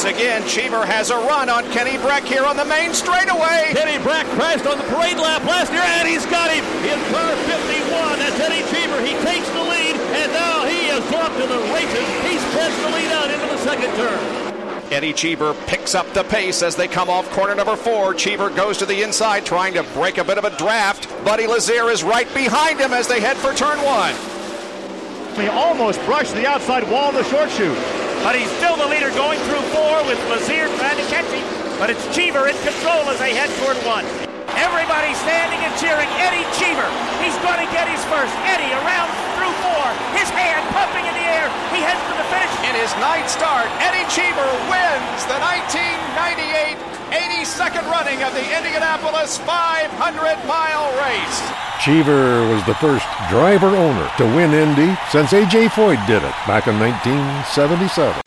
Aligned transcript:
Once 0.00 0.16
again, 0.16 0.48
Cheever 0.48 0.86
has 0.86 1.10
a 1.10 1.16
run 1.28 1.50
on 1.50 1.62
Kenny 1.72 1.98
Brack 1.98 2.22
here 2.22 2.46
on 2.46 2.56
the 2.56 2.64
main 2.64 2.94
straightaway. 2.94 3.68
Kenny 3.76 4.02
Brack 4.02 4.24
crashed 4.28 4.64
on 4.64 4.78
the 4.78 4.84
parade 4.84 5.18
lap 5.18 5.44
last 5.44 5.70
year, 5.70 5.82
and 5.84 6.08
he's 6.08 6.24
got 6.24 6.48
him 6.50 6.64
in 6.88 6.96
car 7.12 7.36
51. 7.36 8.18
That's 8.18 8.40
Eddie 8.40 8.64
Cheever. 8.72 8.98
He 9.04 9.12
takes 9.20 9.46
the 9.50 9.60
lead, 9.60 9.96
and 10.16 10.32
now 10.32 10.64
he 10.64 10.88
is 10.88 11.04
off 11.12 11.36
to 11.36 11.46
the 11.46 11.60
races. 11.68 12.08
He's 12.24 12.40
pressed 12.56 12.80
the 12.80 12.88
lead 12.96 13.12
out 13.12 13.30
into 13.30 13.46
the 13.46 13.58
second 13.58 13.94
turn. 13.94 14.90
Eddie 14.90 15.12
Cheever 15.12 15.52
picks 15.66 15.94
up 15.94 16.10
the 16.14 16.24
pace 16.24 16.62
as 16.62 16.76
they 16.76 16.88
come 16.88 17.10
off 17.10 17.30
corner 17.32 17.54
number 17.54 17.76
four. 17.76 18.14
Cheever 18.14 18.48
goes 18.48 18.78
to 18.78 18.86
the 18.86 19.02
inside, 19.02 19.44
trying 19.44 19.74
to 19.74 19.82
break 19.92 20.16
a 20.16 20.24
bit 20.24 20.38
of 20.38 20.44
a 20.44 20.56
draft. 20.56 21.10
Buddy 21.26 21.46
Lazier 21.46 21.90
is 21.90 22.02
right 22.02 22.32
behind 22.32 22.80
him 22.80 22.94
as 22.94 23.06
they 23.06 23.20
head 23.20 23.36
for 23.36 23.52
turn 23.52 23.76
one. 23.84 24.14
He 25.36 25.48
almost 25.48 26.02
brushed 26.06 26.32
the 26.32 26.46
outside 26.46 26.90
wall 26.90 27.10
of 27.10 27.16
the 27.16 27.24
short 27.24 27.50
chute. 27.50 27.99
But 28.20 28.36
he's 28.36 28.52
still 28.60 28.76
the 28.76 28.84
leader 28.84 29.08
going 29.16 29.40
through 29.48 29.64
four 29.72 30.04
with 30.04 30.20
Lazier 30.28 30.68
trying 30.76 31.00
to 31.00 31.06
catch 31.08 31.24
him. 31.32 31.40
But 31.80 31.88
it's 31.88 32.04
Cheever 32.12 32.52
in 32.52 32.56
control 32.60 33.08
as 33.08 33.16
they 33.16 33.32
head 33.32 33.48
toward 33.56 33.80
one. 33.88 34.04
Everybody 34.60 35.16
standing 35.24 35.56
and 35.64 35.72
cheering 35.80 36.08
Eddie 36.20 36.44
Cheever. 36.60 36.84
He's 37.24 37.32
going 37.40 37.64
to 37.64 37.68
get 37.72 37.88
his 37.88 38.04
first. 38.12 38.28
Eddie 38.44 38.76
around 38.84 39.08
through 39.40 39.54
four. 39.64 39.86
His 40.12 40.28
hand 40.36 40.60
pumping 40.76 41.08
in 41.08 41.16
the 41.16 41.26
air. 41.32 41.48
He 41.72 41.80
heads 41.80 42.02
for 42.04 42.16
the 42.20 42.28
finish. 42.28 42.52
In 42.68 42.76
his 42.76 42.92
ninth 43.00 43.32
start, 43.32 43.72
Eddie 43.80 44.04
Cheever 44.12 44.48
wins 44.68 45.24
the 45.24 45.40
1998 45.40 46.89
82nd 47.10 47.90
running 47.90 48.22
of 48.22 48.32
the 48.32 48.56
Indianapolis 48.56 49.38
500 49.38 50.46
mile 50.46 50.88
race. 51.02 51.38
Cheever 51.84 52.48
was 52.52 52.64
the 52.66 52.74
first 52.74 53.06
driver 53.28 53.68
owner 53.68 54.10
to 54.18 54.24
win 54.24 54.52
Indy 54.52 54.96
since 55.10 55.32
A.J. 55.32 55.68
Foyt 55.68 56.04
did 56.06 56.22
it 56.22 56.36
back 56.46 56.66
in 56.66 56.78
1977. 56.78 58.22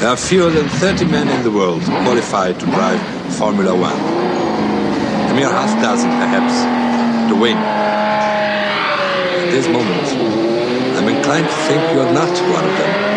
There 0.00 0.08
are 0.08 0.16
fewer 0.16 0.50
than 0.50 0.68
30 0.68 1.06
men 1.06 1.28
in 1.28 1.42
the 1.42 1.50
world 1.50 1.82
qualified 1.82 2.60
to 2.60 2.66
drive 2.66 3.00
Formula 3.34 3.74
One 3.74 4.28
a 5.28 5.34
mere 5.34 5.50
half 5.50 5.82
dozen 5.82 6.08
perhaps, 6.10 6.54
to 7.28 7.36
win. 7.38 7.56
At 7.56 9.50
this 9.50 9.68
moment, 9.68 10.08
I'm 10.96 11.08
inclined 11.08 11.46
to 11.46 11.54
think 11.68 11.82
you're 11.92 12.12
not 12.12 12.32
one 12.50 12.64
of 12.64 12.78
them. 12.78 13.07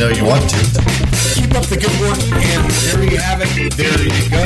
Know 0.00 0.08
you 0.08 0.24
want 0.24 0.48
to 0.48 0.56
keep 1.34 1.52
up 1.54 1.66
the 1.66 1.76
good 1.76 1.92
work, 2.00 2.16
and 2.32 2.70
there 2.70 3.04
you 3.04 3.18
have 3.18 3.42
it. 3.42 3.76
There 3.76 4.02
you 4.02 4.30
go. 4.30 4.40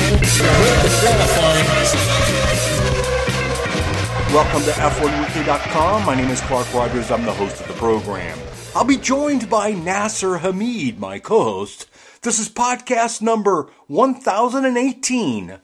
Welcome 4.34 4.64
to 4.64 4.72
F1Weekly.com. 4.72 6.04
My 6.04 6.16
name 6.16 6.28
is 6.30 6.40
Clark 6.40 6.74
Rogers. 6.74 7.12
I'm 7.12 7.24
the 7.24 7.32
host 7.32 7.60
of 7.60 7.68
the 7.68 7.74
program. 7.74 8.36
I'll 8.74 8.82
be 8.82 8.96
joined 8.96 9.48
by 9.48 9.70
Nasir 9.70 10.38
Hamid, 10.38 10.98
my 10.98 11.20
co-host. 11.20 11.88
This 12.22 12.40
is 12.40 12.48
podcast 12.48 13.22
number 13.22 13.70
1018, 13.86 15.60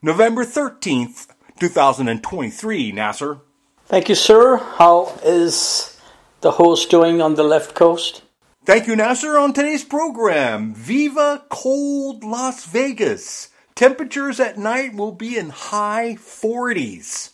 November 0.00 0.46
13th, 0.46 1.26
2023. 1.60 2.92
Nasir. 2.92 3.40
Thank 3.84 4.08
you, 4.08 4.14
sir. 4.14 4.56
How 4.56 5.18
is 5.22 6.00
the 6.40 6.52
host 6.52 6.88
doing 6.88 7.20
on 7.20 7.34
the 7.34 7.44
left 7.44 7.74
coast? 7.74 8.22
Thank 8.64 8.86
you, 8.86 8.96
Nasir. 8.96 9.36
On 9.36 9.52
today's 9.52 9.84
program, 9.84 10.72
Viva 10.72 11.44
Cold 11.50 12.24
Las 12.24 12.64
Vegas. 12.64 13.50
Temperatures 13.74 14.40
at 14.40 14.56
night 14.56 14.94
will 14.94 15.12
be 15.12 15.36
in 15.36 15.50
high 15.50 16.16
40s. 16.18 17.32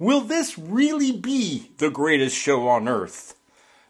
Will 0.00 0.20
this 0.20 0.58
really 0.58 1.12
be 1.12 1.70
the 1.78 1.90
greatest 1.90 2.36
show 2.36 2.66
on 2.66 2.88
earth? 2.88 3.36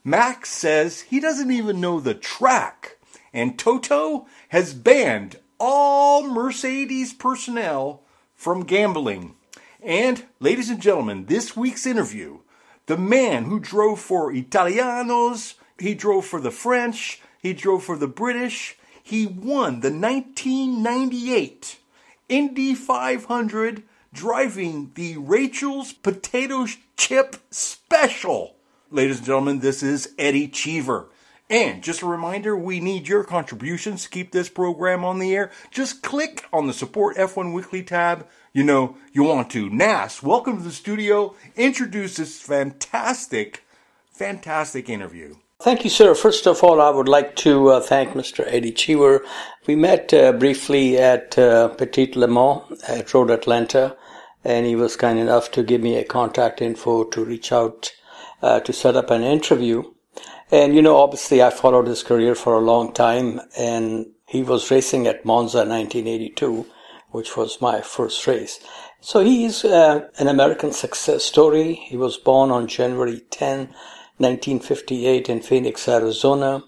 Max 0.04 0.50
says 0.50 1.00
he 1.00 1.20
doesn't 1.20 1.50
even 1.50 1.80
know 1.80 2.00
the 2.00 2.12
track, 2.12 2.98
and 3.32 3.58
Toto 3.58 4.26
has 4.50 4.74
banned 4.74 5.36
all 5.58 6.22
Mercedes 6.28 7.14
personnel 7.14 8.02
from 8.34 8.64
gambling. 8.64 9.36
And, 9.80 10.26
ladies 10.38 10.68
and 10.68 10.82
gentlemen, 10.82 11.24
this 11.24 11.56
week's 11.56 11.86
interview, 11.86 12.40
the 12.84 12.98
man 12.98 13.44
who 13.44 13.58
drove 13.58 14.00
for 14.00 14.30
Italianos, 14.30 15.54
he 15.82 15.94
drove 15.94 16.24
for 16.24 16.40
the 16.40 16.52
French. 16.52 17.20
He 17.40 17.52
drove 17.52 17.82
for 17.82 17.96
the 17.96 18.06
British. 18.06 18.76
He 19.02 19.26
won 19.26 19.80
the 19.80 19.90
1998 19.90 21.78
Indy 22.28 22.74
500 22.76 23.82
driving 24.14 24.92
the 24.94 25.16
Rachel's 25.16 25.92
Potato 25.92 26.66
Chip 26.96 27.34
Special. 27.50 28.54
Ladies 28.92 29.18
and 29.18 29.26
gentlemen, 29.26 29.58
this 29.58 29.82
is 29.82 30.14
Eddie 30.18 30.46
Cheever. 30.46 31.08
And 31.50 31.82
just 31.82 32.02
a 32.02 32.06
reminder, 32.06 32.56
we 32.56 32.78
need 32.78 33.08
your 33.08 33.24
contributions 33.24 34.04
to 34.04 34.08
keep 34.08 34.30
this 34.30 34.48
program 34.48 35.04
on 35.04 35.18
the 35.18 35.34
air. 35.34 35.50
Just 35.72 36.02
click 36.02 36.46
on 36.52 36.68
the 36.68 36.72
Support 36.72 37.16
F1 37.16 37.52
Weekly 37.52 37.82
tab. 37.82 38.28
You 38.52 38.62
know, 38.62 38.96
you 39.12 39.24
want 39.24 39.50
to. 39.50 39.68
Nas, 39.68 40.22
welcome 40.22 40.58
to 40.58 40.62
the 40.62 40.70
studio. 40.70 41.34
Introduce 41.56 42.16
this 42.16 42.40
fantastic, 42.40 43.64
fantastic 44.12 44.88
interview. 44.88 45.34
Thank 45.62 45.84
you, 45.84 45.90
sir. 45.90 46.16
First 46.16 46.48
of 46.48 46.64
all, 46.64 46.80
I 46.80 46.90
would 46.90 47.08
like 47.08 47.36
to 47.36 47.68
uh, 47.68 47.80
thank 47.80 48.14
Mr. 48.14 48.44
Eddie 48.48 48.72
Cheever. 48.72 49.24
We 49.64 49.76
met 49.76 50.12
uh, 50.12 50.32
briefly 50.32 50.98
at 50.98 51.38
uh, 51.38 51.68
Petit 51.68 52.14
Le 52.16 52.26
Mans 52.26 52.82
at 52.88 53.14
Road 53.14 53.30
Atlanta, 53.30 53.96
and 54.42 54.66
he 54.66 54.74
was 54.74 54.96
kind 54.96 55.20
enough 55.20 55.52
to 55.52 55.62
give 55.62 55.80
me 55.80 55.94
a 55.94 56.02
contact 56.02 56.60
info 56.60 57.04
to 57.04 57.24
reach 57.24 57.52
out 57.52 57.92
uh, 58.42 58.58
to 58.58 58.72
set 58.72 58.96
up 58.96 59.12
an 59.12 59.22
interview. 59.22 59.84
And, 60.50 60.74
you 60.74 60.82
know, 60.82 60.96
obviously 60.96 61.40
I 61.40 61.50
followed 61.50 61.86
his 61.86 62.02
career 62.02 62.34
for 62.34 62.54
a 62.54 62.60
long 62.72 62.92
time, 62.92 63.40
and 63.56 64.06
he 64.26 64.42
was 64.42 64.68
racing 64.68 65.06
at 65.06 65.24
Monza 65.24 65.58
1982, 65.58 66.66
which 67.12 67.36
was 67.36 67.60
my 67.60 67.82
first 67.82 68.26
race. 68.26 68.58
So 69.00 69.20
he's 69.20 69.64
uh, 69.64 70.08
an 70.18 70.26
American 70.26 70.72
success 70.72 71.24
story. 71.24 71.74
He 71.74 71.96
was 71.96 72.16
born 72.16 72.50
on 72.50 72.66
January 72.66 73.20
10, 73.30 73.72
1958 74.18 75.28
in 75.28 75.40
Phoenix, 75.40 75.88
Arizona. 75.88 76.62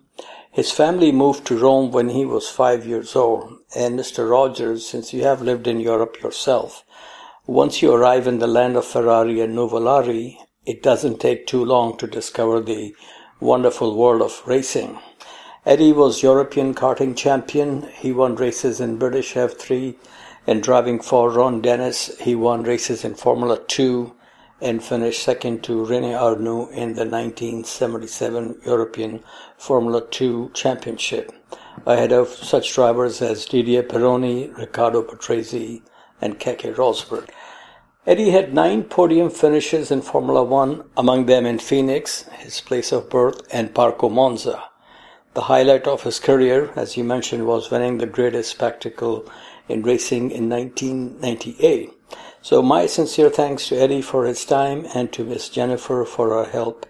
His 0.50 0.70
family 0.70 1.12
moved 1.12 1.46
to 1.46 1.58
Rome 1.58 1.90
when 1.90 2.10
he 2.10 2.24
was 2.24 2.48
five 2.48 2.86
years 2.86 3.14
old. 3.14 3.58
And 3.76 3.98
Mr. 3.98 4.30
Rogers, 4.30 4.86
since 4.86 5.12
you 5.12 5.22
have 5.22 5.42
lived 5.42 5.66
in 5.66 5.80
Europe 5.80 6.22
yourself, 6.22 6.84
once 7.46 7.82
you 7.82 7.92
arrive 7.92 8.26
in 8.26 8.38
the 8.38 8.46
land 8.46 8.76
of 8.76 8.86
Ferrari 8.86 9.40
and 9.40 9.54
Nuvolari, 9.54 10.38
it 10.64 10.82
doesn't 10.82 11.20
take 11.20 11.46
too 11.46 11.64
long 11.64 11.98
to 11.98 12.06
discover 12.06 12.60
the 12.60 12.94
wonderful 13.40 13.94
world 13.96 14.22
of 14.22 14.42
racing. 14.46 14.98
Eddie 15.66 15.92
was 15.92 16.22
European 16.22 16.74
karting 16.74 17.16
champion. 17.16 17.82
He 17.94 18.12
won 18.12 18.36
races 18.36 18.80
in 18.80 18.96
British 18.96 19.34
F3 19.34 19.96
and 20.46 20.62
driving 20.62 21.00
for 21.00 21.30
Ron 21.30 21.60
Dennis. 21.60 22.16
He 22.18 22.34
won 22.34 22.62
races 22.62 23.04
in 23.04 23.14
Formula 23.14 23.58
2 23.66 24.14
and 24.60 24.82
finished 24.82 25.22
second 25.22 25.62
to 25.64 25.84
Rene 25.84 26.14
Arnoux 26.14 26.68
in 26.70 26.94
the 26.94 27.04
1977 27.04 28.60
European 28.64 29.22
Formula 29.58 30.06
2 30.08 30.50
Championship, 30.54 31.32
ahead 31.84 32.12
of 32.12 32.28
such 32.28 32.74
drivers 32.74 33.20
as 33.20 33.46
Didier 33.46 33.82
Pironi, 33.82 34.56
Riccardo 34.56 35.02
Patrese, 35.02 35.82
and 36.20 36.38
Keke 36.38 36.74
Rosberg. 36.76 37.28
Eddie 38.06 38.30
had 38.30 38.54
nine 38.54 38.84
podium 38.84 39.30
finishes 39.30 39.90
in 39.90 40.02
Formula 40.02 40.44
One, 40.44 40.84
among 40.96 41.26
them 41.26 41.46
in 41.46 41.58
Phoenix, 41.58 42.22
his 42.38 42.60
place 42.60 42.92
of 42.92 43.10
birth, 43.10 43.40
and 43.52 43.74
Parco 43.74 44.10
Monza. 44.10 44.62
The 45.34 45.42
highlight 45.42 45.86
of 45.86 46.04
his 46.04 46.20
career, 46.20 46.70
as 46.76 46.96
you 46.96 47.02
mentioned, 47.02 47.46
was 47.46 47.70
winning 47.70 47.98
the 47.98 48.06
greatest 48.06 48.50
spectacle 48.50 49.28
in 49.68 49.82
racing 49.82 50.30
in 50.30 50.48
1998 50.48 51.92
so 52.44 52.60
my 52.60 52.84
sincere 52.84 53.30
thanks 53.30 53.68
to 53.68 53.76
Eddie 53.76 54.02
for 54.02 54.26
his 54.26 54.44
time 54.44 54.86
and 54.94 55.10
to 55.14 55.24
Miss 55.24 55.48
Jennifer 55.48 56.04
for 56.04 56.28
her 56.28 56.50
help 56.50 56.84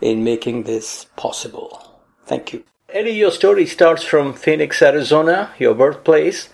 in 0.00 0.24
making 0.24 0.64
this 0.64 1.06
possible. 1.14 2.00
Thank 2.26 2.52
you. 2.52 2.64
Eddie, 2.88 3.12
your 3.12 3.30
story 3.30 3.66
starts 3.66 4.02
from 4.02 4.34
Phoenix, 4.34 4.82
Arizona, 4.82 5.52
your 5.60 5.74
birthplace, 5.76 6.48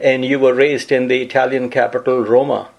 and 0.00 0.24
you 0.24 0.40
were 0.40 0.52
raised 0.52 0.90
in 0.90 1.06
the 1.06 1.22
Italian 1.22 1.70
capital, 1.70 2.24
Roma. 2.24 2.70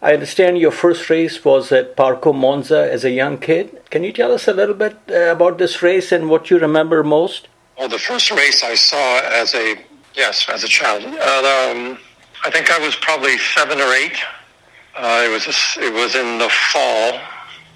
I 0.00 0.14
understand 0.14 0.56
your 0.56 0.70
first 0.70 1.10
race 1.10 1.44
was 1.44 1.70
at 1.70 1.94
Parco 1.94 2.34
Monza 2.34 2.90
as 2.90 3.04
a 3.04 3.10
young 3.10 3.36
kid. 3.36 3.82
Can 3.90 4.02
you 4.04 4.12
tell 4.12 4.32
us 4.32 4.48
a 4.48 4.54
little 4.54 4.74
bit 4.74 4.96
uh, 5.10 5.32
about 5.32 5.58
this 5.58 5.82
race 5.82 6.12
and 6.12 6.30
what 6.30 6.48
you 6.48 6.58
remember 6.58 7.04
most? 7.04 7.48
Well, 7.78 7.88
the 7.88 7.98
first 7.98 8.30
race 8.30 8.64
I 8.64 8.74
saw 8.74 9.20
as 9.20 9.54
a 9.54 9.76
yes, 10.14 10.48
as 10.48 10.64
a 10.64 10.68
child. 10.68 11.04
Uh, 11.04 11.10
um, 11.10 11.98
I 12.42 12.50
think 12.50 12.70
I 12.70 12.78
was 12.78 12.96
probably 12.96 13.36
seven 13.36 13.78
or 13.78 13.92
eight. 13.92 14.18
Uh, 14.96 15.22
it 15.24 15.30
was 15.30 15.46
a, 15.46 15.84
it 15.84 15.92
was 15.92 16.14
in 16.14 16.38
the 16.38 16.48
fall, 16.48 17.18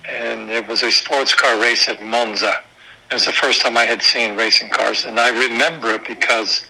and 0.08 0.50
it 0.50 0.66
was 0.68 0.82
a 0.82 0.90
sports 0.90 1.34
car 1.34 1.60
race 1.60 1.88
at 1.88 2.02
Monza. 2.02 2.62
It 3.10 3.14
was 3.14 3.24
the 3.24 3.32
first 3.32 3.62
time 3.62 3.76
I 3.76 3.84
had 3.84 4.02
seen 4.02 4.36
racing 4.36 4.70
cars, 4.70 5.04
and 5.04 5.18
I 5.18 5.30
remember 5.30 5.90
it 5.90 6.06
because 6.06 6.66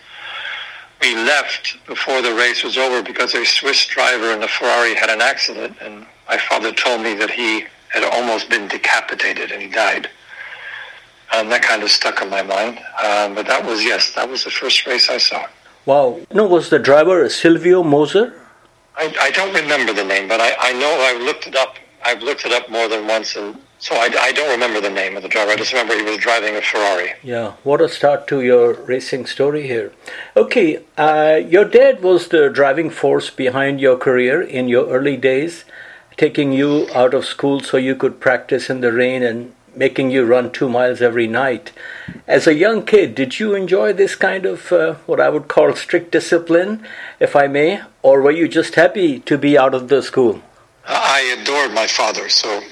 we 1.01 1.15
left 1.15 1.77
before 1.87 2.23
the 2.23 2.35
race 2.35 2.63
was 2.63 2.79
over 2.79 3.03
because 3.03 3.35
a 3.35 3.45
Swiss 3.45 3.87
driver 3.87 4.33
in 4.33 4.41
the 4.41 4.49
Ferrari 4.49 4.95
had 4.95 5.11
an 5.11 5.21
accident, 5.21 5.77
and 5.81 6.07
my 6.29 6.39
father 6.39 6.73
told 6.73 7.03
me 7.03 7.15
that 7.15 7.31
he 7.31 7.65
had 7.89 8.05
almost 8.05 8.49
been 8.49 8.69
decapitated 8.69 9.51
and 9.51 9.63
he 9.63 9.69
died. 9.69 10.09
And 11.33 11.51
that 11.51 11.63
kind 11.63 11.83
of 11.83 11.91
stuck 11.91 12.23
in 12.23 12.31
my 12.31 12.43
mind. 12.43 12.79
Um, 13.05 13.35
but 13.35 13.47
that 13.47 13.65
was, 13.65 13.83
yes, 13.83 14.15
that 14.15 14.29
was 14.29 14.45
the 14.45 14.51
first 14.51 14.87
race 14.87 15.11
I 15.11 15.19
saw. 15.19 15.47
Wow. 15.87 16.21
No, 16.33 16.47
was 16.47 16.71
the 16.71 16.79
driver 16.79 17.29
Silvio 17.29 17.83
Moser? 17.83 18.46
I, 18.97 19.15
I 19.21 19.31
don't 19.31 19.55
remember 19.55 19.93
the 19.93 20.05
name, 20.05 20.29
but 20.29 20.41
I, 20.41 20.55
I 20.59 20.73
know 20.73 20.91
I 21.01 21.23
looked 21.23 21.47
it 21.47 21.55
up. 21.55 21.77
I've 22.05 22.23
looked 22.23 22.47
it 22.47 22.53
up 22.53 22.71
more 22.71 22.89
than 22.89 23.07
once, 23.07 23.37
and 23.37 23.57
so 23.79 23.95
I, 23.95 24.09
I 24.19 24.33
don't 24.33 24.51
remember 24.51 24.81
the 24.81 24.91
name 24.91 25.17
of 25.17 25.23
the 25.23 25.29
driver. 25.29 25.51
I 25.51 25.57
just 25.57 25.73
remember 25.73 25.97
he 25.97 26.03
was 26.03 26.19
driving 26.19 26.57
a 26.57 26.63
Ferrari. 26.63 27.13
Yeah, 27.23 27.55
what 27.63 27.81
a 27.81 27.89
start 27.89 28.27
to 28.29 28.41
your 28.41 28.75
racing 28.75 29.27
story 29.27 29.67
here. 29.67 29.93
Okay, 30.37 30.83
uh, 30.97 31.41
your 31.47 31.65
dad 31.65 32.03
was 32.03 32.29
the 32.29 32.49
driving 32.49 32.91
force 32.91 33.29
behind 33.29 33.81
your 33.81 33.99
career 33.99 34.41
in 34.41 34.69
your 34.69 34.89
early 34.89 35.17
days, 35.17 35.65
taking 36.17 36.53
you 36.53 36.89
out 36.95 37.13
of 37.13 37.27
school 37.27 37.61
so 37.61 37.77
you 37.77 37.95
could 37.95 38.21
practice 38.21 38.71
in 38.71 38.81
the 38.81 38.93
rain 38.93 39.23
and 39.23 39.53
making 39.77 40.11
you 40.11 40.25
run 40.25 40.51
two 40.51 40.69
miles 40.69 41.03
every 41.03 41.27
night. 41.27 41.73
As 42.27 42.47
a 42.47 42.55
young 42.55 42.85
kid, 42.85 43.15
did 43.15 43.39
you 43.39 43.55
enjoy 43.55 43.93
this 43.93 44.15
kind 44.15 44.47
of 44.47 44.73
uh, 44.73 44.95
what 45.07 45.21
I 45.21 45.29
would 45.29 45.49
call 45.49 45.75
strict 45.75 46.13
discipline, 46.13 46.87
if 47.21 47.37
I 47.37 47.47
may, 47.47 47.83
or 48.03 48.23
were 48.23 48.31
you 48.31 48.49
just 48.49 48.75
happy 48.75 49.21
to 49.21 49.37
be 49.37 49.59
out 49.59 49.75
of 49.75 49.89
the 49.89 50.03
school? 50.03 50.43
I 50.87 51.37
adored 51.41 51.73
my 51.75 51.87
father, 51.87 52.29
so 52.29 52.63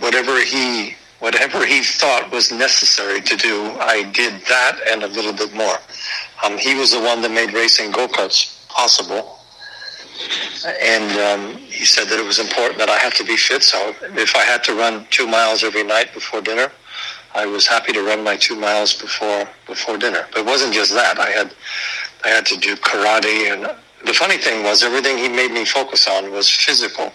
whatever 0.00 0.40
he 0.42 0.96
whatever 1.20 1.64
he 1.64 1.82
thought 1.82 2.30
was 2.30 2.52
necessary 2.52 3.20
to 3.22 3.36
do, 3.36 3.70
I 3.80 4.02
did 4.12 4.34
that 4.46 4.78
and 4.90 5.02
a 5.02 5.06
little 5.06 5.32
bit 5.32 5.54
more. 5.54 5.78
Um, 6.44 6.58
he 6.58 6.74
was 6.74 6.90
the 6.90 7.00
one 7.00 7.22
that 7.22 7.30
made 7.30 7.54
racing 7.54 7.92
go 7.92 8.06
karts 8.08 8.68
possible 8.68 9.33
and 10.66 11.18
um, 11.20 11.56
he 11.58 11.84
said 11.84 12.08
that 12.08 12.18
it 12.18 12.26
was 12.26 12.38
important 12.38 12.78
that 12.78 12.88
I 12.88 12.98
have 12.98 13.14
to 13.14 13.24
be 13.24 13.36
fit. 13.36 13.62
So 13.62 13.94
if 14.02 14.34
I 14.36 14.44
had 14.44 14.64
to 14.64 14.74
run 14.74 15.06
two 15.10 15.26
miles 15.26 15.64
every 15.64 15.84
night 15.84 16.12
before 16.14 16.40
dinner, 16.40 16.70
I 17.34 17.46
was 17.46 17.66
happy 17.66 17.92
to 17.92 18.02
run 18.02 18.22
my 18.22 18.36
two 18.36 18.56
miles 18.56 18.94
before 18.94 19.48
before 19.66 19.98
dinner. 19.98 20.26
But 20.30 20.40
it 20.40 20.46
wasn't 20.46 20.72
just 20.72 20.92
that. 20.94 21.18
I 21.18 21.30
had 21.30 21.52
I 22.24 22.28
had 22.28 22.46
to 22.46 22.56
do 22.56 22.76
karate, 22.76 23.52
and 23.52 23.62
the 24.06 24.14
funny 24.14 24.38
thing 24.38 24.62
was 24.62 24.82
everything 24.82 25.18
he 25.18 25.28
made 25.28 25.50
me 25.50 25.64
focus 25.64 26.06
on 26.08 26.30
was 26.30 26.48
physical. 26.48 27.12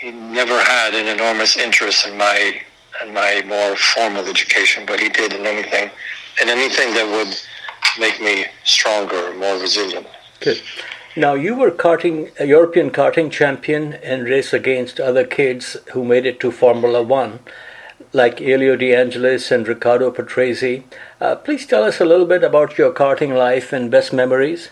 He 0.00 0.10
never 0.10 0.60
had 0.60 0.94
an 0.94 1.06
enormous 1.08 1.56
interest 1.56 2.06
in 2.06 2.16
my 2.18 2.60
in 3.02 3.14
my 3.14 3.42
more 3.46 3.76
formal 3.76 4.26
education, 4.26 4.84
but 4.86 5.00
he 5.00 5.08
did 5.08 5.32
in 5.32 5.46
anything 5.46 5.90
in 6.42 6.48
anything 6.50 6.92
that 6.94 7.06
would 7.06 7.34
make 7.98 8.20
me 8.20 8.44
stronger, 8.64 9.32
more 9.34 9.58
resilient. 9.58 10.06
Good. 10.40 10.60
Now, 11.18 11.32
you 11.32 11.54
were 11.54 11.70
karting, 11.70 12.38
a 12.38 12.44
European 12.44 12.90
karting 12.90 13.30
champion 13.30 13.94
and 13.94 14.24
race 14.24 14.52
against 14.52 15.00
other 15.00 15.24
kids 15.24 15.78
who 15.94 16.04
made 16.04 16.26
it 16.26 16.38
to 16.40 16.50
Formula 16.50 17.02
One, 17.02 17.38
like 18.12 18.42
Elio 18.42 18.76
De 18.76 18.94
Angelis 18.94 19.50
and 19.50 19.66
Riccardo 19.66 20.10
Patrese. 20.10 20.84
Uh, 21.18 21.36
please 21.36 21.66
tell 21.66 21.84
us 21.84 22.02
a 22.02 22.04
little 22.04 22.26
bit 22.26 22.44
about 22.44 22.76
your 22.76 22.92
karting 22.92 23.34
life 23.34 23.72
and 23.72 23.90
best 23.90 24.12
memories. 24.12 24.68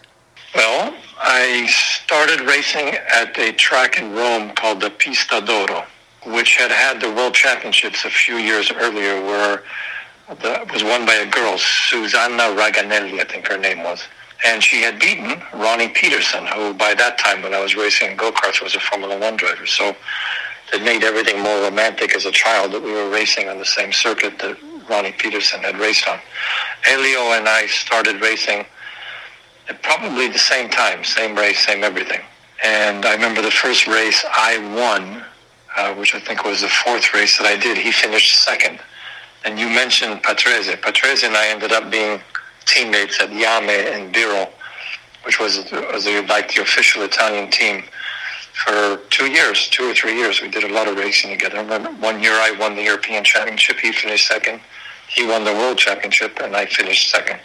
Well, 0.54 0.94
I 1.18 1.64
started 1.66 2.42
racing 2.42 2.88
at 2.88 3.38
a 3.38 3.52
track 3.52 3.98
in 3.98 4.12
Rome 4.12 4.50
called 4.50 4.82
the 4.82 4.90
Pista 4.90 5.40
d'Oro, 5.40 5.84
which 6.26 6.56
had 6.56 6.70
had 6.70 7.00
the 7.00 7.10
World 7.10 7.32
Championships 7.32 8.04
a 8.04 8.10
few 8.10 8.36
years 8.36 8.70
earlier, 8.70 9.18
where 9.22 9.62
the, 10.28 10.68
was 10.70 10.84
won 10.84 11.06
by 11.06 11.14
a 11.14 11.26
girl, 11.26 11.56
Susanna 11.56 12.54
Raganelli, 12.54 13.18
I 13.18 13.24
think 13.24 13.48
her 13.48 13.56
name 13.56 13.82
was 13.82 14.02
and 14.44 14.62
she 14.62 14.82
had 14.82 15.00
beaten 15.00 15.42
Ronnie 15.54 15.88
Peterson, 15.88 16.46
who 16.46 16.74
by 16.74 16.94
that 16.94 17.18
time, 17.18 17.42
when 17.42 17.54
I 17.54 17.60
was 17.60 17.74
racing 17.74 18.16
go-karts, 18.16 18.62
was 18.62 18.74
a 18.74 18.80
Formula 18.80 19.18
One 19.18 19.36
driver. 19.36 19.66
So 19.66 19.96
it 20.72 20.82
made 20.82 21.02
everything 21.02 21.42
more 21.42 21.62
romantic 21.62 22.14
as 22.14 22.26
a 22.26 22.30
child 22.30 22.72
that 22.72 22.82
we 22.82 22.92
were 22.92 23.08
racing 23.08 23.48
on 23.48 23.58
the 23.58 23.64
same 23.64 23.92
circuit 23.92 24.38
that 24.40 24.56
Ronnie 24.88 25.12
Peterson 25.12 25.62
had 25.62 25.78
raced 25.78 26.06
on. 26.06 26.18
Elio 26.90 27.32
and 27.32 27.48
I 27.48 27.66
started 27.66 28.20
racing 28.20 28.66
at 29.68 29.82
probably 29.82 30.28
the 30.28 30.38
same 30.38 30.68
time, 30.68 31.04
same 31.04 31.34
race, 31.36 31.64
same 31.66 31.82
everything. 31.82 32.20
And 32.62 33.04
I 33.06 33.14
remember 33.14 33.40
the 33.40 33.50
first 33.50 33.86
race 33.86 34.24
I 34.30 34.58
won, 34.74 35.24
uh, 35.76 35.94
which 35.94 36.14
I 36.14 36.20
think 36.20 36.44
was 36.44 36.60
the 36.60 36.68
fourth 36.68 37.14
race 37.14 37.38
that 37.38 37.46
I 37.46 37.56
did. 37.56 37.78
He 37.78 37.92
finished 37.92 38.44
second. 38.44 38.78
And 39.44 39.58
you 39.58 39.68
mentioned 39.68 40.22
Patrese. 40.22 40.74
Patrese 40.80 41.24
and 41.24 41.36
I 41.36 41.48
ended 41.48 41.72
up 41.72 41.90
being 41.90 42.20
teammates 42.66 43.20
at 43.20 43.30
Yame 43.30 43.94
and 43.94 44.14
Biro, 44.14 44.48
which 45.24 45.40
was, 45.40 45.70
was 45.72 46.06
like 46.28 46.54
the 46.54 46.62
official 46.62 47.02
Italian 47.02 47.50
team 47.50 47.84
for 48.54 48.98
two 49.10 49.26
years, 49.26 49.68
two 49.68 49.90
or 49.90 49.94
three 49.94 50.16
years. 50.16 50.40
We 50.40 50.48
did 50.48 50.64
a 50.64 50.72
lot 50.72 50.88
of 50.88 50.96
racing 50.96 51.30
together. 51.30 51.62
one 52.00 52.22
year 52.22 52.32
I 52.32 52.54
won 52.58 52.76
the 52.76 52.82
European 52.82 53.24
Championship. 53.24 53.78
He 53.78 53.92
finished 53.92 54.28
second. 54.28 54.60
He 55.08 55.26
won 55.26 55.44
the 55.44 55.52
World 55.52 55.78
Championship, 55.78 56.38
and 56.40 56.56
I 56.56 56.66
finished 56.66 57.10
second. 57.10 57.40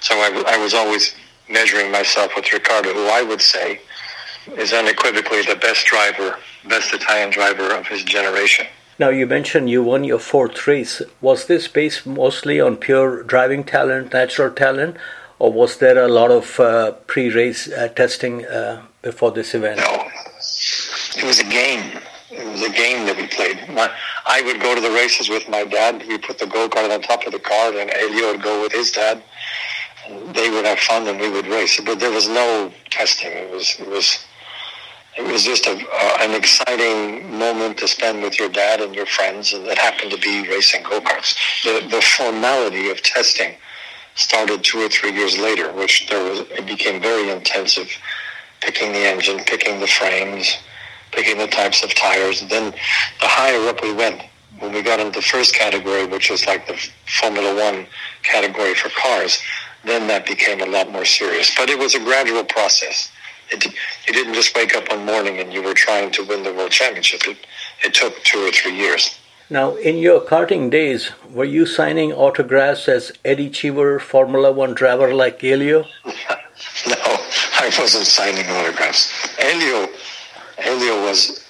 So 0.00 0.14
I, 0.14 0.44
I 0.46 0.56
was 0.58 0.74
always 0.74 1.14
measuring 1.48 1.90
myself 1.90 2.32
with 2.36 2.52
Riccardo, 2.52 2.92
who 2.92 3.06
I 3.06 3.22
would 3.22 3.40
say 3.40 3.80
is 4.56 4.72
unequivocally 4.72 5.42
the 5.42 5.56
best 5.56 5.86
driver, 5.86 6.36
best 6.68 6.92
Italian 6.92 7.30
driver 7.30 7.74
of 7.74 7.86
his 7.86 8.02
generation. 8.04 8.66
Now, 9.00 9.08
you 9.08 9.26
mentioned 9.26 9.70
you 9.70 9.82
won 9.82 10.04
your 10.04 10.18
fourth 10.18 10.66
race. 10.66 11.00
Was 11.22 11.46
this 11.46 11.68
based 11.68 12.06
mostly 12.06 12.60
on 12.60 12.76
pure 12.76 13.22
driving 13.22 13.64
talent, 13.64 14.12
natural 14.12 14.50
talent, 14.50 14.98
or 15.38 15.50
was 15.50 15.78
there 15.78 16.04
a 16.04 16.06
lot 16.06 16.30
of 16.30 16.60
uh, 16.60 16.92
pre 17.06 17.30
race 17.30 17.66
uh, 17.72 17.88
testing 17.88 18.44
uh, 18.44 18.82
before 19.00 19.30
this 19.30 19.54
event? 19.54 19.78
No. 19.78 20.04
It 21.16 21.24
was 21.24 21.40
a 21.40 21.44
game. 21.44 21.98
It 22.30 22.46
was 22.46 22.60
a 22.60 22.68
game 22.68 23.06
that 23.06 23.16
we 23.16 23.26
played. 23.28 23.56
My, 23.70 23.90
I 24.26 24.42
would 24.42 24.60
go 24.60 24.74
to 24.74 24.82
the 24.82 24.90
races 24.90 25.30
with 25.30 25.48
my 25.48 25.64
dad. 25.64 26.04
We 26.06 26.18
put 26.18 26.38
the 26.38 26.46
go 26.46 26.68
kart 26.68 26.92
on 26.92 27.00
top 27.00 27.26
of 27.26 27.32
the 27.32 27.38
car, 27.38 27.72
and 27.72 27.90
Elio 27.90 28.32
would 28.32 28.42
go 28.42 28.60
with 28.60 28.72
his 28.72 28.90
dad. 28.90 29.22
They 30.34 30.50
would 30.50 30.66
have 30.66 30.78
fun, 30.78 31.08
and 31.08 31.18
we 31.18 31.30
would 31.30 31.46
race. 31.46 31.80
But 31.80 32.00
there 32.00 32.12
was 32.12 32.28
no 32.28 32.70
testing. 32.90 33.32
It 33.32 33.50
was 33.50 33.80
it 33.80 33.88
was 33.88 34.18
it 35.20 35.30
was 35.30 35.44
just 35.44 35.66
a, 35.66 35.72
uh, 35.72 36.16
an 36.20 36.34
exciting 36.34 37.38
moment 37.38 37.78
to 37.78 37.86
spend 37.86 38.22
with 38.22 38.38
your 38.38 38.48
dad 38.48 38.80
and 38.80 38.94
your 38.94 39.06
friends, 39.06 39.52
and 39.52 39.66
it 39.66 39.78
happened 39.78 40.10
to 40.12 40.18
be 40.18 40.48
racing 40.48 40.82
go-karts. 40.82 41.36
The, 41.62 41.86
the 41.88 42.00
formality 42.00 42.90
of 42.90 43.02
testing 43.02 43.54
started 44.14 44.64
two 44.64 44.78
or 44.78 44.88
three 44.88 45.12
years 45.12 45.38
later, 45.38 45.72
which 45.72 46.06
there 46.08 46.24
was, 46.24 46.40
it 46.50 46.66
became 46.66 47.02
very 47.02 47.28
intensive, 47.30 47.88
picking 48.60 48.92
the 48.92 48.98
engine, 48.98 49.44
picking 49.44 49.78
the 49.78 49.86
frames, 49.86 50.56
picking 51.12 51.38
the 51.38 51.46
types 51.48 51.84
of 51.84 51.94
tires. 51.94 52.40
And 52.40 52.50
then 52.50 52.72
the 52.72 53.28
higher 53.28 53.68
up 53.68 53.82
we 53.82 53.92
went, 53.92 54.22
when 54.58 54.72
we 54.72 54.82
got 54.82 55.00
into 55.00 55.20
the 55.20 55.26
first 55.26 55.54
category, 55.54 56.06
which 56.06 56.30
was 56.30 56.46
like 56.46 56.66
the 56.66 56.78
Formula 57.20 57.54
One 57.54 57.86
category 58.22 58.74
for 58.74 58.88
cars, 58.90 59.38
then 59.84 60.06
that 60.08 60.26
became 60.26 60.60
a 60.60 60.66
lot 60.66 60.90
more 60.90 61.04
serious. 61.04 61.54
But 61.56 61.68
it 61.68 61.78
was 61.78 61.94
a 61.94 62.00
gradual 62.00 62.44
process 62.44 63.10
it, 63.50 63.64
you 64.06 64.12
didn't 64.12 64.34
just 64.34 64.54
wake 64.56 64.74
up 64.74 64.88
one 64.90 65.04
morning 65.04 65.38
and 65.38 65.52
you 65.52 65.62
were 65.62 65.74
trying 65.74 66.10
to 66.12 66.24
win 66.24 66.42
the 66.42 66.52
world 66.52 66.70
championship. 66.70 67.26
It, 67.26 67.38
it 67.84 67.94
took 67.94 68.22
two 68.24 68.46
or 68.46 68.50
three 68.50 68.74
years. 68.74 69.18
Now, 69.52 69.74
in 69.74 69.98
your 69.98 70.20
karting 70.20 70.70
days, 70.70 71.10
were 71.28 71.44
you 71.44 71.66
signing 71.66 72.12
autographs 72.12 72.88
as 72.88 73.10
Eddie 73.24 73.50
Cheever, 73.50 73.98
Formula 73.98 74.52
One 74.52 74.74
driver 74.74 75.12
like 75.12 75.42
Elio? 75.42 75.82
no, 76.86 76.94
I 76.94 77.72
wasn't 77.76 78.06
signing 78.06 78.46
autographs. 78.46 79.12
Elio, 79.40 79.88
Elio 80.58 81.02
was 81.02 81.44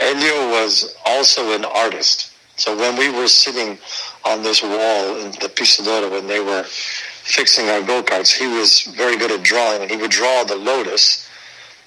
Elio 0.00 0.50
was 0.50 0.96
also 1.06 1.52
an 1.52 1.64
artist. 1.64 2.32
So 2.56 2.76
when 2.76 2.96
we 2.96 3.10
were 3.10 3.28
sitting 3.28 3.78
on 4.24 4.42
this 4.42 4.62
wall 4.62 5.16
in 5.16 5.32
the 5.40 5.50
Pista 5.54 5.82
d'Oro 5.82 6.10
when 6.10 6.26
they 6.26 6.40
were 6.40 6.62
fixing 6.64 7.68
our 7.68 7.82
go 7.82 8.02
karts, 8.02 8.32
he 8.32 8.46
was 8.46 8.82
very 8.96 9.16
good 9.16 9.30
at 9.30 9.42
drawing, 9.42 9.82
and 9.82 9.90
he 9.90 9.96
would 9.96 10.10
draw 10.10 10.44
the 10.44 10.56
lotus 10.56 11.25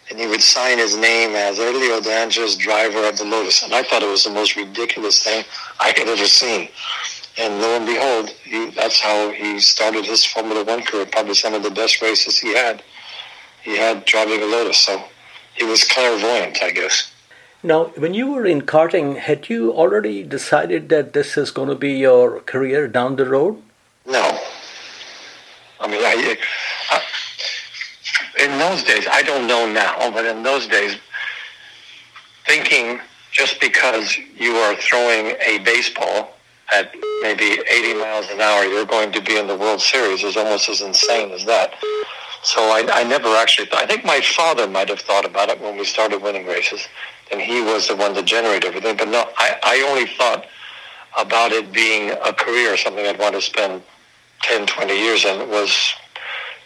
and 0.09 0.19
he 0.19 0.27
would 0.27 0.41
sign 0.41 0.79
his 0.79 0.97
name 0.97 1.35
as 1.35 1.59
Elio 1.59 2.01
De 2.01 2.11
Angelis, 2.11 2.55
driver 2.55 3.07
of 3.07 3.17
the 3.17 3.25
Lotus. 3.25 3.63
And 3.63 3.73
I 3.73 3.83
thought 3.83 4.01
it 4.01 4.09
was 4.09 4.23
the 4.23 4.31
most 4.31 4.55
ridiculous 4.55 5.23
thing 5.23 5.45
I 5.79 5.93
had 5.95 6.07
ever 6.07 6.25
seen. 6.25 6.69
And 7.37 7.61
lo 7.61 7.75
and 7.75 7.85
behold, 7.85 8.29
he, 8.43 8.71
that's 8.71 8.99
how 8.99 9.31
he 9.31 9.59
started 9.59 10.05
his 10.05 10.25
Formula 10.25 10.63
One 10.63 10.81
career. 10.83 11.05
Probably 11.05 11.35
some 11.35 11.53
of 11.53 11.63
the 11.63 11.69
best 11.69 12.01
races 12.01 12.39
he 12.39 12.53
had. 12.53 12.81
He 13.61 13.77
had 13.77 14.05
driving 14.05 14.41
a 14.41 14.45
Lotus, 14.45 14.79
so 14.79 15.03
he 15.55 15.63
was 15.63 15.83
clairvoyant, 15.83 16.61
I 16.63 16.71
guess. 16.71 17.13
Now, 17.61 17.85
when 17.97 18.13
you 18.13 18.31
were 18.31 18.45
in 18.45 18.61
karting, 18.61 19.17
had 19.17 19.49
you 19.49 19.73
already 19.73 20.23
decided 20.23 20.89
that 20.89 21.13
this 21.13 21.37
is 21.37 21.51
going 21.51 21.69
to 21.69 21.75
be 21.75 21.91
your 21.91 22.39
career 22.41 22.87
down 22.87 23.17
the 23.17 23.29
road? 23.29 23.61
No. 24.05 24.39
I 25.81 25.87
mean, 25.87 26.01
I, 26.01 26.37
I 26.89 27.01
in 28.39 28.57
those 28.57 28.83
days, 28.83 29.05
I 29.11 29.21
don't 29.23 29.47
know 29.47 29.71
now, 29.71 30.11
but 30.11 30.25
in 30.25 30.43
those 30.43 30.67
days, 30.67 30.97
thinking 32.45 32.99
just 33.31 33.59
because 33.61 34.17
you 34.17 34.53
are 34.55 34.75
throwing 34.75 35.35
a 35.45 35.59
baseball 35.59 36.35
at 36.73 36.93
maybe 37.21 37.59
80 37.69 37.95
miles 37.95 38.29
an 38.29 38.41
hour, 38.41 38.63
you're 38.63 38.85
going 38.85 39.11
to 39.11 39.21
be 39.21 39.37
in 39.37 39.47
the 39.47 39.55
World 39.55 39.81
Series 39.81 40.23
is 40.23 40.37
almost 40.37 40.69
as 40.69 40.81
insane 40.81 41.31
as 41.31 41.45
that. 41.45 41.73
So 42.43 42.61
I, 42.61 42.87
I 42.91 43.03
never 43.03 43.27
actually, 43.35 43.67
I 43.73 43.85
think 43.85 44.05
my 44.05 44.21
father 44.21 44.67
might 44.67 44.89
have 44.89 45.01
thought 45.01 45.25
about 45.25 45.49
it 45.49 45.59
when 45.59 45.77
we 45.77 45.83
started 45.83 46.21
winning 46.21 46.45
races, 46.45 46.87
and 47.31 47.41
he 47.41 47.61
was 47.61 47.87
the 47.87 47.95
one 47.95 48.13
that 48.13 48.25
generated 48.25 48.65
everything. 48.65 48.97
But 48.97 49.09
no, 49.09 49.25
I, 49.37 49.55
I 49.63 49.87
only 49.89 50.07
thought 50.07 50.45
about 51.17 51.51
it 51.51 51.71
being 51.71 52.11
a 52.11 52.33
career, 52.33 52.77
something 52.77 53.05
I'd 53.05 53.19
want 53.19 53.35
to 53.35 53.41
spend 53.41 53.81
10, 54.43 54.67
20 54.67 54.93
years 54.93 55.25
in, 55.25 55.49
was 55.49 55.93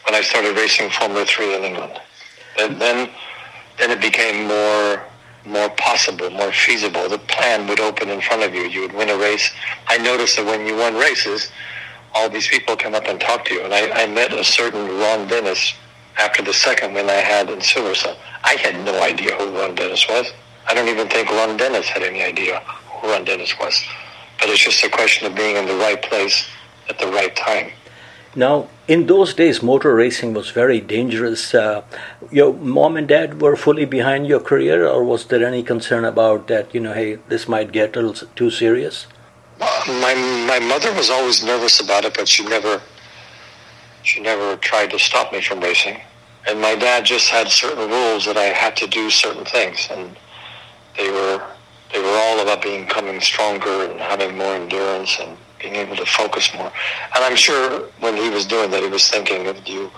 when 0.06 0.16
I 0.16 0.22
started 0.22 0.56
racing 0.56 0.90
Formula 0.90 1.26
3 1.26 1.56
in 1.56 1.64
England. 1.64 2.00
And 2.60 2.80
then, 2.80 3.10
then 3.78 3.92
it 3.92 4.02
became 4.02 4.48
more 4.48 5.04
more 5.46 5.70
possible, 5.72 6.30
more 6.30 6.52
feasible. 6.52 7.10
The 7.10 7.18
plan 7.18 7.68
would 7.68 7.80
open 7.80 8.10
in 8.10 8.22
front 8.22 8.44
of 8.44 8.54
you. 8.54 8.62
You 8.62 8.82
would 8.82 8.94
win 8.94 9.10
a 9.10 9.18
race. 9.18 9.52
I 9.88 9.98
noticed 9.98 10.38
that 10.38 10.46
when 10.46 10.66
you 10.66 10.76
won 10.76 10.96
races, 10.96 11.52
all 12.14 12.30
these 12.30 12.48
people 12.48 12.76
come 12.78 12.96
up 12.96 13.08
and 13.08 13.20
talk 13.20 13.46
to 13.46 13.54
you. 13.54 13.62
And 13.64 13.74
I, 13.74 14.04
I 14.04 14.08
met 14.08 14.32
a 14.32 14.44
certain 14.44 14.88
Ron 15.00 15.28
Dennis 15.28 15.74
after 16.18 16.44
the 16.44 16.54
second 16.54 16.94
win 16.94 17.10
I 17.10 17.14
had 17.14 17.50
in 17.50 17.60
Silverstone. 17.60 18.16
I 18.44 18.54
had 18.54 18.86
no 18.86 19.02
idea 19.02 19.36
who 19.36 19.58
Ron 19.58 19.76
Dennis 19.76 20.08
was. 20.08 20.32
I 20.68 20.74
don't 20.74 20.88
even 20.88 21.10
think 21.10 21.30
Ron 21.30 21.58
Dennis 21.58 21.88
had 21.88 22.04
any 22.04 22.24
idea 22.24 22.60
who 22.60 23.10
Ron 23.10 23.26
Dennis 23.26 23.58
was. 23.60 23.84
But 24.40 24.50
it's 24.50 24.64
just 24.64 24.84
a 24.84 24.90
question 24.90 25.28
of 25.28 25.36
being 25.36 25.58
in 25.58 25.66
the 25.66 25.76
right 25.76 26.02
place 26.02 26.48
at 26.90 27.00
the 27.00 27.08
right 27.08 27.36
time. 27.36 27.72
Now, 28.36 28.68
in 28.88 29.06
those 29.06 29.36
days, 29.36 29.62
motor 29.62 29.94
racing 29.94 30.34
was 30.34 30.50
very 30.50 30.82
dangerous. 30.82 31.54
Uh, 31.54 31.84
your 32.32 32.52
mom 32.54 32.98
and 32.98 33.08
dad 33.08 33.42
were 33.42 33.56
fully 33.56 33.86
behind 33.86 34.25
your 34.25 34.40
career, 34.40 34.88
or 34.88 35.04
was 35.04 35.25
there 35.25 35.46
any 35.46 35.62
concern 35.62 36.04
about 36.04 36.48
that? 36.48 36.74
You 36.74 36.80
know, 36.80 36.94
hey, 36.94 37.20
this 37.30 37.48
might 37.48 37.72
get 37.72 37.96
a 37.96 38.02
little 38.02 38.28
too 38.36 38.50
serious. 38.50 39.06
My 39.60 40.16
my 40.48 40.60
mother 40.60 40.92
was 40.94 41.12
always 41.12 41.44
nervous 41.44 41.80
about 41.80 42.06
it, 42.06 42.16
but 42.16 42.28
she 42.28 42.44
never 42.44 42.82
she 44.02 44.20
never 44.20 44.58
tried 44.58 44.90
to 44.92 45.00
stop 45.00 45.32
me 45.32 45.42
from 45.42 45.60
racing. 45.60 46.02
And 46.48 46.60
my 46.60 46.75
dad 46.75 47.06
just 47.06 47.30
had 47.30 47.48
certain 47.48 47.88
rules 47.90 48.25
that 48.25 48.36
I 48.36 48.46
had 48.46 48.75
to 48.78 48.88
do 48.88 49.12
certain 49.12 49.46
things, 49.46 49.88
and 49.92 50.18
they 50.98 51.10
were 51.12 51.42
they 51.94 52.02
were 52.02 52.18
all 52.25 52.40
about 52.40 52.63
becoming 52.63 53.22
stronger 53.22 53.86
and 53.86 54.00
having 54.00 54.36
more 54.36 54.56
endurance 54.56 55.20
and 55.20 55.38
being 55.63 55.75
able 55.75 55.96
to 55.96 56.05
focus 56.05 56.53
more. 56.53 56.72
And 57.15 57.24
I'm 57.24 57.36
sure 57.36 57.88
when 58.01 58.15
he 58.15 58.29
was 58.29 58.46
doing 58.46 58.70
that, 58.72 58.84
he 58.84 58.89
was 58.89 59.10
thinking 59.10 59.48
of 59.48 59.67
you. 59.67 59.89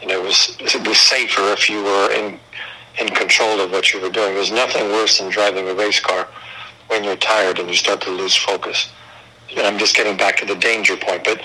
You 0.00 0.08
know, 0.08 0.20
it 0.20 0.24
was 0.24 0.56
it 0.58 0.88
was 0.88 0.98
safer 0.98 1.42
if 1.52 1.70
you 1.70 1.84
were 1.84 2.10
in 2.12 2.40
in 2.98 3.08
control 3.08 3.60
of 3.60 3.70
what 3.70 3.92
you 3.92 4.00
were 4.00 4.10
doing. 4.10 4.34
There's 4.34 4.50
nothing 4.50 4.90
worse 4.90 5.18
than 5.18 5.30
driving 5.30 5.68
a 5.68 5.74
race 5.74 6.00
car 6.00 6.26
when 6.88 7.04
you're 7.04 7.16
tired 7.16 7.58
and 7.58 7.68
you 7.68 7.74
start 7.74 8.00
to 8.02 8.10
lose 8.10 8.34
focus. 8.34 8.90
And 9.50 9.66
I'm 9.66 9.78
just 9.78 9.94
getting 9.94 10.16
back 10.16 10.36
to 10.38 10.46
the 10.46 10.56
danger 10.56 10.96
point, 10.96 11.24
but 11.24 11.40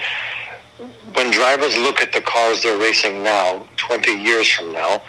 when 1.13 1.29
drivers 1.31 1.77
look 1.77 2.01
at 2.01 2.13
the 2.13 2.21
cars 2.21 2.63
they're 2.63 2.77
racing 2.77 3.21
now, 3.21 3.67
20 3.77 4.11
years 4.11 4.49
from 4.49 4.71
now, 4.71 5.01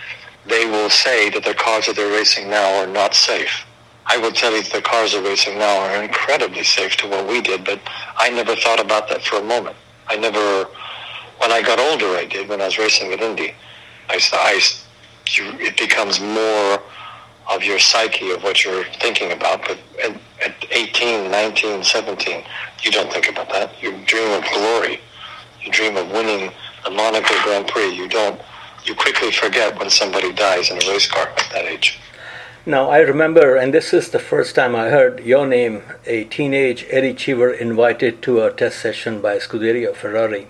they 0.47 0.67
will 0.67 0.91
say 0.91 1.31
that 1.31 1.45
the 1.45 1.55
cars 1.55 1.87
that 1.87 1.97
they're 1.97 2.13
racing 2.13 2.51
now 2.51 2.81
are 2.83 2.87
not 2.87 3.15
safe. 3.15 3.65
I 4.07 4.17
will 4.19 4.33
tell 4.33 4.53
you 4.53 4.63
the 4.63 4.83
cars 4.83 5.15
are 5.15 5.23
racing 5.23 5.59
now 5.59 5.81
are 5.81 6.03
incredibly 6.03 6.65
safe 6.65 6.97
to 6.99 7.09
what 7.09 7.27
we 7.27 7.41
did, 7.41 7.65
but 7.65 7.81
I 8.17 8.31
never 8.31 8.57
thought 8.57 8.81
about 8.81 9.09
that 9.09 9.23
for 9.23 9.37
a 9.37 9.43
moment. 9.43 9.77
I 10.09 10.17
never, 10.17 10.69
when 11.39 11.53
I 11.53 11.63
got 11.63 11.79
older, 11.79 12.17
I 12.17 12.25
did, 12.25 12.49
when 12.49 12.61
I 12.61 12.67
was 12.67 12.79
racing 12.79 13.09
with 13.09 13.21
Indy. 13.21 13.55
I, 14.09 14.21
I 14.33 14.61
it 15.35 15.77
becomes 15.77 16.21
more 16.21 16.83
of 17.51 17.63
your 17.65 17.79
psyche 17.79 18.31
of 18.33 18.43
what 18.43 18.65
you're 18.65 18.85
thinking 19.01 19.33
about, 19.33 19.63
but 19.63 19.79
at, 20.03 20.17
at 20.45 20.55
18, 20.71 21.31
19, 21.31 21.83
17, 21.83 22.45
you 22.83 22.91
don't 22.91 23.13
think 23.13 23.29
about 23.29 23.49
that. 23.51 23.71
You 23.83 23.93
dream 24.05 24.31
of 24.33 24.45
glory. 24.53 25.01
You 25.63 25.71
dream 25.71 25.97
of 25.97 26.11
winning 26.11 26.53
the 26.85 26.91
Monaco 26.91 27.35
Grand 27.43 27.69
Prix. 27.69 27.95
You 27.95 28.09
don't, 28.09 28.41
you 28.85 28.95
quickly 28.95 29.31
forget 29.31 29.79
when 29.79 29.91
somebody 29.91 30.33
dies 30.33 30.71
in 30.71 30.77
a 30.77 30.91
race 30.91 31.07
car 31.07 31.29
at 31.29 31.49
that 31.53 31.65
age. 31.65 32.01
Now, 32.65 32.91
I 32.91 32.99
remember, 32.99 33.57
and 33.57 33.75
this 33.75 33.93
is 33.93 34.11
the 34.11 34.21
first 34.21 34.55
time 34.55 34.77
I 34.77 34.89
heard 34.89 35.19
your 35.25 35.49
name, 35.49 35.83
a 36.07 36.23
teenage 36.23 36.87
Eddie 36.91 37.13
Cheever 37.13 37.53
invited 37.53 38.23
to 38.23 38.41
a 38.41 38.53
test 38.53 38.79
session 38.79 39.21
by 39.21 39.39
Scuderia 39.39 39.93
Ferrari. 39.97 40.47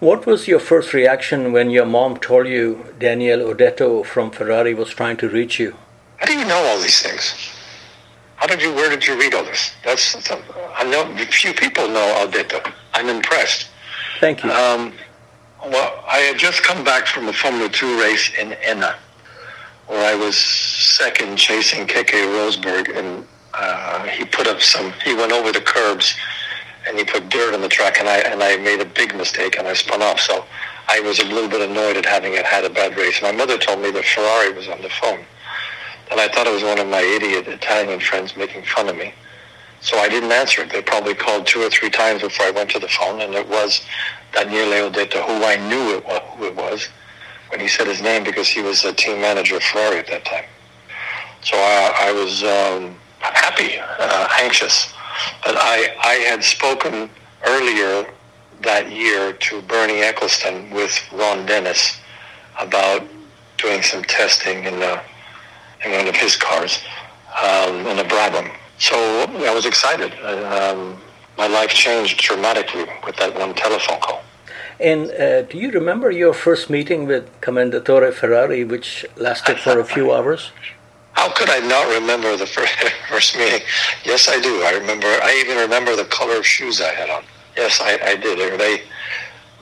What 0.00 0.24
was 0.24 0.48
your 0.48 0.58
first 0.58 0.94
reaction 0.94 1.52
when 1.52 1.68
your 1.68 1.84
mom 1.84 2.16
told 2.16 2.48
you 2.48 2.86
Daniele 2.98 3.40
Audetto 3.40 4.06
from 4.06 4.30
Ferrari 4.30 4.72
was 4.72 4.88
trying 4.88 5.18
to 5.18 5.28
reach 5.28 5.60
you? 5.60 5.76
How 6.16 6.24
do 6.24 6.32
you 6.32 6.46
know 6.46 6.64
all 6.64 6.80
these 6.80 7.02
things? 7.02 7.34
How 8.36 8.46
did 8.46 8.62
you, 8.62 8.72
where 8.72 8.88
did 8.88 9.06
you 9.06 9.20
read 9.20 9.34
all 9.34 9.44
this? 9.44 9.74
That's, 9.84 10.16
I 10.30 10.84
know, 10.84 11.14
few 11.26 11.52
people 11.52 11.88
know 11.88 12.26
Audetto. 12.26 12.72
I'm 12.94 13.10
impressed. 13.10 13.68
Thank 14.18 14.44
you. 14.44 14.50
Um, 14.50 14.94
well, 15.62 16.02
I 16.08 16.20
had 16.20 16.38
just 16.38 16.62
come 16.62 16.82
back 16.84 17.06
from 17.06 17.28
a 17.28 17.34
Formula 17.34 17.68
2 17.68 18.00
race 18.00 18.30
in 18.40 18.54
Enna 18.54 18.96
where 19.86 20.04
I 20.04 20.14
was 20.14 20.36
second 20.36 21.36
chasing 21.36 21.86
Keke 21.86 22.26
Rosberg, 22.34 22.96
and 22.96 23.26
uh, 23.52 24.04
he 24.04 24.24
put 24.24 24.46
up 24.46 24.60
some. 24.60 24.92
He 25.04 25.14
went 25.14 25.32
over 25.32 25.52
the 25.52 25.60
curbs, 25.60 26.14
and 26.88 26.98
he 26.98 27.04
put 27.04 27.28
dirt 27.28 27.54
on 27.54 27.60
the 27.60 27.68
track, 27.68 27.98
and 27.98 28.08
I 28.08 28.18
and 28.18 28.42
I 28.42 28.56
made 28.56 28.80
a 28.80 28.84
big 28.84 29.14
mistake, 29.14 29.56
and 29.58 29.68
I 29.68 29.74
spun 29.74 30.02
off. 30.02 30.20
So 30.20 30.44
I 30.88 31.00
was 31.00 31.18
a 31.18 31.24
little 31.24 31.48
bit 31.48 31.68
annoyed 31.68 31.96
at 31.96 32.06
having 32.06 32.34
it 32.34 32.44
had 32.44 32.64
a 32.64 32.70
bad 32.70 32.96
race. 32.96 33.20
My 33.22 33.32
mother 33.32 33.58
told 33.58 33.80
me 33.80 33.90
that 33.90 34.04
Ferrari 34.04 34.52
was 34.52 34.68
on 34.68 34.80
the 34.80 34.90
phone, 34.90 35.24
and 36.10 36.20
I 36.20 36.28
thought 36.28 36.46
it 36.46 36.52
was 36.52 36.62
one 36.62 36.78
of 36.78 36.88
my 36.88 37.00
idiot 37.00 37.46
Italian 37.48 38.00
friends 38.00 38.36
making 38.36 38.64
fun 38.64 38.88
of 38.88 38.96
me. 38.96 39.12
So 39.80 39.98
I 39.98 40.08
didn't 40.08 40.32
answer 40.32 40.62
it. 40.62 40.72
They 40.72 40.80
probably 40.80 41.14
called 41.14 41.46
two 41.46 41.60
or 41.60 41.68
three 41.68 41.90
times 41.90 42.22
before 42.22 42.46
I 42.46 42.50
went 42.50 42.70
to 42.70 42.78
the 42.78 42.88
phone, 42.88 43.20
and 43.20 43.34
it 43.34 43.46
was 43.46 43.82
Daniele 44.32 44.90
Audetto, 44.90 45.22
who 45.26 45.44
I 45.44 45.56
knew 45.68 45.96
it 45.96 46.06
was, 46.06 46.22
who 46.38 46.44
it 46.46 46.56
was 46.56 46.88
when 47.54 47.60
he 47.60 47.68
said 47.68 47.86
his 47.86 48.02
name 48.02 48.24
because 48.24 48.48
he 48.48 48.60
was 48.60 48.84
a 48.84 48.92
team 48.92 49.20
manager 49.20 49.54
of 49.54 49.62
Ferrari 49.62 49.98
at 49.98 50.08
that 50.08 50.24
time. 50.24 50.44
So 51.42 51.56
I, 51.56 52.08
I 52.08 52.12
was 52.12 52.42
um, 52.42 52.96
happy, 53.20 53.78
uh, 53.78 54.28
anxious. 54.40 54.92
But 55.44 55.54
I, 55.56 55.94
I 56.02 56.14
had 56.14 56.42
spoken 56.42 57.08
earlier 57.46 58.12
that 58.62 58.90
year 58.90 59.34
to 59.34 59.62
Bernie 59.62 60.02
Ecclestone 60.02 60.72
with 60.72 60.98
Ron 61.12 61.46
Dennis 61.46 62.00
about 62.58 63.06
doing 63.56 63.82
some 63.82 64.02
testing 64.02 64.64
in, 64.64 64.80
the, 64.80 65.00
in 65.84 65.92
one 65.92 66.08
of 66.08 66.16
his 66.16 66.34
cars, 66.34 66.82
um, 67.40 67.86
in 67.86 68.00
a 68.00 68.04
Brabham. 68.04 68.50
So 68.78 68.96
I 68.96 69.54
was 69.54 69.64
excited. 69.64 70.12
Um, 70.24 71.00
my 71.38 71.46
life 71.46 71.70
changed 71.70 72.18
dramatically 72.18 72.86
with 73.06 73.14
that 73.18 73.32
one 73.38 73.54
telephone 73.54 74.00
call. 74.00 74.24
And 74.80 75.10
uh, 75.12 75.42
do 75.42 75.58
you 75.58 75.70
remember 75.70 76.10
your 76.10 76.34
first 76.34 76.68
meeting 76.68 77.06
with 77.06 77.28
Commendatore 77.40 78.12
Ferrari, 78.12 78.64
which 78.64 79.06
lasted 79.16 79.58
for 79.58 79.78
a 79.78 79.84
few 79.84 80.12
hours? 80.12 80.50
How 81.12 81.30
could 81.32 81.48
I 81.48 81.60
not 81.60 81.86
remember 81.94 82.36
the 82.36 82.46
first, 82.46 82.74
first 83.08 83.36
meeting? 83.36 83.60
Yes, 84.04 84.28
I 84.28 84.40
do. 84.40 84.62
I 84.62 84.72
remember. 84.72 85.06
I 85.06 85.40
even 85.44 85.58
remember 85.58 85.94
the 85.94 86.06
color 86.06 86.38
of 86.38 86.46
shoes 86.46 86.80
I 86.80 86.92
had 86.92 87.08
on. 87.08 87.22
Yes, 87.56 87.80
I, 87.80 87.98
I 88.02 88.16
did. 88.16 88.58
They 88.58 88.82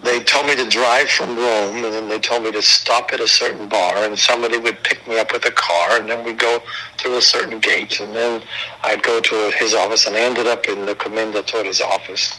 they 0.02 0.21
told 0.25 0.47
me 0.47 0.57
to 0.57 0.69
drive 0.69 1.09
from 1.11 1.37
Rome, 1.37 1.85
and 1.85 1.95
then 1.95 2.09
they 2.09 2.19
told 2.19 2.42
me 2.42 2.50
to 2.50 2.62
stop 2.62 3.12
at 3.12 3.21
a 3.21 3.28
certain 3.28 3.69
bar, 3.69 3.99
and 3.99 4.19
somebody 4.19 4.59
would 4.59 4.83
pick 4.83 5.07
me 5.07 5.21
up 5.21 5.33
with 5.33 5.45
a 5.45 5.52
car, 5.52 6.00
and 6.00 6.11
then 6.11 6.25
we'd 6.25 6.40
go 6.40 6.61
through 6.99 7.19
a 7.19 7.23
certain 7.23 7.61
gate, 7.61 8.00
and 8.00 8.12
then 8.16 8.42
I'd 8.83 9.04
go 9.04 9.21
to 9.21 9.52
his 9.57 9.75
office, 9.75 10.07
and 10.07 10.16
I 10.16 10.21
ended 10.21 10.49
up 10.49 10.66
in 10.66 10.87
the 10.87 10.97
Commendatore's 10.97 11.81
office 11.81 12.37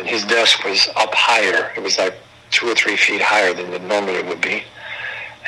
and 0.00 0.08
his 0.08 0.24
desk 0.24 0.64
was 0.64 0.88
up 0.96 1.12
higher. 1.12 1.70
It 1.76 1.82
was 1.82 1.98
like 1.98 2.14
two 2.50 2.66
or 2.66 2.74
three 2.74 2.96
feet 2.96 3.20
higher 3.20 3.52
than 3.52 3.70
it 3.70 3.82
normally 3.82 4.22
would 4.22 4.40
be. 4.40 4.62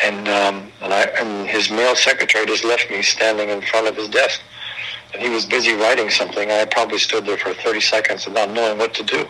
And 0.05 0.29
um, 0.29 0.71
and 0.83 0.93
I 0.93 1.05
and 1.05 1.49
his 1.49 1.71
male 1.71 1.97
secretary 1.97 2.45
just 2.45 2.63
left 2.65 2.91
me 2.91 3.01
standing 3.01 3.49
in 3.49 3.63
front 3.63 3.87
of 3.89 3.97
his 3.97 4.11
desk, 4.11 4.41
and 5.13 5.23
he 5.23 5.31
was 5.31 5.47
busy 5.47 5.73
writing 5.73 6.11
something. 6.11 6.51
I 6.51 6.67
probably 6.67 6.99
stood 6.99 7.25
there 7.25 7.39
for 7.39 7.55
30 7.55 7.81
seconds 7.81 8.27
and 8.27 8.35
not 8.35 8.51
knowing 8.51 8.79
what 8.79 8.93
to 8.95 9.03
do. 9.03 9.27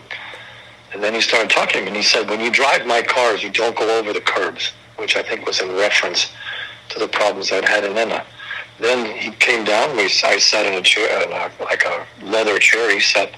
And 0.93 1.01
then 1.01 1.13
he 1.13 1.21
started 1.21 1.49
talking, 1.49 1.87
and 1.87 1.95
he 1.95 2.03
said, 2.03 2.29
"When 2.29 2.41
you 2.41 2.51
drive 2.51 2.85
my 2.85 3.01
cars, 3.01 3.43
you 3.43 3.49
don't 3.49 3.77
go 3.77 3.97
over 3.97 4.11
the 4.11 4.21
curbs," 4.21 4.73
which 4.97 5.15
I 5.15 5.23
think 5.23 5.45
was 5.45 5.61
in 5.61 5.73
reference 5.75 6.31
to 6.89 6.99
the 6.99 7.07
problems 7.07 7.51
I'd 7.51 7.65
had 7.65 7.85
in 7.85 7.97
Enna. 7.97 8.25
Then 8.79 9.05
he 9.17 9.31
came 9.31 9.63
down. 9.63 9.95
We 9.95 10.03
I 10.03 10.37
sat 10.37 10.65
in 10.65 10.73
a 10.73 10.81
chair, 10.81 11.23
in 11.23 11.31
a, 11.31 11.49
like 11.63 11.85
a 11.85 12.05
leather 12.21 12.59
chair. 12.59 12.89
He 12.91 12.99
sat 12.99 13.31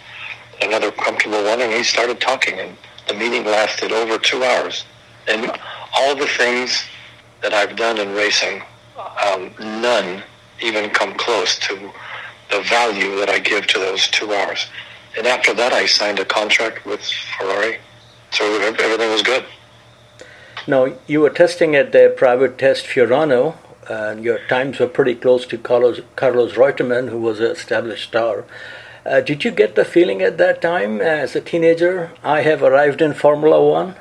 another 0.61 0.91
comfortable 0.91 1.43
one, 1.43 1.61
and 1.61 1.71
he 1.71 1.83
started 1.83 2.19
talking, 2.19 2.59
and 2.59 2.75
the 3.07 3.13
meeting 3.13 3.45
lasted 3.45 3.91
over 3.91 4.17
two 4.17 4.43
hours. 4.43 4.85
And 5.27 5.51
all 5.97 6.15
the 6.15 6.27
things 6.27 6.83
that 7.41 7.53
I've 7.53 7.75
done 7.75 7.99
in 7.99 8.13
racing, 8.13 8.61
um, 9.25 9.51
none 9.59 10.23
even 10.61 10.89
come 10.89 11.13
close 11.15 11.59
to 11.59 11.91
the 12.51 12.61
value 12.61 13.17
that 13.17 13.29
I 13.29 13.39
give 13.39 13.67
to 13.67 13.79
those 13.79 14.07
two 14.07 14.33
hours. 14.33 14.67
And 15.17 15.27
after 15.27 15.53
that, 15.53 15.73
I 15.73 15.85
signed 15.85 16.19
a 16.19 16.25
contract 16.25 16.85
with 16.85 17.01
Ferrari, 17.37 17.77
so 18.31 18.45
everything 18.61 19.11
was 19.11 19.21
good. 19.21 19.45
Now, 20.67 20.93
you 21.07 21.21
were 21.21 21.29
testing 21.29 21.75
at 21.75 21.91
the 21.91 22.13
private 22.17 22.57
test 22.57 22.85
Fiorano 22.85 23.55
and 23.89 24.23
your 24.23 24.39
times 24.47 24.79
were 24.79 24.87
pretty 24.87 25.15
close 25.15 25.45
to 25.47 25.57
Carlos, 25.57 26.01
Carlos 26.15 26.53
Reutemann, 26.53 27.09
who 27.09 27.19
was 27.19 27.39
an 27.39 27.47
established 27.47 28.07
star. 28.07 28.45
Uh, 29.05 29.21
did 29.21 29.43
you 29.43 29.51
get 29.51 29.75
the 29.75 29.85
feeling 29.85 30.21
at 30.23 30.39
that 30.39 30.61
time, 30.61 30.99
as 30.99 31.35
a 31.35 31.41
teenager, 31.41 32.11
I 32.23 32.41
have 32.41 32.63
arrived 32.63 33.01
in 33.03 33.13
Formula 33.13 33.63
One? 33.63 33.95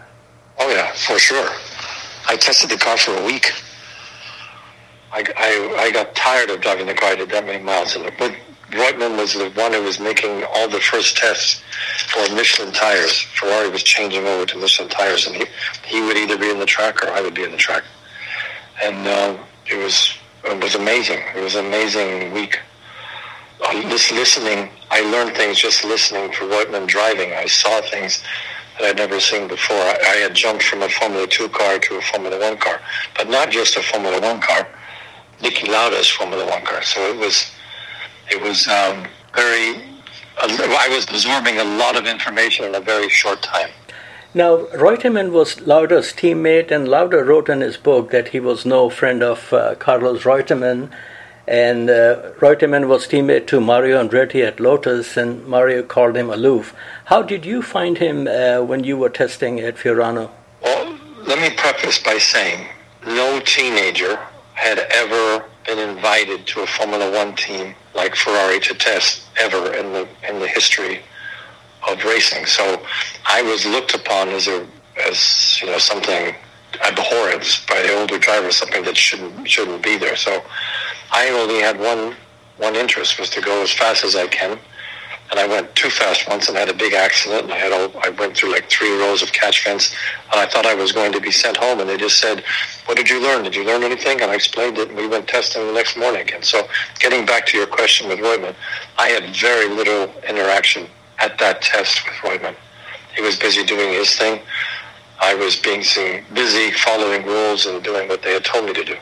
Oh 0.59 0.71
yeah, 0.71 0.91
for 0.93 1.19
sure. 1.19 1.51
I 2.27 2.37
tested 2.37 2.71
the 2.71 2.79
car 2.79 2.97
for 2.97 3.15
a 3.15 3.25
week. 3.25 3.53
I, 5.13 5.23
I, 5.37 5.77
I 5.79 5.91
got 5.91 6.15
tired 6.15 6.49
of 6.49 6.63
driving 6.63 6.87
the 6.87 6.95
car. 6.95 7.11
I 7.11 7.17
did 7.17 7.29
that 7.31 7.45
many 7.45 7.63
miles. 7.63 7.97
But 8.19 8.35
Reutemann 8.71 9.19
was 9.19 9.35
the 9.35 9.51
one 9.51 9.75
who 9.75 9.83
was 9.83 10.01
making 10.01 10.43
all 10.55 10.69
the 10.69 10.81
first 10.81 11.19
tests 11.19 11.63
for 12.09 12.35
Michelin 12.35 12.73
tires. 12.73 13.21
Ferrari 13.21 13.69
was 13.69 13.83
changing 13.83 14.27
over 14.27 14.47
to 14.47 14.59
Michelin 14.59 14.89
tires, 14.89 15.27
and 15.27 15.37
he, 15.37 15.45
he 15.85 16.01
would 16.01 16.17
either 16.17 16.39
be 16.39 16.51
in 16.51 16.59
the 16.59 16.67
track 16.67 17.05
or 17.05 17.11
I 17.11 17.21
would 17.21 17.35
be 17.35 17.45
in 17.45 17.53
the 17.53 17.59
track. 17.59 17.85
And 18.83 19.07
uh, 19.07 19.37
it 19.67 19.77
was 19.77 20.15
it 20.45 20.63
was 20.63 20.75
amazing. 20.75 21.21
It 21.37 21.43
was 21.43 21.57
an 21.57 21.67
amazing 21.67 22.33
week. 22.33 22.59
Just 23.73 24.13
listening, 24.13 24.71
I 24.91 25.01
learned 25.01 25.37
things 25.37 25.59
just 25.59 25.85
listening 25.85 26.31
for 26.33 26.45
Reutemann 26.45 26.87
driving. 26.87 27.33
I 27.33 27.47
saw 27.47 27.81
things 27.81 28.23
that 28.79 28.91
I'd 28.91 28.97
never 28.97 29.21
seen 29.21 29.49
before. 29.49 29.77
I, 29.77 29.97
I 30.07 30.17
had 30.17 30.35
jumped 30.35 30.65
from 30.65 30.83
a 30.83 30.89
Formula 30.89 31.27
2 31.27 31.49
car 31.49 31.79
to 31.79 31.97
a 31.97 32.03
Formula 32.03 32.39
1 32.39 32.59
car, 32.59 32.81
but 33.17 33.29
not 33.29 33.51
just 33.51 33.77
a 33.77 33.83
Formula 33.83 34.21
1 34.21 34.41
car. 34.41 34.69
Niki 35.41 35.69
Lauda's 35.69 36.09
Formula 36.09 36.47
1 36.47 36.65
car. 36.65 36.83
So 36.83 37.01
it 37.11 37.17
was 37.19 37.51
it 38.31 38.41
was 38.41 38.67
um, 38.69 39.07
very. 39.35 39.83
I 40.37 40.89
was 40.91 41.09
absorbing 41.09 41.59
a 41.59 41.65
lot 41.65 41.97
of 41.97 42.07
information 42.07 42.65
in 42.65 42.75
a 42.75 42.81
very 42.81 43.09
short 43.09 43.41
time. 43.41 43.71
Now, 44.35 44.67
Reutemann 44.75 45.31
was 45.31 45.61
Lauda's 45.61 46.13
teammate, 46.13 46.73
and 46.73 46.89
Lauda 46.89 47.23
wrote 47.23 47.49
in 47.49 47.61
his 47.61 47.77
book 47.77 48.11
that 48.11 48.29
he 48.29 48.41
was 48.41 48.67
no 48.67 48.91
friend 48.91 49.23
of 49.23 49.53
uh, 49.53 49.77
Carlos 49.77 50.25
Reutemann. 50.25 50.91
And 51.47 51.91
uh, 51.91 52.33
Reutemann 52.41 52.89
was 52.89 53.07
teammate 53.07 53.47
to 53.49 53.61
Mario 53.61 54.03
Andretti 54.03 54.47
at 54.47 54.61
Lotus, 54.61 55.17
and 55.17 55.47
Mario 55.47 55.83
called 55.83 56.17
him 56.17 56.31
aloof. 56.31 56.75
How 57.07 57.23
did 57.23 57.45
you 57.45 57.61
find 57.61 57.99
him 57.99 58.27
uh, 58.27 58.63
when 58.63 58.85
you 58.85 58.97
were 58.97 59.11
testing 59.11 59.61
at 59.61 59.77
Fiorano? 59.77 60.31
Well, 60.63 60.99
let 61.27 61.39
me 61.39 61.55
preface 61.55 62.03
by 62.03 62.17
saying 62.19 62.67
no 63.07 63.41
teenager 63.41 64.19
had 64.55 64.79
ever 64.79 65.45
been 65.67 65.79
invited 65.79 66.47
to 66.47 66.63
a 66.63 66.67
Formula 66.67 67.11
One 67.11 67.35
team 67.35 67.75
like 67.95 68.15
Ferrari 68.15 68.61
to 68.61 68.75
test 68.75 69.27
ever 69.39 69.75
in 69.75 69.93
the 69.93 70.09
in 70.29 70.39
the 70.39 70.49
history 70.49 71.01
of 71.89 72.03
racing. 72.05 72.47
So 72.47 72.83
I 73.27 73.43
was 73.43 73.67
looked 73.67 73.95
upon 73.95 74.29
as 74.31 74.49
a 74.49 74.67
as 75.09 75.61
you 75.61 75.69
know 75.69 75.79
something 75.79 76.35
abhorrent 76.87 77.65
by 77.69 77.83
the 77.83 77.95
older 77.99 78.19
drivers, 78.19 78.57
something 78.57 78.85
that 78.85 78.97
shouldn't 78.97 79.49
shouldn't 79.49 79.83
be 79.83 79.97
there. 79.97 80.17
So 80.17 80.43
I 81.15 81.31
only 81.31 81.61
had 81.61 81.81
one 81.81 82.17
one 82.59 82.77
interest 82.77 83.19
was 83.19 83.31
to 83.31 83.41
go 83.41 83.63
as 83.63 83.73
fast 83.73 84.05
as 84.05 84.15
I 84.15 84.27
can 84.27 84.59
and 85.31 85.41
I 85.41 85.47
went 85.47 85.75
too 85.75 85.91
fast 85.91 86.29
once 86.29 86.49
and 86.49 86.57
had 86.57 86.69
a 86.69 86.75
big 86.75 86.93
accident. 86.93 87.45
And 87.45 87.53
I 87.53 87.59
had 87.59 87.73
all, 87.73 87.91
I 88.05 88.11
went 88.11 88.37
through 88.37 88.53
like 88.53 88.69
three 88.69 88.97
rows 88.99 89.23
of 89.23 89.33
catch 89.33 89.65
fence, 89.65 89.95
and 90.31 90.41
I 90.41 90.47
thought 90.47 90.67
I 90.67 90.75
was 90.75 90.93
going 90.93 91.13
to 91.13 91.21
be 91.21 91.31
sent 91.31 91.57
home. 91.57 91.81
And 91.81 91.89
they 91.89 91.97
just 91.97 92.19
said, 92.19 92.45
"What 92.87 92.97
did 92.97 93.09
you 93.09 93.21
learn? 93.21 93.43
Did 93.43 93.57
you 93.57 93.65
learn 93.65 93.83
anything?" 93.83 94.21
And 94.21 94.31
I 94.31 94.35
explained 94.35 94.79
it, 94.79 94.89
and 94.89 94.97
we 94.97 95.09
went 95.09 95.27
testing 95.27 95.67
the 95.67 95.73
next 95.73 95.97
morning. 95.97 96.29
And 96.33 96.45
so, 96.45 96.69
getting 97.01 97.25
back 97.27 97.47
to 97.47 97.57
your 97.57 97.67
question 97.67 98.09
with 98.09 98.21
Reutemann, 98.21 98.55
I 98.99 99.09
had 99.09 99.35
very 99.35 99.69
little 99.69 100.13
interaction 100.29 100.87
at 101.19 101.39
that 101.39 101.63
test 101.63 102.05
with 102.05 102.15
Reutemann. 102.23 102.55
He 103.17 103.23
was 103.23 103.37
busy 103.37 103.65
doing 103.65 103.93
his 103.93 104.15
thing. 104.17 104.41
I 105.21 105.35
was 105.35 105.57
being 105.57 105.83
busy 106.33 106.71
following 106.73 107.25
rules 107.25 107.67
and 107.67 107.83
doing 107.83 108.09
what 108.09 108.23
they 108.23 108.35
had 108.35 108.45
told 108.45 108.67
me 108.67 108.73
to 108.75 108.85
do. 108.85 108.97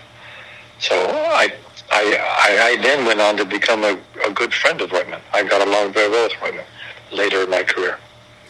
So 0.79 0.95
I 0.95 1.53
I, 1.91 2.17
I, 2.49 2.63
I, 2.65 2.83
then 2.83 3.05
went 3.05 3.21
on 3.21 3.37
to 3.37 3.45
become 3.45 3.85
a, 3.85 3.99
a 4.27 4.33
good 4.33 4.55
friend 4.55 4.81
of 4.81 4.91
Reutemann. 4.91 5.21
I 5.33 5.43
got 5.43 5.67
along 5.67 5.93
very 5.93 6.11
well 6.11 6.25
with 6.25 6.33
Reutemann 6.33 6.65
later 7.13 7.43
in 7.43 7.51
my 7.51 7.63
career. 7.63 7.99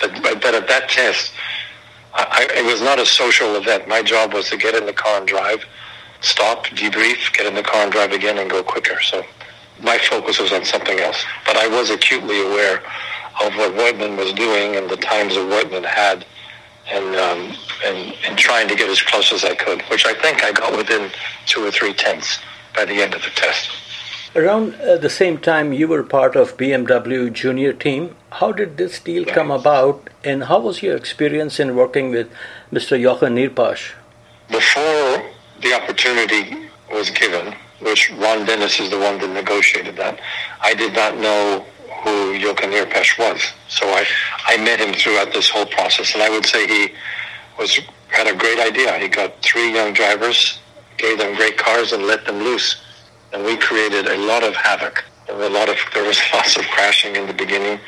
But, 0.01 0.23
but, 0.23 0.55
at 0.55 0.69
that 0.69 0.89
test, 0.89 1.33
I, 2.15 2.47
it 2.55 2.65
was 2.65 2.81
not 2.81 2.99
a 2.99 3.07
social 3.07 3.56
event. 3.56 3.89
My 3.89 4.02
job 4.02 4.33
was 4.33 4.49
to 4.50 4.56
get 4.56 4.75
in 4.75 4.87
the 4.87 4.93
car 4.93 5.19
and 5.19 5.26
drive, 5.26 5.65
stop, 6.21 6.67
debrief, 6.67 7.33
get 7.33 7.47
in 7.47 7.54
the 7.54 7.63
car 7.63 7.83
and 7.83 7.93
drive 7.93 8.13
again 8.13 8.39
and 8.39 8.50
go 8.50 8.63
quicker. 8.63 9.00
So 9.00 9.25
my 9.80 9.99
focus 9.99 10.39
was 10.39 10.52
on 10.52 10.65
something 10.65 11.00
else. 11.00 11.25
But 11.47 11.56
I 11.56 11.69
was 11.69 11.91
acutely 11.91 12.41
aware 12.43 12.78
of 13.45 13.54
what 13.56 13.73
Reutemann 13.75 14.17
was 14.17 14.33
doing 14.33 14.76
and 14.76 14.89
the 14.89 14.97
times 14.97 15.35
that 15.35 15.41
Reutemann 15.41 15.85
had 15.85 16.25
and, 16.91 17.17
um, 17.17 17.56
and, 17.85 18.15
and 18.26 18.39
trying 18.39 18.69
to 18.69 18.75
get 18.75 18.91
as 18.91 19.00
close 19.02 19.33
as 19.33 19.45
I 19.45 19.54
could, 19.54 19.83
which 19.83 20.04
I 20.04 20.15
think 20.15 20.45
I 20.45 20.52
got 20.52 20.76
within 20.76 21.11
two 21.47 21.65
or 21.65 21.71
three 21.71 21.95
tenths 21.95 22.39
by 22.75 22.85
the 22.85 23.02
end 23.02 23.15
of 23.15 23.23
the 23.23 23.30
test. 23.30 23.71
Around 24.35 24.75
uh, 24.76 24.97
the 24.97 25.11
same 25.11 25.39
time, 25.39 25.73
you 25.73 25.89
were 25.89 26.02
part 26.02 26.37
of 26.37 26.56
BMW 26.56 27.30
Junior 27.30 27.73
Team. 27.75 28.17
How 28.30 28.50
did 28.50 28.78
this 28.78 28.99
deal 28.99 29.26
come 29.26 29.50
about, 29.50 30.08
and 30.25 30.45
how 30.45 30.61
was 30.61 30.82
your 30.82 30.97
experience 30.97 31.61
in 31.61 31.76
working 31.76 32.11
with 32.11 32.30
Mr. 32.73 33.00
Jochen 33.00 33.35
Neerpasch? 33.35 33.93
Before 34.49 35.23
the 35.61 35.75
opportunity 35.75 36.71
was 36.91 37.11
given, 37.11 37.54
which 37.80 38.11
Ron 38.13 38.47
Dennis 38.47 38.80
is 38.80 38.89
the 38.89 38.99
one 38.99 39.19
that 39.19 39.28
negotiated 39.28 39.97
that, 39.97 40.19
I 40.63 40.73
did 40.75 40.95
not 40.95 41.19
know 41.19 41.67
who 42.02 42.39
Jochen 42.39 42.71
Neerpasch 42.71 43.19
was. 43.19 43.52
So 43.69 43.87
I, 43.87 44.06
I 44.47 44.56
met 44.56 44.80
him 44.80 44.95
throughout 44.95 45.35
this 45.35 45.50
whole 45.50 45.67
process, 45.67 46.15
and 46.15 46.23
I 46.23 46.30
would 46.30 46.47
say 46.47 46.67
he 46.67 46.95
was 47.58 47.78
had 48.08 48.26
a 48.26 48.35
great 48.35 48.58
idea. 48.58 48.99
He 48.99 49.08
got 49.08 49.41
three 49.43 49.73
young 49.73 49.93
drivers 49.93 50.58
gave 50.99 51.19
them 51.19 51.35
great 51.37 51.57
cars 51.59 51.93
and 51.93 52.05
let 52.05 52.25
them 52.25 52.39
loose. 52.39 52.83
And 53.33 53.45
we 53.45 53.57
created 53.57 54.07
a 54.07 54.17
lot 54.19 54.43
of 54.43 54.55
havoc. 54.55 55.05
There 55.26 55.37
were 55.37 55.45
a 55.45 55.50
lot 55.50 55.69
of 55.69 55.76
there 55.95 56.05
was 56.05 56.19
lots 56.33 56.57
of 56.57 56.65
crashing 56.67 57.17
in 57.17 57.26
the 57.26 57.35
beginning. 57.35 57.81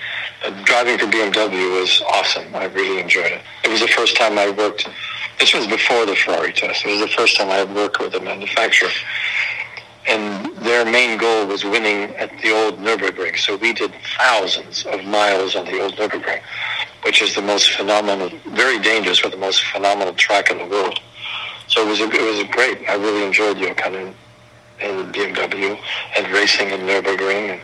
Uh, 0.44 0.50
driving 0.64 0.98
for 0.98 1.06
BMW 1.06 1.80
was 1.80 2.02
awesome. 2.08 2.54
I 2.54 2.64
really 2.66 3.00
enjoyed 3.00 3.32
it. 3.32 3.40
It 3.64 3.70
was 3.70 3.80
the 3.80 3.88
first 3.88 4.16
time 4.16 4.38
I 4.38 4.50
worked. 4.50 4.88
This 5.38 5.54
was 5.54 5.66
before 5.66 6.06
the 6.06 6.14
Ferrari 6.14 6.52
test. 6.52 6.84
It 6.84 6.90
was 6.90 7.00
the 7.00 7.16
first 7.16 7.36
time 7.36 7.50
I 7.50 7.56
had 7.56 7.74
worked 7.74 7.98
with 7.98 8.14
a 8.14 8.20
manufacturer. 8.20 8.90
And 10.06 10.54
their 10.58 10.84
main 10.84 11.18
goal 11.18 11.46
was 11.46 11.64
winning 11.64 12.14
at 12.16 12.30
the 12.42 12.50
old 12.50 12.78
Nürburgring. 12.78 13.38
So 13.38 13.56
we 13.56 13.72
did 13.72 13.92
thousands 14.18 14.84
of 14.86 15.04
miles 15.04 15.56
on 15.56 15.64
the 15.64 15.80
old 15.80 15.94
Nürburgring, 15.94 16.42
which 17.04 17.22
is 17.22 17.34
the 17.34 17.42
most 17.42 17.70
phenomenal, 17.70 18.30
very 18.48 18.78
dangerous, 18.78 19.22
but 19.22 19.32
the 19.32 19.38
most 19.38 19.64
phenomenal 19.64 20.12
track 20.14 20.50
in 20.50 20.58
the 20.58 20.66
world. 20.66 21.00
So 21.74 21.84
it 21.84 21.88
was 21.88 21.98
a, 21.98 22.04
it 22.04 22.22
was 22.22 22.48
great. 22.52 22.88
I 22.88 22.94
really 22.94 23.26
enjoyed 23.26 23.58
Jochen 23.58 23.94
in, 23.94 24.14
in 24.80 25.12
BMW 25.12 25.76
and 26.16 26.32
racing 26.32 26.70
in 26.70 26.82
Nürburgring. 26.82 27.50
And 27.50 27.60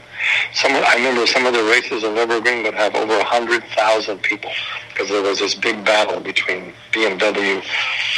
some 0.53 0.73
I 0.73 0.95
remember 0.97 1.29
some 1.29 1.47
of 1.47 1.53
the 1.55 1.63
races 1.63 2.03
in 2.03 2.15
Nürburgring 2.17 2.65
would 2.65 2.75
have 2.75 2.97
over 2.97 3.17
a 3.17 3.23
hundred 3.23 3.63
thousand 3.77 4.21
people 4.21 4.51
because 4.89 5.11
there 5.11 5.23
was 5.23 5.39
this 5.39 5.55
big 5.55 5.85
battle 5.85 6.19
between 6.19 6.73
BMW 6.91 7.65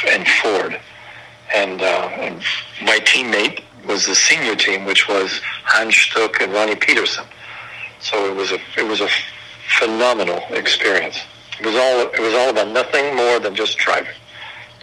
and 0.08 0.26
Ford. 0.26 0.80
And, 1.54 1.82
uh, 1.82 2.08
and 2.14 2.36
my 2.82 2.98
teammate 3.00 3.62
was 3.86 4.06
the 4.06 4.14
senior 4.14 4.56
team, 4.56 4.86
which 4.86 5.08
was 5.08 5.42
Hans 5.64 5.94
Stuck 5.94 6.40
and 6.40 6.54
Ronnie 6.54 6.74
Peterson. 6.74 7.26
So 8.00 8.30
it 8.30 8.34
was 8.34 8.50
a 8.50 8.58
it 8.78 8.88
was 8.88 9.02
a 9.02 9.08
phenomenal 9.78 10.40
experience. 10.52 11.18
It 11.60 11.66
was 11.66 11.74
all 11.74 12.00
it 12.00 12.20
was 12.20 12.32
all 12.32 12.48
about 12.48 12.68
nothing 12.68 13.14
more 13.14 13.38
than 13.38 13.54
just 13.54 13.76
driving 13.76 14.14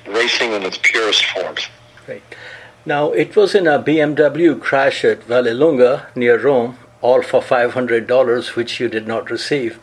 racing 0.08 0.54
in 0.54 0.64
its 0.64 0.80
purest 0.82 1.26
forms. 1.26 1.68
Right. 2.08 2.24
Now, 2.86 3.12
it 3.12 3.36
was 3.36 3.56
in 3.56 3.68
a 3.68 3.82
BMW 3.82 4.60
crash 4.60 5.04
at 5.04 5.22
Vallelunga 5.22 6.16
near 6.16 6.40
Rome, 6.40 6.78
all 7.02 7.22
for 7.22 7.42
$500, 7.42 8.56
which 8.56 8.80
you 8.80 8.88
did 8.88 9.08
not 9.08 9.30
receive, 9.30 9.80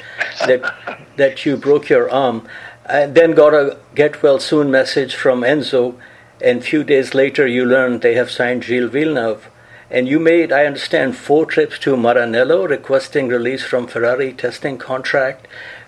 that, 0.47 0.75
that 1.17 1.47
you 1.47 1.57
broke 1.57 1.89
your 1.89 2.11
arm. 2.11 2.49
And 2.87 3.15
then 3.15 3.33
got 3.33 3.53
a 3.53 3.79
get 3.95 4.23
well 4.23 4.39
soon 4.39 4.71
message 4.71 5.15
from 5.15 5.41
Enzo, 5.41 5.97
and 6.41 6.65
few 6.65 6.85
days 6.85 7.15
later 7.15 7.47
you 7.47 7.65
learned 7.65 8.03
they 8.03 8.15
have 8.15 8.31
signed 8.31 8.65
Gilles 8.65 8.91
Villeneuve. 8.91 9.49
And 9.91 10.09
you 10.09 10.19
made, 10.19 10.51
I 10.51 10.67
understand, 10.67 11.17
four 11.17 11.47
trips 11.47 11.79
to 11.81 11.97
Maranello 11.97 12.69
requesting 12.69 13.29
release 13.29 13.63
from 13.63 13.87
Ferrari 13.87 14.33
testing 14.33 14.79
contract 14.79 15.47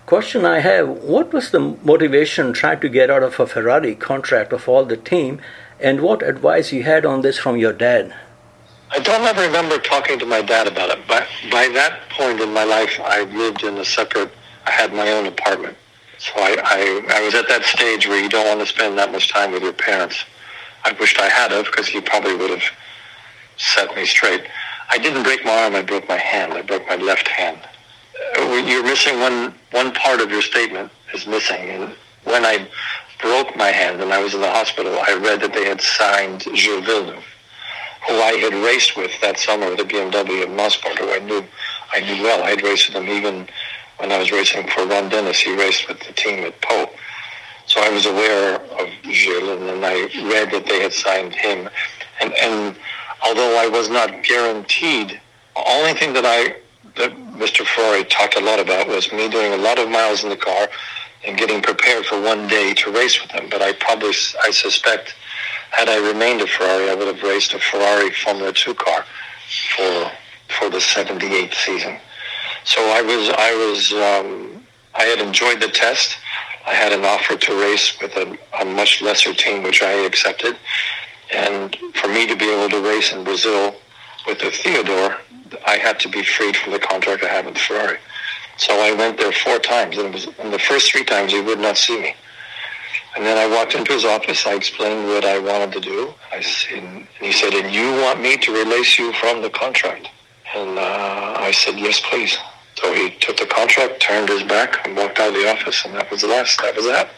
question 0.09 0.43
I 0.43 0.61
have 0.61 0.89
what 1.03 1.31
was 1.31 1.51
the 1.51 1.59
motivation 1.59 2.51
trying 2.51 2.79
to 2.79 2.89
get 2.89 3.11
out 3.11 3.21
of 3.21 3.39
a 3.39 3.45
Ferrari 3.45 3.93
contract 3.93 4.51
of 4.51 4.67
all 4.67 4.83
the 4.83 4.97
team, 4.97 5.39
and 5.79 6.01
what 6.01 6.23
advice 6.23 6.73
you 6.73 6.81
had 6.81 7.05
on 7.05 7.21
this 7.21 7.37
from 7.37 7.57
your 7.57 7.73
dad? 7.73 8.15
I 8.89 8.97
don't 8.97 9.21
ever 9.21 9.43
remember 9.43 9.77
talking 9.77 10.17
to 10.17 10.25
my 10.25 10.41
dad 10.41 10.65
about 10.65 10.89
it, 10.89 10.97
but 11.07 11.27
by 11.51 11.69
that 11.73 12.09
point 12.09 12.41
in 12.41 12.51
my 12.51 12.63
life, 12.63 12.99
I 13.03 13.21
lived 13.21 13.61
in 13.61 13.77
a 13.77 13.85
separate, 13.85 14.31
I 14.65 14.71
had 14.71 14.91
my 14.93 15.11
own 15.11 15.27
apartment. 15.27 15.77
So 16.17 16.31
I, 16.37 16.55
I, 16.63 17.17
I 17.17 17.21
was 17.21 17.35
at 17.35 17.47
that 17.47 17.63
stage 17.65 18.07
where 18.07 18.19
you 18.19 18.29
don't 18.29 18.47
want 18.47 18.61
to 18.61 18.65
spend 18.65 18.97
that 18.97 19.11
much 19.11 19.31
time 19.31 19.51
with 19.51 19.61
your 19.61 19.73
parents. 19.73 20.25
I 20.85 20.93
wished 20.93 21.19
I 21.19 21.29
had 21.29 21.51
of 21.51 21.65
because 21.65 21.87
he 21.87 22.01
probably 22.01 22.35
would 22.35 22.49
have 22.49 22.67
set 23.57 23.95
me 23.95 24.07
straight. 24.07 24.41
I 24.89 24.97
didn't 24.97 25.21
break 25.21 25.45
my 25.45 25.65
arm, 25.65 25.75
I 25.75 25.83
broke 25.83 26.09
my 26.09 26.17
hand. 26.17 26.53
I 26.53 26.63
broke 26.63 26.87
my 26.87 26.95
left 26.95 27.27
hand. 27.27 27.59
You're 28.37 28.83
missing 28.83 29.19
one 29.19 29.53
one 29.71 29.91
part 29.93 30.21
of 30.21 30.31
your 30.31 30.41
statement 30.41 30.91
is 31.13 31.27
missing. 31.27 31.69
And 31.69 31.95
when 32.23 32.45
I 32.45 32.67
broke 33.21 33.55
my 33.55 33.69
hand 33.69 34.01
and 34.01 34.13
I 34.13 34.21
was 34.21 34.33
in 34.33 34.41
the 34.41 34.49
hospital, 34.49 34.99
I 34.99 35.13
read 35.15 35.41
that 35.41 35.53
they 35.53 35.65
had 35.65 35.81
signed 35.81 36.43
Gilles 36.55 36.85
Villeneuve, 36.85 37.23
who 38.07 38.15
I 38.15 38.33
had 38.33 38.53
raced 38.53 38.95
with 38.95 39.11
that 39.21 39.39
summer 39.39 39.69
with 39.69 39.77
the 39.77 39.83
BMW 39.83 40.43
at 40.43 40.49
Mosport, 40.49 40.97
who 40.99 41.11
I 41.11 41.19
knew 41.19 41.43
I 41.93 41.99
knew 42.01 42.23
well. 42.23 42.43
I 42.43 42.51
had 42.51 42.63
raced 42.63 42.93
with 42.93 43.03
him 43.03 43.09
even 43.09 43.47
when 43.97 44.11
I 44.11 44.17
was 44.17 44.31
racing 44.31 44.67
for 44.67 44.85
Ron 44.85 45.09
Dennis. 45.09 45.39
He 45.39 45.55
raced 45.55 45.87
with 45.87 45.99
the 45.99 46.13
team 46.13 46.43
at 46.45 46.59
Pau. 46.61 46.89
So 47.65 47.81
I 47.81 47.89
was 47.89 48.05
aware 48.07 48.55
of 48.55 48.89
Gilles, 49.03 49.49
and 49.49 49.69
then 49.69 49.83
I 49.83 50.09
read 50.27 50.51
that 50.51 50.65
they 50.65 50.81
had 50.81 50.91
signed 50.91 51.35
him. 51.35 51.69
And, 52.19 52.33
and 52.33 52.75
although 53.23 53.57
I 53.59 53.67
was 53.67 53.89
not 53.89 54.23
guaranteed, 54.23 55.19
the 55.55 55.63
only 55.67 55.93
thing 55.93 56.13
that 56.13 56.25
I 56.25 56.55
that 56.95 57.11
Mr. 57.35 57.65
Ferrari 57.65 58.03
talked 58.05 58.35
a 58.35 58.43
lot 58.43 58.59
about 58.59 58.87
was 58.87 59.11
me 59.11 59.29
doing 59.29 59.53
a 59.53 59.57
lot 59.57 59.79
of 59.79 59.89
miles 59.89 60.23
in 60.23 60.29
the 60.29 60.37
car 60.37 60.67
and 61.25 61.37
getting 61.37 61.61
prepared 61.61 62.05
for 62.05 62.21
one 62.21 62.47
day 62.47 62.73
to 62.73 62.91
race 62.91 63.21
with 63.21 63.31
him. 63.31 63.49
But 63.49 63.61
I 63.61 63.73
probably, 63.73 64.13
I 64.43 64.51
suspect, 64.51 65.15
had 65.71 65.89
I 65.89 65.97
remained 66.07 66.41
a 66.41 66.47
Ferrari, 66.47 66.89
I 66.89 66.95
would 66.95 67.07
have 67.07 67.21
raced 67.23 67.53
a 67.53 67.59
Ferrari 67.59 68.11
Formula 68.11 68.53
Two 68.53 68.73
car 68.73 69.05
for 69.75 70.11
for 70.59 70.69
the 70.69 70.81
'78 70.81 71.53
season. 71.53 71.97
So 72.65 72.81
I 72.81 73.01
was, 73.01 73.29
I 73.29 73.53
was, 73.55 73.93
um, 73.93 74.63
I 74.95 75.03
had 75.03 75.19
enjoyed 75.19 75.61
the 75.61 75.69
test. 75.69 76.17
I 76.67 76.73
had 76.73 76.91
an 76.91 77.05
offer 77.05 77.35
to 77.35 77.61
race 77.61 77.99
with 78.01 78.15
a, 78.15 78.37
a 78.61 78.65
much 78.65 79.01
lesser 79.01 79.33
team, 79.33 79.63
which 79.63 79.81
I 79.81 79.91
accepted. 79.91 80.57
And 81.33 81.75
for 81.95 82.07
me 82.07 82.27
to 82.27 82.35
be 82.35 82.49
able 82.49 82.69
to 82.69 82.81
race 82.81 83.13
in 83.13 83.23
Brazil 83.23 83.75
with 84.29 84.39
the 84.39 84.51
Theodore, 84.51 85.17
I 85.65 85.77
had 85.77 85.99
to 86.01 86.09
be 86.09 86.23
freed 86.23 86.55
from 86.55 86.73
the 86.73 86.79
contract 86.79 87.23
I 87.23 87.27
had 87.27 87.45
with 87.47 87.57
Ferrari. 87.57 87.97
So 88.57 88.73
I 88.79 88.93
went 88.93 89.17
there 89.17 89.31
four 89.31 89.57
times, 89.57 89.97
and 89.97 90.13
was 90.13 90.27
in 90.37 90.51
the 90.51 90.59
first 90.59 90.91
three 90.91 91.03
times 91.03 91.31
he 91.31 91.41
would 91.41 91.59
not 91.59 91.77
see 91.77 91.99
me. 91.99 92.15
And 93.15 93.25
then 93.25 93.37
I 93.37 93.47
walked 93.47 93.73
into 93.73 93.93
his 93.93 94.05
office. 94.05 94.45
I 94.45 94.53
explained 94.53 95.07
what 95.07 95.25
I 95.25 95.39
wanted 95.39 95.71
to 95.73 95.79
do. 95.79 96.13
I 96.31 96.43
and 96.71 97.07
he 97.19 97.31
said, 97.31 97.53
"And 97.53 97.73
you 97.73 97.91
want 98.03 98.21
me 98.21 98.37
to 98.37 98.51
release 98.53 98.99
you 98.99 99.11
from 99.13 99.41
the 99.41 99.49
contract?" 99.49 100.07
And 100.55 100.77
uh, 100.77 101.35
I 101.39 101.51
said, 101.51 101.79
"Yes, 101.79 101.99
please." 102.09 102.37
So 102.75 102.93
he 102.93 103.09
took 103.19 103.37
the 103.37 103.47
contract, 103.47 103.99
turned 103.99 104.29
his 104.29 104.43
back, 104.43 104.85
and 104.85 104.95
walked 104.95 105.19
out 105.19 105.29
of 105.29 105.33
the 105.33 105.49
office, 105.49 105.83
and 105.85 105.95
that 105.95 106.11
was 106.11 106.21
the 106.21 106.27
last. 106.27 106.61
That 106.61 106.75
was 106.75 106.85
that. 106.85 107.09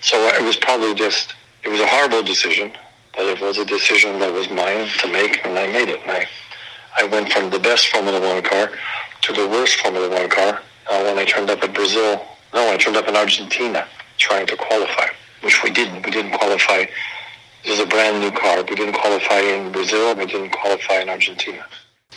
So 0.00 0.16
it 0.28 0.42
was 0.42 0.56
probably 0.56 0.94
just. 0.94 1.34
It 1.62 1.68
was 1.68 1.80
a 1.80 1.86
horrible 1.86 2.22
decision, 2.22 2.72
but 3.14 3.26
it 3.26 3.40
was 3.40 3.58
a 3.58 3.64
decision 3.64 4.18
that 4.18 4.32
was 4.32 4.50
mine 4.50 4.88
to 4.98 5.08
make, 5.08 5.44
and 5.44 5.58
I 5.58 5.66
made 5.66 5.90
it. 5.90 6.00
And 6.02 6.10
I, 6.10 6.26
I 6.96 7.04
went 7.04 7.32
from 7.32 7.50
the 7.50 7.58
best 7.58 7.88
Formula 7.88 8.20
One 8.20 8.42
car 8.42 8.70
to 9.22 9.32
the 9.32 9.48
worst 9.48 9.76
Formula 9.80 10.08
One 10.08 10.28
car 10.28 10.60
uh, 10.90 11.02
when 11.02 11.18
I 11.18 11.24
turned 11.24 11.50
up 11.50 11.62
in 11.62 11.72
Brazil. 11.72 12.24
No, 12.52 12.70
I 12.70 12.76
turned 12.76 12.96
up 12.96 13.08
in 13.08 13.16
Argentina 13.16 13.86
trying 14.18 14.46
to 14.46 14.56
qualify, 14.56 15.06
which 15.42 15.62
we 15.62 15.70
didn't. 15.70 16.04
We 16.04 16.10
didn't 16.10 16.32
qualify. 16.32 16.86
This 17.64 17.78
is 17.78 17.80
a 17.80 17.86
brand 17.86 18.20
new 18.20 18.30
car. 18.30 18.62
We 18.62 18.74
didn't 18.74 18.94
qualify 18.94 19.40
in 19.40 19.72
Brazil. 19.72 20.14
We 20.14 20.26
didn't 20.26 20.50
qualify 20.50 21.00
in 21.00 21.08
Argentina. 21.08 21.64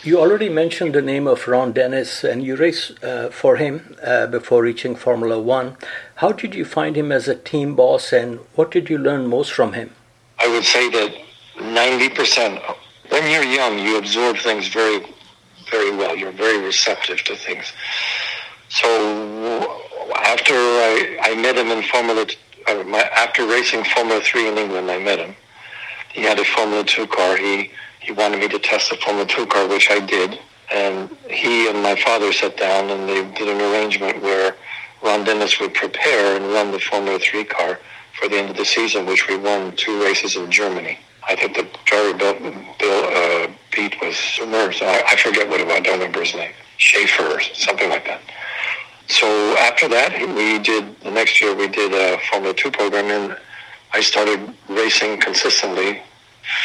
You 0.02 0.20
already 0.20 0.50
mentioned 0.50 0.94
the 0.94 1.00
name 1.00 1.26
of 1.26 1.48
Ron 1.48 1.72
Dennis, 1.72 2.24
and 2.24 2.44
you 2.44 2.56
raced 2.56 3.02
uh, 3.02 3.30
for 3.30 3.56
him 3.56 3.96
uh, 4.02 4.26
before 4.26 4.62
reaching 4.62 4.96
Formula 4.96 5.40
One. 5.40 5.76
How 6.16 6.32
did 6.32 6.54
you 6.54 6.64
find 6.64 6.96
him 6.96 7.10
as 7.10 7.26
a 7.26 7.34
team 7.34 7.74
boss, 7.74 8.12
and 8.12 8.40
what 8.54 8.70
did 8.70 8.90
you 8.90 8.98
learn 8.98 9.26
most 9.28 9.52
from 9.52 9.72
him? 9.72 9.94
I 10.38 10.48
would 10.48 10.64
say 10.64 10.90
that 10.90 11.14
90%, 11.56 12.76
when 13.08 13.30
you're 13.30 13.44
young, 13.44 13.78
you 13.78 13.98
absorb 13.98 14.36
things 14.38 14.68
very, 14.68 15.04
very 15.70 15.94
well. 15.96 16.16
You're 16.16 16.32
very 16.32 16.58
receptive 16.64 17.22
to 17.24 17.36
things. 17.36 17.72
So 18.68 18.86
after 20.16 20.54
I, 20.54 21.18
I 21.22 21.34
met 21.34 21.56
him 21.56 21.68
in 21.68 21.82
Formula, 21.84 22.26
uh, 22.66 22.82
my, 22.84 23.00
after 23.00 23.46
racing 23.46 23.84
Formula 23.84 24.20
Three 24.20 24.48
in 24.48 24.58
England, 24.58 24.90
I 24.90 24.98
met 24.98 25.18
him. 25.18 25.34
He 26.12 26.22
had 26.22 26.38
a 26.38 26.44
Formula 26.44 26.84
Two 26.84 27.06
car. 27.06 27.36
He 27.36 27.70
he 28.00 28.12
wanted 28.12 28.40
me 28.40 28.48
to 28.48 28.58
test 28.58 28.90
the 28.90 28.96
Formula 28.96 29.26
Two 29.26 29.46
car, 29.46 29.66
which 29.68 29.90
I 29.90 30.00
did. 30.00 30.38
And 30.72 31.10
he 31.28 31.68
and 31.68 31.82
my 31.82 31.94
father 31.94 32.32
sat 32.32 32.56
down 32.56 32.90
and 32.90 33.08
they 33.08 33.22
did 33.38 33.48
an 33.48 33.60
arrangement 33.60 34.22
where 34.22 34.56
Ron 35.02 35.24
Dennis 35.24 35.60
would 35.60 35.74
prepare 35.74 36.36
and 36.36 36.46
run 36.46 36.72
the 36.72 36.80
Formula 36.80 37.18
Three 37.18 37.44
car 37.44 37.78
for 38.18 38.28
the 38.28 38.36
end 38.36 38.50
of 38.50 38.56
the 38.56 38.64
season, 38.64 39.06
which 39.06 39.28
we 39.28 39.36
won 39.36 39.76
two 39.76 40.02
races 40.02 40.36
in 40.36 40.50
Germany. 40.50 40.98
I 41.28 41.36
think 41.36 41.56
the 41.56 41.68
driver 41.84 42.16
Bill, 42.16 42.34
Bill 42.78 43.04
uh, 43.04 43.48
beat 43.74 44.00
was 44.00 44.16
Summers. 44.16 44.80
I, 44.82 45.02
I 45.06 45.16
forget 45.16 45.48
what 45.48 45.60
it 45.60 45.66
was. 45.66 45.76
I 45.76 45.80
don't 45.80 45.98
remember 45.98 46.20
his 46.20 46.34
name. 46.34 46.52
Schaefer 46.76 47.40
something 47.54 47.88
like 47.88 48.04
that. 48.06 48.20
So 49.08 49.26
after 49.58 49.88
that, 49.88 50.12
we 50.34 50.58
did 50.58 50.98
the 51.00 51.10
next 51.10 51.40
year 51.40 51.54
we 51.54 51.68
did 51.68 51.92
a 51.92 52.18
Formula 52.30 52.54
Two 52.54 52.70
program, 52.70 53.06
and 53.06 53.36
I 53.92 54.00
started 54.00 54.54
racing 54.68 55.20
consistently 55.20 56.02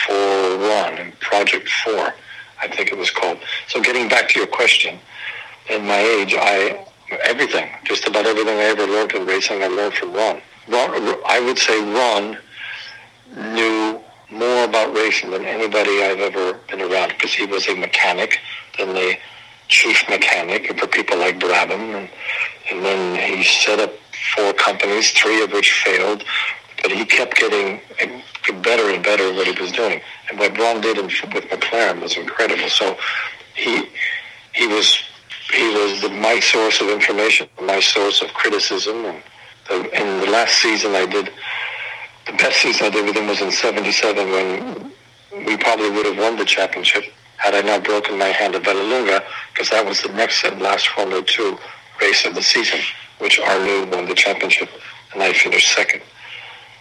for 0.06 0.58
Ron 0.58 0.98
in 0.98 1.12
Project 1.20 1.70
Four, 1.84 2.14
I 2.62 2.68
think 2.68 2.92
it 2.92 2.98
was 2.98 3.12
called. 3.12 3.40
So 3.68 3.82
getting 3.82 4.10
back 4.10 4.30
to 4.30 4.40
your 4.40 4.48
question, 4.48 5.00
in 5.70 5.86
my 5.86 6.00
age, 6.00 6.36
I 6.38 6.86
everything, 7.24 7.70
just 7.84 8.08
about 8.08 8.26
everything 8.26 8.58
I 8.58 8.64
ever 8.74 8.86
learned 8.86 9.14
in 9.14 9.26
racing, 9.26 9.64
I 9.64 9.68
learned 9.68 9.94
from 9.94 10.14
Ron. 10.14 10.42
Ron 10.68 10.92
I 11.28 11.40
would 11.40 11.58
say 11.58 11.80
Ron 11.80 12.38
knew 13.54 13.79
more 14.40 14.64
about 14.64 14.96
racing 14.96 15.32
than 15.32 15.46
anybody 15.46 16.02
I've 16.02 16.20
ever 16.20 16.54
been 16.70 16.82
around 16.82 17.10
because 17.10 17.34
he 17.34 17.46
was 17.46 17.68
a 17.68 17.76
mechanic. 17.76 18.40
Then 18.78 18.94
the 18.94 19.18
chief 19.68 20.04
mechanic 20.10 20.80
for 20.80 20.88
people 20.88 21.18
like 21.18 21.40
Brabham, 21.40 21.96
and, 21.96 22.10
and 22.72 22.84
then 22.84 23.38
he 23.38 23.44
set 23.44 23.80
up 23.80 23.92
four 24.36 24.54
companies, 24.54 25.12
three 25.12 25.44
of 25.44 25.52
which 25.52 25.72
failed, 25.84 26.24
but 26.82 26.92
he 26.92 27.06
kept 27.06 27.36
getting 27.38 27.82
better 28.64 28.90
and 28.90 29.04
better 29.04 29.30
at 29.30 29.36
what 29.36 29.48
he 29.48 29.62
was 29.62 29.72
doing. 29.72 30.02
And 30.30 30.40
what 30.40 30.58
Ron 30.58 30.82
did 30.82 30.98
in, 30.98 31.06
with 31.06 31.46
McLaren 31.50 32.02
was 32.02 32.18
incredible. 32.18 32.70
So 32.70 32.98
he 33.56 33.86
he 34.54 34.68
was 34.68 34.98
he 35.52 35.68
was 35.74 36.02
the, 36.02 36.10
my 36.10 36.40
source 36.40 36.82
of 36.82 36.90
information, 36.90 37.48
my 37.62 37.80
source 37.80 38.22
of 38.22 38.34
criticism. 38.34 39.06
And 39.06 39.24
the, 39.68 40.02
in 40.02 40.20
the 40.22 40.32
last 40.32 40.56
season 40.62 40.96
I 40.96 41.06
did, 41.06 41.32
the 42.32 42.38
best 42.38 42.62
season 42.62 42.88
I 42.88 42.90
did 42.90 43.06
with 43.06 43.16
him 43.16 43.28
was 43.28 43.42
in 43.42 43.52
'77 43.52 44.32
when 44.32 44.92
we 45.46 45.58
probably 45.58 45.90
would 45.90 46.06
have 46.06 46.18
won 46.18 46.38
the 46.38 46.46
championship 46.46 47.06
had 47.40 47.56
I 47.56 47.62
not 47.62 47.86
broken 47.86 48.18
my 48.18 48.28
hand 48.28 48.54
at 48.56 48.64
Vallelunga, 48.64 49.24
because 49.54 49.70
that 49.70 49.86
was 49.86 50.02
the 50.02 50.10
next 50.10 50.44
and 50.44 50.62
last 50.62 50.90
Formula 50.90 51.24
2 51.24 51.58
race 52.02 52.26
of 52.26 52.36
the 52.36 52.42
season, 52.42 52.80
which 53.20 53.40
Arnoux 53.40 53.86
won 53.90 54.08
the 54.08 54.14
championship, 54.14 54.70
and 55.14 55.24
I 55.24 55.32
finished 55.32 55.74
second. 55.74 56.02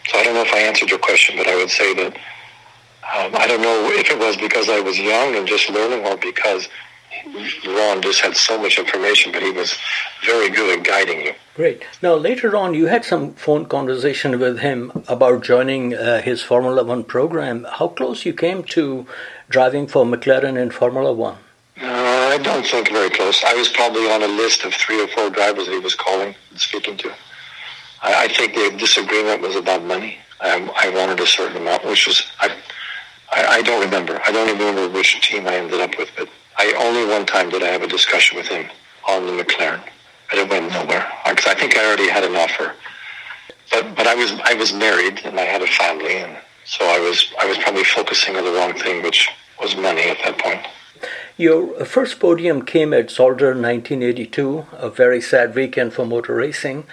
So 0.09 0.19
I 0.19 0.25
don't 0.25 0.35
know 0.35 0.43
if 0.43 0.53
I 0.53 0.59
answered 0.59 0.91
your 0.91 0.99
question, 0.99 1.37
but 1.37 1.47
I 1.47 1.55
would 1.57 1.71
say 1.71 1.95
that 1.95 2.13
um, 3.15 3.37
I 3.37 3.47
don't 3.47 3.63
know 3.63 3.91
if 3.93 4.11
it 4.11 4.19
was 4.19 4.37
because 4.37 4.69
I 4.69 4.81
was 4.81 4.99
young 4.99 5.37
and 5.37 5.47
just 5.47 5.71
learning 5.71 6.05
or 6.05 6.17
because 6.17 6.69
Ron 7.67 8.03
just 8.03 8.21
had 8.21 8.37
so 8.37 8.61
much 8.61 8.79
information, 8.79 9.33
but 9.33 9.43
he 9.43 9.51
was 9.51 9.77
very 10.25 10.51
good 10.51 10.79
at 10.79 10.85
guiding 10.85 11.21
you. 11.21 11.35
Great. 11.55 11.83
Now, 12.03 12.15
later 12.15 12.57
on, 12.57 12.75
you 12.75 12.87
had 12.87 13.05
some 13.05 13.35
phone 13.35 13.67
conversation 13.67 14.39
with 14.39 14.59
him 14.61 14.93
about 15.09 15.43
joining 15.43 15.95
uh, 15.95 16.23
his 16.23 16.43
Formula 16.43 16.85
One 16.85 17.05
program. 17.05 17.67
How 17.69 17.89
close 17.89 18.25
you 18.25 18.33
came 18.33 18.63
to 18.65 19.07
driving 19.49 19.87
for 19.87 20.05
McLaren 20.05 20.57
in 20.57 20.71
Formula 20.71 21.13
One? 21.13 21.39
Uh, 21.81 21.87
I 22.35 22.39
don't 22.39 22.67
think 22.67 22.91
very 22.91 23.11
close. 23.11 23.43
I 23.45 23.55
was 23.55 23.69
probably 23.69 24.11
on 24.11 24.23
a 24.23 24.29
list 24.29 24.65
of 24.65 24.75
three 24.75 25.03
or 25.03 25.09
four 25.09 25.31
drivers 25.31 25.67
that 25.67 25.73
he 25.73 25.79
was 25.79 25.95
calling 25.95 26.35
and 26.51 26.61
speaking 26.61 26.97
to. 26.99 27.13
I, 28.03 28.25
I 28.25 28.29
think 28.29 28.55
the 28.55 28.77
disagreement 28.77 29.43
was 29.43 29.57
about 29.57 29.85
money. 29.85 30.19
I, 30.41 30.71
I 30.77 30.91
wanted 30.91 31.21
a 31.21 31.27
certain 31.27 31.57
amount, 31.57 31.85
which 31.85 32.07
was 32.07 32.23
I, 32.41 32.57
I, 33.33 33.47
I 33.47 33.63
don't 33.63 33.85
remember. 33.85 34.21
I 34.25 34.33
don't 34.33 34.49
even 34.49 34.67
remember 34.67 34.97
which 34.97 35.21
team 35.21 35.47
I 35.47 35.55
ended 35.55 35.81
up 35.81 35.97
with, 35.99 36.11
but 36.17 36.29
I 36.59 36.73
only 36.73 37.07
one 37.07 37.25
time 37.25 37.51
did 37.51 37.63
I 37.63 37.69
have 37.69 37.83
a 37.83 37.87
discussion 37.87 38.37
with 38.37 38.49
him 38.49 38.69
on 39.09 39.27
the 39.27 39.33
McLaren, 39.33 39.81
but 40.29 40.41
it 40.41 40.51
went 40.51 40.73
nowhere 40.73 41.07
because 41.29 41.47
I 41.47 41.55
think 41.55 41.77
I 41.77 41.87
already 41.87 42.09
had 42.09 42.25
an 42.25 42.35
offer. 42.35 42.73
But 43.71 43.95
but 43.95 44.07
I 44.09 44.15
was 44.17 44.33
I 44.45 44.55
was 44.55 44.73
married 44.73 45.21
and 45.25 45.39
I 45.39 45.45
had 45.45 45.63
a 45.63 45.69
family, 45.69 46.17
and 46.17 46.37
so 46.65 46.85
I 46.85 46.99
was 46.99 47.33
I 47.41 47.47
was 47.47 47.59
probably 47.59 47.85
focusing 47.85 48.37
on 48.37 48.45
the 48.45 48.51
wrong 48.51 48.75
thing, 48.75 49.03
which 49.03 49.31
was 49.61 49.77
money 49.77 50.03
at 50.03 50.19
that 50.25 50.39
point. 50.39 50.67
Your 51.37 51.85
first 51.85 52.19
podium 52.19 52.65
came 52.65 52.93
at 52.93 53.07
Zolder 53.07 53.55
1982, 53.55 54.67
a 54.73 54.91
very 54.91 55.21
sad 55.21 55.55
weekend 55.55 55.93
for 55.93 56.05
motor 56.05 56.35
racing. 56.35 56.85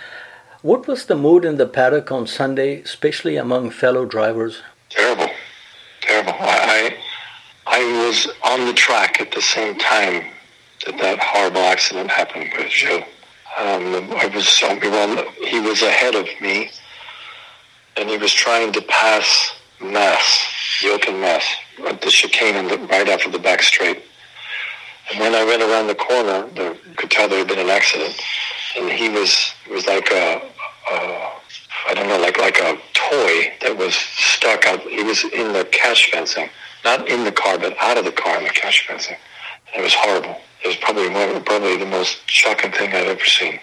What 0.62 0.88
was 0.88 1.08
the 1.08 1.16
mood 1.16 1.44
in 1.44 1.58
the 1.58 1.66
paddock 1.66 2.12
on 2.12 2.28
Sunday, 2.28 2.82
especially 2.82 3.38
among 3.38 3.72
fellow 3.72 4.06
drivers? 4.06 4.62
Terrible, 4.90 5.32
terrible. 6.02 6.34
I 6.40 6.98
I 7.68 8.06
was 8.06 8.28
on 8.44 8.66
the 8.66 8.74
track 8.74 9.20
at 9.20 9.32
the 9.32 9.42
same 9.42 9.78
time 9.78 10.26
that 10.86 10.98
that 11.00 11.20
horrible 11.20 11.62
accident 11.62 12.12
happened 12.12 12.52
with 12.58 12.70
Joe. 12.70 13.04
Um, 13.58 14.12
I 14.14 14.30
was 14.34 14.62
well, 14.62 15.32
he 15.44 15.60
was 15.60 15.82
ahead 15.82 16.14
of 16.16 16.28
me, 16.42 16.70
and 17.98 18.10
he 18.10 18.18
was 18.18 18.34
trying 18.34 18.72
to 18.74 18.82
pass 18.84 19.56
Mass, 19.82 20.48
Jochen 20.80 21.20
Mass, 21.22 21.44
at 21.88 22.02
the 22.02 22.10
chicane 22.10 22.68
the, 22.68 22.78
right 22.88 23.08
after 23.08 23.32
the 23.32 23.40
back 23.40 23.64
straight. 23.64 24.04
And 25.12 25.20
when 25.20 25.34
I 25.34 25.44
went 25.44 25.62
around 25.62 25.88
the 25.88 25.96
corner, 25.96 26.48
the, 26.50 26.78
could 26.98 27.10
tell 27.10 27.30
there 27.30 27.40
had 27.40 27.48
been 27.48 27.60
an 27.60 27.70
accident, 27.70 28.20
and 28.78 28.92
he 28.92 29.10
was 29.10 29.54
was 29.72 29.88
like 29.88 30.12
a, 30.12 30.42
a 30.92 31.32
I 31.88 31.94
don't 31.94 32.08
know, 32.08 32.20
like 32.20 32.38
like 32.38 32.60
a 32.60 32.78
toy 32.94 33.54
that 33.62 33.76
was 33.78 33.96
stuck 33.96 34.66
out. 34.66 34.82
He 34.82 35.04
was 35.04 35.24
in 35.24 35.54
the 35.54 35.66
catch 35.72 36.12
fencing 36.12 36.50
not 36.86 37.10
in 37.10 37.26
the 37.26 37.32
car, 37.32 37.58
but 37.58 37.76
out 37.82 37.98
of 37.98 38.06
the 38.06 38.12
car 38.12 38.38
in 38.38 38.44
the 38.44 38.50
catch 38.52 38.88
fencing. 38.88 39.18
It 39.76 39.82
was 39.82 39.94
horrible. 39.94 40.40
It 40.64 40.68
was 40.68 40.78
probably 40.78 41.10
one, 41.10 41.44
probably 41.44 41.76
the 41.78 41.86
most 41.86 42.30
shocking 42.30 42.72
thing 42.72 42.94
I've 42.94 43.08
ever 43.08 43.26
seen. 43.26 43.60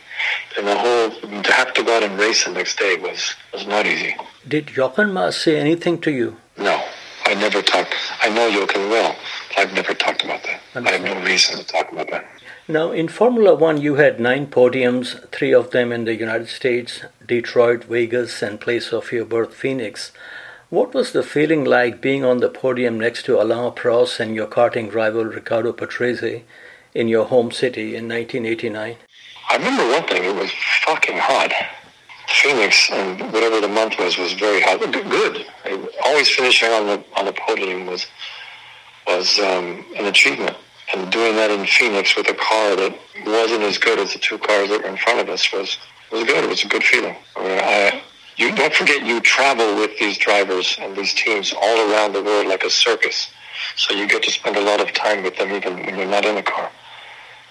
And 0.58 0.66
the 0.66 0.76
whole 0.76 1.42
to 1.42 1.52
have 1.52 1.72
to 1.74 1.82
go 1.82 1.96
out 1.96 2.02
and 2.02 2.18
race 2.18 2.44
the 2.44 2.52
next 2.52 2.78
day 2.78 2.96
was 2.96 3.34
was 3.52 3.66
not 3.66 3.86
easy. 3.86 4.14
Did 4.46 4.66
Jochen 4.66 5.12
Mass 5.12 5.36
say 5.36 5.58
anything 5.58 6.00
to 6.02 6.10
you? 6.10 6.36
No, 6.58 6.84
I 7.24 7.34
never 7.34 7.62
talked. 7.62 7.94
I 8.22 8.28
know 8.28 8.50
Jochen 8.50 8.90
well. 8.90 9.16
I've 9.56 9.72
never 9.72 9.94
talked 9.94 10.24
about 10.24 10.42
that. 10.44 10.60
I 10.74 10.90
have 10.92 11.02
no 11.02 11.20
reason 11.22 11.58
to 11.58 11.64
talk 11.64 11.90
about 11.92 12.10
that. 12.10 12.26
Now, 12.68 12.92
in 12.92 13.08
Formula 13.08 13.54
One, 13.54 13.80
you 13.80 13.96
had 13.96 14.20
nine 14.20 14.46
podiums, 14.46 15.28
three 15.30 15.52
of 15.52 15.72
them 15.72 15.90
in 15.90 16.04
the 16.04 16.14
United 16.14 16.48
States, 16.48 17.02
Detroit, 17.26 17.84
Vegas, 17.84 18.40
and 18.42 18.60
place 18.60 18.92
of 18.92 19.10
your 19.10 19.24
birth, 19.24 19.54
Phoenix. 19.54 20.12
What 20.72 20.94
was 20.94 21.12
the 21.12 21.22
feeling 21.22 21.66
like 21.66 22.00
being 22.00 22.24
on 22.24 22.38
the 22.38 22.48
podium 22.48 22.98
next 22.98 23.24
to 23.24 23.38
Alain 23.38 23.72
Prost 23.72 24.18
and 24.20 24.34
your 24.34 24.46
karting 24.46 24.90
rival 24.94 25.22
Riccardo 25.22 25.74
Patrese 25.74 26.44
in 26.94 27.08
your 27.08 27.26
home 27.26 27.50
city 27.50 27.94
in 27.94 28.08
1989? 28.08 28.96
I 29.50 29.56
remember 29.56 29.86
one 29.92 30.08
thing. 30.08 30.24
It 30.24 30.34
was 30.34 30.50
fucking 30.86 31.18
hot. 31.18 31.52
Phoenix 32.26 32.90
and 32.90 33.20
whatever 33.34 33.60
the 33.60 33.68
month 33.68 33.98
was 33.98 34.16
was 34.16 34.32
very 34.32 34.62
hot. 34.62 34.80
Good. 34.90 35.44
Always 36.06 36.30
finishing 36.30 36.70
on 36.70 36.86
the 36.86 37.04
on 37.18 37.26
the 37.26 37.34
podium 37.34 37.84
was 37.84 38.06
was 39.06 39.38
um, 39.40 39.84
an 39.94 40.06
achievement. 40.06 40.56
And 40.94 41.12
doing 41.12 41.36
that 41.36 41.50
in 41.50 41.66
Phoenix 41.66 42.16
with 42.16 42.30
a 42.30 42.34
car 42.34 42.76
that 42.76 42.98
wasn't 43.26 43.64
as 43.64 43.76
good 43.76 43.98
as 43.98 44.14
the 44.14 44.20
two 44.20 44.38
cars 44.38 44.70
that 44.70 44.82
were 44.82 44.88
in 44.88 44.96
front 44.96 45.20
of 45.20 45.28
us 45.28 45.52
was 45.52 45.76
was 46.10 46.24
good. 46.24 46.44
It 46.44 46.48
was 46.48 46.64
a 46.64 46.68
good 46.68 46.82
feeling. 46.82 47.16
I, 47.36 48.00
you 48.42 48.54
don't 48.54 48.74
forget 48.74 49.06
you 49.06 49.20
travel 49.20 49.76
with 49.76 49.96
these 49.98 50.18
drivers 50.18 50.76
and 50.80 50.96
these 50.96 51.14
teams 51.14 51.52
all 51.52 51.90
around 51.90 52.12
the 52.12 52.22
world 52.22 52.48
like 52.48 52.64
a 52.64 52.70
circus. 52.70 53.30
So 53.76 53.94
you 53.94 54.08
get 54.08 54.24
to 54.24 54.30
spend 54.30 54.56
a 54.56 54.60
lot 54.60 54.80
of 54.80 54.92
time 54.92 55.22
with 55.22 55.36
them 55.36 55.52
even 55.52 55.76
when 55.76 55.96
you're 55.96 56.06
not 56.06 56.24
in 56.24 56.34
the 56.34 56.42
car. 56.42 56.68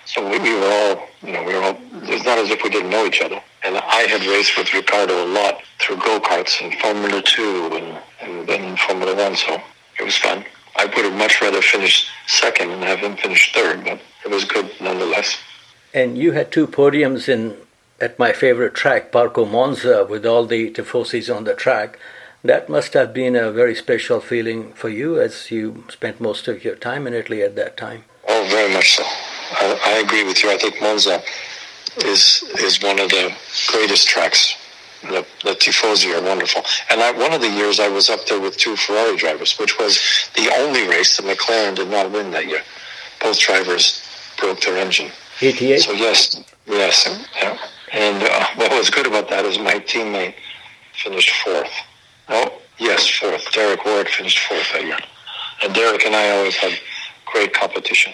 So 0.05 0.29
we, 0.29 0.37
we 0.39 0.53
were 0.53 0.65
all, 0.65 1.07
you 1.23 1.31
know, 1.31 1.43
we 1.43 1.53
were 1.53 1.61
all, 1.61 1.77
it's 2.03 2.25
not 2.25 2.37
as 2.37 2.49
if 2.49 2.61
we 2.63 2.69
didn't 2.69 2.89
know 2.89 3.05
each 3.05 3.21
other. 3.21 3.39
And 3.63 3.77
I 3.77 4.01
had 4.01 4.25
raced 4.25 4.57
with 4.57 4.73
Riccardo 4.73 5.23
a 5.23 5.29
lot 5.31 5.61
through 5.79 5.97
go-karts 5.97 6.61
and 6.61 6.73
Formula 6.81 7.21
2 7.21 7.69
and, 7.73 7.97
and 8.21 8.47
then 8.47 8.75
Formula 8.75 9.15
1, 9.15 9.35
so 9.37 9.61
it 9.99 10.03
was 10.03 10.17
fun. 10.17 10.43
I 10.75 10.85
would 10.85 11.05
have 11.05 11.13
much 11.13 11.41
rather 11.41 11.61
finished 11.61 12.07
second 12.27 12.71
and 12.71 12.83
have 12.83 12.99
him 12.99 13.15
finish 13.15 13.53
third, 13.53 13.85
but 13.85 14.01
it 14.25 14.31
was 14.31 14.43
good 14.43 14.69
nonetheless. 14.81 15.37
And 15.93 16.17
you 16.17 16.31
had 16.31 16.51
two 16.51 16.67
podiums 16.67 17.29
in 17.29 17.55
at 18.01 18.17
my 18.17 18.33
favorite 18.33 18.73
track, 18.73 19.11
Parco 19.11 19.49
Monza, 19.49 20.03
with 20.09 20.25
all 20.25 20.45
the 20.45 20.71
Tifosis 20.71 21.33
on 21.33 21.43
the 21.43 21.53
track. 21.53 21.99
That 22.43 22.67
must 22.67 22.93
have 22.93 23.13
been 23.13 23.35
a 23.35 23.51
very 23.51 23.75
special 23.75 24.19
feeling 24.19 24.73
for 24.73 24.89
you 24.89 25.21
as 25.21 25.51
you 25.51 25.83
spent 25.89 26.19
most 26.19 26.47
of 26.47 26.63
your 26.63 26.75
time 26.75 27.05
in 27.05 27.13
Italy 27.13 27.43
at 27.43 27.55
that 27.55 27.77
time. 27.77 28.03
Oh, 28.27 28.47
very 28.49 28.73
much 28.73 28.95
so. 28.95 29.03
I, 29.05 29.79
I 29.85 29.91
agree 30.03 30.23
with 30.23 30.43
you. 30.43 30.49
I 30.49 30.57
think 30.57 30.81
Monza 30.81 31.21
is 32.03 32.43
is 32.59 32.81
one 32.81 32.99
of 32.99 33.09
the 33.09 33.31
greatest 33.67 34.07
tracks. 34.07 34.55
The, 35.03 35.25
the 35.43 35.53
Tifosi 35.53 36.17
are 36.17 36.23
wonderful. 36.23 36.63
And 36.89 37.01
I, 37.01 37.11
one 37.11 37.33
of 37.33 37.41
the 37.41 37.49
years 37.49 37.79
I 37.79 37.89
was 37.89 38.09
up 38.09 38.25
there 38.25 38.39
with 38.39 38.57
two 38.57 38.75
Ferrari 38.75 39.17
drivers, 39.17 39.57
which 39.59 39.77
was 39.77 39.99
the 40.35 40.51
only 40.57 40.87
race 40.87 41.17
that 41.17 41.25
McLaren 41.25 41.75
did 41.75 41.89
not 41.89 42.11
win 42.11 42.31
that 42.31 42.47
year. 42.47 42.61
Both 43.19 43.39
drivers 43.39 44.03
broke 44.39 44.61
their 44.61 44.77
engine. 44.77 45.11
88? 45.41 45.79
So, 45.79 45.91
yes, 45.93 46.43
yes. 46.67 47.25
Yeah. 47.41 47.57
And 47.93 48.23
uh, 48.23 48.45
what 48.55 48.71
was 48.71 48.89
good 48.89 49.07
about 49.07 49.29
that 49.29 49.45
is 49.45 49.59
my 49.59 49.75
teammate 49.75 50.35
finished 50.93 51.31
fourth. 51.43 51.71
Oh, 52.29 52.61
yes, 52.77 53.07
fourth. 53.07 53.51
Derek 53.51 53.83
Warwick 53.85 54.09
finished 54.09 54.39
fourth 54.39 54.71
that 54.73 54.83
year. 54.83 54.97
And 55.63 55.73
Derek 55.73 56.05
and 56.05 56.15
I 56.15 56.29
always 56.31 56.55
had 56.55 56.73
great 57.25 57.53
competition. 57.53 58.13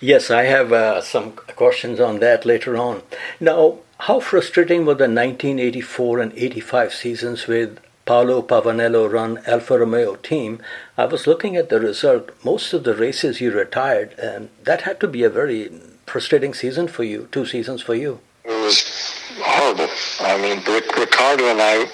Yes, 0.00 0.30
I 0.30 0.44
have 0.44 0.72
uh, 0.72 1.02
some 1.02 1.32
questions 1.32 1.98
on 1.98 2.20
that 2.20 2.46
later 2.46 2.76
on. 2.76 3.02
Now, 3.40 3.78
how 4.00 4.20
frustrating 4.20 4.80
were 4.80 4.94
the 4.94 5.04
1984 5.08 6.20
and 6.20 6.32
85 6.34 6.94
seasons 6.94 7.46
with 7.48 7.80
Paolo 8.04 8.42
Pavanello 8.42 9.10
run 9.10 9.42
Alfa 9.46 9.78
Romeo 9.78 10.14
team? 10.16 10.62
I 10.96 11.06
was 11.06 11.26
looking 11.26 11.56
at 11.56 11.68
the 11.68 11.80
result. 11.80 12.30
Most 12.44 12.72
of 12.72 12.84
the 12.84 12.94
races 12.94 13.40
you 13.40 13.50
retired, 13.50 14.14
and 14.18 14.50
that 14.62 14.82
had 14.82 15.00
to 15.00 15.08
be 15.08 15.24
a 15.24 15.30
very 15.30 15.72
frustrating 16.06 16.54
season 16.54 16.86
for 16.86 17.02
you, 17.02 17.28
two 17.32 17.44
seasons 17.44 17.82
for 17.82 17.94
you. 17.94 18.20
It 18.48 18.64
was 18.64 19.12
horrible. 19.42 19.88
I 20.20 20.40
mean, 20.40 20.62
Riccardo 20.64 21.44
and 21.44 21.60
I 21.60 21.86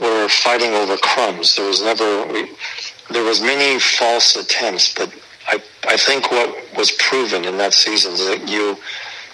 were 0.00 0.28
fighting 0.28 0.74
over 0.74 0.96
crumbs. 0.96 1.54
There 1.54 1.68
was 1.68 1.80
never, 1.80 2.26
we, 2.26 2.50
there 3.10 3.22
was 3.22 3.40
many 3.40 3.78
false 3.78 4.34
attempts, 4.34 4.92
but 4.92 5.08
I, 5.46 5.62
I 5.86 5.96
think 5.96 6.32
what 6.32 6.50
was 6.76 6.90
proven 6.98 7.44
in 7.44 7.58
that 7.58 7.74
season 7.74 8.14
is 8.14 8.26
that 8.26 8.48
you 8.48 8.76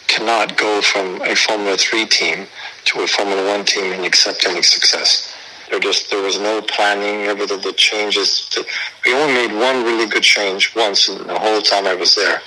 cannot 0.06 0.58
go 0.58 0.82
from 0.82 1.22
a 1.22 1.34
Formula 1.34 1.78
3 1.78 2.04
team 2.06 2.46
to 2.84 3.00
a 3.00 3.06
Formula 3.06 3.42
1 3.56 3.64
team 3.64 3.92
and 3.94 4.04
accept 4.04 4.46
any 4.46 4.60
success. 4.60 5.34
There 5.70 5.80
just 5.80 6.10
there 6.10 6.22
was 6.22 6.38
no 6.38 6.60
planning. 6.60 7.26
Ever 7.26 7.46
the, 7.46 7.56
the 7.56 7.72
changes. 7.72 8.50
To, 8.50 8.62
we 9.06 9.14
only 9.14 9.32
made 9.32 9.58
one 9.58 9.82
really 9.82 10.06
good 10.06 10.22
change 10.22 10.76
once 10.76 11.08
in 11.08 11.26
the 11.26 11.38
whole 11.38 11.62
time 11.62 11.86
I 11.86 11.94
was 11.94 12.14
there. 12.14 12.42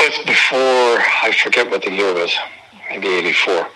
It 0.00 0.18
was 0.18 0.26
before 0.26 0.98
I 1.22 1.32
forget 1.40 1.70
what 1.70 1.82
the 1.82 1.92
year 1.92 2.12
was, 2.12 2.36
maybe 2.90 3.08
'84. 3.08 3.66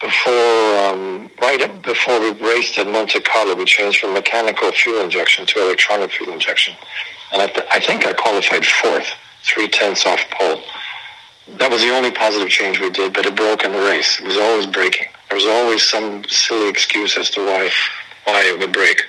Before 0.00 0.78
um, 0.86 1.30
right 1.40 1.82
before 1.82 2.18
we 2.18 2.30
raced 2.32 2.78
at 2.78 2.88
Monte 2.88 3.20
Carlo, 3.20 3.54
we 3.54 3.66
changed 3.66 4.00
from 4.00 4.14
mechanical 4.14 4.72
fuel 4.72 5.02
injection 5.02 5.44
to 5.46 5.62
electronic 5.62 6.10
fuel 6.10 6.32
injection 6.32 6.74
and 7.32 7.40
I, 7.40 7.46
th- 7.46 7.66
I 7.70 7.80
think 7.80 8.06
I 8.06 8.12
qualified 8.12 8.64
fourth, 8.64 9.06
three 9.42 9.68
tenths 9.68 10.06
off 10.06 10.20
pole. 10.30 10.62
That 11.56 11.70
was 11.70 11.80
the 11.80 11.90
only 11.90 12.10
positive 12.10 12.48
change 12.50 12.78
we 12.78 12.90
did, 12.90 13.14
but 13.14 13.26
it 13.26 13.34
broke 13.34 13.64
in 13.64 13.72
the 13.72 13.78
race. 13.78 14.20
It 14.20 14.26
was 14.26 14.36
always 14.36 14.66
breaking. 14.66 15.08
There 15.28 15.36
was 15.36 15.46
always 15.46 15.82
some 15.82 16.24
silly 16.28 16.68
excuse 16.68 17.16
as 17.16 17.30
to 17.30 17.40
why 17.40 17.70
why 18.24 18.42
it 18.44 18.58
would 18.58 18.72
break. 18.72 19.02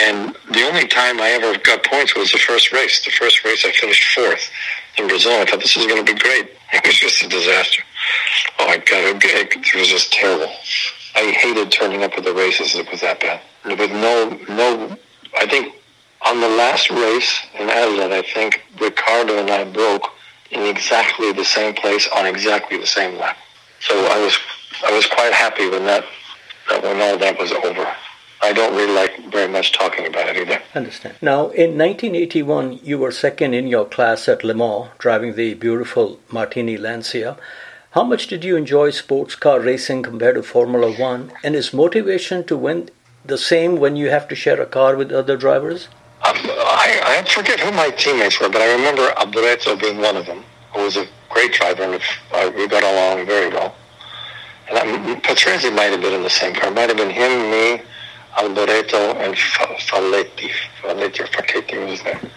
And 0.00 0.34
the 0.50 0.62
only 0.62 0.88
time 0.88 1.20
I 1.20 1.28
ever 1.28 1.56
got 1.58 1.84
points 1.84 2.16
was 2.16 2.32
the 2.32 2.38
first 2.38 2.72
race. 2.72 3.04
The 3.04 3.12
first 3.12 3.44
race 3.44 3.64
I 3.64 3.70
finished 3.72 4.02
fourth 4.14 4.50
in 4.96 5.06
Brazil. 5.06 5.40
I 5.40 5.44
thought 5.44 5.60
this 5.60 5.76
is 5.76 5.86
going 5.86 6.04
to 6.04 6.14
be 6.14 6.18
great. 6.18 6.50
It 6.74 6.86
was 6.86 6.96
just 6.96 7.22
a 7.22 7.28
disaster. 7.28 7.82
Oh 8.58 8.66
my 8.66 8.78
God, 8.78 9.22
it, 9.22 9.56
it 9.56 9.74
was 9.74 9.88
just 9.88 10.12
terrible. 10.12 10.52
I 11.14 11.30
hated 11.30 11.70
turning 11.70 12.02
up 12.02 12.12
at 12.16 12.24
the 12.24 12.32
races. 12.32 12.74
It 12.74 12.90
was 12.90 13.00
that 13.00 13.20
bad. 13.20 13.40
With 13.64 13.92
no, 13.92 14.38
no, 14.48 14.96
I 15.36 15.46
think 15.46 15.74
on 16.22 16.40
the 16.40 16.48
last 16.48 16.90
race 16.90 17.40
in 17.58 17.68
Adelaide, 17.68 18.12
I 18.12 18.22
think 18.22 18.62
Riccardo 18.80 19.38
and 19.38 19.50
I 19.50 19.64
broke 19.64 20.08
in 20.50 20.62
exactly 20.62 21.32
the 21.32 21.44
same 21.44 21.74
place 21.74 22.08
on 22.08 22.26
exactly 22.26 22.78
the 22.78 22.86
same 22.86 23.18
lap. 23.18 23.36
So 23.80 23.94
I 24.06 24.18
was 24.20 24.38
I 24.86 24.92
was 24.92 25.06
quite 25.06 25.32
happy 25.32 25.68
when 25.68 25.84
that, 25.86 26.04
that 26.68 26.82
when 26.82 27.00
all 27.00 27.18
that 27.18 27.38
was 27.38 27.52
over. 27.52 27.86
I 28.44 28.52
don't 28.52 28.74
really 28.74 28.92
like 28.92 29.30
very 29.30 29.46
much 29.48 29.70
talking 29.70 30.06
about 30.06 30.28
it 30.28 30.36
either. 30.36 30.60
Understand. 30.74 31.14
Now, 31.22 31.50
in 31.50 31.78
1981, 31.78 32.80
you 32.82 32.98
were 32.98 33.12
second 33.12 33.54
in 33.54 33.68
your 33.68 33.84
class 33.84 34.28
at 34.28 34.42
Le 34.42 34.52
Mans, 34.52 34.88
driving 34.98 35.36
the 35.36 35.54
beautiful 35.54 36.18
Martini 36.28 36.76
Lancia. 36.76 37.36
How 37.92 38.02
much 38.02 38.26
did 38.26 38.42
you 38.42 38.56
enjoy 38.56 38.88
sports 38.88 39.34
car 39.34 39.60
racing 39.60 40.02
compared 40.02 40.36
to 40.36 40.42
Formula 40.42 40.90
One? 40.92 41.30
And 41.44 41.54
is 41.54 41.74
motivation 41.74 42.42
to 42.44 42.56
win 42.56 42.88
the 43.22 43.36
same 43.36 43.76
when 43.76 43.96
you 43.96 44.08
have 44.08 44.26
to 44.28 44.34
share 44.34 44.58
a 44.62 44.64
car 44.64 44.96
with 44.96 45.12
other 45.12 45.36
drivers? 45.36 45.88
Um, 46.26 46.36
I, 46.36 47.20
I 47.20 47.24
forget 47.28 47.60
who 47.60 47.70
my 47.70 47.90
teammates 47.90 48.40
were, 48.40 48.48
but 48.48 48.62
I 48.62 48.72
remember 48.72 49.12
Alboreto 49.18 49.78
being 49.78 49.98
one 49.98 50.16
of 50.16 50.24
them, 50.24 50.42
who 50.74 50.84
was 50.84 50.96
a 50.96 51.06
great 51.28 51.52
driver, 51.52 51.82
and 51.82 52.00
uh, 52.32 52.50
we 52.56 52.66
got 52.66 52.82
along 52.82 53.26
very 53.26 53.50
well. 53.50 53.74
And 54.70 55.22
Patrese 55.22 55.70
might 55.70 55.92
have 55.92 56.00
been 56.00 56.14
in 56.14 56.22
the 56.22 56.30
same 56.30 56.54
car. 56.54 56.70
It 56.70 56.74
might 56.74 56.88
have 56.88 56.96
been 56.96 57.10
him, 57.10 57.50
me, 57.50 57.82
Alboreto, 58.38 59.16
and 59.16 59.34
Faletti. 59.34 60.50
Faletti 60.80 61.20
or 61.20 61.26
Facchetti 61.26 61.86
was 61.86 62.02
name. 62.04 62.30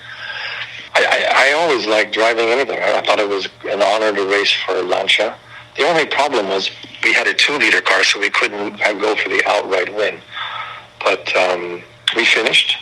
I, 0.95 1.05
I, 1.05 1.49
I 1.49 1.53
always 1.53 1.87
liked 1.87 2.13
driving 2.13 2.49
anything. 2.49 2.77
I, 2.77 2.97
I 2.97 3.01
thought 3.05 3.19
it 3.19 3.29
was 3.29 3.47
an 3.69 3.81
honor 3.81 4.13
to 4.13 4.29
race 4.29 4.51
for 4.51 4.81
Lancia. 4.81 5.37
The 5.77 5.83
only 5.83 6.05
problem 6.05 6.47
was 6.47 6.69
we 7.03 7.13
had 7.13 7.27
a 7.27 7.33
two-liter 7.33 7.81
car, 7.81 8.03
so 8.03 8.19
we 8.19 8.29
couldn't 8.29 8.77
go 8.77 9.15
for 9.15 9.29
the 9.29 9.43
outright 9.45 9.93
win. 9.93 10.19
But 11.03 11.35
um, 11.35 11.83
we 12.15 12.25
finished 12.25 12.77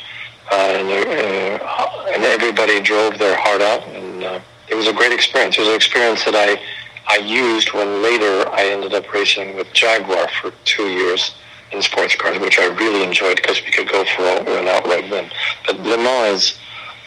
uh, 0.52 0.56
and, 0.56 0.88
uh, 0.90 2.12
and 2.14 2.24
everybody 2.24 2.80
drove 2.82 3.18
their 3.18 3.36
heart 3.36 3.62
out, 3.62 3.84
and 3.90 4.24
uh, 4.24 4.40
it 4.68 4.76
was 4.76 4.88
a 4.88 4.94
great 4.94 5.12
experience. 5.12 5.58
It 5.58 5.62
was 5.62 5.70
an 5.70 5.76
experience 5.76 6.24
that 6.26 6.36
I 6.36 6.62
I 7.08 7.18
used 7.18 7.74
when 7.74 8.02
later 8.02 8.50
I 8.54 8.66
ended 8.66 8.94
up 8.94 9.12
racing 9.14 9.56
with 9.56 9.74
Jaguar 9.74 10.30
for 10.42 10.52
two 10.64 10.88
years 10.88 11.36
in 11.72 11.82
sports 11.82 12.16
cars, 12.16 12.40
which 12.40 12.60
I 12.60 12.68
really 12.68 13.04
enjoyed 13.04 13.38
because 13.38 13.62
we 13.66 13.72
could 13.72 13.90
go 13.90 14.06
for 14.06 14.24
an 14.24 14.68
outright 14.68 15.10
win. 15.10 15.30
But 15.66 15.80
Le 15.82 15.98
Mans 15.98 16.42
is, 16.42 16.60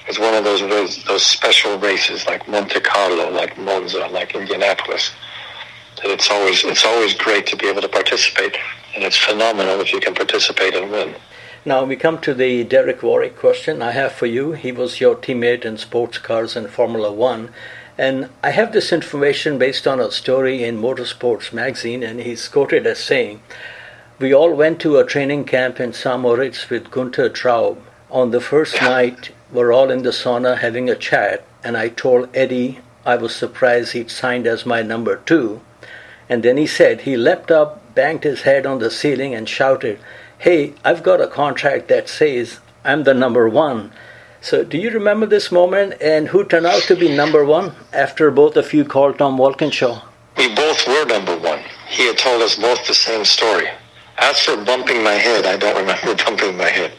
is 0.08 0.18
one 0.18 0.34
of 0.34 0.44
those 0.44 0.60
those 1.04 1.22
special 1.24 1.78
races 1.78 2.26
like 2.26 2.46
Monte 2.48 2.80
Carlo, 2.80 3.30
like 3.30 3.56
Monza, 3.58 4.06
like 4.08 4.34
Indianapolis. 4.34 5.12
That 5.96 6.10
it's 6.10 6.30
always 6.30 6.64
it's 6.64 6.84
always 6.84 7.14
great 7.14 7.46
to 7.46 7.56
be 7.56 7.68
able 7.68 7.80
to 7.80 7.88
participate, 7.88 8.56
and 8.94 9.02
it's 9.02 9.16
phenomenal 9.16 9.80
if 9.80 9.92
you 9.92 10.00
can 10.00 10.14
participate 10.14 10.74
and 10.74 10.90
win. 10.90 11.14
Now 11.64 11.84
we 11.84 11.96
come 11.96 12.20
to 12.20 12.34
the 12.34 12.64
Derek 12.64 13.02
Warwick 13.02 13.36
question 13.36 13.82
I 13.82 13.92
have 13.92 14.12
for 14.12 14.26
you. 14.26 14.52
He 14.52 14.70
was 14.72 15.00
your 15.00 15.16
teammate 15.16 15.64
in 15.64 15.78
sports 15.78 16.18
cars 16.18 16.54
and 16.54 16.70
Formula 16.70 17.10
One. 17.10 17.50
And 17.98 18.28
I 18.42 18.50
have 18.50 18.72
this 18.72 18.92
information 18.92 19.58
based 19.58 19.86
on 19.86 19.98
a 19.98 20.10
story 20.10 20.62
in 20.62 20.80
Motorsports 20.80 21.52
magazine, 21.52 22.02
and 22.02 22.20
he's 22.20 22.46
quoted 22.46 22.86
as 22.86 22.98
saying, 22.98 23.40
We 24.18 24.34
all 24.34 24.52
went 24.52 24.80
to 24.82 24.98
a 24.98 25.04
training 25.04 25.46
camp 25.46 25.80
in 25.80 25.94
St. 25.94 26.20
Moritz 26.20 26.68
with 26.68 26.90
Gunter 26.90 27.30
Traub. 27.30 27.78
On 28.10 28.30
the 28.30 28.40
first 28.40 28.80
night, 28.82 29.30
we're 29.50 29.72
all 29.72 29.90
in 29.90 30.02
the 30.02 30.10
sauna 30.10 30.58
having 30.58 30.90
a 30.90 30.94
chat, 30.94 31.46
and 31.64 31.76
I 31.76 31.88
told 31.88 32.28
Eddie 32.36 32.80
I 33.06 33.16
was 33.16 33.34
surprised 33.34 33.92
he'd 33.92 34.10
signed 34.10 34.46
as 34.46 34.66
my 34.66 34.82
number 34.82 35.16
two. 35.16 35.62
And 36.28 36.42
then 36.42 36.56
he 36.56 36.66
said 36.66 37.02
he 37.02 37.16
leapt 37.16 37.50
up, 37.50 37.94
banged 37.94 38.24
his 38.24 38.42
head 38.42 38.66
on 38.66 38.78
the 38.78 38.90
ceiling, 38.90 39.34
and 39.34 39.48
shouted, 39.48 39.98
Hey, 40.38 40.74
I've 40.84 41.02
got 41.02 41.20
a 41.20 41.26
contract 41.26 41.88
that 41.88 42.08
says 42.08 42.60
I'm 42.84 43.04
the 43.04 43.14
number 43.14 43.48
one. 43.48 43.92
So, 44.40 44.62
do 44.62 44.78
you 44.78 44.90
remember 44.90 45.26
this 45.26 45.50
moment 45.50 45.94
and 46.00 46.28
who 46.28 46.44
turned 46.44 46.66
out 46.66 46.82
to 46.82 46.94
be 46.94 47.14
number 47.14 47.44
one 47.44 47.72
after 47.92 48.30
both 48.30 48.56
of 48.56 48.72
you 48.72 48.84
called 48.84 49.18
Tom 49.18 49.38
Walkinshaw? 49.38 50.02
We 50.36 50.54
both 50.54 50.86
were 50.86 51.04
number 51.06 51.36
one. 51.36 51.60
He 51.88 52.06
had 52.06 52.18
told 52.18 52.42
us 52.42 52.56
both 52.56 52.86
the 52.86 52.94
same 52.94 53.24
story. 53.24 53.68
As 54.18 54.40
for 54.40 54.56
bumping 54.64 55.02
my 55.02 55.14
head, 55.14 55.46
I 55.46 55.56
don't 55.56 55.76
remember 55.76 56.14
bumping 56.24 56.56
my 56.56 56.68
head. 56.68 56.92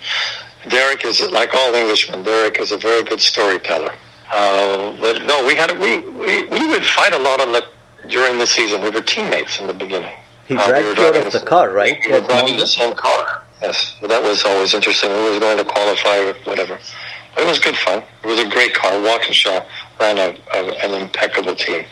Derek 0.68 1.06
is 1.06 1.22
like 1.32 1.54
all 1.54 1.74
Englishmen. 1.74 2.24
Derek 2.24 2.60
is 2.60 2.72
a 2.72 2.78
very 2.78 3.04
good 3.04 3.22
storyteller. 3.22 3.94
Uh, 4.32 4.98
but 5.00 5.24
no, 5.24 5.46
we 5.46 5.56
had 5.56 5.72
we, 5.80 6.00
we 6.00 6.44
we 6.48 6.68
would 6.68 6.84
fight 6.84 7.14
a 7.14 7.20
lot 7.20 7.40
on 7.40 7.54
the 7.54 7.64
during 8.10 8.38
the 8.38 8.48
season. 8.48 8.82
We 8.82 8.90
were 8.90 9.02
teammates 9.02 9.60
in 9.60 9.68
the 9.68 9.74
beginning. 9.74 10.16
He 10.48 10.56
dragged 10.56 11.00
uh, 11.00 11.02
we 11.02 11.02
you 11.02 11.08
out 11.08 11.28
of 11.28 11.34
the 11.34 11.46
car, 11.46 11.72
right? 11.72 11.98
We 12.06 12.14
were 12.14 12.22
driving 12.22 12.58
the 12.58 12.68
same 12.68 12.96
car. 12.96 13.44
Yes, 13.62 13.96
that 14.02 14.22
was 14.22 14.44
always 14.46 14.74
interesting. 14.74 15.10
We 15.12 15.32
was 15.32 15.40
going 15.40 15.58
to 15.58 15.66
qualify 15.66 16.18
or 16.20 16.34
whatever. 16.46 16.80
It 17.38 17.46
was 17.46 17.60
good 17.60 17.76
fun. 17.76 18.04
It 18.24 18.28
was 18.28 18.40
a 18.40 18.50
great 18.50 18.74
car. 18.74 19.00
Walkinshaw 19.02 19.66
ran 20.00 20.18
a, 20.18 20.38
a, 20.54 20.72
an 20.86 21.02
impeccable 21.02 21.56
team. 21.56 21.86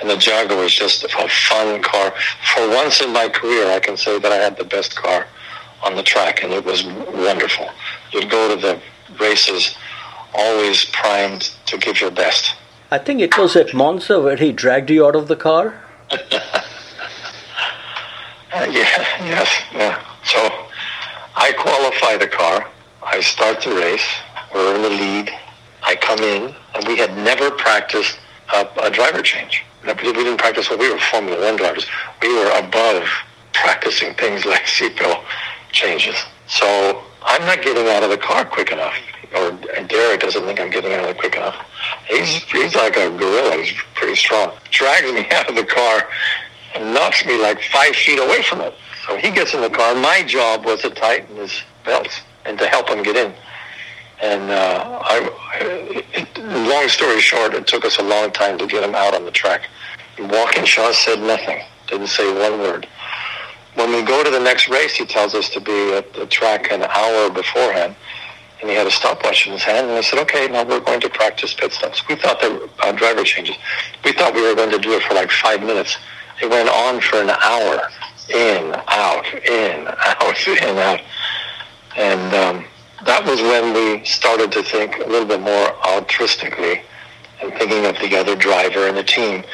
And 0.00 0.10
the 0.10 0.16
Jaguar 0.16 0.58
was 0.58 0.74
just 0.74 1.04
a 1.04 1.08
fun 1.08 1.82
car. 1.82 2.12
For 2.54 2.68
once 2.68 3.00
in 3.00 3.12
my 3.12 3.28
career, 3.28 3.70
I 3.70 3.78
can 3.78 3.96
say 3.96 4.18
that 4.18 4.32
I 4.32 4.36
had 4.36 4.56
the 4.56 4.64
best 4.64 4.96
car 4.96 5.26
on 5.82 5.96
the 5.96 6.02
track, 6.02 6.42
and 6.42 6.52
it 6.52 6.64
was 6.64 6.84
wonderful. 6.84 7.68
You'd 8.12 8.30
go 8.30 8.54
to 8.54 8.60
the 8.60 8.80
races 9.20 9.76
always 10.34 10.84
primed 10.86 11.52
to 11.66 11.78
give 11.78 12.00
your 12.00 12.10
best. 12.10 12.54
I 12.92 12.98
think 12.98 13.22
it 13.22 13.38
was 13.38 13.56
at 13.56 13.72
Monza 13.72 14.20
where 14.20 14.36
he 14.36 14.52
dragged 14.52 14.90
you 14.90 15.06
out 15.06 15.16
of 15.16 15.26
the 15.26 15.34
car. 15.34 15.80
Uh, 16.10 16.18
yeah, 18.52 19.02
yes, 19.24 19.48
yeah. 19.72 19.98
So 20.24 20.38
I 21.34 21.52
qualify 21.52 22.18
the 22.18 22.26
car. 22.26 22.68
I 23.02 23.22
start 23.22 23.62
the 23.62 23.74
race. 23.74 24.06
We're 24.54 24.74
in 24.76 24.82
the 24.82 24.90
lead. 24.90 25.30
I 25.82 25.96
come 25.96 26.18
in, 26.18 26.54
and 26.74 26.86
we 26.86 26.98
had 26.98 27.16
never 27.16 27.50
practiced 27.50 28.18
a, 28.52 28.68
a 28.82 28.90
driver 28.90 29.22
change. 29.22 29.64
We 29.86 30.12
didn't 30.12 30.36
practice 30.36 30.68
when 30.68 30.78
we 30.78 30.92
were 30.92 30.98
Formula 30.98 31.40
One 31.46 31.56
drivers. 31.56 31.86
We 32.20 32.28
were 32.34 32.50
above 32.58 33.08
practicing 33.54 34.12
things 34.16 34.44
like 34.44 34.64
seatbelt 34.76 35.24
changes. 35.70 36.16
So 36.46 37.02
I'm 37.22 37.40
not 37.46 37.62
getting 37.62 37.88
out 37.88 38.02
of 38.02 38.10
the 38.10 38.18
car 38.18 38.44
quick 38.44 38.70
enough, 38.70 38.98
or 39.34 39.52
Derek 39.86 40.20
doesn't 40.20 40.44
think 40.44 40.60
I'm 40.60 40.70
getting 40.70 40.92
out 40.92 41.04
of 41.04 41.10
it 41.10 41.18
quick 41.18 41.36
enough. 41.36 41.56
He's 42.08 42.42
he's 42.44 42.74
like 42.74 42.96
a 42.96 43.10
gorilla. 43.10 43.56
He's 43.56 43.72
pretty 43.94 44.16
strong. 44.16 44.52
Drags 44.70 45.12
me 45.12 45.28
out 45.32 45.48
of 45.48 45.56
the 45.56 45.64
car 45.64 46.08
and 46.74 46.94
knocks 46.94 47.24
me 47.24 47.40
like 47.40 47.60
five 47.62 47.94
feet 47.94 48.18
away 48.18 48.42
from 48.42 48.60
it. 48.60 48.74
So 49.06 49.16
he 49.16 49.30
gets 49.30 49.54
in 49.54 49.60
the 49.60 49.70
car. 49.70 49.94
My 49.94 50.22
job 50.22 50.64
was 50.64 50.82
to 50.82 50.90
tighten 50.90 51.36
his 51.36 51.62
belts 51.84 52.20
and 52.44 52.58
to 52.58 52.66
help 52.66 52.88
him 52.88 53.02
get 53.02 53.16
in. 53.16 53.32
And 54.22 54.50
uh, 54.50 55.00
I, 55.02 55.30
it, 56.14 56.38
long 56.68 56.88
story 56.88 57.20
short, 57.20 57.54
it 57.54 57.66
took 57.66 57.84
us 57.84 57.98
a 57.98 58.02
long 58.02 58.30
time 58.30 58.56
to 58.58 58.66
get 58.66 58.84
him 58.84 58.94
out 58.94 59.14
on 59.14 59.24
the 59.24 59.32
track. 59.32 59.62
Walkinshaw 60.18 60.92
said 60.92 61.20
nothing, 61.20 61.60
didn't 61.88 62.06
say 62.06 62.32
one 62.32 62.60
word. 62.60 62.86
When 63.74 63.90
we 63.90 64.02
go 64.02 64.22
to 64.22 64.30
the 64.30 64.38
next 64.38 64.68
race, 64.68 64.94
he 64.94 65.06
tells 65.06 65.34
us 65.34 65.48
to 65.50 65.60
be 65.60 65.92
at 65.94 66.12
the 66.12 66.26
track 66.26 66.70
an 66.70 66.82
hour 66.82 67.30
beforehand. 67.30 67.96
And 68.62 68.70
he 68.70 68.76
had 68.76 68.86
a 68.86 68.90
stopwatch 68.90 69.46
in 69.46 69.52
his 69.52 69.62
hand, 69.62 69.88
and 69.88 69.98
I 69.98 70.00
said, 70.00 70.20
"Okay, 70.20 70.48
now 70.48 70.64
we're 70.64 70.80
going 70.80 71.00
to 71.00 71.10
practice 71.10 71.52
pit 71.52 71.72
stops." 71.72 72.06
We 72.08 72.14
thought 72.14 72.40
that 72.40 72.70
uh, 72.78 72.92
driver 72.92 73.24
changes. 73.24 73.56
We 74.04 74.12
thought 74.12 74.34
we 74.34 74.42
were 74.42 74.54
going 74.54 74.70
to 74.70 74.78
do 74.78 74.92
it 74.92 75.02
for 75.02 75.14
like 75.14 75.30
five 75.30 75.60
minutes. 75.60 75.98
It 76.40 76.48
went 76.48 76.68
on 76.68 77.00
for 77.00 77.16
an 77.16 77.30
hour, 77.30 77.88
in, 78.30 78.74
out, 78.88 79.26
in, 79.34 79.88
out, 79.88 80.48
in, 80.62 80.78
out. 80.78 81.00
And 81.96 82.34
um, 82.34 82.64
that 83.04 83.24
was 83.26 83.40
when 83.42 83.74
we 83.74 84.04
started 84.04 84.52
to 84.52 84.62
think 84.62 84.96
a 84.98 85.08
little 85.08 85.26
bit 85.26 85.40
more 85.40 85.66
altruistically 85.82 86.82
and 87.42 87.52
thinking 87.54 87.84
of 87.86 87.96
the 87.98 88.16
other 88.16 88.36
driver 88.36 88.86
and 88.86 88.96
the 88.96 89.02
team 89.02 89.44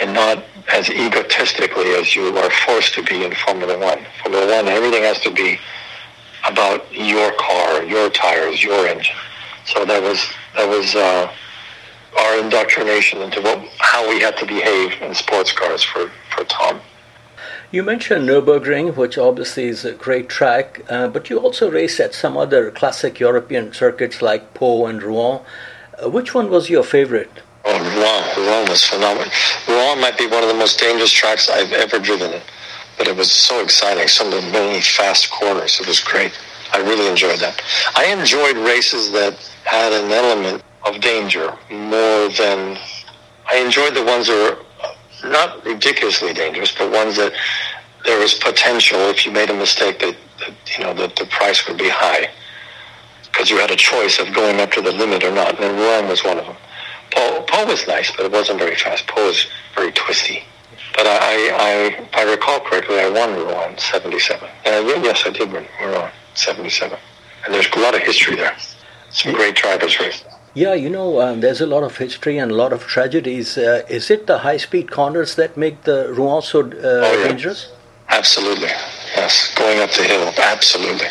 and 0.00 0.12
not 0.12 0.42
as 0.72 0.88
egotistically 0.90 1.90
as 1.94 2.14
you 2.16 2.36
are 2.36 2.50
forced 2.66 2.94
to 2.94 3.02
be 3.02 3.24
in 3.24 3.34
Formula 3.34 3.78
One. 3.78 4.04
Formula 4.22 4.56
One, 4.56 4.68
everything 4.68 5.02
has 5.02 5.20
to 5.20 5.30
be 5.30 5.58
about 6.48 6.92
your 6.92 7.32
car, 7.38 7.82
your 7.84 8.10
tires, 8.10 8.62
your 8.62 8.86
engine. 8.86 9.16
So 9.64 9.84
that 9.84 10.02
was 10.02 10.24
that 10.54 10.68
was 10.68 10.94
uh, 10.94 11.32
our 12.18 12.38
indoctrination 12.38 13.20
into 13.20 13.40
what, 13.40 13.58
how 13.78 14.08
we 14.08 14.20
had 14.20 14.36
to 14.38 14.46
behave 14.46 15.00
in 15.02 15.14
sports 15.14 15.52
cars 15.52 15.82
for, 15.82 16.10
for 16.34 16.44
Tom. 16.44 16.80
You 17.70 17.82
mentioned 17.82 18.28
Nürburgring, 18.28 18.96
which 18.96 19.18
obviously 19.18 19.64
is 19.64 19.84
a 19.84 19.92
great 19.92 20.28
track, 20.28 20.82
uh, 20.88 21.08
but 21.08 21.28
you 21.28 21.38
also 21.38 21.70
race 21.70 21.98
at 22.00 22.14
some 22.14 22.36
other 22.36 22.70
classic 22.70 23.18
European 23.18 23.72
circuits 23.72 24.22
like 24.22 24.54
Pau 24.54 24.86
and 24.86 25.02
Rouen. 25.02 25.40
Uh, 26.02 26.08
which 26.08 26.32
one 26.32 26.48
was 26.48 26.70
your 26.70 26.84
favorite? 26.84 27.30
Oh, 27.64 27.78
Rouen. 27.78 28.46
Rouen 28.46 28.68
was 28.68 28.84
phenomenal. 28.84 29.30
Rouen 29.68 30.00
might 30.00 30.16
be 30.16 30.26
one 30.28 30.42
of 30.42 30.48
the 30.48 30.54
most 30.54 30.78
dangerous 30.78 31.10
tracks 31.10 31.50
I've 31.50 31.72
ever 31.72 31.98
driven 31.98 32.32
in, 32.32 32.42
but 32.98 33.08
it 33.08 33.16
was 33.16 33.30
so 33.30 33.62
exciting. 33.62 34.08
Some 34.08 34.32
of 34.32 34.34
the 34.34 34.50
many 34.50 34.80
fast 34.80 35.30
corners. 35.30 35.80
It 35.80 35.86
was 35.86 36.00
great. 36.00 36.32
I 36.72 36.78
really 36.78 37.08
enjoyed 37.08 37.38
that. 37.40 37.62
I 37.94 38.06
enjoyed 38.06 38.56
races 38.56 39.12
that 39.12 39.34
had 39.64 39.92
an 39.92 40.10
element 40.10 40.62
of 40.84 41.00
danger 41.00 41.56
more 41.70 42.28
than 42.30 42.78
I 43.50 43.58
enjoyed 43.58 43.94
the 43.94 44.04
ones 44.04 44.26
that 44.26 44.34
were 45.24 45.28
not 45.28 45.64
ridiculously 45.64 46.32
dangerous, 46.32 46.72
but 46.72 46.90
ones 46.90 47.16
that 47.16 47.32
there 48.04 48.18
was 48.18 48.34
potential 48.34 48.98
if 49.10 49.26
you 49.26 49.32
made 49.32 49.50
a 49.50 49.54
mistake 49.54 49.98
that, 50.00 50.16
that 50.40 50.78
you 50.78 50.84
know 50.84 50.94
that 50.94 51.16
the 51.16 51.26
price 51.26 51.66
would 51.66 51.78
be 51.78 51.88
high 51.88 52.28
because 53.24 53.50
you 53.50 53.58
had 53.58 53.70
a 53.70 53.76
choice 53.76 54.18
of 54.18 54.32
going 54.32 54.60
up 54.60 54.70
to 54.72 54.80
the 54.80 54.92
limit 54.92 55.22
or 55.22 55.32
not. 55.32 55.60
And 55.60 55.78
Rouen 55.78 56.08
was 56.08 56.24
one 56.24 56.38
of 56.38 56.46
them. 56.46 56.56
Pau, 57.10 57.42
Pau 57.46 57.66
was 57.66 57.86
nice, 57.86 58.10
but 58.10 58.24
it 58.24 58.32
wasn't 58.32 58.58
very 58.58 58.76
fast. 58.76 59.06
Pau 59.06 59.26
was 59.26 59.46
very 59.74 59.92
twisty. 59.92 60.42
But 60.96 61.06
I, 61.06 61.50
I, 61.50 61.70
if 62.02 62.14
I 62.14 62.22
recall 62.30 62.60
correctly, 62.60 62.98
I 62.98 63.10
won 63.10 63.34
Rouen 63.34 63.76
77. 63.76 64.48
And 64.64 64.86
yes, 65.04 65.22
I 65.26 65.30
did 65.30 65.52
win 65.52 65.66
Rouen 65.80 66.10
77. 66.34 66.98
And 67.44 67.54
there's 67.54 67.68
a 67.70 67.78
lot 67.78 67.94
of 67.94 68.00
history 68.00 68.36
there. 68.36 68.56
Some 69.10 69.34
great 69.34 69.56
drivers 69.56 70.00
race. 70.00 70.24
Yeah, 70.54 70.72
you 70.72 70.88
know, 70.88 71.20
um, 71.20 71.40
there's 71.40 71.60
a 71.60 71.66
lot 71.66 71.82
of 71.82 71.96
history 71.98 72.38
and 72.38 72.50
a 72.50 72.54
lot 72.54 72.72
of 72.72 72.86
tragedies. 72.86 73.58
Uh, 73.58 73.82
is 73.90 74.10
it 74.10 74.26
the 74.26 74.38
high-speed 74.38 74.90
corners 74.90 75.34
that 75.36 75.54
make 75.56 75.82
the 75.82 76.12
Rouen 76.14 76.40
so 76.40 76.60
uh, 76.60 76.72
oh, 76.72 77.18
yeah. 77.18 77.28
dangerous? 77.28 77.72
Absolutely, 78.08 78.68
yes. 79.14 79.54
Going 79.54 79.80
up 79.80 79.90
the 79.90 80.04
hill, 80.04 80.32
absolutely. 80.38 81.08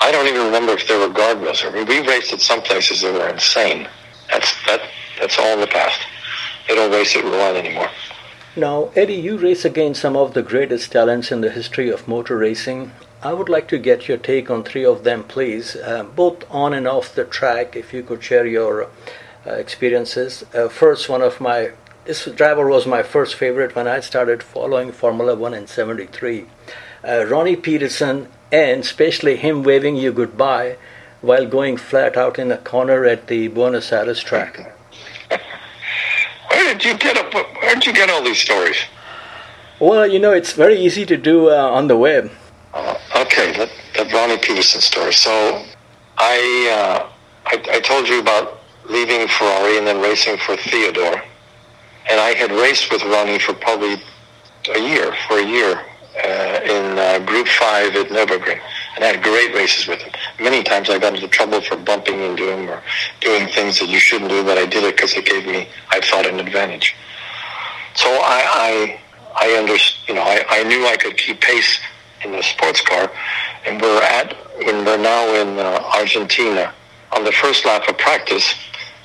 I 0.00 0.10
don't 0.10 0.26
even 0.26 0.46
remember 0.46 0.72
if 0.72 0.88
there 0.88 0.98
were 0.98 1.14
guardrails. 1.14 1.64
I 1.64 1.72
mean, 1.72 1.86
we 1.86 2.06
raced 2.06 2.32
at 2.32 2.40
some 2.40 2.60
places 2.62 3.02
that 3.02 3.12
were 3.12 3.28
insane. 3.28 3.86
That's 4.32 4.52
that. 4.66 4.80
That's 5.20 5.38
all 5.38 5.54
in 5.54 5.60
the 5.60 5.66
past. 5.66 6.00
They 6.66 6.74
don't 6.74 6.90
race 6.90 7.14
at 7.16 7.22
Rouen 7.22 7.56
anymore. 7.56 7.90
Now, 8.58 8.90
Eddie, 8.96 9.14
you 9.14 9.38
race 9.38 9.64
against 9.64 10.00
some 10.00 10.16
of 10.16 10.34
the 10.34 10.42
greatest 10.42 10.90
talents 10.90 11.30
in 11.30 11.42
the 11.42 11.50
history 11.50 11.90
of 11.90 12.08
motor 12.08 12.36
racing. 12.36 12.90
I 13.22 13.32
would 13.32 13.48
like 13.48 13.68
to 13.68 13.78
get 13.78 14.08
your 14.08 14.18
take 14.18 14.50
on 14.50 14.64
three 14.64 14.84
of 14.84 15.04
them, 15.04 15.22
please, 15.22 15.76
uh, 15.76 16.02
both 16.02 16.44
on 16.50 16.74
and 16.74 16.88
off 16.88 17.14
the 17.14 17.24
track. 17.24 17.76
If 17.76 17.92
you 17.92 18.02
could 18.02 18.20
share 18.20 18.46
your 18.46 18.88
uh, 19.46 19.52
experiences. 19.52 20.44
Uh, 20.52 20.66
first, 20.68 21.08
one 21.08 21.22
of 21.22 21.40
my 21.40 21.70
this 22.04 22.24
driver 22.24 22.66
was 22.66 22.84
my 22.84 23.04
first 23.04 23.36
favorite 23.36 23.76
when 23.76 23.86
I 23.86 24.00
started 24.00 24.42
following 24.42 24.90
Formula 24.90 25.36
One 25.36 25.54
in 25.54 25.68
'73. 25.68 26.46
Uh, 27.06 27.26
Ronnie 27.26 27.54
Peterson, 27.54 28.26
and 28.50 28.80
especially 28.80 29.36
him 29.36 29.62
waving 29.62 29.94
you 29.94 30.12
goodbye 30.12 30.78
while 31.20 31.46
going 31.46 31.76
flat 31.76 32.16
out 32.16 32.40
in 32.40 32.50
a 32.50 32.58
corner 32.58 33.04
at 33.04 33.28
the 33.28 33.46
Buenos 33.46 33.92
Aires 33.92 34.20
track. 34.20 34.74
Where 36.50 36.74
did 36.74 36.84
you 36.84 36.96
get 36.98 37.16
up? 37.16 37.32
Where 37.34 37.74
did 37.74 37.86
you 37.86 37.92
get 37.92 38.10
all 38.10 38.22
these 38.22 38.38
stories? 38.38 38.76
Well, 39.80 40.06
you 40.10 40.18
know, 40.18 40.32
it's 40.32 40.52
very 40.52 40.76
easy 40.76 41.06
to 41.06 41.16
do 41.16 41.50
uh, 41.50 41.54
on 41.54 41.86
the 41.86 41.96
web. 41.96 42.30
Uh, 42.74 42.98
okay, 43.16 43.52
the, 43.52 43.70
the 43.96 44.10
Ronnie 44.12 44.38
Peterson 44.38 44.80
story. 44.80 45.12
So 45.12 45.62
I, 46.18 46.36
uh, 46.72 47.08
I, 47.46 47.76
I 47.76 47.80
told 47.80 48.08
you 48.08 48.20
about 48.20 48.60
leaving 48.88 49.28
Ferrari 49.28 49.78
and 49.78 49.86
then 49.86 50.00
racing 50.00 50.36
for 50.38 50.56
Theodore, 50.56 51.22
and 52.10 52.20
I 52.20 52.34
had 52.34 52.50
raced 52.50 52.90
with 52.90 53.02
Ronnie 53.04 53.38
for 53.38 53.54
probably 53.54 54.02
a 54.74 54.78
year, 54.80 55.14
for 55.28 55.38
a 55.38 55.46
year 55.46 55.80
uh, 56.24 56.60
in 56.64 56.98
uh, 56.98 57.18
Group 57.24 57.46
Five 57.46 57.94
at 57.94 58.08
Nurburgring, 58.08 58.60
and 58.96 59.04
I 59.04 59.08
had 59.08 59.22
great 59.22 59.54
races 59.54 59.86
with 59.86 60.00
him. 60.00 60.12
Many 60.40 60.62
times 60.62 60.88
I 60.88 60.98
got 60.98 61.14
into 61.14 61.26
trouble 61.26 61.60
for 61.60 61.76
bumping 61.76 62.20
into 62.20 62.52
him 62.52 62.70
or 62.70 62.82
doing 63.20 63.48
things 63.48 63.80
that 63.80 63.88
you 63.88 63.98
shouldn't 63.98 64.30
do, 64.30 64.44
but 64.44 64.56
I 64.56 64.66
did 64.66 64.84
it 64.84 64.96
because 64.96 65.14
it 65.14 65.26
gave 65.26 65.46
me, 65.46 65.68
I 65.90 66.00
thought, 66.00 66.26
an 66.26 66.38
advantage. 66.38 66.94
So 67.94 68.08
I, 68.08 69.00
I, 69.34 69.46
I 69.46 69.96
you 70.06 70.14
know, 70.14 70.22
I, 70.22 70.44
I 70.48 70.62
knew 70.64 70.86
I 70.86 70.96
could 70.96 71.16
keep 71.16 71.40
pace 71.40 71.80
in 72.24 72.32
the 72.32 72.42
sports 72.42 72.80
car, 72.80 73.10
and 73.66 73.80
we're 73.80 74.02
at, 74.02 74.36
in, 74.60 74.84
we're 74.84 74.96
now 74.96 75.26
in 75.34 75.58
uh, 75.58 75.82
Argentina 75.94 76.72
on 77.12 77.24
the 77.24 77.32
first 77.32 77.64
lap 77.64 77.88
of 77.88 77.98
practice, 77.98 78.54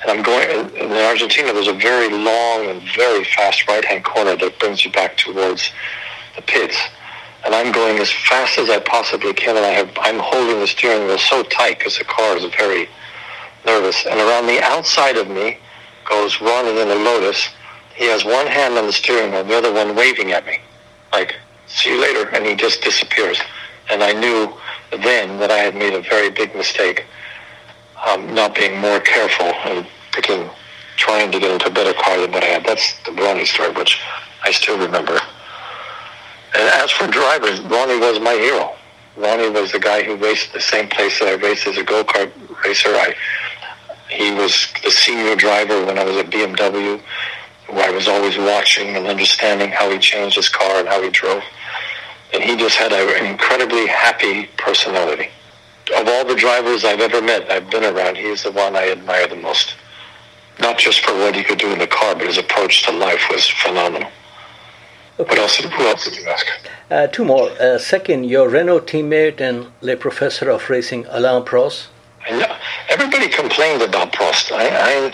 and 0.01 0.11
I'm 0.11 0.23
going 0.23 0.49
in 0.75 0.91
Argentina. 0.91 1.51
There's 1.51 1.67
a 1.67 1.73
very 1.73 2.09
long 2.09 2.67
and 2.67 2.81
very 2.95 3.23
fast 3.23 3.67
right-hand 3.67 4.03
corner 4.03 4.35
that 4.35 4.59
brings 4.59 4.85
you 4.85 4.91
back 4.91 5.17
towards 5.17 5.71
the 6.35 6.41
pits 6.43 6.77
and 7.45 7.53
I'm 7.53 7.71
going 7.71 7.99
as 7.99 8.09
fast 8.11 8.57
as 8.57 8.69
I 8.69 8.79
possibly 8.79 9.33
can, 9.33 9.57
and 9.57 9.65
I 9.65 9.71
have 9.71 9.91
I'm 9.99 10.19
holding 10.19 10.59
the 10.59 10.67
steering 10.67 11.07
wheel 11.07 11.17
so 11.17 11.43
tight 11.43 11.79
because 11.79 11.97
the 11.97 12.05
car 12.05 12.37
is 12.37 12.45
very 12.55 12.87
nervous. 13.65 14.05
And 14.05 14.19
around 14.19 14.47
the 14.47 14.61
outside 14.61 15.17
of 15.17 15.27
me 15.27 15.57
goes 16.09 16.39
Ronnie 16.41 16.79
in 16.79 16.89
a 16.89 16.95
Lotus. 16.95 17.49
He 17.95 18.05
has 18.05 18.25
one 18.25 18.47
hand 18.47 18.77
on 18.77 18.87
the 18.87 18.93
steering 18.93 19.31
wheel, 19.31 19.43
the 19.43 19.57
other 19.57 19.73
one 19.73 19.95
waving 19.95 20.31
at 20.31 20.45
me, 20.45 20.59
like 21.11 21.35
"See 21.67 21.89
you 21.93 22.01
later," 22.01 22.29
and 22.29 22.45
he 22.45 22.55
just 22.55 22.81
disappears. 22.81 23.39
And 23.89 24.01
I 24.01 24.13
knew 24.13 24.53
then 24.91 25.37
that 25.39 25.51
I 25.51 25.57
had 25.57 25.75
made 25.75 25.93
a 25.93 26.01
very 26.01 26.29
big 26.29 26.55
mistake, 26.55 27.05
um, 28.05 28.33
not 28.33 28.55
being 28.55 28.79
more 28.79 28.99
careful 29.01 29.47
and 29.65 29.85
picking, 30.13 30.49
trying 30.95 31.31
to 31.31 31.39
get 31.39 31.51
into 31.51 31.67
a 31.67 31.71
better 31.71 31.93
car 31.93 32.19
than 32.21 32.31
what 32.31 32.43
I 32.43 32.47
had. 32.47 32.65
That's 32.65 32.93
the 33.03 33.11
Ronnie 33.11 33.45
story, 33.45 33.71
which 33.71 33.99
I 34.43 34.51
still 34.51 34.77
remember. 34.77 35.19
And 36.55 36.69
as 36.81 36.91
for 36.91 37.07
drivers, 37.07 37.59
Ronnie 37.61 37.99
was 37.99 38.19
my 38.19 38.33
hero. 38.33 38.75
Ronnie 39.17 39.49
was 39.49 39.71
the 39.71 39.79
guy 39.79 40.03
who 40.03 40.15
raced 40.15 40.53
the 40.53 40.61
same 40.61 40.87
place 40.87 41.19
that 41.19 41.27
I 41.27 41.33
raced 41.33 41.67
as 41.67 41.77
a 41.77 41.83
go-kart 41.83 42.31
racer. 42.63 42.89
I, 42.89 43.15
he 44.09 44.31
was 44.31 44.67
the 44.83 44.91
senior 44.91 45.35
driver 45.35 45.85
when 45.85 45.97
I 45.97 46.03
was 46.03 46.17
at 46.17 46.29
BMW, 46.29 47.01
I 47.81 47.89
was 47.89 48.07
always 48.07 48.37
watching 48.37 48.95
and 48.95 49.07
understanding 49.07 49.69
how 49.69 49.89
he 49.89 49.97
changed 49.97 50.35
his 50.35 50.49
car 50.49 50.79
and 50.79 50.87
how 50.87 51.01
he 51.01 51.09
drove. 51.09 51.43
And 52.33 52.43
he 52.43 52.55
just 52.55 52.77
had 52.77 52.93
an 52.93 53.25
incredibly 53.25 53.87
happy 53.87 54.47
personality. 54.57 55.29
Of 55.95 56.07
all 56.07 56.25
the 56.25 56.35
drivers 56.35 56.83
I've 56.85 56.99
ever 56.99 57.21
met, 57.21 57.49
I've 57.51 57.69
been 57.69 57.83
around, 57.83 58.17
he 58.17 58.23
is 58.23 58.43
the 58.43 58.51
one 58.51 58.75
I 58.75 58.91
admire 58.91 59.27
the 59.27 59.35
most. 59.35 59.75
Not 60.59 60.77
just 60.77 61.01
for 61.01 61.13
what 61.13 61.35
he 61.35 61.43
could 61.43 61.57
do 61.57 61.71
in 61.71 61.79
the 61.79 61.87
car, 61.87 62.15
but 62.15 62.27
his 62.27 62.37
approach 62.37 62.83
to 62.83 62.91
life 62.91 63.21
was 63.29 63.47
phenomenal. 63.47 64.09
Okay. 65.19 65.29
What 65.29 65.37
else? 65.37 65.57
Who 65.57 65.87
else 65.87 66.05
did 66.05 66.17
you 66.17 66.27
ask? 66.27 66.47
Uh, 66.89 67.05
two 67.05 67.23
more. 67.23 67.51
Uh, 67.59 67.77
second, 67.77 68.23
your 68.23 68.49
Renault 68.49 68.81
teammate 68.81 69.39
and 69.39 69.67
Le 69.81 69.95
Professor 69.95 70.49
of 70.49 70.67
Racing, 70.71 71.05
Alain 71.09 71.43
Prost. 71.43 71.87
Know, 72.31 72.55
everybody 72.89 73.27
complained 73.29 73.83
about 73.83 74.11
Prost. 74.11 74.51
I, 74.51 75.13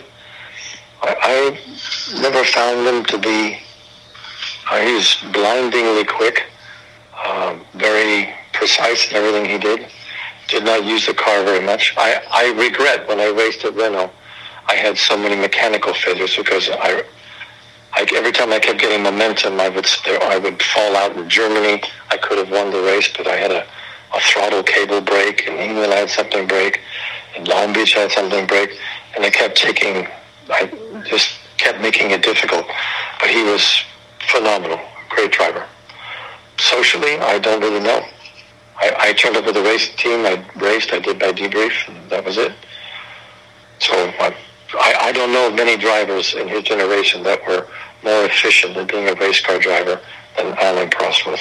I, 1.04 1.16
I 1.22 2.22
never 2.22 2.46
found 2.46 2.88
him 2.88 3.04
to 3.06 3.18
be. 3.18 3.60
Uh, 4.72 4.80
he 4.80 4.94
was 4.94 5.18
blindingly 5.34 6.06
quick, 6.06 6.44
um, 7.26 7.66
very 7.74 8.34
precise 8.54 9.10
in 9.10 9.18
everything 9.18 9.46
he 9.46 9.58
did. 9.58 9.88
Did 10.48 10.64
not 10.64 10.86
use 10.86 11.08
the 11.08 11.14
car 11.14 11.44
very 11.44 11.66
much. 11.66 11.94
I, 11.98 12.22
I 12.32 12.54
regret 12.54 13.06
when 13.08 13.20
I 13.20 13.28
raced 13.28 13.66
at 13.66 13.76
Renault, 13.76 14.12
I 14.68 14.76
had 14.76 14.98
so 14.98 15.18
many 15.18 15.36
mechanical 15.36 15.94
failures 15.94 16.38
because 16.38 16.70
I 16.70 17.04
I, 17.94 18.08
every 18.16 18.32
time 18.32 18.52
I 18.52 18.60
kept 18.60 18.80
getting 18.80 19.04
momentum, 19.04 19.60
I 19.60 19.70
would 19.70 19.88
I 20.08 20.38
would 20.38 20.62
fall 20.62 20.96
out 20.96 21.16
in 21.16 21.30
Germany. 21.30 21.82
I 22.10 22.18
could 22.18 22.38
have 22.38 22.52
won 22.52 22.72
the 22.72 22.82
race, 22.82 23.10
but 23.16 23.28
I 23.28 23.36
had 23.36 23.52
a, 23.52 23.66
a 24.14 24.20
throttle 24.20 24.64
cable 24.64 25.02
break. 25.02 25.48
In 25.48 25.54
England, 25.54 25.92
I 25.94 25.98
had 25.98 26.10
something 26.10 26.48
break. 26.48 26.82
In 27.36 27.46
Long 27.46 27.74
Beach, 27.74 27.96
I 27.96 28.02
had 28.02 28.12
something 28.12 28.46
break, 28.48 28.78
and 29.16 29.26
I 29.26 29.30
kept 29.30 29.58
taking. 29.58 30.08
I 30.50 30.72
just 31.06 31.36
kept 31.58 31.82
making 31.82 32.12
it 32.12 32.24
difficult. 32.24 32.66
But 33.20 33.30
he 33.30 33.44
was 33.44 33.84
phenomenal, 34.32 34.80
great 35.10 35.32
driver. 35.32 35.66
Socially, 36.58 37.18
I 37.18 37.40
don't 37.40 37.62
really 37.62 37.80
know. 37.80 38.04
I, 38.78 38.96
I 38.98 39.14
turned 39.14 39.36
up 39.36 39.46
with 39.46 39.56
the 39.56 39.64
race 39.64 39.94
team. 39.96 40.26
I 40.26 40.44
raced. 40.56 40.94
I 40.94 41.00
did 41.00 41.20
my 41.20 41.32
debrief, 41.32 41.88
and 41.88 42.10
that 42.10 42.24
was 42.24 42.38
it. 42.38 42.54
So 43.80 43.94
I, 44.20 44.36
I, 44.74 44.96
I 45.02 45.12
don't 45.12 45.32
know 45.32 45.48
of 45.48 45.56
many 45.56 45.78
drivers 45.78 46.34
in 46.34 46.48
his 46.48 46.64
generation 46.64 47.24
that 47.24 47.46
were 47.48 47.68
more 48.04 48.26
efficient 48.26 48.78
at 48.78 48.88
being 48.88 49.08
a 49.10 49.16
race 49.16 49.42
car 49.42 49.60
driver 49.60 50.00
than 50.38 50.48
Alain 50.60 50.90
Prost 50.90 51.26
was. 51.26 51.40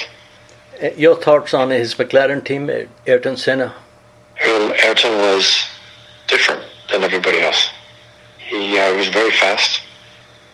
Uh, 0.81 0.89
your 0.97 1.15
thoughts 1.15 1.53
on 1.53 1.69
his 1.69 1.95
McLaren 1.95 2.43
team, 2.43 2.69
Ayrton 3.05 3.37
Senna? 3.37 3.73
Ayrton 4.41 5.17
was 5.17 5.67
different 6.27 6.63
than 6.91 7.03
everybody 7.03 7.41
else. 7.41 7.69
He 8.37 8.79
uh, 8.79 8.95
was 8.95 9.07
very 9.09 9.31
fast. 9.31 9.81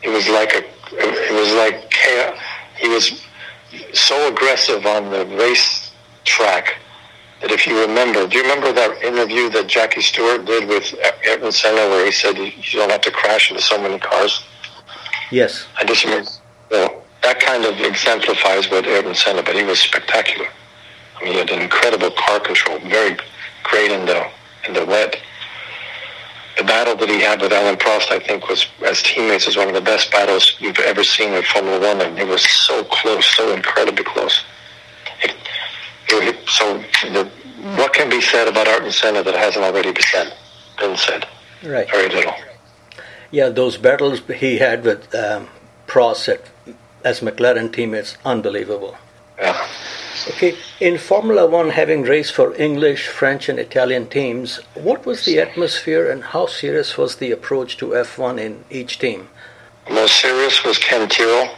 He 0.01 0.09
was 0.09 0.28
like 0.28 0.53
a, 0.53 0.63
it 0.91 1.34
was 1.34 1.53
like 1.53 1.93
he 2.78 2.89
was 2.89 3.26
so 3.93 4.28
aggressive 4.32 4.86
on 4.86 5.09
the 5.09 5.26
race 5.38 5.91
track 6.23 6.76
that 7.45 7.53
if 7.53 7.67
you 7.67 7.79
remember, 7.79 8.25
do 8.25 8.37
you 8.37 8.41
remember 8.41 8.73
that 8.73 9.03
interview 9.03 9.51
that 9.51 9.67
Jackie 9.67 10.01
Stewart 10.01 10.45
did 10.45 10.67
with 10.67 10.95
Ayrton 11.23 11.51
Senna 11.51 11.87
where 11.91 12.03
he 12.03 12.11
said 12.11 12.35
you, 12.39 12.51
don't 12.73 12.89
have 12.89 13.01
to 13.01 13.11
crash 13.11 13.51
into 13.51 13.61
so 13.61 13.79
many 13.79 13.99
cars? 13.99 14.43
Yes. 15.29 15.67
I 15.77 15.83
just 15.83 16.03
remember, 16.05 16.27
well, 16.71 17.03
that 17.21 17.39
kind 17.39 17.65
of 17.65 17.79
exemplifies 17.81 18.71
what 18.71 18.87
Ayrton 18.87 19.13
Senna, 19.13 19.43
but 19.43 19.55
he 19.55 19.63
was 19.63 19.79
spectacular. 19.79 20.47
I 21.17 21.23
mean, 21.23 21.33
he 21.33 21.37
had 21.37 21.51
an 21.51 21.61
incredible 21.61 22.09
car 22.17 22.39
control, 22.39 22.79
very 22.79 23.15
great 23.61 23.91
in 23.91 24.07
the, 24.07 24.25
in 24.67 24.73
the 24.73 24.83
wet. 24.83 25.15
The 26.57 26.63
battle 26.63 26.95
that 26.95 27.09
he 27.09 27.21
had 27.21 27.41
with 27.41 27.51
Alain 27.51 27.75
Prost, 27.75 28.09
I 28.09 28.17
think, 28.17 28.49
was 28.49 28.65
as 28.83 29.03
teammates, 29.03 29.45
is 29.45 29.55
one 29.55 29.67
of 29.67 29.75
the 29.75 29.81
best 29.81 30.11
battles 30.11 30.55
you've 30.57 30.79
ever 30.79 31.03
seen 31.03 31.31
in 31.33 31.43
Formula 31.43 31.79
One, 31.79 32.01
and 32.01 32.17
it 32.17 32.25
was 32.25 32.41
so 32.41 32.83
close, 32.85 33.27
so 33.35 33.53
incredibly 33.53 34.03
close. 34.03 34.43
It, 35.21 35.35
so, 36.47 36.78
the, 37.03 37.30
what 37.78 37.93
can 37.93 38.10
be 38.10 38.22
said 38.22 38.47
about 38.47 38.68
Ayrton 38.68 38.91
Senna 38.91 39.24
that 39.24 39.36
hasn't 39.36 39.66
already 39.66 39.91
been 39.91 40.03
said? 40.03 40.34
Been 40.80 40.97
said. 40.97 41.28
Right. 41.64 41.89
Very 41.89 42.10
little. 42.10 42.34
Yeah, 43.32 43.49
those 43.49 43.78
battles 43.78 44.22
he 44.38 44.58
had 44.58 44.84
with 44.84 45.14
um, 45.16 45.47
Prost 45.88 46.30
at, 46.30 46.41
as 47.03 47.22
McLaren 47.22 47.74
teammates, 47.74 48.18
unbelievable. 48.24 48.97
Yeah. 49.38 49.68
Okay, 50.30 50.56
in 50.80 50.97
Formula 50.97 51.45
One, 51.45 51.70
having 51.70 52.03
raced 52.03 52.34
for 52.34 52.56
English, 52.56 53.08
French, 53.08 53.49
and 53.49 53.60
Italian 53.60 54.08
teams, 54.08 54.58
what 54.74 55.06
was 55.06 55.26
the 55.26 55.39
atmosphere 55.39 56.10
and 56.10 56.24
how 56.24 56.45
serious 56.47 56.97
was 56.97 57.18
the 57.18 57.32
approach 57.32 57.78
to 57.78 57.88
F1 57.88 58.39
in 58.39 58.64
each 58.70 58.97
team? 58.97 59.28
The 59.88 59.93
most 59.93 60.20
serious 60.20 60.64
was 60.64 60.78
Ken 60.78 61.08
Tyrrell. 61.10 61.49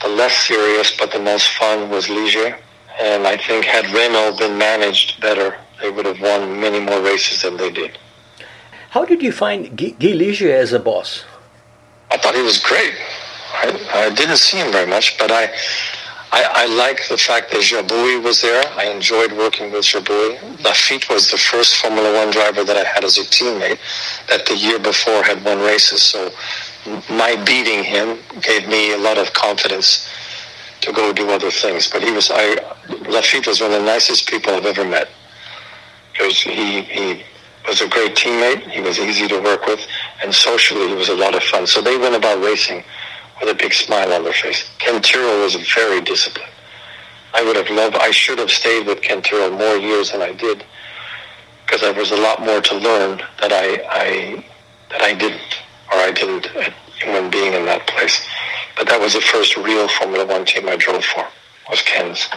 The 0.00 0.08
less 0.08 0.36
serious 0.46 0.96
but 0.96 1.10
the 1.10 1.18
most 1.18 1.48
fun 1.48 1.90
was 1.90 2.06
Ligier. 2.06 2.56
And 3.00 3.26
I 3.26 3.36
think 3.36 3.64
had 3.64 3.86
Renault 3.90 4.38
been 4.38 4.58
managed 4.58 5.20
better, 5.20 5.56
they 5.80 5.90
would 5.90 6.06
have 6.06 6.20
won 6.20 6.60
many 6.60 6.80
more 6.80 7.00
races 7.00 7.42
than 7.42 7.56
they 7.56 7.70
did. 7.70 7.98
How 8.90 9.04
did 9.04 9.22
you 9.22 9.32
find 9.32 9.76
Guy, 9.76 9.90
Guy 9.90 10.12
Ligier 10.12 10.50
as 10.50 10.72
a 10.72 10.78
boss? 10.78 11.24
I 12.10 12.16
thought 12.16 12.34
he 12.34 12.42
was 12.42 12.58
great. 12.58 12.94
I, 13.52 14.06
I 14.06 14.14
didn't 14.14 14.38
see 14.38 14.58
him 14.58 14.72
very 14.72 14.86
much, 14.86 15.18
but 15.18 15.30
I, 15.30 15.50
I, 16.32 16.64
I 16.64 16.66
like 16.66 17.06
the 17.08 17.16
fact 17.16 17.52
that 17.52 17.62
Jabouille 17.62 18.22
was 18.22 18.42
there. 18.42 18.64
I 18.76 18.84
enjoyed 18.84 19.32
working 19.32 19.70
with 19.72 19.84
Jabouille. 19.84 20.36
Laffite 20.64 21.08
was 21.08 21.30
the 21.30 21.38
first 21.38 21.76
Formula 21.76 22.12
One 22.14 22.30
driver 22.30 22.64
that 22.64 22.76
I 22.76 22.84
had 22.84 23.04
as 23.04 23.18
a 23.18 23.22
teammate 23.22 23.78
that 24.28 24.46
the 24.46 24.56
year 24.56 24.78
before 24.78 25.22
had 25.22 25.44
won 25.44 25.60
races. 25.60 26.02
So 26.02 26.30
my 27.10 27.36
beating 27.44 27.84
him 27.84 28.18
gave 28.42 28.66
me 28.68 28.92
a 28.92 28.98
lot 28.98 29.18
of 29.18 29.32
confidence 29.32 30.08
to 30.80 30.92
go 30.92 31.12
do 31.12 31.30
other 31.30 31.50
things. 31.50 31.88
But 31.90 32.02
he 32.02 32.10
was, 32.10 32.30
I, 32.30 32.56
Laffite 33.08 33.46
was 33.46 33.60
one 33.60 33.72
of 33.72 33.80
the 33.80 33.86
nicest 33.86 34.28
people 34.28 34.52
I've 34.54 34.66
ever 34.66 34.84
met. 34.84 35.08
He, 36.18 36.82
he 36.82 37.22
was 37.66 37.80
a 37.80 37.88
great 37.88 38.16
teammate. 38.16 38.68
He 38.70 38.80
was 38.80 38.98
easy 38.98 39.28
to 39.28 39.40
work 39.40 39.66
with, 39.66 39.80
and 40.22 40.34
socially 40.34 40.88
he 40.88 40.94
was 40.94 41.08
a 41.08 41.14
lot 41.14 41.34
of 41.34 41.42
fun. 41.44 41.66
So 41.66 41.80
they 41.80 41.96
went 41.96 42.16
about 42.16 42.42
racing 42.42 42.82
with 43.40 43.48
a 43.50 43.54
big 43.54 43.72
smile 43.72 44.12
on 44.12 44.24
their 44.24 44.32
face. 44.32 44.68
Ken 44.78 45.00
Tyrrell 45.00 45.42
was 45.42 45.54
very 45.74 46.00
disciplined. 46.00 46.50
I 47.34 47.44
would 47.44 47.56
have 47.56 47.70
loved. 47.70 47.96
I 47.96 48.10
should 48.10 48.38
have 48.38 48.50
stayed 48.50 48.86
with 48.86 49.02
Ken 49.02 49.22
Tyrrell 49.22 49.50
more 49.50 49.76
years 49.76 50.10
than 50.10 50.22
I 50.22 50.32
did, 50.32 50.64
because 51.64 51.82
there 51.82 51.94
was 51.94 52.10
a 52.10 52.16
lot 52.16 52.40
more 52.40 52.60
to 52.60 52.74
learn 52.74 53.18
that 53.40 53.52
I, 53.52 53.84
I 53.90 54.44
that 54.90 55.02
I 55.02 55.14
didn't, 55.14 55.60
or 55.92 55.98
I 55.98 56.10
didn't 56.10 56.46
uh, 56.56 56.70
when 57.04 57.30
being 57.30 57.52
in 57.52 57.64
that 57.66 57.86
place. 57.86 58.26
But 58.78 58.86
that 58.86 59.00
was 59.00 59.14
the 59.14 59.20
first 59.20 59.56
real 59.56 59.88
Formula 59.88 60.24
One 60.24 60.44
team 60.44 60.68
I 60.68 60.76
drove 60.76 61.04
for. 61.04 61.26
Was 61.68 61.82
Ken's. 61.82 62.28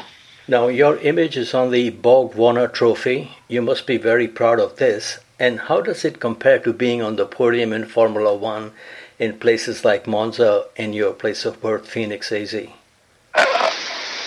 Now, 0.48 0.70
your 0.70 0.98
image 0.98 1.38
is 1.38 1.54
on 1.54 1.70
the 1.70 1.92
Borg 1.92 2.34
Warner 2.34 2.68
Trophy. 2.68 3.32
You 3.48 3.62
must 3.62 3.86
be 3.86 3.98
very 3.98 4.28
proud 4.28 4.60
of 4.60 4.78
this. 4.78 5.20
And 5.40 5.60
how 5.60 5.82
does 5.82 6.04
it 6.04 6.20
compare 6.20 6.58
to 6.60 6.74
being 6.74 7.02
on 7.02 7.16
the 7.16 7.28
podium 7.28 7.72
in 7.72 7.86
Formula 7.86 8.36
One 8.36 8.74
in 9.20 9.38
places 9.38 9.86
like 9.86 10.08
Monza 10.08 10.66
and 10.76 10.96
your 10.96 11.14
place 11.14 11.46
of 11.46 11.62
birth, 11.62 11.88
Phoenix 11.88 12.32
AZ? 12.32 12.56
Uh, 12.56 12.66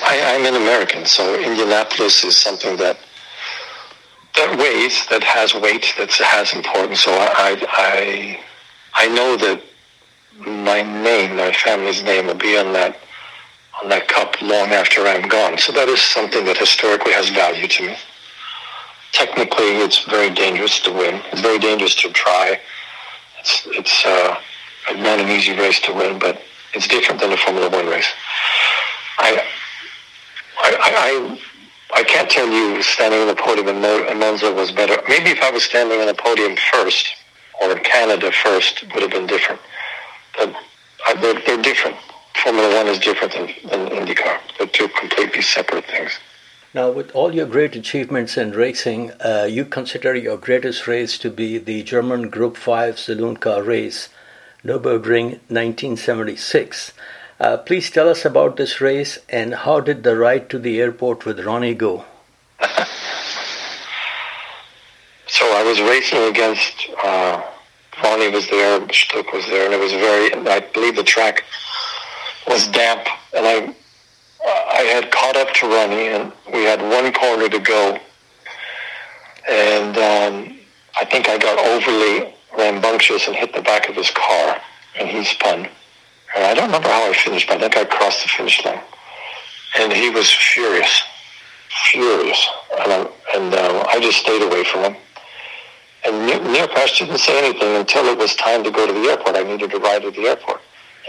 I, 0.04 0.36
am 0.38 0.46
an 0.46 0.54
American, 0.54 1.04
so 1.06 1.34
Indianapolis 1.34 2.24
is 2.24 2.36
something 2.36 2.76
that 2.76 2.96
that 4.36 4.58
weighs, 4.58 5.06
that 5.08 5.24
has 5.24 5.54
weight, 5.54 5.94
that 5.98 6.12
has 6.12 6.52
importance. 6.54 7.00
So 7.00 7.12
I, 7.12 7.56
I, 7.68 8.40
I 8.94 9.08
know 9.08 9.36
that 9.36 9.62
my 10.40 10.82
name, 10.82 11.36
my 11.36 11.52
family's 11.52 12.02
name, 12.02 12.26
will 12.26 12.34
be 12.34 12.56
on 12.56 12.72
that 12.72 12.98
on 13.82 13.88
that 13.88 14.06
cup 14.08 14.40
long 14.40 14.68
after 14.70 15.06
I'm 15.06 15.28
gone. 15.28 15.58
So 15.58 15.72
that 15.72 15.88
is 15.88 16.00
something 16.00 16.44
that 16.44 16.56
historically 16.56 17.12
has 17.12 17.28
value 17.30 17.66
to 17.66 17.86
me. 17.88 17.96
Technically, 19.12 19.76
it's 19.82 20.04
very 20.04 20.30
dangerous 20.30 20.80
to 20.82 20.92
win. 20.92 21.20
It's 21.32 21.40
very 21.40 21.58
dangerous 21.58 21.94
to 21.96 22.10
try. 22.10 22.60
It's 23.40 23.66
it's 23.72 24.06
uh, 24.06 24.40
not 24.96 25.20
an 25.20 25.28
easy 25.28 25.52
race 25.52 25.80
to 25.80 25.92
win, 25.92 26.18
but 26.18 26.40
it's 26.72 26.88
different 26.88 27.20
than 27.20 27.32
a 27.32 27.36
Formula 27.36 27.68
One 27.70 27.86
race. 27.86 28.10
I 29.18 29.42
I 30.58 30.76
I, 30.80 32.00
I 32.00 32.04
can't 32.04 32.30
tell 32.30 32.48
you 32.48 32.82
standing 32.82 33.20
on 33.20 33.28
the 33.28 33.36
podium 33.36 33.68
in, 33.68 34.18
Monza 34.18 34.52
was 34.52 34.72
better. 34.72 35.00
Maybe 35.08 35.30
if 35.30 35.42
I 35.42 35.50
was 35.50 35.62
standing 35.62 36.00
on 36.00 36.06
the 36.06 36.14
podium 36.14 36.56
first 36.72 37.06
or 37.62 37.70
in 37.70 37.82
Canada 37.84 38.32
first, 38.32 38.82
would 38.92 39.02
have 39.02 39.12
been 39.12 39.28
different. 39.28 39.60
But 40.36 40.54
uh, 41.08 41.20
they're, 41.20 41.40
they're 41.40 41.62
different. 41.62 41.96
Formula 42.42 42.76
One 42.76 42.88
is 42.88 42.98
different 42.98 43.32
than, 43.32 43.46
than 43.70 44.06
IndyCar. 44.06 44.38
They're 44.58 44.66
two 44.66 44.88
completely 44.88 45.42
separate 45.42 45.84
things. 45.86 46.18
Now, 46.74 46.90
with 46.90 47.12
all 47.12 47.32
your 47.32 47.46
great 47.46 47.76
achievements 47.76 48.36
in 48.36 48.50
racing, 48.50 49.12
uh, 49.24 49.46
you 49.48 49.64
consider 49.64 50.14
your 50.16 50.36
greatest 50.36 50.88
race 50.88 51.16
to 51.18 51.30
be 51.30 51.56
the 51.56 51.84
German 51.84 52.30
Group 52.30 52.56
5 52.56 52.98
saloon 52.98 53.36
car 53.36 53.62
race, 53.62 54.08
Nürburgring 54.64 55.38
1976. 55.48 56.92
Uh, 57.38 57.56
please 57.58 57.90
tell 57.90 58.08
us 58.08 58.24
about 58.24 58.56
this 58.56 58.80
race 58.80 59.18
and 59.28 59.54
how 59.54 59.78
did 59.78 60.02
the 60.02 60.16
ride 60.16 60.50
to 60.50 60.58
the 60.58 60.80
airport 60.80 61.24
with 61.24 61.44
Ronnie 61.44 61.74
go? 61.74 62.04
so 65.28 65.44
I 65.52 65.62
was 65.62 65.80
racing 65.80 66.24
against 66.24 66.88
uh, 67.04 67.40
Ronnie 68.02 68.30
was 68.30 68.48
there, 68.48 68.86
Stuck 68.92 69.32
was 69.32 69.46
there, 69.46 69.64
and 69.64 69.74
it 69.74 69.80
was 69.80 69.92
very. 69.92 70.32
I 70.48 70.60
believe 70.60 70.96
the 70.96 71.04
track 71.04 71.44
was 72.46 72.68
damp, 72.68 73.06
and 73.34 73.46
I 73.46 73.74
I 74.46 74.82
had 74.82 75.10
caught 75.10 75.36
up 75.36 75.52
to 75.54 75.66
Ronnie, 75.66 76.08
and 76.08 76.32
we 76.52 76.64
had 76.64 76.82
one 76.82 77.12
corner 77.12 77.48
to 77.48 77.58
go, 77.58 77.98
and 79.48 79.96
um, 79.96 80.58
I 80.96 81.04
think 81.04 81.28
I 81.28 81.38
got 81.38 81.58
overly 81.58 82.34
rambunctious 82.56 83.26
and 83.26 83.36
hit 83.36 83.54
the 83.54 83.62
back 83.62 83.88
of 83.88 83.96
his 83.96 84.10
car, 84.10 84.60
and 84.98 85.08
he 85.08 85.24
spun. 85.24 85.68
And 86.36 86.44
I 86.44 86.54
don't 86.54 86.66
remember 86.66 86.88
how 86.88 87.08
I 87.08 87.14
finished, 87.14 87.48
but 87.48 87.58
I 87.58 87.60
think 87.60 87.76
I 87.76 87.84
crossed 87.84 88.22
the 88.22 88.28
finish 88.28 88.64
line. 88.64 88.80
And 89.78 89.92
he 89.92 90.10
was 90.10 90.30
furious, 90.30 91.02
furious. 91.90 92.46
And, 92.80 92.92
I, 92.92 93.08
and 93.34 93.54
uh, 93.54 93.84
I 93.88 94.00
just 94.00 94.18
stayed 94.18 94.42
away 94.42 94.64
from 94.64 94.82
him. 94.82 94.96
And 96.04 96.28
Neerpasch 96.28 96.98
didn't 96.98 97.18
say 97.18 97.38
anything 97.38 97.76
until 97.76 98.04
it 98.06 98.18
was 98.18 98.34
time 98.36 98.62
to 98.64 98.70
go 98.70 98.86
to 98.86 98.92
the 98.92 99.08
airport. 99.08 99.36
I 99.36 99.42
needed 99.42 99.70
to 99.70 99.78
ride 99.78 100.02
to 100.02 100.10
the 100.10 100.22
airport. 100.22 100.60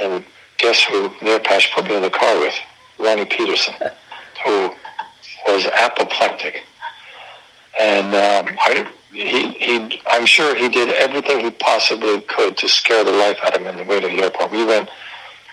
And 0.01 0.23
guess 0.57 0.83
who 0.83 1.09
Neerpasch 1.21 1.73
put 1.73 1.85
me 1.85 1.95
in 1.95 2.01
the 2.01 2.09
car 2.09 2.39
with? 2.39 2.55
Ronnie 2.97 3.25
Peterson, 3.25 3.73
who 4.45 4.71
was 5.47 5.65
apoplectic. 5.65 6.63
And 7.77 8.07
um, 8.07 8.55
I, 8.61 8.87
he, 9.11 9.49
he, 9.49 10.01
I'm 10.07 10.25
sure 10.25 10.55
he 10.55 10.69
did 10.69 10.89
everything 10.89 11.41
he 11.41 11.51
possibly 11.51 12.21
could 12.21 12.55
to 12.57 12.69
scare 12.69 13.03
the 13.03 13.11
life 13.11 13.37
out 13.43 13.55
of 13.55 13.61
me 13.61 13.67
on 13.67 13.77
the 13.77 13.83
way 13.83 13.99
to 13.99 14.07
the 14.07 14.23
airport. 14.23 14.51
We 14.51 14.65
went 14.65 14.89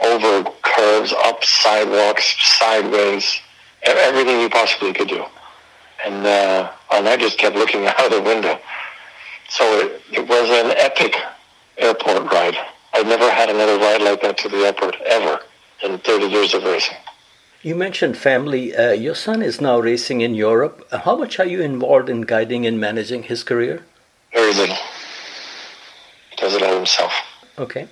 over 0.04 0.48
curves, 0.62 1.12
up 1.12 1.44
sidewalks, 1.44 2.36
sideways, 2.58 3.40
everything 3.82 4.40
you 4.40 4.48
possibly 4.48 4.92
could 4.92 5.08
do. 5.08 5.24
And, 6.04 6.26
uh, 6.26 6.70
and 6.92 7.08
I 7.08 7.16
just 7.16 7.38
kept 7.38 7.56
looking 7.56 7.86
out 7.86 8.04
of 8.04 8.10
the 8.12 8.22
window. 8.22 8.58
So 9.52 9.64
it, 9.80 10.00
it 10.10 10.26
was 10.26 10.48
an 10.48 10.70
epic 10.78 11.14
airport 11.76 12.32
ride. 12.32 12.56
I've 12.94 13.06
never 13.06 13.30
had 13.30 13.50
another 13.50 13.76
ride 13.76 14.00
like 14.00 14.22
that 14.22 14.38
to 14.38 14.48
the 14.48 14.64
airport 14.64 14.96
ever 15.04 15.40
in 15.82 15.98
30 15.98 16.26
years 16.28 16.54
of 16.54 16.64
racing. 16.64 16.96
You 17.60 17.74
mentioned 17.74 18.16
family. 18.16 18.74
Uh, 18.74 18.92
your 18.92 19.14
son 19.14 19.42
is 19.42 19.60
now 19.60 19.78
racing 19.78 20.22
in 20.22 20.34
Europe. 20.34 20.88
How 20.90 21.16
much 21.16 21.38
are 21.38 21.44
you 21.44 21.60
involved 21.60 22.08
in 22.08 22.22
guiding 22.22 22.64
and 22.64 22.80
managing 22.80 23.24
his 23.24 23.44
career? 23.44 23.84
Very 24.32 24.54
little. 24.54 24.78
He 26.30 26.36
does 26.36 26.54
it 26.54 26.62
all 26.62 26.74
himself. 26.74 27.12
Okay. 27.58 27.88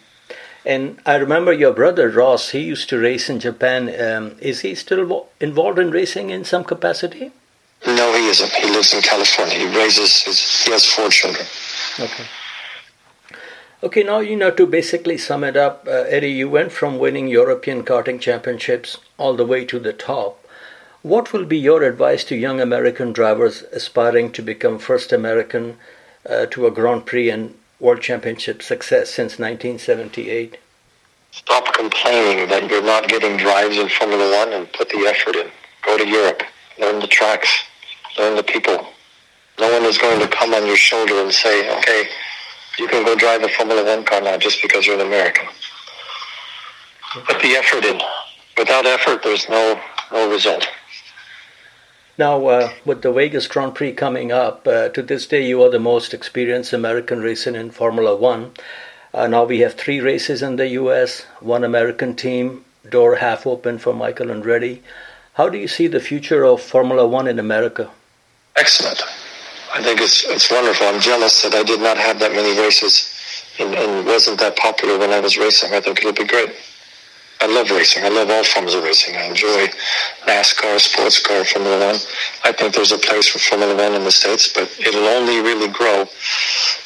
And 0.64 0.98
I 1.04 1.16
remember 1.16 1.52
your 1.52 1.74
brother 1.74 2.08
Ross, 2.08 2.50
he 2.50 2.60
used 2.60 2.88
to 2.88 2.98
race 2.98 3.28
in 3.28 3.38
Japan. 3.38 3.82
Um, 4.00 4.36
is 4.40 4.60
he 4.60 4.74
still 4.74 5.28
involved 5.40 5.78
in 5.78 5.90
racing 5.90 6.30
in 6.30 6.42
some 6.42 6.64
capacity? 6.64 7.32
No, 7.86 8.12
he 8.14 8.28
isn't. 8.28 8.52
He 8.52 8.70
lives 8.70 8.92
in 8.92 9.00
California. 9.00 9.58
He 9.58 9.76
raises 9.76 10.22
his, 10.22 10.64
he 10.64 10.72
has 10.72 10.84
four 10.84 11.08
children. 11.08 11.46
Okay. 11.98 12.24
Okay, 13.82 14.02
now, 14.02 14.18
you 14.20 14.36
know, 14.36 14.50
to 14.50 14.66
basically 14.66 15.16
sum 15.16 15.42
it 15.42 15.56
up, 15.56 15.86
uh, 15.88 16.04
Eddie, 16.08 16.32
you 16.32 16.50
went 16.50 16.70
from 16.70 16.98
winning 16.98 17.28
European 17.28 17.82
karting 17.82 18.20
championships 18.20 18.98
all 19.16 19.34
the 19.34 19.46
way 19.46 19.64
to 19.64 19.78
the 19.78 19.94
top. 19.94 20.44
What 21.00 21.32
will 21.32 21.46
be 21.46 21.56
your 21.56 21.82
advice 21.82 22.22
to 22.24 22.36
young 22.36 22.60
American 22.60 23.14
drivers 23.14 23.62
aspiring 23.72 24.32
to 24.32 24.42
become 24.42 24.78
first 24.78 25.14
American 25.14 25.78
uh, 26.28 26.44
to 26.46 26.66
a 26.66 26.70
Grand 26.70 27.06
Prix 27.06 27.30
and 27.30 27.54
World 27.78 28.02
Championship 28.02 28.62
success 28.62 29.08
since 29.08 29.38
1978? 29.38 30.58
Stop 31.30 31.72
complaining 31.72 32.50
that 32.50 32.68
you're 32.68 32.82
not 32.82 33.08
getting 33.08 33.38
drives 33.38 33.78
in 33.78 33.88
Formula 33.88 34.36
One 34.36 34.52
and 34.52 34.70
put 34.74 34.90
the 34.90 35.06
effort 35.06 35.36
in. 35.36 35.50
Go 35.86 35.96
to 35.96 36.06
Europe, 36.06 36.42
learn 36.78 37.00
the 37.00 37.06
tracks, 37.06 37.64
learn 38.20 38.36
the 38.36 38.42
people. 38.42 38.86
No 39.58 39.72
one 39.72 39.84
is 39.84 39.98
going 39.98 40.20
to 40.20 40.28
come 40.28 40.54
on 40.54 40.66
your 40.66 40.76
shoulder 40.76 41.20
and 41.20 41.32
say, 41.32 41.76
okay, 41.78 42.08
you 42.78 42.86
can 42.86 43.04
go 43.04 43.16
drive 43.16 43.42
a 43.42 43.48
Formula 43.48 43.84
One 43.84 44.04
car 44.04 44.20
now 44.20 44.36
just 44.36 44.62
because 44.62 44.86
you're 44.86 45.00
an 45.00 45.06
American. 45.06 45.46
Put 47.26 47.40
the 47.40 47.56
effort 47.56 47.84
in. 47.84 48.00
Without 48.56 48.86
effort, 48.86 49.22
there's 49.22 49.48
no, 49.48 49.80
no 50.12 50.30
result. 50.30 50.68
Now, 52.18 52.46
uh, 52.46 52.72
with 52.84 53.00
the 53.02 53.12
Vegas 53.12 53.46
Grand 53.46 53.74
Prix 53.74 53.92
coming 53.94 54.30
up, 54.30 54.66
uh, 54.66 54.90
to 54.90 55.02
this 55.02 55.26
day 55.26 55.46
you 55.46 55.62
are 55.62 55.70
the 55.70 55.78
most 55.78 56.12
experienced 56.12 56.72
American 56.72 57.20
racer 57.20 57.56
in 57.56 57.70
Formula 57.70 58.14
One. 58.14 58.52
Uh, 59.14 59.26
now 59.26 59.44
we 59.44 59.60
have 59.60 59.74
three 59.74 60.00
races 60.00 60.42
in 60.42 60.56
the 60.56 60.68
U.S., 60.68 61.22
one 61.40 61.64
American 61.64 62.14
team, 62.14 62.64
door 62.88 63.16
half 63.16 63.46
open 63.46 63.78
for 63.78 63.94
Michael 63.94 64.30
and 64.30 64.44
Andretti. 64.44 64.80
How 65.34 65.48
do 65.48 65.56
you 65.56 65.66
see 65.66 65.86
the 65.86 66.00
future 66.00 66.44
of 66.44 66.60
Formula 66.60 67.06
One 67.06 67.26
in 67.26 67.38
America? 67.38 67.90
Excellent. 68.60 69.02
I 69.72 69.82
think 69.82 70.02
it's 70.02 70.22
it's 70.28 70.50
wonderful. 70.50 70.86
I'm 70.86 71.00
jealous 71.00 71.40
that 71.42 71.54
I 71.54 71.62
did 71.62 71.80
not 71.80 71.96
have 71.96 72.20
that 72.20 72.32
many 72.32 72.60
races 72.60 73.08
and, 73.58 73.74
and 73.74 74.04
wasn't 74.04 74.38
that 74.40 74.54
popular 74.56 74.98
when 74.98 75.10
I 75.10 75.20
was 75.20 75.38
racing. 75.38 75.72
I 75.72 75.80
think 75.80 75.98
it'll 75.98 76.12
be 76.12 76.26
great. 76.26 76.52
I 77.40 77.46
love 77.46 77.70
racing. 77.70 78.04
I 78.04 78.10
love 78.10 78.28
all 78.28 78.44
forms 78.44 78.74
of 78.74 78.84
racing. 78.84 79.16
I 79.16 79.24
enjoy 79.24 79.68
NASCAR, 80.28 80.78
sports 80.78 81.24
car, 81.24 81.42
Formula 81.42 81.86
One. 81.86 81.96
I 82.44 82.52
think 82.52 82.74
there's 82.74 82.92
a 82.92 82.98
place 82.98 83.28
for 83.28 83.38
Formula 83.38 83.74
One 83.74 83.94
in 83.94 84.04
the 84.04 84.12
States, 84.12 84.52
but 84.52 84.68
it'll 84.78 85.08
only 85.08 85.40
really 85.40 85.68
grow 85.72 86.04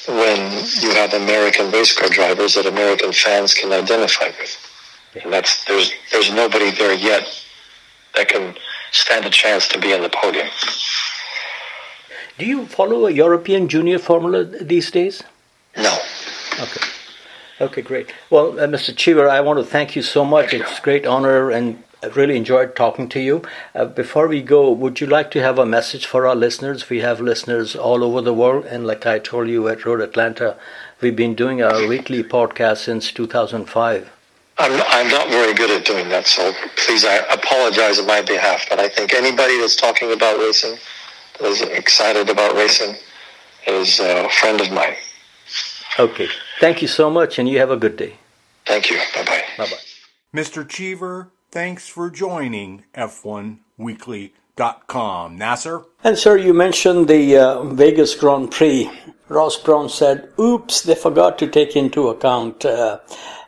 when 0.06 0.38
you 0.78 0.94
have 0.94 1.12
American 1.12 1.72
race 1.72 1.92
car 1.92 2.08
drivers 2.08 2.54
that 2.54 2.66
American 2.66 3.10
fans 3.10 3.52
can 3.52 3.72
identify 3.72 4.30
with. 4.38 4.54
And 5.24 5.32
that's 5.32 5.64
there's 5.64 5.92
there's 6.12 6.32
nobody 6.32 6.70
there 6.70 6.94
yet 6.94 7.26
that 8.14 8.28
can 8.28 8.54
stand 8.92 9.24
a 9.26 9.30
chance 9.30 9.66
to 9.68 9.80
be 9.80 9.92
on 9.92 10.02
the 10.02 10.08
podium. 10.08 10.46
Do 12.38 12.46
you 12.46 12.66
follow 12.66 13.06
a 13.06 13.10
European 13.10 13.68
Junior 13.68 13.98
Formula 13.98 14.44
these 14.44 14.90
days? 14.90 15.22
No. 15.76 15.96
Okay. 16.60 16.86
Okay, 17.60 17.82
great. 17.82 18.12
Well, 18.30 18.58
uh, 18.58 18.66
Mr. 18.66 18.94
Cheever, 18.96 19.28
I 19.28 19.40
want 19.40 19.60
to 19.60 19.64
thank 19.64 19.94
you 19.94 20.02
so 20.02 20.24
much. 20.24 20.50
Thank 20.50 20.64
it's 20.64 20.78
a 20.78 20.82
great 20.82 21.06
honor 21.06 21.50
and 21.50 21.82
I 22.04 22.08
really 22.08 22.36
enjoyed 22.36 22.76
talking 22.76 23.08
to 23.10 23.20
you. 23.20 23.40
Uh, 23.74 23.86
before 23.86 24.28
we 24.28 24.42
go, 24.42 24.70
would 24.70 25.00
you 25.00 25.06
like 25.06 25.30
to 25.30 25.40
have 25.40 25.58
a 25.58 25.64
message 25.64 26.04
for 26.04 26.26
our 26.26 26.34
listeners? 26.34 26.90
We 26.90 27.00
have 27.00 27.18
listeners 27.18 27.74
all 27.74 28.04
over 28.04 28.20
the 28.20 28.34
world, 28.34 28.66
and 28.66 28.86
like 28.86 29.06
I 29.06 29.18
told 29.18 29.48
you 29.48 29.68
at 29.68 29.86
Road 29.86 30.02
Atlanta, 30.02 30.58
we've 31.00 31.16
been 31.16 31.34
doing 31.34 31.62
our 31.62 31.86
weekly 31.88 32.22
podcast 32.22 32.84
since 32.84 33.10
2005. 33.10 34.10
I'm, 34.58 34.82
I'm 34.88 35.08
not 35.08 35.28
very 35.28 35.54
good 35.54 35.70
at 35.70 35.86
doing 35.86 36.10
that, 36.10 36.26
so 36.26 36.52
please, 36.76 37.06
I 37.06 37.16
apologize 37.32 37.98
on 37.98 38.06
my 38.06 38.20
behalf. 38.20 38.66
But 38.68 38.80
I 38.80 38.88
think 38.90 39.14
anybody 39.14 39.58
that's 39.58 39.74
talking 39.74 40.12
about 40.12 40.38
racing, 40.38 40.76
is 41.40 41.62
excited 41.62 42.28
about 42.30 42.54
racing, 42.54 42.96
is 43.66 43.98
a 44.00 44.28
friend 44.28 44.60
of 44.60 44.70
mine. 44.72 44.96
Okay. 45.98 46.28
Thank 46.60 46.82
you 46.82 46.88
so 46.88 47.08
much, 47.10 47.38
and 47.38 47.48
you 47.48 47.58
have 47.58 47.70
a 47.70 47.76
good 47.76 47.96
day. 47.96 48.16
Thank 48.66 48.90
you. 48.90 48.98
Bye 49.14 49.24
bye. 49.24 49.44
Bye 49.58 49.66
bye. 49.66 49.78
Mr. 50.34 50.68
Cheever, 50.68 51.30
thanks 51.50 51.88
for 51.88 52.10
joining 52.10 52.84
F1Weekly.com. 52.94 55.38
Nasir? 55.38 55.82
And, 56.02 56.18
sir, 56.18 56.36
you 56.36 56.52
mentioned 56.52 57.06
the 57.08 57.36
uh, 57.36 57.62
Vegas 57.64 58.14
Grand 58.16 58.50
Prix. 58.50 58.90
Ross 59.28 59.56
Brawn 59.56 59.88
said, 59.88 60.28
oops, 60.38 60.82
they 60.82 60.94
forgot 60.94 61.38
to 61.38 61.46
take 61.46 61.76
into 61.76 62.08
account 62.08 62.62
uh, 62.64 62.98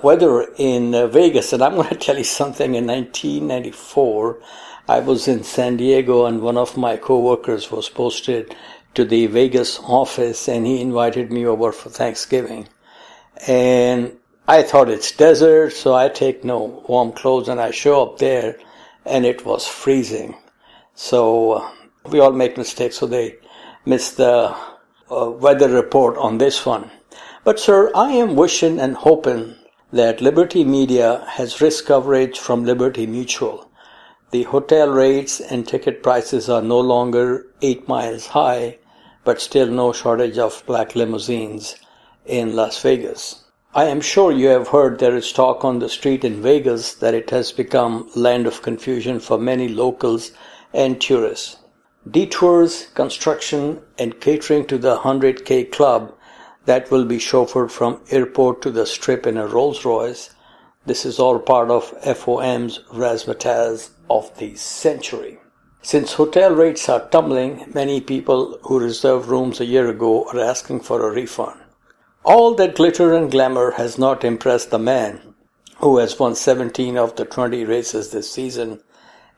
weather 0.01 0.47
in 0.57 0.95
uh, 0.95 1.07
Vegas. 1.09 1.53
And 1.53 1.62
I'm 1.62 1.74
going 1.74 1.89
to 1.91 1.97
tell 1.97 2.16
you 2.16 2.24
something. 2.24 2.74
In 2.74 2.87
1994, 2.87 4.39
I 4.89 5.01
was 5.01 5.26
in 5.26 5.43
San 5.43 5.76
Diego, 5.76 6.26
and 6.26 6.41
one 6.41 6.57
of 6.57 6.76
my 6.76 6.97
coworkers 6.97 7.70
was 7.70 7.89
posted 7.89 8.55
to 8.97 9.05
the 9.05 9.26
Vegas 9.26 9.78
office 9.80 10.49
and 10.49 10.66
he 10.66 10.80
invited 10.80 11.30
me 11.30 11.45
over 11.45 11.70
for 11.70 11.91
Thanksgiving. 11.91 12.66
And 13.47 14.16
I 14.49 14.62
thought 14.62 14.89
it's 14.89 15.12
desert, 15.12 15.74
so 15.74 15.95
I 15.95 16.09
take 16.09 16.45
no 16.45 16.82
warm 16.89 17.12
clothes 17.12 17.49
and 17.49 17.61
I 17.61 17.72
show 17.72 18.03
up 18.03 18.18
there 18.18 18.59
and 19.05 19.26
it 19.26 19.45
was 19.45 19.68
freezing. 19.68 20.34
So 20.95 21.53
uh, 21.53 21.70
we 22.11 22.20
all 22.20 22.32
make 22.32 22.57
mistakes, 22.57 22.97
so 22.97 23.07
they 23.07 23.37
missed 23.84 24.16
the 24.16 24.57
uh, 25.11 25.30
weather 25.30 25.68
report 25.68 26.16
on 26.16 26.39
this 26.39 26.64
one. 26.64 26.91
But 27.45 27.61
sir, 27.61 27.93
I 27.95 28.12
am 28.12 28.34
wishing 28.34 28.80
and 28.80 28.97
hoping 28.97 29.57
that 29.93 30.22
Liberty 30.22 30.64
Media 30.64 31.24
has 31.28 31.61
risk 31.61 31.87
coverage 31.87 32.39
from 32.39 32.64
Liberty 32.64 33.07
Mutual. 33.07 33.66
The 34.37 34.43
hotel 34.43 34.91
rates 34.91 35.41
and 35.41 35.66
ticket 35.66 36.03
prices 36.03 36.51
are 36.51 36.61
no 36.61 36.78
longer 36.78 37.47
eight 37.62 37.89
miles 37.89 38.26
high, 38.26 38.76
but 39.24 39.41
still 39.41 39.66
no 39.66 39.95
shortage 39.95 40.37
of 40.37 40.62
black 40.66 40.95
limousines 40.95 41.76
in 42.26 42.55
Las 42.55 42.78
Vegas. 42.82 43.45
I 43.74 43.84
am 43.84 44.03
sure 44.03 44.30
you 44.30 44.49
have 44.49 44.68
heard 44.68 44.99
there 44.99 45.16
is 45.16 45.32
talk 45.32 45.64
on 45.64 45.78
the 45.78 45.89
street 45.89 46.22
in 46.22 46.43
Vegas 46.43 46.93
that 46.97 47.14
it 47.14 47.30
has 47.30 47.51
become 47.51 48.11
land 48.14 48.47
of 48.47 48.61
confusion 48.61 49.20
for 49.20 49.39
many 49.39 49.68
locals 49.68 50.32
and 50.74 51.01
tourists. 51.01 51.57
Detours, 52.07 52.89
construction, 52.93 53.80
and 53.99 54.20
catering 54.20 54.66
to 54.66 54.76
the 54.76 54.99
100K 54.99 55.72
club 55.72 56.12
that 56.66 56.91
will 56.91 57.07
be 57.07 57.16
chauffeured 57.16 57.70
from 57.70 58.03
airport 58.11 58.61
to 58.61 58.70
the 58.70 58.84
strip 58.84 59.26
in 59.26 59.39
a 59.39 59.47
Rolls 59.47 59.87
Royce. 59.87 60.34
This 60.84 61.07
is 61.07 61.18
all 61.18 61.39
part 61.39 61.70
of 61.70 61.95
FOM's 62.03 62.80
razzmatazz 62.93 63.93
of 64.11 64.37
the 64.39 64.55
century. 64.57 65.39
Since 65.83 66.15
hotel 66.15 66.53
rates 66.53 66.89
are 66.89 67.09
tumbling, 67.09 67.71
many 67.73 68.01
people 68.01 68.59
who 68.63 68.81
reserved 68.81 69.29
rooms 69.29 69.61
a 69.61 69.65
year 69.65 69.89
ago 69.89 70.27
are 70.33 70.41
asking 70.41 70.81
for 70.81 71.07
a 71.07 71.13
refund. 71.15 71.61
All 72.25 72.55
that 72.57 72.75
glitter 72.75 73.15
and 73.15 73.31
glamour 73.31 73.73
has 73.73 73.99
not 73.99 74.25
impressed 74.25 74.71
the 74.71 74.79
man 74.79 75.35
who 75.79 75.99
has 75.99 76.19
won 76.19 76.35
17 76.35 76.97
of 76.97 77.17
the 77.17 77.25
20 77.25 77.65
races 77.65 78.11
this 78.11 78.31
season, 78.31 78.81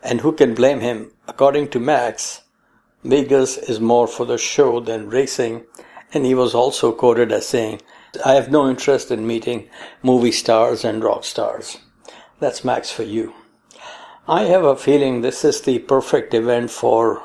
and 0.03 0.21
who 0.21 0.33
can 0.33 0.55
blame 0.55 0.81
him? 0.81 1.11
According 1.27 1.69
to 1.71 1.81
Max, 1.81 2.43
Vegas 3.03 3.57
is 3.57 3.81
more 3.81 4.07
for 4.07 4.25
the 4.25 4.39
show 4.39 4.81
than 4.81 5.11
racing, 5.11 5.64
and 6.12 6.25
he 6.25 6.35
was 6.35 6.55
also 6.55 6.93
quoted 6.93 7.33
as 7.33 7.47
saying, 7.47 7.81
I 8.25 8.35
have 8.35 8.51
no 8.51 8.71
interest 8.71 9.11
in 9.11 9.27
meeting 9.27 9.69
movie 10.03 10.33
stars 10.33 10.85
and 10.85 11.03
rock 11.03 11.25
stars. 11.25 11.79
That's 12.39 12.64
Max 12.64 12.91
for 12.91 13.03
you. 13.03 13.35
I 14.31 14.43
have 14.43 14.62
a 14.62 14.76
feeling 14.76 15.22
this 15.22 15.43
is 15.43 15.62
the 15.62 15.79
perfect 15.79 16.35
event 16.35 16.70
for 16.70 17.22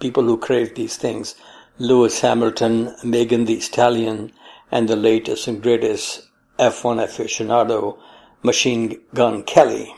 people 0.00 0.22
who 0.22 0.38
crave 0.38 0.74
these 0.74 0.96
things. 0.96 1.34
Lewis 1.78 2.22
Hamilton, 2.22 2.96
Megan 3.04 3.44
Thee 3.44 3.60
Stallion, 3.60 4.32
and 4.70 4.88
the 4.88 4.96
latest 4.96 5.46
and 5.48 5.62
greatest 5.62 6.26
F1 6.58 7.04
aficionado, 7.04 7.98
Machine 8.42 9.02
Gun 9.12 9.42
Kelly. 9.42 9.94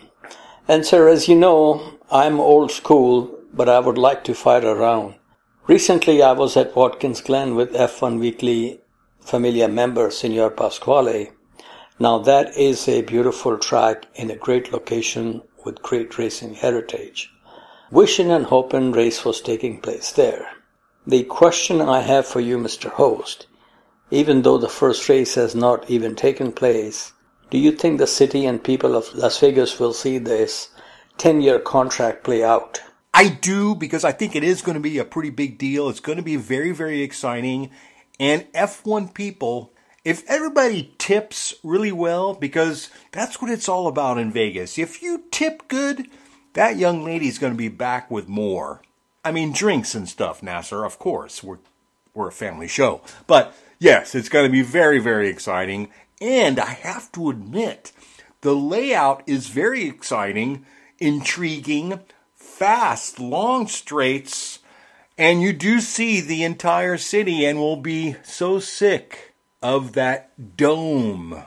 And 0.67 0.85
sir, 0.85 1.09
as 1.09 1.29
you 1.29 1.37
know, 1.37 1.97
I'm 2.11 2.41
old 2.41 2.73
school, 2.73 3.31
but 3.55 3.69
I 3.69 3.79
would 3.79 3.97
like 3.97 4.25
to 4.25 4.35
fight 4.35 4.65
around. 4.65 5.15
Recently, 5.69 6.25
I 6.25 6.33
was 6.33 6.57
at 6.57 6.75
Watkins 6.75 7.21
Glen 7.21 7.55
with 7.55 7.73
F1 7.73 8.19
Weekly 8.19 8.81
Familia 9.21 9.69
member 9.69 10.11
Senor 10.11 10.51
Pasquale. 10.51 11.31
Now 12.01 12.19
that 12.19 12.57
is 12.57 12.89
a 12.89 13.03
beautiful 13.03 13.59
track 13.59 14.07
in 14.17 14.29
a 14.29 14.35
great 14.35 14.73
location 14.73 15.43
with 15.67 15.83
great 15.83 16.17
racing 16.17 16.55
heritage. 16.55 17.31
Wishing 17.91 18.31
and 18.31 18.47
hoping 18.47 18.93
race 18.93 19.23
was 19.27 19.43
taking 19.43 19.81
place 19.83 20.11
there. 20.13 20.49
The 21.07 21.25
question 21.25 21.83
I 21.83 22.01
have 22.01 22.27
for 22.27 22.41
you, 22.41 22.57
Mr. 22.57 22.91
Host, 22.91 23.47
even 24.11 24.43
though 24.43 24.57
the 24.57 24.69
first 24.69 25.09
race 25.09 25.35
has 25.35 25.55
not 25.55 25.91
even 25.91 26.17
taken 26.17 26.53
place, 26.53 27.13
do 27.51 27.59
you 27.59 27.73
think 27.73 27.99
the 27.99 28.07
city 28.07 28.47
and 28.47 28.65
people 28.65 28.97
of 28.97 29.15
Las 29.15 29.39
Vegas 29.41 29.79
will 29.79 29.93
see 29.93 30.19
this 30.19 30.71
10 31.19 31.43
year 31.43 31.59
contract 31.59 32.25
play 32.25 32.43
out? 32.43 32.81
I 33.13 33.29
do 33.29 33.75
because 33.75 34.05
I 34.05 34.13
think 34.13 34.35
it 34.35 34.45
is 34.45 34.63
going 34.63 34.75
to 34.75 34.81
be 34.81 34.99
a 34.99 35.05
pretty 35.05 35.31
big 35.31 35.59
deal. 35.59 35.89
It's 35.89 36.01
going 36.01 36.19
to 36.19 36.25
be 36.25 36.37
very, 36.37 36.73
very 36.73 37.03
exciting. 37.03 37.71
And 38.19 38.51
F1 38.53 39.15
people, 39.15 39.73
if 40.07 40.23
everybody 40.31 40.95
tips 40.99 41.53
really 41.65 41.91
well, 41.91 42.33
because 42.33 42.91
that's 43.11 43.43
what 43.43 43.51
it's 43.51 43.69
all 43.69 43.89
about 43.89 44.19
in 44.19 44.31
Vegas. 44.31 44.79
If 44.79 45.03
you 45.03 45.25
tip 45.33 45.67
good, 45.67 46.07
that 46.53 46.77
young 46.77 47.05
lady's 47.05 47.41
going 47.41 47.53
to 47.53 47.59
be 47.59 47.67
back 47.67 48.09
with 48.09 48.29
more. 48.29 48.83
I 49.25 49.33
mean, 49.33 49.51
drinks 49.51 49.97
and 49.97 50.09
stuff, 50.09 50.45
Nasir, 50.45 50.85
of 50.85 51.01
course. 51.01 51.43
We're, 51.43 51.59
we're 52.15 52.29
a 52.29 52.33
family 52.33 52.69
show. 52.69 53.01
But 53.27 53.53
yes, 53.81 54.15
it's 54.15 54.29
going 54.29 54.47
to 54.47 54.53
be 54.53 54.63
very, 54.63 55.01
very 55.01 55.29
exciting. 55.29 55.89
And 56.21 56.61
I 56.61 56.71
have 56.71 57.11
to 57.13 57.29
admit, 57.29 57.91
the 58.43 58.55
layout 58.55 59.25
is 59.27 59.49
very 59.49 59.89
exciting, 59.89 60.65
intriguing, 61.01 61.99
fast, 62.37 63.19
long 63.19 63.67
straights, 63.67 64.61
and 65.19 65.43
you 65.43 65.53
do 65.53 65.81
see 65.81 66.21
the 66.21 66.45
entire 66.45 66.97
city 66.97 67.45
and 67.45 67.59
will 67.59 67.75
be 67.75 68.15
so 68.23 68.61
sick 68.61 69.33
of 69.63 69.93
that 69.93 70.57
dome. 70.57 71.45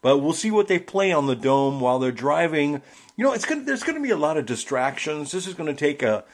But 0.00 0.18
we'll 0.18 0.32
see 0.32 0.50
what 0.50 0.68
they 0.68 0.78
play 0.78 1.12
on 1.12 1.26
the 1.26 1.36
dome 1.36 1.80
while 1.80 1.98
they're 1.98 2.12
driving. 2.12 2.82
You 3.16 3.24
know, 3.24 3.32
it's 3.32 3.44
gonna, 3.44 3.62
there's 3.62 3.82
going 3.82 3.96
to 3.96 4.02
be 4.02 4.10
a 4.10 4.16
lot 4.16 4.36
of 4.36 4.46
distractions. 4.46 5.32
This 5.32 5.46
is 5.46 5.54
going 5.54 5.74
to 5.74 5.78
take 5.78 6.02
a, 6.02 6.24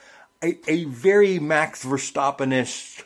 a, 0.43 0.57
a 0.67 0.83
very 0.85 1.39
Max 1.39 1.83
Verstappenish 1.83 3.03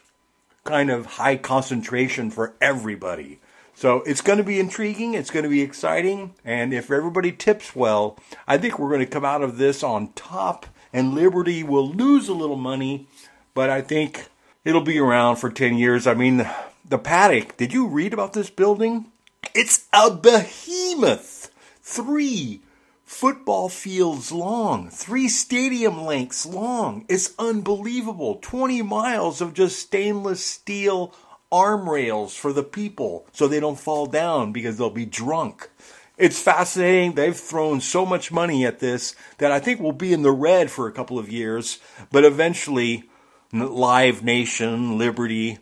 kind 0.64 0.91
of 0.91 1.06
high 1.06 1.38
concentration 1.38 2.30
for 2.30 2.56
everybody. 2.62 3.39
So 3.74 4.02
it's 4.02 4.20
going 4.20 4.39
to 4.39 4.43
be 4.43 4.60
intriguing. 4.60 5.14
It's 5.14 5.32
going 5.32 5.43
to 5.43 5.50
be 5.50 5.62
exciting. 5.62 6.34
And 6.43 6.74
if 6.74 6.91
everybody 6.91 7.32
tips 7.32 7.74
well, 7.74 8.20
I 8.45 8.58
think 8.58 8.78
we're 8.78 8.89
going 8.89 9.00
to 9.00 9.06
come 9.06 9.24
out 9.24 9.41
of 9.41 9.58
this 9.58 9.84
on 9.84 10.12
top. 10.14 10.66
And 10.91 11.14
Liberty 11.14 11.64
will 11.64 11.89
lose 11.89 12.28
a 12.28 12.34
little 12.34 12.58
money, 12.58 13.08
but 13.54 13.70
I 13.70 13.82
think 13.82 14.28
it'll 14.66 14.82
be 14.82 15.00
around 15.00 15.38
for 15.38 15.50
10 15.50 15.78
years. 15.78 16.08
I 16.08 16.14
mean, 16.14 16.45
the 16.86 16.97
paddock, 16.97 17.57
did 17.57 17.73
you 17.73 17.88
read 17.88 18.13
about 18.13 18.34
this 18.34 18.49
building? 18.49 19.11
It's 19.53 19.86
a 19.93 20.11
behemoth. 20.11 21.51
Three 21.82 22.61
football 23.09 23.69
fields 23.69 24.32
long, 24.32 24.89
three 24.89 25.27
stadium 25.27 26.05
lengths 26.05 26.45
long. 26.45 27.05
It's 27.09 27.34
unbelievable. 27.39 28.39
20 28.41 28.84
miles 28.84 29.41
of 29.41 29.55
just 29.55 29.80
stainless 29.80 30.45
steel 30.45 31.13
arm 31.51 31.89
rails 31.89 32.36
for 32.36 32.53
the 32.53 32.63
people 32.63 33.25
so 33.34 33.47
they 33.47 33.59
don't 33.59 33.80
fall 33.80 34.05
down 34.05 34.51
because 34.51 34.77
they'll 34.77 34.91
be 34.91 35.05
drunk. 35.05 35.69
It's 36.17 36.39
fascinating. 36.39 37.13
They've 37.13 37.36
thrown 37.36 37.82
so 37.82 38.05
much 38.05 38.32
money 38.32 38.65
at 38.65 38.80
this 38.80 39.15
that 39.39 39.51
I 39.51 39.59
think 39.59 39.80
we'll 39.80 39.91
be 39.91 40.13
in 40.13 40.21
the 40.21 40.32
red 40.32 40.69
for 40.69 40.88
a 40.88 40.91
couple 40.91 41.17
of 41.17 41.32
years, 41.32 41.80
but 42.11 42.25
eventually, 42.25 43.09
Live 43.51 44.23
Nation, 44.23 44.97
Liberty, 44.97 45.57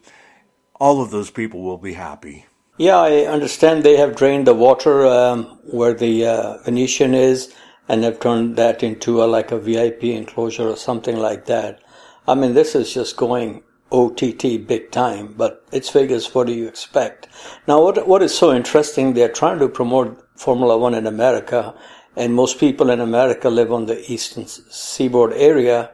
all 0.80 1.02
of 1.02 1.12
those 1.12 1.32
people 1.32 1.62
will 1.62 1.78
be 1.78 1.94
happy. 1.94 2.46
Yeah, 2.78 2.98
I 2.98 3.26
understand 3.26 3.84
they 3.84 3.98
have 3.98 4.16
drained 4.16 4.46
the 4.46 4.54
water 4.54 5.06
um, 5.06 5.46
where 5.64 5.94
the 5.94 6.26
uh, 6.26 6.58
Venetian 6.64 7.16
is 7.16 7.54
and 7.90 8.04
have 8.04 8.20
turned 8.20 8.56
that 8.58 8.84
into 8.84 9.24
a, 9.24 9.26
like 9.26 9.52
a 9.52 9.60
VIP 9.60 10.04
enclosure 10.04 10.70
or 10.70 10.78
something 10.78 11.18
like 11.18 11.46
that. 11.46 11.82
I 12.28 12.36
mean, 12.36 12.54
this 12.54 12.76
is 12.76 12.94
just 12.94 13.16
going 13.18 13.64
OTT 13.92 14.68
big 14.68 14.92
time, 14.92 15.34
but 15.38 15.66
it's 15.72 15.90
Vegas. 15.90 16.36
What 16.36 16.48
do 16.48 16.54
you 16.54 16.68
expect? 16.68 17.28
Now, 17.68 17.82
what 17.82 18.06
what 18.08 18.22
is 18.22 18.38
so 18.38 18.54
interesting? 18.54 19.14
They're 19.14 19.30
trying 19.30 19.60
to 19.60 19.70
promote 19.70 20.22
Formula 20.36 20.78
One 20.78 20.94
in 20.94 21.08
America, 21.08 21.74
and 22.16 22.34
most 22.34 22.60
people 22.60 22.90
in 22.90 23.00
America 23.00 23.50
live 23.50 23.72
on 23.72 23.86
the 23.86 24.12
eastern 24.12 24.46
seaboard 24.46 25.32
area, 25.34 25.92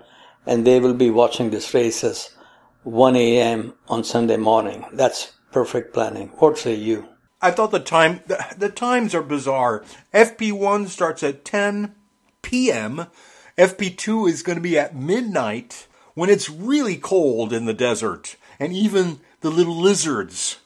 and 0.47 0.65
they 0.65 0.79
will 0.79 0.95
be 0.95 1.11
watching 1.11 1.51
this 1.51 1.73
race 1.75 2.03
as 2.03 2.31
1 2.83 3.15
a.m. 3.15 3.73
on 3.87 4.03
Sunday 4.03 4.37
morning. 4.37 4.85
That's 4.91 5.33
perfect 5.51 5.93
planning. 5.93 6.29
What 6.39 6.57
say 6.57 6.75
you? 6.75 7.07
I 7.41 7.51
thought 7.51 7.71
the 7.71 7.79
time 7.79 8.21
the, 8.27 8.45
the 8.57 8.69
times 8.69 9.13
are 9.15 9.23
bizarre. 9.23 9.83
FP1 10.13 10.87
starts 10.87 11.23
at 11.23 11.45
10 11.45 11.95
p.m. 12.41 13.07
FP2 13.57 14.29
is 14.29 14.43
going 14.43 14.57
to 14.57 14.61
be 14.61 14.77
at 14.77 14.95
midnight 14.95 15.87
when 16.13 16.29
it's 16.29 16.49
really 16.49 16.97
cold 16.97 17.53
in 17.53 17.65
the 17.65 17.73
desert 17.73 18.35
and 18.59 18.73
even 18.73 19.19
the 19.41 19.49
little 19.51 19.75
lizards 19.75 20.59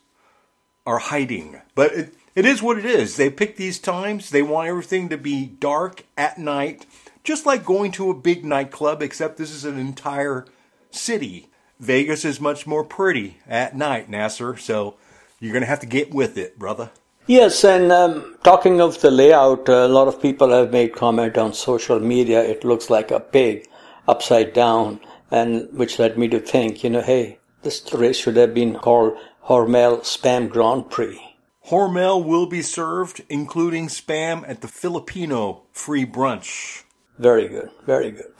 are 0.85 0.99
hiding. 0.99 1.61
But 1.75 1.93
it, 1.93 2.13
it 2.35 2.45
is 2.45 2.61
what 2.61 2.77
it 2.77 2.85
is. 2.85 3.17
They 3.17 3.29
pick 3.29 3.57
these 3.57 3.79
times. 3.79 4.29
They 4.29 4.41
want 4.41 4.69
everything 4.69 5.09
to 5.09 5.17
be 5.17 5.45
dark 5.45 6.03
at 6.17 6.37
night, 6.37 6.85
just 7.23 7.45
like 7.45 7.65
going 7.65 7.91
to 7.93 8.09
a 8.09 8.15
big 8.15 8.45
nightclub, 8.45 9.01
except 9.01 9.37
this 9.37 9.51
is 9.51 9.65
an 9.65 9.79
entire 9.79 10.45
city. 10.91 11.49
Vegas 11.79 12.25
is 12.25 12.39
much 12.41 12.65
more 12.65 12.83
pretty 12.83 13.37
at 13.47 13.75
night, 13.75 14.09
Nasir, 14.09 14.57
so 14.57 14.95
you're 15.39 15.53
going 15.53 15.61
to 15.61 15.67
have 15.67 15.79
to 15.81 15.85
get 15.85 16.13
with 16.13 16.37
it, 16.37 16.57
brother. 16.57 16.89
Yes, 17.27 17.63
and 17.63 17.91
um, 17.91 18.37
talking 18.43 18.79
of 18.79 19.01
the 19.01 19.11
layout, 19.11 19.67
a 19.69 19.87
lot 19.87 20.07
of 20.07 20.21
people 20.21 20.49
have 20.51 20.71
made 20.71 20.95
comment 20.95 21.37
on 21.37 21.53
social 21.53 21.99
media. 21.99 22.41
It 22.41 22.63
looks 22.63 22.89
like 22.89 23.11
a 23.11 23.19
pig 23.19 23.67
upside 24.07 24.53
down, 24.53 25.01
and 25.29 25.67
which 25.73 25.99
led 25.99 26.17
me 26.17 26.27
to 26.29 26.39
think, 26.39 26.83
you 26.83 26.89
know, 26.89 27.01
hey, 27.01 27.39
This 27.63 27.83
race 27.93 28.17
should 28.17 28.37
have 28.37 28.53
been 28.53 28.75
called 28.75 29.17
Hormel 29.47 29.99
Spam 30.01 30.47
Grand 30.47 30.89
Prix. 30.89 31.19
Hormel 31.67 32.23
will 32.23 32.45
be 32.45 32.61
served, 32.61 33.23
including 33.27 33.87
spam, 33.87 34.47
at 34.47 34.61
the 34.61 34.69
Filipino 34.69 35.63
free 35.73 36.05
brunch. 36.05 36.83
Very 37.17 37.49
good, 37.49 37.71
very 37.85 38.11
good. 38.11 38.31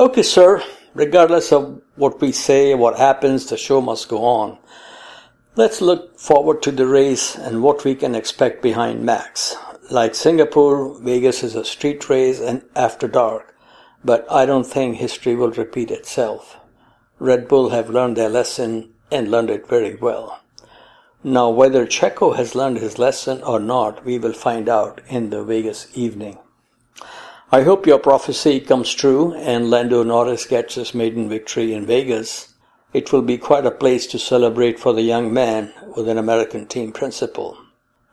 Okay, 0.00 0.22
sir, 0.22 0.64
regardless 0.94 1.52
of 1.52 1.80
what 1.96 2.20
we 2.20 2.32
say, 2.32 2.74
what 2.74 2.98
happens, 2.98 3.46
the 3.46 3.56
show 3.56 3.80
must 3.80 4.08
go 4.08 4.24
on. 4.24 4.58
Let's 5.54 5.80
look 5.80 6.18
forward 6.18 6.62
to 6.62 6.70
the 6.70 6.86
race 6.86 7.36
and 7.36 7.62
what 7.62 7.84
we 7.84 7.94
can 7.94 8.14
expect 8.14 8.62
behind 8.62 9.04
Max. 9.04 9.54
Like 9.90 10.14
Singapore, 10.14 10.98
Vegas 11.00 11.42
is 11.42 11.54
a 11.54 11.64
street 11.64 12.08
race 12.08 12.40
and 12.40 12.62
after 12.74 13.06
dark, 13.06 13.54
but 14.04 14.26
I 14.30 14.46
don't 14.46 14.64
think 14.66 14.96
history 14.96 15.34
will 15.34 15.50
repeat 15.50 15.90
itself. 15.90 16.56
Red 17.18 17.48
Bull 17.48 17.70
have 17.70 17.90
learned 17.90 18.16
their 18.16 18.30
lesson 18.30 18.94
and 19.10 19.30
learned 19.30 19.50
it 19.50 19.68
very 19.68 19.94
well. 19.94 20.40
Now, 21.22 21.50
whether 21.50 21.86
Checo 21.86 22.34
has 22.34 22.54
learned 22.54 22.78
his 22.78 22.98
lesson 22.98 23.42
or 23.42 23.60
not, 23.60 24.04
we 24.04 24.18
will 24.18 24.32
find 24.32 24.68
out 24.68 25.00
in 25.08 25.30
the 25.30 25.44
Vegas 25.44 25.86
evening. 25.94 26.38
I 27.54 27.64
hope 27.64 27.86
your 27.86 27.98
prophecy 27.98 28.60
comes 28.60 28.94
true 28.94 29.34
and 29.34 29.68
Lando 29.68 30.02
Norris 30.02 30.46
gets 30.46 30.76
his 30.76 30.94
maiden 30.94 31.28
victory 31.28 31.74
in 31.74 31.84
Vegas. 31.84 32.54
It 32.94 33.12
will 33.12 33.20
be 33.20 33.36
quite 33.36 33.66
a 33.66 33.70
place 33.70 34.06
to 34.06 34.18
celebrate 34.18 34.80
for 34.80 34.94
the 34.94 35.02
young 35.02 35.34
man 35.34 35.70
with 35.94 36.08
an 36.08 36.16
American 36.16 36.66
team 36.66 36.92
principal. 36.92 37.58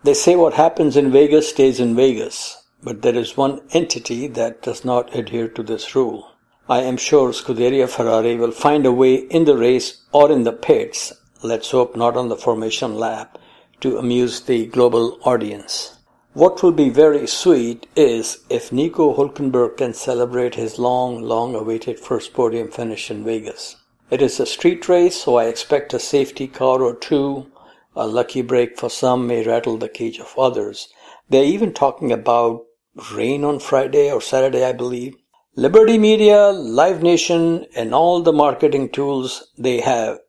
They 0.04 0.14
say 0.14 0.36
what 0.36 0.56
happens 0.56 0.98
in 0.98 1.10
Vegas 1.10 1.48
stays 1.48 1.80
in 1.80 1.96
Vegas, 1.96 2.66
but 2.84 3.02
there 3.02 3.16
is 3.16 3.38
one 3.38 3.62
entity 3.72 4.28
that 4.28 4.62
does 4.62 4.84
not 4.84 5.16
adhere 5.16 5.48
to 5.48 5.64
this 5.64 5.96
rule. 5.96 6.34
I 6.68 6.82
am 6.82 6.98
sure 6.98 7.32
Scuderia 7.32 7.88
Ferrari 7.88 8.36
will 8.36 8.52
find 8.52 8.86
a 8.86 8.92
way 8.92 9.16
in 9.16 9.46
the 9.46 9.56
race 9.56 10.02
or 10.12 10.30
in 10.34 10.44
the 10.44 10.52
pits, 10.52 11.14
let's 11.44 11.72
hope 11.72 11.96
not 11.96 12.18
on 12.18 12.28
the 12.28 12.36
formation 12.36 12.96
lap, 12.96 13.38
to 13.80 14.00
amuse 14.00 14.42
the 14.42 14.66
global 14.66 15.18
audience. 15.24 15.99
What 16.34 16.62
will 16.62 16.72
be 16.72 16.90
very 16.90 17.26
sweet 17.26 17.88
is 17.96 18.46
if 18.52 18.72
Nico 18.72 19.16
Hulkenberg 19.16 19.78
can 19.78 19.96
celebrate 19.96 20.54
his 20.54 20.78
long, 20.78 21.24
long 21.24 21.56
awaited 21.56 22.00
first 22.00 22.34
podium 22.34 22.70
finish 22.70 23.10
in 23.10 23.24
Vegas. 23.24 23.78
It 24.12 24.22
is 24.22 24.40
a 24.40 24.46
street 24.46 24.88
race, 24.88 25.24
so 25.24 25.38
I 25.38 25.46
expect 25.46 25.92
a 25.92 25.98
safety 25.98 26.46
car 26.48 26.84
or 26.84 26.94
two. 26.94 27.48
A 27.96 28.06
lucky 28.06 28.44
break 28.44 28.78
for 28.78 28.92
some 28.92 29.26
may 29.26 29.44
rattle 29.44 29.78
the 29.78 29.90
cage 29.90 30.20
of 30.20 30.38
others. 30.38 30.90
They're 31.30 31.44
even 31.44 31.74
talking 31.74 32.12
about 32.12 32.64
rain 33.12 33.44
on 33.44 33.60
Friday 33.60 34.12
or 34.12 34.22
Saturday, 34.22 34.64
I 34.64 34.74
believe. 34.74 35.16
Liberty 35.56 35.98
Media, 35.98 36.50
Live 36.50 37.02
Nation, 37.02 37.66
and 37.76 37.92
all 37.92 38.22
the 38.22 38.32
marketing 38.32 38.90
tools 38.90 39.48
they 39.58 39.82
have, 39.82 40.20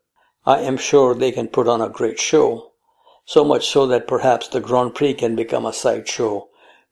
I 0.47 0.61
am 0.61 0.79
sure 0.79 1.15
they 1.15 1.31
can 1.31 1.49
put 1.49 1.69
on 1.69 1.83
a 1.83 1.91
great 1.91 2.19
show 2.19 2.70
so 3.25 3.45
much 3.45 3.69
so 3.69 3.87
that 3.87 4.09
perhaps 4.09 4.49
the 4.49 4.61
Grand 4.61 4.95
Prix 4.95 5.15
can 5.15 5.37
become 5.37 5.67
a 5.67 5.73
sideshow 5.73 6.49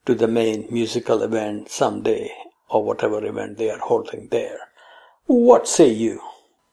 to 0.07 0.15
the 0.15 0.29
main 0.29 0.67
musical 0.71 1.23
event 1.23 1.69
someday, 1.69 2.33
or 2.69 2.85
whatever 2.85 3.25
event 3.25 3.59
they 3.59 3.71
are 3.71 3.79
holding 3.79 4.29
there. 4.29 4.59
What 5.27 5.69
say 5.69 5.91
you? 5.91 6.21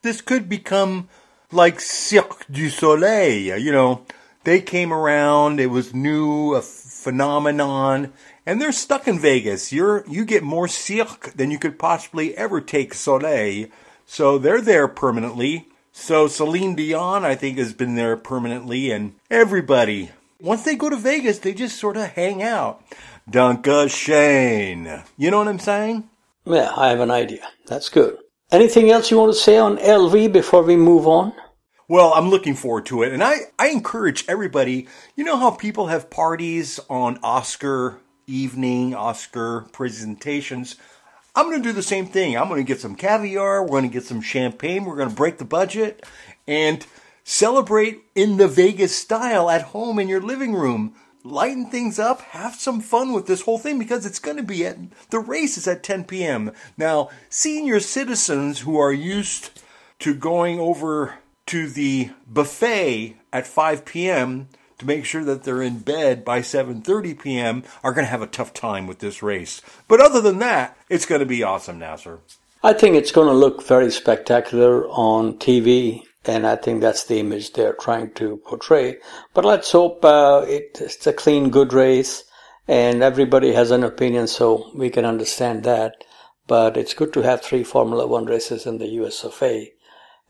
This 0.04 0.22
could 0.22 0.48
become 0.48 1.10
like 1.52 1.80
Cirque 1.80 2.46
du 2.50 2.70
Soleil. 2.70 3.58
You 3.58 3.72
know, 3.72 4.06
they 4.44 4.62
came 4.62 4.94
around, 4.94 5.60
it 5.60 5.68
was 5.72 5.94
new, 5.94 6.54
a 6.54 6.62
phenomenon, 6.62 8.14
and 8.46 8.62
they're 8.62 8.72
stuck 8.72 9.08
in 9.08 9.20
Vegas. 9.20 9.74
You're, 9.74 10.06
you 10.08 10.24
get 10.24 10.44
more 10.44 10.68
Cirque 10.68 11.34
than 11.36 11.52
you 11.52 11.58
could 11.58 11.80
possibly 11.80 12.38
ever 12.38 12.62
take 12.62 12.94
Soleil. 12.94 13.68
So 14.06 14.38
they're 14.38 14.62
there 14.62 14.88
permanently. 14.88 15.68
So 15.98 16.28
Celine 16.28 16.76
Dion, 16.76 17.24
I 17.24 17.36
think, 17.36 17.58
has 17.58 17.74
been 17.74 17.96
there 17.96 18.18
permanently, 18.18 18.92
and 18.92 19.16
everybody. 19.32 20.12
Once 20.42 20.64
they 20.64 20.76
go 20.76 20.90
to 20.90 20.98
Vegas, 20.98 21.40
they 21.40 21.54
just 21.54 21.80
sort 21.80 21.96
of 21.96 22.12
hang 22.12 22.44
out. 22.44 22.84
Dunka 23.32 23.90
Shane. 23.90 25.04
You 25.18 25.32
know 25.32 25.38
what 25.38 25.48
I'm 25.48 25.58
saying? 25.58 26.08
Yeah, 26.44 26.74
I 26.76 26.90
have 26.90 27.00
an 27.00 27.12
idea. 27.12 27.48
That's 27.66 27.88
good. 27.88 28.18
Anything 28.52 28.92
else 28.92 29.10
you 29.10 29.18
want 29.18 29.34
to 29.34 29.40
say 29.40 29.58
on 29.58 29.78
LV 29.78 30.34
before 30.34 30.64
we 30.64 30.76
move 30.76 31.08
on? 31.08 31.34
Well, 31.88 32.14
I'm 32.14 32.30
looking 32.30 32.56
forward 32.56 32.86
to 32.88 33.02
it. 33.02 33.14
And 33.14 33.24
I, 33.24 33.38
I 33.58 33.70
encourage 33.70 34.26
everybody, 34.28 34.88
you 35.16 35.24
know 35.24 35.38
how 35.38 35.52
people 35.52 35.88
have 35.88 36.10
parties 36.10 36.78
on 36.90 37.20
Oscar 37.24 38.00
evening, 38.28 38.94
Oscar 38.94 39.62
presentations? 39.72 40.76
I'm 41.36 41.50
going 41.50 41.62
to 41.62 41.70
do 41.70 41.74
the 41.74 41.84
same 41.84 42.06
thing. 42.06 42.38
I'm 42.38 42.48
going 42.48 42.64
to 42.64 42.68
get 42.68 42.80
some 42.80 42.96
caviar. 42.96 43.62
We're 43.62 43.70
going 43.70 43.90
to 43.90 43.94
get 43.94 44.06
some 44.06 44.22
champagne. 44.22 44.86
We're 44.86 44.96
going 44.96 45.10
to 45.10 45.16
break 45.16 45.38
the 45.38 45.46
budget 45.46 46.06
and 46.48 46.86
celebrate 47.26 48.04
in 48.16 48.38
the 48.38 48.48
Vegas 48.48 48.96
style 48.96 49.50
at 49.50 49.64
home 49.64 50.00
in 50.00 50.08
your 50.08 50.22
living 50.22 50.54
room. 50.54 50.96
Lighten 51.26 51.66
things 51.66 51.98
up, 52.00 52.22
have 52.22 52.56
some 52.56 52.80
fun 52.80 53.12
with 53.12 53.26
this 53.26 53.42
whole 53.42 53.58
thing 53.58 53.80
because 53.80 54.06
it's 54.06 54.20
going 54.20 54.38
to 54.38 54.44
be 54.44 54.66
at 54.66 54.78
the 55.10 55.20
race 55.20 55.58
is 55.58 55.68
at 55.68 55.82
10 55.82 56.06
p.m. 56.06 56.52
Now, 56.78 57.10
senior 57.30 57.80
citizens 57.80 58.60
who 58.60 58.78
are 58.78 58.94
used 58.94 59.60
to 60.00 60.14
going 60.14 60.60
over 60.60 61.16
to 61.48 61.68
the 61.68 62.12
buffet 62.28 63.18
at 63.34 63.48
5 63.48 63.86
p.m 63.86 64.48
to 64.80 64.86
make 64.86 65.06
sure 65.06 65.24
that 65.24 65.44
they're 65.44 65.62
in 65.62 65.80
bed 65.80 66.26
by 66.26 66.42
7:30 66.42 67.22
p.m. 67.22 67.64
are 67.84 67.94
going 67.94 68.06
to 68.06 68.12
have 68.12 68.22
a 68.22 68.28
tough 68.28 68.54
time 68.54 68.88
with 68.88 69.00
this 69.00 69.24
race. 69.24 69.62
But 69.88 70.02
other 70.02 70.22
than 70.22 70.40
that, 70.40 70.78
it's 70.90 71.06
going 71.06 71.20
to 71.20 71.26
be 71.26 71.44
awesome, 71.44 71.80
Nasir. 71.80 72.20
I 72.64 72.74
think 72.74 72.96
it's 72.96 73.12
going 73.12 73.28
to 73.28 73.34
look 73.34 73.66
very 73.68 73.92
spectacular 73.92 74.88
on 74.88 75.38
TV, 75.38 76.02
and 76.26 76.48
I 76.48 76.56
think 76.56 76.82
that's 76.82 77.04
the 77.04 77.20
image 77.20 77.54
they're 77.54 77.74
trying 77.74 78.12
to 78.14 78.38
portray. 78.38 78.98
But 79.34 79.46
let's 79.46 79.72
hope 79.72 80.04
uh, 80.04 80.46
it, 80.48 80.80
it's 80.82 81.06
a 81.06 81.14
clean, 81.14 81.52
good 81.52 81.74
race, 81.74 82.24
and 82.68 83.04
everybody 83.04 83.54
has 83.54 83.70
an 83.70 83.84
opinion, 83.84 84.28
so 84.28 84.72
we 84.74 84.90
can 84.90 85.06
understand 85.06 85.64
that. 85.64 86.04
But 86.48 86.76
it's 86.76 86.96
good 86.96 87.14
to 87.14 87.22
have 87.22 87.42
three 87.42 87.64
Formula 87.64 88.08
One 88.08 88.26
races 88.26 88.66
in 88.66 88.80
the 88.80 88.88
US 89.02 89.24
of 89.24 89.38
A. 89.44 89.72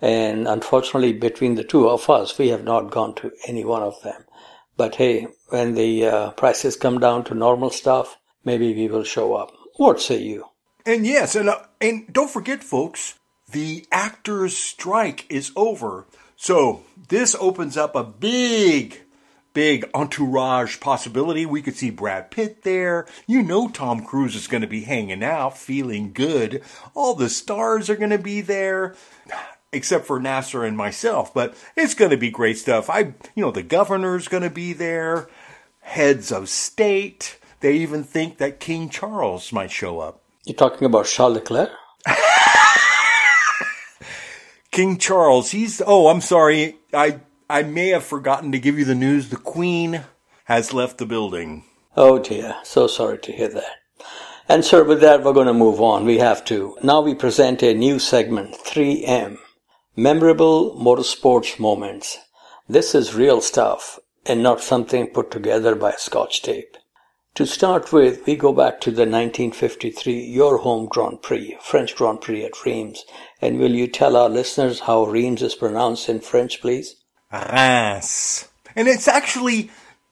And 0.01 0.47
unfortunately, 0.47 1.13
between 1.13 1.55
the 1.55 1.63
two 1.63 1.87
of 1.87 2.09
us, 2.09 2.37
we 2.37 2.49
have 2.49 2.65
not 2.65 2.91
gone 2.91 3.15
to 3.15 3.31
any 3.47 3.63
one 3.63 3.81
of 3.81 4.01
them. 4.03 4.24
But 4.77 4.95
hey, 4.95 5.27
when 5.49 5.75
the 5.75 6.05
uh, 6.05 6.31
prices 6.31 6.75
come 6.75 6.99
down 6.99 7.23
to 7.25 7.33
normal 7.33 7.69
stuff, 7.69 8.17
maybe 8.43 8.73
we 8.73 8.87
will 8.87 9.03
show 9.03 9.33
up. 9.33 9.51
What 9.77 10.01
say 10.01 10.21
you? 10.21 10.45
And 10.85 11.05
yes, 11.05 11.35
and 11.35 11.49
uh, 11.49 11.59
and 11.81 12.11
don't 12.11 12.29
forget, 12.29 12.63
folks, 12.63 13.17
the 13.51 13.85
actors' 13.91 14.57
strike 14.57 15.25
is 15.29 15.51
over. 15.55 16.05
So 16.35 16.83
this 17.07 17.35
opens 17.39 17.77
up 17.77 17.95
a 17.95 18.03
big, 18.03 19.01
big 19.53 19.89
entourage 19.93 20.79
possibility. 20.79 21.45
We 21.45 21.61
could 21.61 21.75
see 21.75 21.89
Brad 21.89 22.29
Pitt 22.29 22.63
there. 22.63 23.07
You 23.25 23.41
know, 23.41 23.69
Tom 23.69 24.03
Cruise 24.03 24.35
is 24.35 24.47
going 24.47 24.61
to 24.61 24.67
be 24.67 24.81
hanging 24.81 25.23
out, 25.23 25.57
feeling 25.57 26.11
good. 26.11 26.61
All 26.93 27.15
the 27.15 27.29
stars 27.29 27.89
are 27.89 27.95
going 27.95 28.09
to 28.09 28.17
be 28.17 28.41
there 28.41 28.95
except 29.71 30.05
for 30.05 30.19
Nasir 30.19 30.63
and 30.63 30.77
myself. 30.77 31.33
But 31.33 31.55
it's 31.75 31.93
going 31.93 32.11
to 32.11 32.17
be 32.17 32.29
great 32.29 32.57
stuff. 32.57 32.89
I, 32.89 33.13
you 33.35 33.43
know, 33.43 33.51
the 33.51 33.63
governor's 33.63 34.27
going 34.27 34.43
to 34.43 34.49
be 34.49 34.73
there, 34.73 35.27
heads 35.81 36.31
of 36.31 36.49
state. 36.49 37.39
They 37.59 37.73
even 37.73 38.03
think 38.03 38.37
that 38.37 38.59
King 38.59 38.89
Charles 38.89 39.51
might 39.51 39.71
show 39.71 39.99
up. 39.99 40.21
You're 40.45 40.55
talking 40.55 40.85
about 40.85 41.05
Charles 41.05 41.35
Leclerc? 41.35 41.71
King 44.71 44.97
Charles, 44.97 45.51
he's, 45.51 45.81
oh, 45.87 46.09
I'm 46.09 46.21
sorry. 46.21 46.77
I, 46.93 47.21
I 47.49 47.63
may 47.63 47.89
have 47.89 48.03
forgotten 48.03 48.51
to 48.51 48.59
give 48.59 48.77
you 48.77 48.85
the 48.85 48.93
news. 48.93 49.29
The 49.29 49.37
Queen 49.37 50.01
has 50.45 50.73
left 50.73 50.97
the 50.97 51.05
building. 51.05 51.63
Oh 51.97 52.19
dear. 52.19 52.57
So 52.63 52.87
sorry 52.87 53.19
to 53.19 53.31
hear 53.31 53.47
that. 53.47 53.77
And 54.47 54.63
sir, 54.63 54.83
with 54.83 55.01
that, 55.01 55.23
we're 55.23 55.33
going 55.33 55.47
to 55.47 55.53
move 55.53 55.81
on. 55.81 56.05
We 56.05 56.19
have 56.19 56.45
to. 56.45 56.77
Now 56.83 57.01
we 57.01 57.15
present 57.15 57.63
a 57.63 57.73
new 57.73 57.99
segment, 57.99 58.55
3M. 58.55 59.37
Memorable 59.97 60.75
motorsports 60.75 61.57
moments. 61.57 62.17
This 62.67 62.93
is 62.93 63.15
real 63.15 63.39
stuff 63.39 63.97
and 64.25 64.43
not 64.43 64.59
something 64.59 65.07
put 65.07 65.31
together 65.31 65.73
by 65.73 65.93
scotch 65.93 66.41
tape. 66.41 66.75
To 67.35 67.45
start 67.45 67.93
with, 67.93 68.25
we 68.25 68.35
go 68.35 68.51
back 68.51 68.81
to 68.81 68.91
the 68.91 69.03
1953 69.03 70.21
Your 70.25 70.57
Home 70.57 70.87
Grand 70.87 71.21
Prix, 71.21 71.57
French 71.61 71.95
Grand 71.95 72.19
Prix 72.19 72.43
at 72.43 72.65
Reims. 72.65 73.05
And 73.41 73.57
will 73.57 73.71
you 73.71 73.87
tell 73.87 74.17
our 74.17 74.27
listeners 74.27 74.81
how 74.81 75.05
Reims 75.05 75.41
is 75.41 75.55
pronounced 75.55 76.09
in 76.09 76.19
French, 76.19 76.59
please? 76.59 76.97
Reims. 77.31 78.49
And 78.75 78.89
it's 78.89 79.07
actually, 79.07 79.69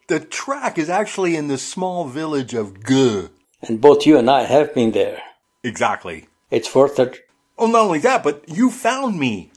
the 0.07 0.21
track 0.21 0.77
is 0.77 0.89
actually 0.89 1.35
in 1.35 1.49
the 1.49 1.57
small 1.57 2.07
village 2.07 2.53
of 2.53 2.85
Gueux. 2.85 3.31
And 3.61 3.81
both 3.81 4.05
you 4.05 4.17
and 4.17 4.29
I 4.29 4.43
have 4.43 4.73
been 4.73 4.93
there. 4.93 5.21
Exactly. 5.61 6.29
It's 6.51 6.73
worth 6.73 6.99
it. 6.99 7.19
Oh, 7.57 7.67
not 7.67 7.81
only 7.81 7.99
that, 7.99 8.23
but 8.23 8.47
you 8.47 8.71
found 8.71 9.19
me 9.19 9.51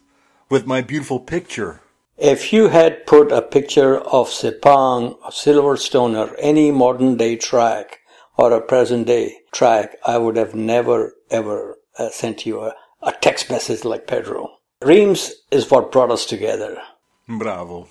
with 0.48 0.66
my 0.66 0.80
beautiful 0.80 1.20
picture. 1.20 1.80
If 2.18 2.52
you 2.52 2.68
had 2.68 3.06
put 3.06 3.30
a 3.30 3.42
picture 3.42 3.98
of 3.98 4.28
Sepang, 4.28 5.18
Silverstone, 5.30 6.16
or 6.16 6.34
any 6.38 6.70
modern 6.70 7.16
day 7.16 7.36
track 7.36 8.00
or 8.38 8.52
a 8.52 8.60
present 8.60 9.06
day 9.06 9.38
track, 9.52 9.96
I 10.04 10.18
would 10.18 10.36
have 10.36 10.54
never 10.54 11.14
ever 11.30 11.76
uh, 11.98 12.10
sent 12.10 12.46
you 12.46 12.60
a, 12.60 12.74
a 13.02 13.12
text 13.12 13.50
message 13.50 13.84
like 13.84 14.06
Pedro. 14.06 14.50
Reims 14.82 15.32
is 15.50 15.70
what 15.70 15.92
brought 15.92 16.10
us 16.10 16.26
together. 16.26 16.80
Bravo. 17.28 17.88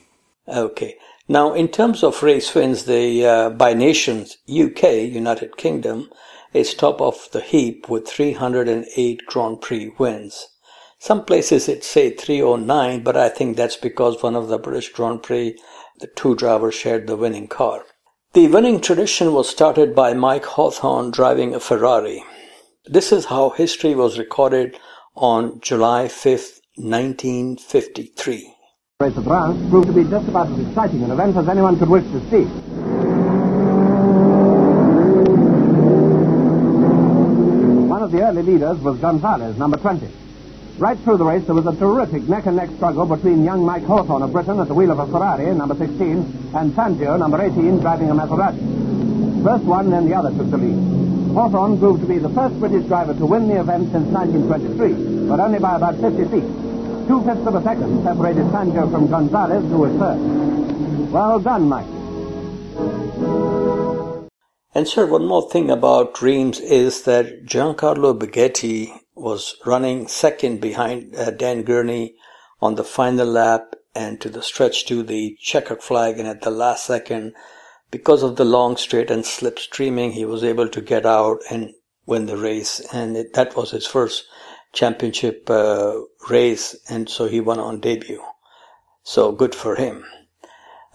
Okay. 0.48 0.96
Now, 1.28 1.54
in 1.54 1.70
terms 1.70 2.04
of 2.04 2.22
race 2.22 2.54
wins, 2.54 2.86
the 2.86 3.26
uh, 3.26 3.50
by 3.50 3.74
nations, 3.74 4.38
UK, 4.48 4.84
United 5.10 5.58
Kingdom, 5.58 6.10
is 6.54 6.74
top 6.74 7.02
of 7.02 7.28
the 7.32 7.42
heap 7.42 7.90
with 7.90 8.08
308 8.08 9.26
Grand 9.26 9.62
Prix 9.62 9.92
wins. 9.98 10.48
Some 11.06 11.24
places 11.24 11.70
it 11.70 11.84
say 11.84 12.10
309, 12.10 13.04
but 13.04 13.16
I 13.16 13.30
think 13.30 13.56
that's 13.56 13.78
because 13.78 14.24
one 14.24 14.36
of 14.36 14.48
the 14.48 14.58
British 14.58 14.90
Grand 14.90 15.22
Prix, 15.22 15.56
the 16.00 16.08
two 16.08 16.34
drivers 16.34 16.74
shared 16.74 17.06
the 17.06 17.16
winning 17.16 17.48
car. 17.48 17.84
The 18.34 18.48
winning 18.48 18.82
tradition 18.82 19.32
was 19.32 19.48
started 19.48 19.94
by 19.94 20.16
Mike 20.16 20.46
Hawthorn 20.46 21.12
driving 21.12 21.54
a 21.54 21.60
Ferrari. 21.60 22.24
This 22.88 23.12
is 23.12 23.26
how 23.26 23.52
history 23.52 23.94
was 23.94 24.18
recorded 24.18 24.80
on 25.14 25.60
July 25.62 26.06
5th, 26.06 26.62
1953. 26.78 28.54
The 28.98 29.06
race 29.06 29.16
of 29.16 29.26
France 29.26 29.70
proved 29.70 29.86
to 29.86 29.94
be 29.94 30.10
just 30.10 30.28
about 30.28 30.48
as 30.48 30.68
exciting 30.68 31.04
an 31.04 31.12
event 31.12 31.38
as 31.38 31.48
anyone 31.48 31.78
could 31.78 31.90
wish 31.90 32.06
to 32.06 32.20
see. 32.32 32.46
One 37.94 38.02
of 38.02 38.12
the 38.12 38.24
early 38.24 38.42
leaders 38.42 38.80
was 38.80 38.98
Gonzalez, 38.98 39.56
number 39.60 39.78
20. 39.78 40.25
Right 40.78 41.00
through 41.00 41.18
the 41.20 41.24
race, 41.24 41.46
there 41.46 41.56
was 41.56 41.66
a 41.68 41.76
terrific 41.78 42.28
neck-and-neck 42.28 42.70
struggle 42.76 43.06
between 43.06 43.46
young 43.46 43.64
Mike 43.64 43.84
Hawthorn 43.84 44.22
of 44.22 44.34
Britain 44.34 44.60
at 44.60 44.68
the 44.68 44.74
wheel 44.74 44.92
of 44.92 45.00
a 45.00 45.08
Ferrari, 45.08 45.56
number 45.56 45.74
16, 45.74 46.52
and 46.54 46.74
Fangio, 46.74 47.18
number 47.18 47.42
18, 47.42 47.80
driving 47.80 48.10
a 48.10 48.14
Maserati. 48.14 49.42
First 49.42 49.64
one, 49.64 49.90
then 49.90 50.06
the 50.06 50.14
other 50.14 50.32
took 50.32 50.52
the 50.52 50.58
lead. 50.58 51.34
Hawthorn 51.34 51.80
proved 51.80 52.02
to 52.02 52.08
be 52.08 52.18
the 52.18 52.28
first 52.28 52.60
British 52.60 52.86
driver 52.88 53.14
to 53.14 53.26
win 53.26 53.48
the 53.48 53.58
event 53.58 53.90
since 53.94 54.06
1923, 54.12 55.30
but 55.30 55.40
only 55.40 55.60
by 55.60 55.78
about 55.78 55.96
50 55.96 56.26
feet. 56.26 56.44
Two-fifths 57.08 57.48
of 57.48 57.56
a 57.56 57.64
second 57.64 58.04
separated 58.04 58.44
Fangio 58.48 58.92
from 58.92 59.08
Gonzalez, 59.08 59.64
who 59.72 59.78
was 59.78 59.94
third. 59.98 61.10
Well 61.10 61.40
done, 61.40 61.70
Mike. 61.70 61.88
And 64.74 64.86
sir, 64.86 65.06
one 65.06 65.26
more 65.26 65.50
thing 65.50 65.70
about 65.72 66.22
Reims 66.22 66.60
is 66.60 67.04
that 67.04 67.46
Giancarlo 67.46 68.20
Baghetti 68.20 68.92
was 69.16 69.56
running 69.66 70.08
second 70.08 70.60
behind 70.60 71.16
uh, 71.16 71.32
Dan 71.32 71.64
Gurney 71.64 72.16
on 72.62 72.76
the 72.76 72.84
final 72.84 73.28
lap 73.28 73.76
and 73.96 74.20
to 74.22 74.30
the 74.30 74.44
stretch 74.44 74.86
to 74.88 75.04
the 75.04 75.38
checkered 75.40 75.82
flag. 75.82 76.20
And 76.20 76.28
at 76.28 76.42
the 76.42 76.52
last 76.52 76.86
second 76.86 77.34
because 77.92 78.24
of 78.24 78.36
the 78.36 78.46
long 78.46 78.76
straight 78.76 79.10
and 79.10 79.26
slip 79.26 79.58
streaming 79.58 80.12
he 80.12 80.26
was 80.26 80.44
able 80.44 80.68
to 80.68 80.82
get 80.82 81.06
out 81.06 81.40
and 81.50 81.74
win 82.06 82.26
the 82.26 82.38
race. 82.38 82.82
And 82.94 83.16
it, 83.16 83.34
that 83.34 83.56
was 83.56 83.72
his 83.72 83.88
first 83.88 84.26
championship 84.74 85.50
uh, 85.50 86.02
race. 86.30 86.76
And 86.90 87.10
so 87.10 87.28
he 87.28 87.40
won 87.40 87.60
on 87.60 87.80
debut. 87.80 88.24
So 89.04 89.32
good 89.32 89.56
for 89.56 89.76
him. 89.76 90.04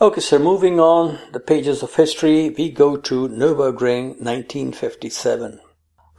Okay 0.01 0.21
sir 0.21 0.39
moving 0.39 0.81
on 0.81 1.19
the 1.33 1.41
pages 1.41 1.83
of 1.83 1.95
history 1.95 2.49
we 2.49 2.71
go 2.71 2.97
to 2.97 3.29
nürburgring 3.29 4.17
1957 4.19 5.61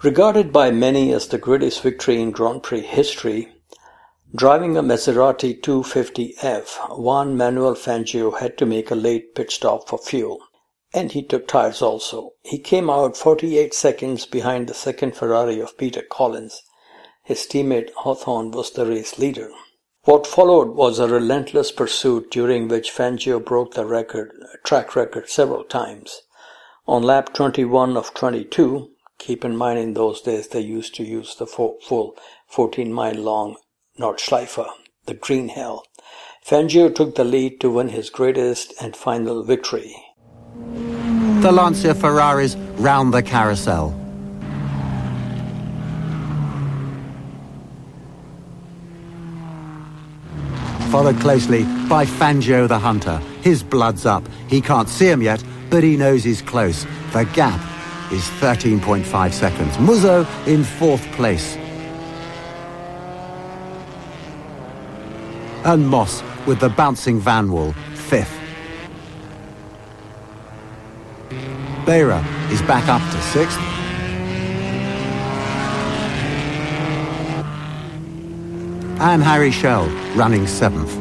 Regarded 0.03 0.51
by 0.51 0.71
many 0.71 1.13
as 1.13 1.27
the 1.27 1.37
greatest 1.37 1.83
victory 1.83 2.19
in 2.19 2.31
Grand 2.31 2.63
Prix 2.63 2.81
history, 2.81 3.53
driving 4.33 4.75
a 4.75 4.81
Maserati 4.81 5.61
250F, 5.61 6.97
Juan 6.97 7.37
Manuel 7.37 7.75
Fangio 7.75 8.39
had 8.39 8.57
to 8.57 8.65
make 8.65 8.89
a 8.89 8.95
late 8.95 9.35
pit 9.35 9.51
stop 9.51 9.87
for 9.87 9.99
fuel. 9.99 10.39
And 10.91 11.11
he 11.11 11.21
took 11.21 11.47
tires 11.47 11.83
also. 11.83 12.31
He 12.41 12.57
came 12.57 12.89
out 12.89 13.15
48 13.15 13.75
seconds 13.75 14.25
behind 14.25 14.65
the 14.65 14.73
second 14.73 15.15
Ferrari 15.15 15.59
of 15.59 15.77
Peter 15.77 16.01
Collins. 16.01 16.63
His 17.23 17.45
teammate 17.45 17.91
Hawthorn 17.97 18.49
was 18.49 18.71
the 18.71 18.87
race 18.87 19.19
leader. 19.19 19.51
What 20.05 20.25
followed 20.25 20.69
was 20.69 20.97
a 20.97 21.07
relentless 21.07 21.71
pursuit 21.71 22.31
during 22.31 22.67
which 22.67 22.91
Fangio 22.91 23.39
broke 23.39 23.75
the 23.75 23.85
record, 23.85 24.31
track 24.63 24.95
record 24.95 25.29
several 25.29 25.63
times. 25.63 26.23
On 26.87 27.03
lap 27.03 27.35
21 27.35 27.95
of 27.95 28.15
22, 28.15 28.90
Keep 29.21 29.45
in 29.45 29.55
mind 29.55 29.77
in 29.77 29.93
those 29.93 30.19
days 30.19 30.47
they 30.47 30.61
used 30.61 30.95
to 30.95 31.03
use 31.03 31.35
the 31.35 31.45
full 31.45 32.17
14 32.47 32.91
mile 32.91 33.13
long 33.13 33.55
Nordschleife, 33.99 34.65
the 35.05 35.13
Green 35.13 35.49
Hell. 35.49 35.85
Fangio 36.43 36.93
took 36.93 37.13
the 37.13 37.23
lead 37.23 37.61
to 37.61 37.69
win 37.69 37.89
his 37.89 38.09
greatest 38.09 38.73
and 38.81 38.95
final 38.95 39.43
victory. 39.43 39.95
The 41.41 41.51
Lancia 41.51 41.93
Ferraris 41.93 42.55
round 42.77 43.13
the 43.13 43.21
carousel. 43.21 43.91
Followed 50.89 51.19
closely 51.19 51.63
by 51.87 52.05
Fangio 52.07 52.67
the 52.67 52.79
Hunter. 52.79 53.19
His 53.43 53.61
blood's 53.61 54.07
up. 54.07 54.27
He 54.47 54.61
can't 54.61 54.89
see 54.89 55.07
him 55.07 55.21
yet, 55.21 55.43
but 55.69 55.83
he 55.83 55.95
knows 55.95 56.23
he's 56.23 56.41
close. 56.41 56.87
The 57.13 57.29
gap 57.35 57.61
is 58.11 58.23
13.5 58.41 59.33
seconds. 59.33 59.79
Musso 59.79 60.25
in 60.45 60.63
fourth 60.63 61.03
place. 61.13 61.55
And 65.63 65.87
Moss 65.87 66.23
with 66.45 66.59
the 66.59 66.69
bouncing 66.69 67.21
Vanwall, 67.21 67.73
fifth. 67.95 68.37
Behra 71.85 72.23
is 72.51 72.61
back 72.63 72.87
up 72.87 73.01
to 73.11 73.21
sixth. 73.21 73.59
And 78.99 79.23
Harry 79.23 79.51
Schell 79.51 79.87
running 80.15 80.45
seventh. 80.45 81.00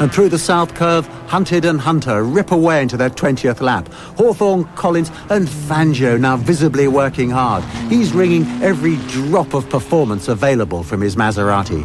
And 0.00 0.12
through 0.12 0.28
the 0.28 0.38
south 0.38 0.74
curve, 0.74 1.06
Hunted 1.26 1.64
and 1.64 1.80
Hunter 1.80 2.22
rip 2.22 2.52
away 2.52 2.82
into 2.82 2.96
their 2.96 3.10
20th 3.10 3.60
lap. 3.60 3.88
Hawthorn, 4.16 4.64
Collins 4.76 5.10
and 5.28 5.48
Fangio 5.48 6.18
now 6.18 6.36
visibly 6.36 6.86
working 6.86 7.30
hard. 7.30 7.64
He's 7.90 8.12
wringing 8.12 8.44
every 8.62 8.96
drop 9.08 9.54
of 9.54 9.68
performance 9.68 10.28
available 10.28 10.84
from 10.84 11.00
his 11.00 11.16
Maserati. 11.16 11.84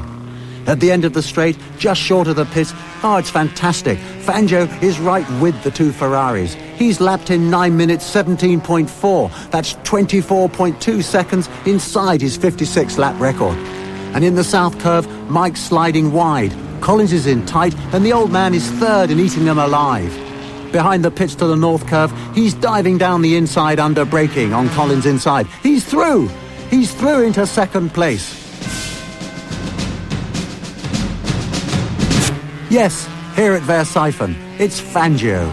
At 0.67 0.79
the 0.79 0.91
end 0.91 1.05
of 1.05 1.13
the 1.13 1.21
straight, 1.21 1.57
just 1.77 1.99
short 1.99 2.27
of 2.27 2.37
the 2.37 2.45
pit, 2.45 2.71
oh, 3.03 3.17
it's 3.17 3.29
fantastic. 3.29 3.97
Fangio 4.21 4.67
is 4.81 4.99
right 4.99 5.29
with 5.41 5.61
the 5.63 5.71
two 5.71 5.91
Ferraris. 5.91 6.53
He's 6.77 7.01
lapped 7.01 7.31
in 7.31 7.49
9 7.49 7.75
minutes 7.75 8.09
17.4. 8.09 9.51
That's 9.51 9.73
24.2 9.73 11.03
seconds 11.03 11.49
inside 11.65 12.21
his 12.21 12.37
56 12.37 12.97
lap 12.97 13.19
record. 13.19 13.57
And 14.15 14.23
in 14.23 14.35
the 14.35 14.43
south 14.43 14.79
curve, 14.79 15.07
Mike's 15.29 15.61
sliding 15.61 16.13
wide. 16.13 16.53
Collins 16.83 17.13
is 17.13 17.27
in 17.27 17.45
tight, 17.45 17.73
and 17.93 18.05
the 18.05 18.11
old 18.11 18.29
man 18.29 18.53
is 18.53 18.69
third 18.71 19.09
and 19.09 19.17
eating 19.17 19.45
them 19.45 19.57
alive. 19.57 20.11
Behind 20.73 21.01
the 21.01 21.09
pits 21.09 21.33
to 21.35 21.47
the 21.47 21.55
north 21.55 21.87
curve, 21.87 22.11
he's 22.35 22.53
diving 22.53 22.97
down 22.97 23.21
the 23.21 23.37
inside 23.37 23.79
under 23.79 24.03
braking 24.03 24.51
on 24.51 24.67
Collins' 24.71 25.05
inside. 25.05 25.47
He's 25.63 25.85
through! 25.85 26.29
He's 26.69 26.93
through 26.93 27.23
into 27.23 27.47
second 27.47 27.93
place. 27.93 28.33
Yes, 32.69 33.07
here 33.37 33.53
at 33.53 33.61
Versailles, 33.61 34.35
it's 34.59 34.81
Fangio. 34.81 35.49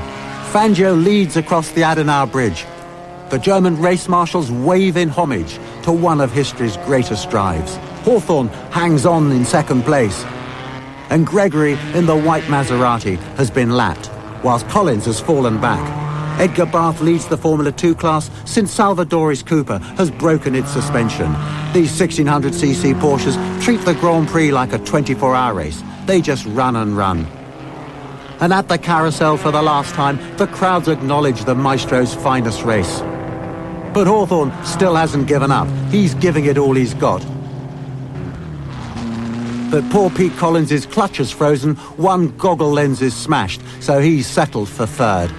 Fangio 0.50 1.00
leads 1.00 1.36
across 1.36 1.70
the 1.70 1.82
Adenauer 1.82 2.32
Bridge. 2.32 2.66
The 3.28 3.38
German 3.38 3.80
race 3.80 4.08
marshals 4.08 4.50
wave 4.50 4.96
in 4.96 5.08
homage 5.08 5.60
to 5.84 5.92
one 5.92 6.20
of 6.20 6.32
history's 6.32 6.76
greatest 6.78 7.30
drives. 7.30 7.76
Hawthorn 8.02 8.48
hangs 8.72 9.06
on 9.06 9.30
in 9.30 9.44
second 9.44 9.84
place 9.84 10.24
and 11.10 11.26
Gregory 11.26 11.72
in 11.94 12.06
the 12.06 12.16
white 12.16 12.44
Maserati 12.44 13.16
has 13.36 13.50
been 13.50 13.70
lapped, 13.70 14.10
whilst 14.42 14.66
Collins 14.68 15.04
has 15.04 15.20
fallen 15.20 15.60
back. 15.60 16.00
Edgar 16.40 16.64
Barth 16.64 17.02
leads 17.02 17.26
the 17.26 17.36
Formula 17.36 17.70
2 17.70 17.94
class 17.94 18.30
since 18.46 18.74
Salvadori's 18.74 19.42
Cooper 19.42 19.78
has 19.98 20.10
broken 20.10 20.54
its 20.54 20.70
suspension. 20.70 21.30
These 21.74 21.92
1600cc 21.92 22.98
Porsches 22.98 23.62
treat 23.62 23.84
the 23.84 23.94
Grand 23.94 24.28
Prix 24.28 24.50
like 24.50 24.72
a 24.72 24.78
24-hour 24.78 25.52
race. 25.52 25.82
They 26.06 26.22
just 26.22 26.46
run 26.46 26.76
and 26.76 26.96
run. 26.96 27.26
And 28.40 28.54
at 28.54 28.68
the 28.68 28.78
carousel 28.78 29.36
for 29.36 29.50
the 29.50 29.60
last 29.60 29.94
time, 29.94 30.18
the 30.38 30.46
crowds 30.46 30.88
acknowledge 30.88 31.44
the 31.44 31.54
Maestro's 31.54 32.14
finest 32.14 32.62
race. 32.62 33.00
But 33.92 34.06
Hawthorn 34.06 34.50
still 34.64 34.94
hasn't 34.94 35.26
given 35.26 35.50
up. 35.50 35.68
He's 35.90 36.14
giving 36.14 36.46
it 36.46 36.56
all 36.56 36.74
he's 36.74 36.94
got. 36.94 37.22
But 39.70 39.88
poor 39.90 40.10
Pete 40.10 40.36
Collins' 40.36 40.84
clutch 40.84 41.20
is 41.20 41.30
frozen, 41.30 41.76
one 41.96 42.36
goggle 42.36 42.72
lens 42.72 43.00
is 43.02 43.14
smashed, 43.14 43.60
so 43.78 44.00
he's 44.00 44.26
settled 44.26 44.68
for 44.68 44.84
third. 44.84 45.30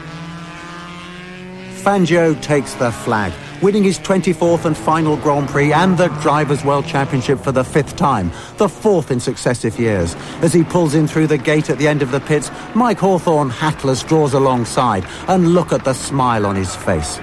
Fangio 1.83 2.41
takes 2.41 2.73
the 2.75 2.93
flag, 2.93 3.33
winning 3.61 3.83
his 3.83 3.99
24th 3.99 4.63
and 4.63 4.77
final 4.77 5.17
Grand 5.17 5.49
Prix 5.49 5.73
and 5.73 5.97
the 5.97 6.07
Drivers' 6.21 6.63
World 6.63 6.85
Championship 6.85 7.39
for 7.41 7.51
the 7.51 7.65
fifth 7.65 7.97
time, 7.97 8.31
the 8.55 8.69
fourth 8.69 9.11
in 9.11 9.19
successive 9.19 9.77
years. 9.77 10.15
As 10.41 10.53
he 10.53 10.63
pulls 10.63 10.95
in 10.95 11.07
through 11.07 11.27
the 11.27 11.37
gate 11.37 11.69
at 11.69 11.77
the 11.77 11.89
end 11.89 12.01
of 12.01 12.11
the 12.11 12.21
pits, 12.21 12.49
Mike 12.73 12.99
Hawthorn 12.99 13.49
hatless 13.49 14.01
draws 14.01 14.33
alongside, 14.33 15.05
and 15.27 15.53
look 15.53 15.73
at 15.73 15.83
the 15.83 15.93
smile 15.93 16.45
on 16.45 16.55
his 16.55 16.73
face. 16.73 17.19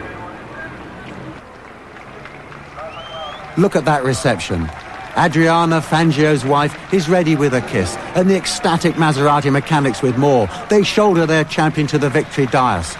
Look 3.56 3.76
at 3.76 3.86
that 3.86 4.04
reception. 4.04 4.68
Adriana 5.16 5.80
Fangio's 5.80 6.44
wife 6.44 6.92
is 6.92 7.08
ready 7.08 7.34
with 7.34 7.54
a 7.54 7.60
kiss, 7.62 7.96
and 8.14 8.28
the 8.28 8.36
ecstatic 8.36 8.94
Maserati 8.94 9.50
mechanics 9.50 10.02
with 10.02 10.16
more. 10.16 10.48
They 10.68 10.82
shoulder 10.82 11.26
their 11.26 11.44
champion 11.44 11.86
to 11.88 11.98
the 11.98 12.10
victory 12.10 12.46
dais. 12.46 12.96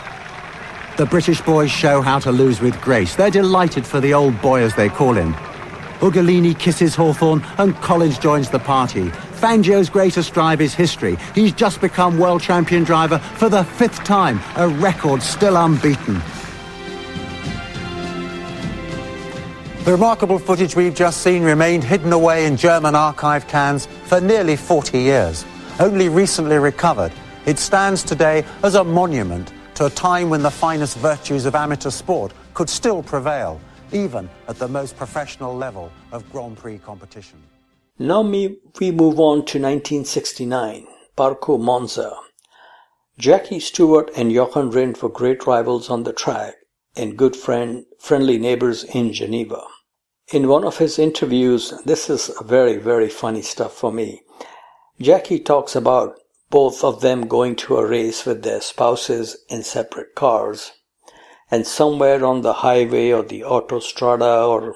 The 0.96 1.06
British 1.06 1.40
boys 1.42 1.70
show 1.70 2.00
how 2.00 2.18
to 2.20 2.32
lose 2.32 2.61
with 2.61 2.80
grace. 2.80 3.14
They're 3.14 3.30
delighted 3.30 3.86
for 3.86 4.00
the 4.00 4.14
old 4.14 4.40
boy, 4.40 4.62
as 4.62 4.74
they 4.74 4.88
call 4.88 5.14
him. 5.14 5.34
Ugolini 6.00 6.59
kisses 6.59 6.94
Hawthorn, 6.94 7.44
and 7.59 7.74
Collins 7.76 8.18
joins 8.18 8.50
the 8.50 8.59
party. 8.59 9.11
Fangio's 9.40 9.88
greatest 9.88 10.32
drive 10.34 10.61
is 10.61 10.74
history. 10.74 11.16
He's 11.34 11.52
just 11.52 11.80
become 11.80 12.18
world 12.18 12.42
champion 12.42 12.84
driver 12.84 13.18
for 13.18 13.48
the 13.48 13.64
fifth 13.64 14.02
time, 14.04 14.40
a 14.56 14.68
record 14.68 15.22
still 15.22 15.56
unbeaten. 15.56 16.20
The 19.89 19.93
remarkable 19.93 20.39
footage 20.39 20.76
we've 20.76 20.95
just 20.95 21.22
seen 21.22 21.43
remained 21.43 21.82
hidden 21.82 22.12
away 22.12 22.45
in 22.45 22.59
German 22.59 22.95
archive 22.95 23.49
cans 23.49 23.86
for 24.05 24.20
nearly 24.20 24.55
40 24.55 24.99
years. 24.99 25.47
Only 25.80 26.11
recently 26.11 26.59
recovered, 26.59 27.11
it 27.47 27.59
stands 27.59 28.03
today 28.03 28.45
as 28.62 28.74
a 28.74 28.84
monument 28.84 29.51
to 29.76 29.86
a 29.86 29.91
time 29.91 30.28
when 30.28 30.43
the 30.43 30.51
finest 30.51 30.99
virtues 30.99 31.47
of 31.47 31.55
amateur 31.55 31.89
sport 31.89 32.34
could 32.53 32.68
still 32.68 33.03
prevail, 33.03 33.59
even 33.91 34.28
at 34.47 34.59
the 34.59 34.68
most 34.68 34.95
professional 34.95 35.57
level 35.57 35.91
of 36.12 36.30
Grand 36.30 36.59
Prix 36.59 36.76
competition. 36.80 37.39
Now 37.99 38.20
we 38.20 38.59
move 38.91 39.18
on 39.18 39.47
to 39.47 39.59
1969, 39.59 40.86
Parco 41.16 41.59
Monza. 41.59 42.14
Jackie 43.16 43.59
Stewart 43.59 44.11
and 44.14 44.30
Jochen 44.32 44.70
Rindt 44.70 45.03
were 45.03 45.09
great 45.09 45.47
rivals 45.47 45.89
on 45.89 46.03
the 46.03 46.12
track 46.12 46.57
and 46.95 47.16
good 47.16 47.34
friend, 47.34 47.86
friendly 47.99 48.36
neighbors 48.36 48.84
in 48.84 49.14
Geneva. 49.14 49.62
In 50.31 50.47
one 50.47 50.64
of 50.64 50.76
his 50.76 50.99
interviews, 50.99 51.72
this 51.87 52.11
is 52.11 52.31
very, 52.43 52.76
very 52.76 53.09
funny 53.09 53.41
stuff 53.41 53.72
for 53.72 53.91
me. 53.91 54.20
Jackie 55.01 55.41
talks 55.41 55.74
about 55.74 56.18
both 56.51 56.85
of 56.85 57.01
them 57.01 57.29
going 57.29 57.57
to 57.57 57.79
a 57.79 57.87
race 57.87 58.26
with 58.26 58.43
their 58.43 58.61
spouses 58.61 59.39
in 59.49 59.62
separate 59.62 60.14
cars. 60.14 60.72
And 61.51 61.66
somewhere 61.66 62.26
on 62.26 62.43
the 62.43 62.53
highway 62.53 63.11
or 63.11 63.22
the 63.22 63.41
autostrada 63.41 64.47
or 64.47 64.74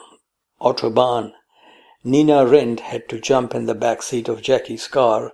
autobahn, 0.59 1.33
Nina 2.03 2.47
Rindt 2.47 2.81
had 2.81 3.07
to 3.11 3.21
jump 3.21 3.55
in 3.55 3.67
the 3.67 3.75
back 3.75 4.03
seat 4.03 4.29
of 4.29 4.41
Jackie's 4.41 4.89
car 4.89 5.33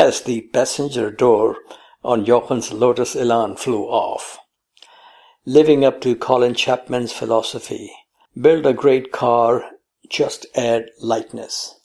as 0.00 0.22
the 0.22 0.40
passenger 0.52 1.12
door 1.12 1.58
on 2.02 2.24
Jochen's 2.24 2.72
Lotus 2.72 3.14
Elan 3.14 3.54
flew 3.54 3.84
off. 3.84 4.36
Living 5.46 5.84
up 5.84 6.00
to 6.00 6.16
Colin 6.16 6.54
Chapman's 6.54 7.12
philosophy, 7.12 7.92
build 8.38 8.66
a 8.66 8.72
great 8.72 9.12
car, 9.12 9.64
just 10.08 10.46
add 10.54 10.90
lightness. 11.00 11.80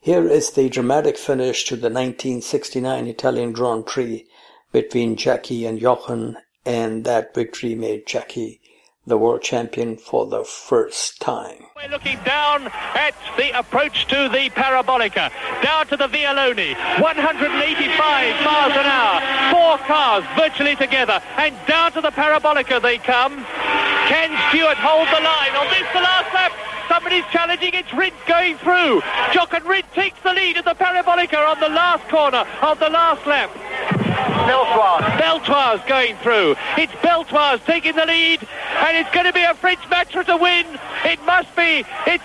Here 0.00 0.28
is 0.28 0.50
the 0.50 0.68
dramatic 0.68 1.16
finish 1.16 1.64
to 1.64 1.76
the 1.76 1.90
1969 1.90 3.06
Italian 3.06 3.52
Grand 3.52 3.86
Prix 3.86 4.26
between 4.72 5.16
Jackie 5.16 5.66
and 5.66 5.80
Jochen, 5.80 6.36
and 6.64 7.04
that 7.04 7.34
victory 7.34 7.74
made 7.74 8.06
Jackie 8.06 8.60
the 9.06 9.18
world 9.18 9.42
champion 9.42 9.96
for 9.96 10.26
the 10.26 10.44
first 10.44 11.20
time. 11.20 11.66
We're 11.76 11.90
looking 11.90 12.18
down 12.24 12.68
at 12.68 13.14
the 13.36 13.56
approach 13.58 14.06
to 14.08 14.28
the 14.30 14.48
Parabolica, 14.50 15.30
down 15.62 15.86
to 15.88 15.96
the 15.96 16.08
Vialone, 16.08 16.74
185 17.00 18.44
miles 18.44 18.72
an 18.72 18.86
hour, 18.86 19.52
four 19.52 19.78
cars 19.86 20.24
virtually 20.36 20.76
together, 20.76 21.20
and 21.36 21.54
down 21.66 21.92
to 21.92 22.00
the 22.00 22.10
Parabolica 22.10 22.80
they 22.80 22.96
come. 22.98 23.44
Can 24.08 24.30
Stewart 24.48 24.78
hold 24.78 25.08
the 25.08 25.20
line 25.20 25.54
on 25.56 25.66
this, 25.68 25.86
the 25.92 26.00
last 26.00 26.32
lap? 26.32 26.52
Somebody's 26.88 27.24
challenging. 27.32 27.74
It's 27.74 27.88
Rindt 27.88 28.14
going 28.26 28.56
through. 28.58 29.02
Jochen 29.32 29.62
Rindt 29.64 29.90
takes 29.94 30.20
the 30.22 30.32
lead 30.32 30.58
at 30.58 30.64
the 30.64 30.74
Parabolica 30.74 31.48
on 31.48 31.60
the 31.60 31.68
last 31.68 32.08
corner 32.08 32.44
of 32.62 32.78
the 32.78 32.90
last 32.90 33.26
lap. 33.26 33.50
Beltoise. 34.44 35.18
Beltoise 35.18 35.86
going 35.88 36.16
through. 36.16 36.54
It's 36.76 36.92
Beltoise 37.00 37.64
taking 37.64 37.96
the 37.96 38.04
lead, 38.04 38.46
and 38.82 38.96
it's 38.96 39.10
going 39.10 39.26
to 39.26 39.32
be 39.32 39.42
a 39.42 39.54
French 39.54 39.80
Matra 39.90 40.24
to 40.26 40.36
win. 40.36 40.66
It 41.04 41.22
must 41.24 41.54
be. 41.56 41.84
It's 42.06 42.24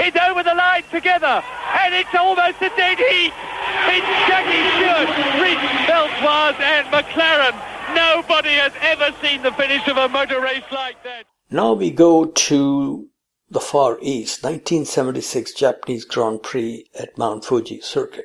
it's 0.00 0.16
over 0.28 0.42
the 0.42 0.54
line 0.54 0.84
together, 0.90 1.42
and 1.82 1.94
it's 1.94 2.14
almost 2.14 2.60
a 2.62 2.70
dead 2.76 2.98
heat. 2.98 3.32
It's 3.90 4.12
Jackie 4.26 4.64
Stewart, 4.76 5.10
Rindt, 5.42 5.62
Beltoise, 5.86 6.60
and 6.60 6.86
McLaren. 6.88 7.56
Nobody 7.94 8.54
has 8.54 8.72
ever 8.80 9.14
seen 9.22 9.42
the 9.42 9.52
finish 9.52 9.86
of 9.88 9.96
a 9.96 10.08
motor 10.08 10.40
race 10.40 10.64
like 10.72 11.02
that. 11.04 11.24
Now 11.50 11.74
we 11.74 11.90
go 11.90 12.24
to 12.24 13.08
the 13.50 13.60
Far 13.60 13.98
East, 14.00 14.42
1976 14.42 15.52
Japanese 15.52 16.04
Grand 16.06 16.42
Prix 16.42 16.86
at 16.98 17.18
Mount 17.18 17.44
Fuji 17.44 17.80
Circuit. 17.80 18.24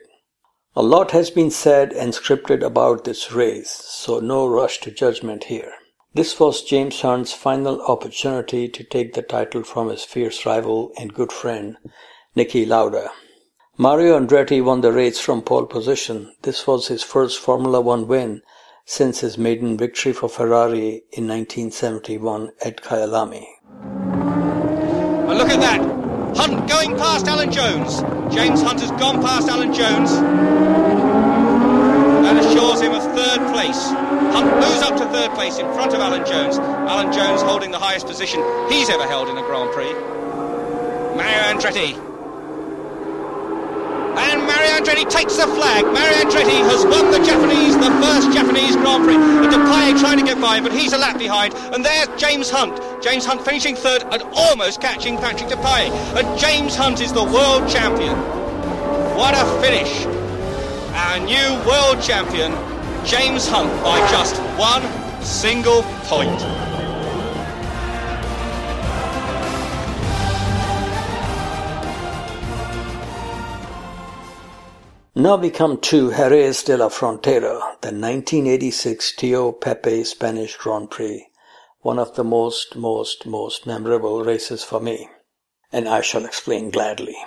A 0.76 0.82
lot 0.82 1.12
has 1.12 1.30
been 1.30 1.52
said 1.52 1.92
and 1.92 2.14
scripted 2.14 2.64
about 2.64 3.04
this 3.04 3.32
race, 3.32 3.72
so 3.72 4.20
no 4.20 4.48
rush 4.48 4.80
to 4.82 4.92
judgment 4.92 5.46
here. 5.46 5.74
This 6.18 6.40
was 6.40 6.64
James 6.64 7.00
Hunt's 7.02 7.32
final 7.32 7.80
opportunity 7.84 8.68
to 8.68 8.84
take 8.84 9.14
the 9.14 9.22
title 9.22 9.62
from 9.62 9.90
his 9.90 10.04
fierce 10.04 10.48
rival 10.48 10.92
and 10.98 11.14
good 11.14 11.32
friend, 11.32 11.78
Niki 12.36 12.68
Lauda. 12.68 13.12
Mario 13.78 14.20
Andretti 14.20 14.60
won 14.64 14.82
the 14.82 14.92
race 14.92 15.20
from 15.20 15.44
pole 15.44 15.68
position. 15.68 16.34
This 16.42 16.66
was 16.66 16.88
his 16.88 17.04
first 17.04 17.40
Formula 17.40 17.80
One 17.80 18.08
win 18.08 18.42
since 18.84 19.20
his 19.20 19.38
maiden 19.38 19.78
victory 19.78 20.12
for 20.12 20.28
Ferrari 20.28 21.04
in 21.12 21.28
1971 21.28 22.50
at 22.66 22.82
Kyalami. 22.82 23.46
And 23.84 25.38
look 25.38 25.50
at 25.50 25.60
that. 25.60 25.82
Hunt 26.36 26.68
going 26.68 26.98
past 26.98 27.28
Alan 27.28 27.52
Jones. 27.52 28.02
James 28.34 28.64
Hunt 28.64 28.82
has 28.82 28.90
gone 29.00 29.22
past 29.22 29.50
Alan 29.50 29.72
Jones. 29.72 30.10
That 32.24 32.44
assures 32.44 32.82
him 32.82 32.94
of 32.94 33.04
third 33.04 33.54
place. 33.54 34.17
Hunt 34.32 34.54
moves 34.56 34.82
up 34.82 34.98
to 34.98 35.06
third 35.06 35.32
place 35.32 35.58
in 35.58 35.66
front 35.74 35.94
of 35.94 36.00
Alan 36.00 36.26
Jones. 36.26 36.58
Alan 36.58 37.12
Jones 37.12 37.42
holding 37.42 37.72
the 37.72 37.80
highest 37.80 38.08
position 38.08 38.44
he's 38.70 38.90
ever 38.90 39.08
held 39.08 39.30
in 39.30 39.38
a 39.38 39.42
Grand 39.42 39.72
Prix. 39.72 39.94
Mario 41.16 41.42
Andretti 41.52 42.08
and 44.18 44.42
Mario 44.48 44.72
Andretti 44.82 45.08
takes 45.10 45.38
the 45.38 45.48
flag. 45.48 45.86
Mario 45.86 46.18
Andretti 46.26 46.58
has 46.66 46.84
won 46.86 47.12
the 47.12 47.24
Japanese, 47.24 47.76
the 47.78 47.92
first 48.02 48.32
Japanese 48.34 48.76
Grand 48.76 49.04
Prix. 49.04 49.16
And 49.16 49.54
Depailler 49.54 50.00
trying 50.00 50.18
to 50.18 50.26
get 50.26 50.42
by 50.42 50.60
but 50.60 50.72
he's 50.72 50.94
a 50.94 50.98
lap 50.98 51.18
behind. 51.18 51.54
And 51.54 51.86
there's 51.86 52.08
James 52.20 52.50
Hunt. 52.50 52.82
James 53.04 53.26
Hunt 53.26 53.42
finishing 53.46 53.76
third 53.76 54.04
and 54.12 54.24
almost 54.34 54.82
catching 54.82 55.18
Patrick 55.18 55.50
Depailler. 55.50 55.92
And 56.18 56.40
James 56.40 56.76
Hunt 56.76 57.00
is 57.00 57.14
the 57.14 57.24
world 57.24 57.70
champion. 57.70 58.18
What 59.16 59.36
a 59.36 59.46
finish. 59.62 60.06
Our 60.96 61.20
new 61.20 61.70
world 61.70 62.02
champion, 62.02 62.52
James 63.06 63.48
Hunt, 63.48 63.72
by 63.84 64.00
just 64.12 64.36
one 64.58 64.84
single 65.22 65.84
point. 66.06 66.68
Now 75.16 75.36
we 75.36 75.50
come 75.50 75.80
to 75.80 76.12
Jerez 76.12 76.62
de 76.62 76.78
la 76.78 76.90
Frontera, 76.90 77.60
the 77.82 77.90
1986 77.90 79.14
Tío 79.18 79.60
Pepe 79.60 80.04
Spanish 80.04 80.56
Grand 80.58 80.92
Prix, 80.92 81.26
one 81.80 81.98
of 81.98 82.16
the 82.16 82.24
most, 82.24 82.76
most, 82.76 83.26
most 83.26 83.66
memorable 83.66 84.24
races 84.24 84.64
for 84.64 84.80
me, 84.80 85.10
and 85.72 85.90
I 85.90 86.02
shall 86.02 86.24
explain 86.24 86.70
gladly. 86.70 87.18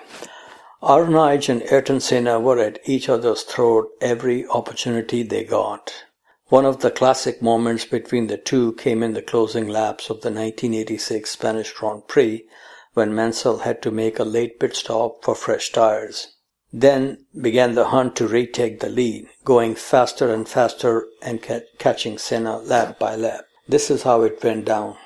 Arnage 0.82 1.50
and 1.50 1.62
Ayrton 1.64 2.00
Senna 2.00 2.40
were 2.40 2.58
at 2.58 2.78
each 2.88 3.10
other's 3.10 3.42
throat 3.42 3.90
every 4.00 4.46
opportunity 4.46 5.22
they 5.22 5.44
got. 5.44 5.92
One 6.48 6.64
of 6.64 6.80
the 6.80 6.90
classic 6.90 7.42
moments 7.42 7.84
between 7.84 8.28
the 8.28 8.38
two 8.38 8.72
came 8.72 9.02
in 9.02 9.12
the 9.12 9.20
closing 9.20 9.68
laps 9.68 10.08
of 10.08 10.22
the 10.22 10.30
1986 10.30 11.30
Spanish 11.30 11.72
Grand 11.74 12.08
Prix 12.08 12.46
when 12.94 13.14
Mansell 13.14 13.58
had 13.58 13.82
to 13.82 13.90
make 13.90 14.18
a 14.18 14.24
late 14.24 14.58
pit 14.58 14.74
stop 14.74 15.22
for 15.22 15.34
fresh 15.34 15.70
tires. 15.70 16.34
Then 16.72 17.26
began 17.38 17.74
the 17.74 17.88
hunt 17.88 18.16
to 18.16 18.26
retake 18.26 18.80
the 18.80 18.88
lead, 18.88 19.28
going 19.44 19.74
faster 19.74 20.32
and 20.32 20.48
faster 20.48 21.06
and 21.20 21.42
ca- 21.42 21.60
catching 21.78 22.16
Senna 22.16 22.56
lap 22.56 22.98
by 22.98 23.16
lap. 23.16 23.44
This 23.68 23.90
is 23.90 24.04
how 24.04 24.22
it 24.22 24.42
went 24.42 24.64
down. 24.64 24.96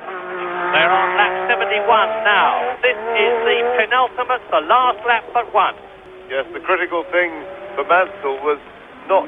They're 0.00 0.90
on 0.90 1.16
lap 1.18 1.50
71 1.50 2.24
now. 2.24 2.76
This 2.82 2.96
is 2.96 3.45
penultimate, 3.96 4.44
the 4.52 4.60
last 4.68 5.00
lap 5.08 5.24
but 5.32 5.48
one. 5.56 5.72
Yes, 6.28 6.44
the 6.52 6.60
critical 6.60 7.00
thing 7.08 7.32
for 7.80 7.84
Mansell 7.88 8.36
was 8.44 8.60
not 9.08 9.24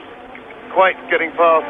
quite 0.77 0.99
getting 1.09 1.33
past 1.41 1.65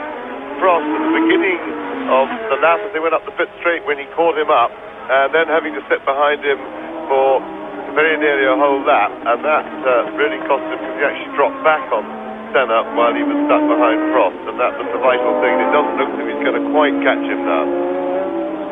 Prost 0.58 0.82
at 0.82 1.02
the 1.06 1.14
beginning 1.22 1.62
of 2.10 2.26
the 2.50 2.58
lap 2.58 2.82
as 2.82 2.90
they 2.90 2.98
went 2.98 3.14
up 3.14 3.22
the 3.22 3.30
pit 3.38 3.46
straight 3.62 3.86
when 3.86 4.02
he 4.02 4.06
caught 4.18 4.34
him 4.34 4.50
up, 4.50 4.74
and 4.74 5.30
then 5.30 5.46
having 5.46 5.78
to 5.78 5.82
sit 5.86 6.02
behind 6.02 6.42
him 6.42 6.58
for 7.06 7.38
very 7.94 8.18
nearly 8.18 8.50
a 8.50 8.56
whole 8.58 8.82
lap, 8.82 9.14
and 9.14 9.46
that 9.46 9.66
uh, 9.86 10.10
really 10.18 10.42
cost 10.50 10.66
him 10.66 10.82
because 10.82 10.98
he 10.98 11.04
actually 11.06 11.32
dropped 11.38 11.62
back 11.62 11.86
on 11.94 12.02
Senna 12.50 12.82
while 12.98 13.14
he 13.14 13.22
was 13.22 13.38
stuck 13.46 13.62
behind 13.62 14.10
Prost, 14.10 14.42
and 14.50 14.58
that 14.58 14.74
was 14.74 14.90
the 14.90 14.98
vital 14.98 15.38
thing. 15.38 15.54
It 15.54 15.70
doesn't 15.70 15.96
look 16.02 16.10
if 16.18 16.26
he's 16.26 16.42
going 16.42 16.58
to 16.58 16.66
quite 16.74 16.96
catch 17.06 17.22
him 17.22 17.46
now. 17.46 17.97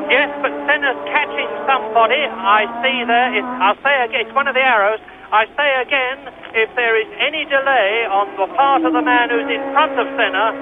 Yes, 0.06 0.30
but 0.38 0.54
Senna's 0.70 1.00
catching 1.10 1.50
somebody. 1.66 2.22
I 2.30 2.66
see 2.82 3.02
there. 3.02 3.42
I'll 3.58 3.78
say 3.82 3.94
again, 4.06 4.26
it's 4.26 4.34
one 4.34 4.46
of 4.46 4.54
the 4.54 4.62
arrows. 4.62 5.02
I 5.34 5.50
say 5.58 5.70
again, 5.82 6.30
if 6.54 6.70
there 6.78 6.94
is 6.94 7.10
any 7.18 7.42
delay 7.50 8.06
on 8.06 8.30
the 8.38 8.46
part 8.54 8.86
of 8.86 8.94
the 8.94 9.02
man 9.02 9.34
who's 9.34 9.50
in 9.50 9.58
front 9.74 9.98
of 9.98 10.06
Senna 10.14 10.54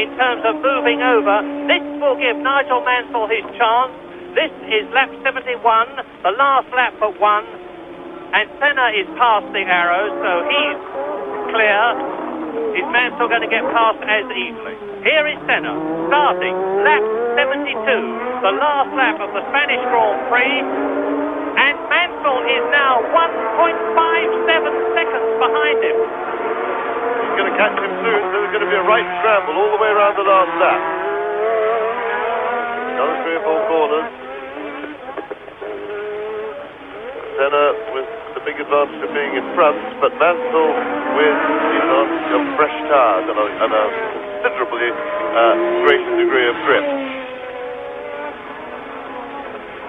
in 0.00 0.08
terms 0.16 0.40
of 0.48 0.56
moving 0.64 1.04
over, 1.04 1.44
this 1.68 1.84
will 2.00 2.16
give 2.16 2.40
Nigel 2.40 2.80
Mansell 2.80 3.28
his 3.28 3.44
chance. 3.60 3.92
This 4.32 4.52
is 4.72 4.88
lap 4.96 5.12
71, 5.20 5.60
the 6.24 6.32
last 6.32 6.68
lap 6.72 6.96
but 6.96 7.12
one, 7.20 7.44
and 8.32 8.48
Senna 8.56 8.96
is 8.96 9.04
past 9.20 9.48
the 9.52 9.64
arrows, 9.64 10.12
so 10.24 10.30
he's 10.48 10.80
clear. 11.52 12.25
Is 12.76 12.86
Mansell 12.92 13.28
going 13.28 13.44
to 13.44 13.52
get 13.52 13.64
past 13.72 14.00
as 14.04 14.26
easily? 14.32 14.76
Here 15.04 15.24
is 15.28 15.38
Senna, 15.48 15.72
starting 16.08 16.56
lap 16.84 17.04
72, 17.36 17.72
the 18.42 18.54
last 18.56 18.90
lap 18.96 19.16
of 19.20 19.30
the 19.32 19.42
Spanish 19.52 19.80
Grand 19.92 20.20
Prix. 20.28 20.60
And 21.56 21.76
Mansell 21.88 22.40
is 22.44 22.64
now 22.72 23.00
1.57 23.12 23.72
seconds 24.92 25.30
behind 25.40 25.78
him. 25.80 25.96
He's 25.96 27.34
going 27.40 27.48
to 27.48 27.56
catch 27.56 27.76
him 27.76 27.92
soon, 28.04 28.20
so 28.28 28.34
there's 28.40 28.52
going 28.52 28.66
to 28.66 28.72
be 28.72 28.76
a 28.76 28.86
right 28.88 29.08
scramble 29.20 29.56
all 29.56 29.70
the 29.72 29.80
way 29.80 29.88
around 29.88 30.16
the 30.20 30.26
last 30.28 30.52
lap. 30.60 30.80
Another 32.92 33.16
three 33.24 33.36
or 33.36 33.44
four 33.44 33.60
corners. 33.72 34.08
Senna 37.36 37.64
with 37.92 38.25
the 38.36 38.44
big 38.44 38.60
advantage 38.60 39.00
of 39.00 39.08
being 39.16 39.32
in 39.32 39.46
front, 39.56 39.80
but 39.96 40.12
Mansell 40.20 40.68
with 41.16 41.38
the 41.40 41.76
advantage 41.80 42.28
of 42.36 42.42
fresh 42.60 42.76
tyres 42.84 43.24
and 43.32 43.38
a, 43.40 43.46
and 43.64 43.72
a 43.72 43.84
considerably 44.44 44.88
uh, 44.92 45.56
greater 45.88 46.12
degree 46.20 46.44
of 46.44 46.56
grip. 46.68 47.15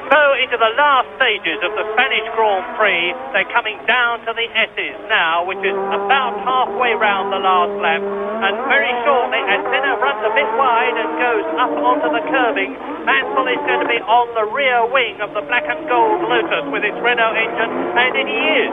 So 0.08 0.20
into 0.40 0.56
the 0.56 0.72
last 0.80 1.12
stages 1.20 1.60
of 1.68 1.76
the 1.76 1.84
Spanish 1.92 2.24
Grand 2.32 2.64
Prix, 2.80 3.12
they're 3.36 3.52
coming 3.52 3.76
down 3.84 4.24
to 4.24 4.32
the 4.32 4.48
S's 4.72 4.96
now, 5.12 5.44
which 5.44 5.60
is 5.60 5.76
about 5.76 6.32
halfway 6.48 6.96
round 6.96 7.36
the 7.36 7.44
last 7.44 7.76
lap. 7.84 8.00
And 8.00 8.56
very 8.72 8.94
shortly, 9.04 9.42
as 9.52 9.60
Senna 9.68 10.00
runs 10.00 10.24
a 10.24 10.32
bit 10.32 10.48
wide 10.56 10.96
and 10.96 11.10
goes 11.20 11.48
up 11.60 11.74
onto 11.76 12.08
the 12.16 12.24
kerbing, 12.32 12.72
Mansell 13.04 13.52
is 13.52 13.60
going 13.68 13.84
to 13.84 13.90
be 13.92 14.00
on 14.00 14.32
the 14.32 14.48
rear 14.48 14.88
wing 14.88 15.20
of 15.20 15.36
the 15.36 15.44
black 15.44 15.68
and 15.68 15.84
gold 15.92 16.24
Lotus 16.24 16.72
with 16.72 16.88
its 16.88 16.96
Renault 17.04 17.36
engine, 17.36 17.72
and 18.00 18.14
he 18.16 18.40
is. 18.64 18.72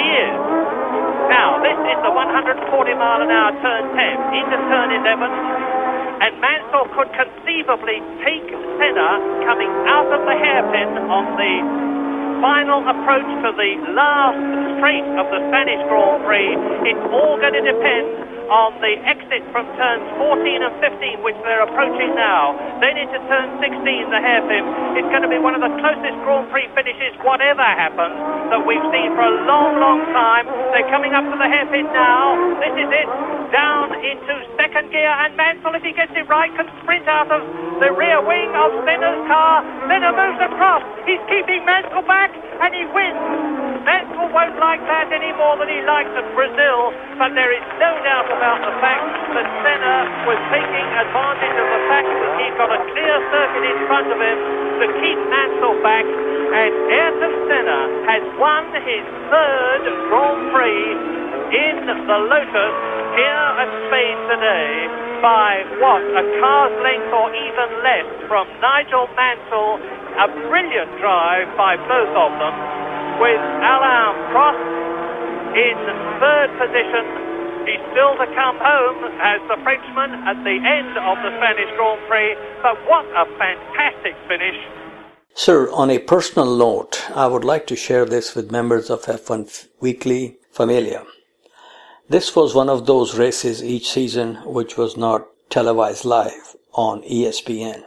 He 0.00 0.06
is. 0.16 0.38
Now, 1.28 1.60
this 1.60 1.76
is 1.76 1.98
the 2.00 2.10
140 2.10 2.56
mile 2.96 3.20
an 3.20 3.28
hour 3.28 3.52
turn 3.60 3.84
10 3.84 4.40
into 4.40 4.56
turn 4.72 4.88
11 4.96 5.59
and 6.20 6.36
Mansell 6.36 6.84
could 6.92 7.08
conceivably 7.16 7.98
take 8.20 8.44
Senna 8.76 9.10
coming 9.48 9.72
out 9.88 10.12
of 10.12 10.20
the 10.28 10.36
hairpin 10.36 11.08
on 11.08 11.24
the 11.40 11.54
final 12.44 12.80
approach 12.84 13.28
to 13.44 13.50
the 13.56 13.72
last 13.96 14.40
straight 14.76 15.08
of 15.16 15.26
the 15.32 15.40
Spanish 15.48 15.80
Grand 15.88 16.20
Prix. 16.24 16.52
It's 16.92 17.04
all 17.12 17.40
going 17.40 17.56
to 17.56 17.64
depend 17.64 18.08
on 18.50 18.74
the 18.82 18.98
exit 19.06 19.46
from 19.54 19.62
turns 19.78 20.02
14 20.18 20.66
and 20.66 20.74
15, 20.82 21.22
which 21.22 21.38
they're 21.46 21.62
approaching 21.62 22.18
now. 22.18 22.58
Then 22.82 22.98
into 22.98 23.22
turn 23.30 23.62
16, 23.62 24.10
the 24.10 24.18
hairpin. 24.18 24.66
It's 24.98 25.06
going 25.14 25.22
to 25.22 25.30
be 25.30 25.38
one 25.38 25.54
of 25.54 25.62
the 25.62 25.70
closest 25.78 26.18
Grand 26.26 26.50
Prix 26.50 26.66
finishes, 26.74 27.14
whatever 27.22 27.62
happens, 27.62 28.18
that 28.50 28.60
we've 28.66 28.82
seen 28.90 29.14
for 29.14 29.22
a 29.22 29.34
long, 29.46 29.78
long 29.78 30.02
time. 30.10 30.50
They're 30.74 30.90
coming 30.90 31.14
up 31.14 31.22
to 31.30 31.36
the 31.38 31.46
hairpin 31.46 31.86
now. 31.94 32.34
This 32.58 32.74
is 32.74 32.90
it. 32.90 33.08
Down 33.54 33.94
into 34.02 34.34
second 34.58 34.90
gear, 34.90 35.10
and 35.10 35.34
Mansell, 35.38 35.74
if 35.74 35.82
he 35.82 35.94
gets 35.94 36.12
it 36.14 36.26
right, 36.26 36.50
can 36.54 36.66
sprint 36.82 37.06
out 37.06 37.30
of 37.30 37.42
the 37.78 37.90
rear 37.94 38.18
wing 38.22 38.50
of 38.54 38.70
Senna's 38.86 39.26
car. 39.30 39.62
Senna 39.86 40.10
moves 40.10 40.42
across. 40.42 40.82
He's 41.06 41.22
keeping 41.30 41.62
Mansell 41.66 42.02
back, 42.02 42.30
and 42.34 42.70
he 42.74 42.82
wins. 42.90 43.69
Mansell 43.80 44.28
won't 44.28 44.60
like 44.60 44.82
that 44.84 45.08
any 45.08 45.32
more 45.40 45.56
than 45.56 45.68
he 45.72 45.80
likes 45.88 46.12
at 46.12 46.26
Brazil, 46.36 46.92
but 47.16 47.32
there 47.32 47.48
is 47.48 47.64
no 47.80 47.90
doubt 48.04 48.28
about 48.28 48.60
the 48.60 48.74
fact 48.76 49.08
that 49.32 49.46
Senna 49.64 49.96
was 50.28 50.36
taking 50.52 50.86
advantage 51.00 51.56
of 51.56 51.68
the 51.72 51.82
fact 51.88 52.10
that 52.12 52.32
he's 52.44 52.56
got 52.60 52.68
a 52.68 52.80
clear 52.92 53.16
circuit 53.32 53.64
in 53.64 53.78
front 53.88 54.08
of 54.12 54.18
him 54.20 54.38
to 54.84 54.86
keep 55.00 55.18
Mansell 55.32 55.76
back, 55.80 56.04
and 56.04 56.72
Ayrton 56.92 57.34
Senna 57.48 57.80
has 58.04 58.22
won 58.36 58.68
his 58.84 59.04
third 59.32 59.82
Grand 60.12 60.40
Prix 60.52 60.84
in 61.56 61.76
the 61.88 62.18
Lotus 62.20 62.76
here 63.16 63.48
at 63.64 63.70
Spain 63.88 64.16
today 64.28 64.72
by 65.24 65.64
what, 65.80 66.04
a 66.04 66.24
car's 66.36 66.76
length 66.84 67.12
or 67.16 67.28
even 67.32 67.68
less 67.80 68.08
from 68.28 68.44
Nigel 68.60 69.08
Mansell. 69.16 69.80
A 70.20 70.26
brilliant 70.50 70.90
drive 71.00 71.48
by 71.56 71.76
both 71.88 72.12
of 72.12 72.32
them 72.36 72.54
with 73.20 73.42
Alain 73.60 74.16
Prost 74.32 74.64
in 75.52 75.76
third 76.16 76.48
position. 76.56 77.04
He's 77.68 77.84
still 77.92 78.16
to 78.16 78.26
come 78.32 78.56
home 78.56 79.04
as 79.20 79.40
the 79.44 79.60
Frenchman 79.62 80.24
at 80.24 80.40
the 80.42 80.56
end 80.56 80.96
of 80.96 81.16
the 81.20 81.30
Spanish 81.36 81.68
Grand 81.76 82.00
Prix, 82.08 82.32
but 82.64 82.80
what 82.88 83.04
a 83.12 83.28
fantastic 83.36 84.16
finish. 84.26 84.56
Sir, 85.34 85.70
on 85.70 85.90
a 85.90 85.98
personal 85.98 86.56
note, 86.56 87.04
I 87.14 87.26
would 87.26 87.44
like 87.44 87.66
to 87.66 87.76
share 87.76 88.06
this 88.06 88.34
with 88.34 88.50
members 88.50 88.88
of 88.88 89.02
F1 89.02 89.68
Weekly 89.80 90.38
Familia. 90.50 91.04
This 92.08 92.34
was 92.34 92.54
one 92.54 92.70
of 92.70 92.86
those 92.86 93.18
races 93.18 93.62
each 93.62 93.90
season 93.90 94.36
which 94.46 94.78
was 94.78 94.96
not 94.96 95.28
televised 95.50 96.06
live 96.06 96.56
on 96.72 97.02
ESPN. 97.02 97.84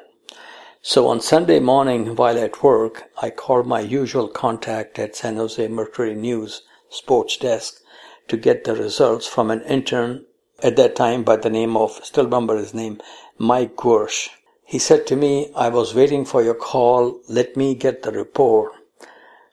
So 0.86 1.07
on 1.07 1.21
Sunday 1.21 1.61
morning 1.61 2.17
while 2.17 2.38
at 2.38 2.61
work, 2.61 3.09
I 3.21 3.29
called 3.29 3.65
my 3.65 3.79
usual 3.79 4.27
contact 4.27 4.99
at 4.99 5.15
San 5.15 5.38
Jose 5.38 5.65
Mercury 5.69 6.13
News 6.13 6.63
sports 6.89 7.38
desk 7.38 7.81
to 8.27 8.36
get 8.36 8.65
the 8.65 8.75
results 8.75 9.25
from 9.25 9.49
an 9.49 9.61
intern 9.61 10.25
at 10.61 10.75
that 10.75 10.97
time 10.97 11.23
by 11.23 11.38
the 11.38 11.49
name 11.49 11.77
of, 11.77 12.03
still 12.03 12.25
remember 12.25 12.57
his 12.57 12.73
name, 12.73 12.99
Mike 13.38 13.77
Guersch. 13.77 14.27
He 14.65 14.77
said 14.77 15.07
to 15.07 15.15
me, 15.15 15.53
I 15.55 15.69
was 15.69 15.95
waiting 15.95 16.25
for 16.25 16.43
your 16.43 16.53
call, 16.53 17.21
let 17.29 17.55
me 17.55 17.75
get 17.75 18.03
the 18.03 18.11
report. 18.11 18.73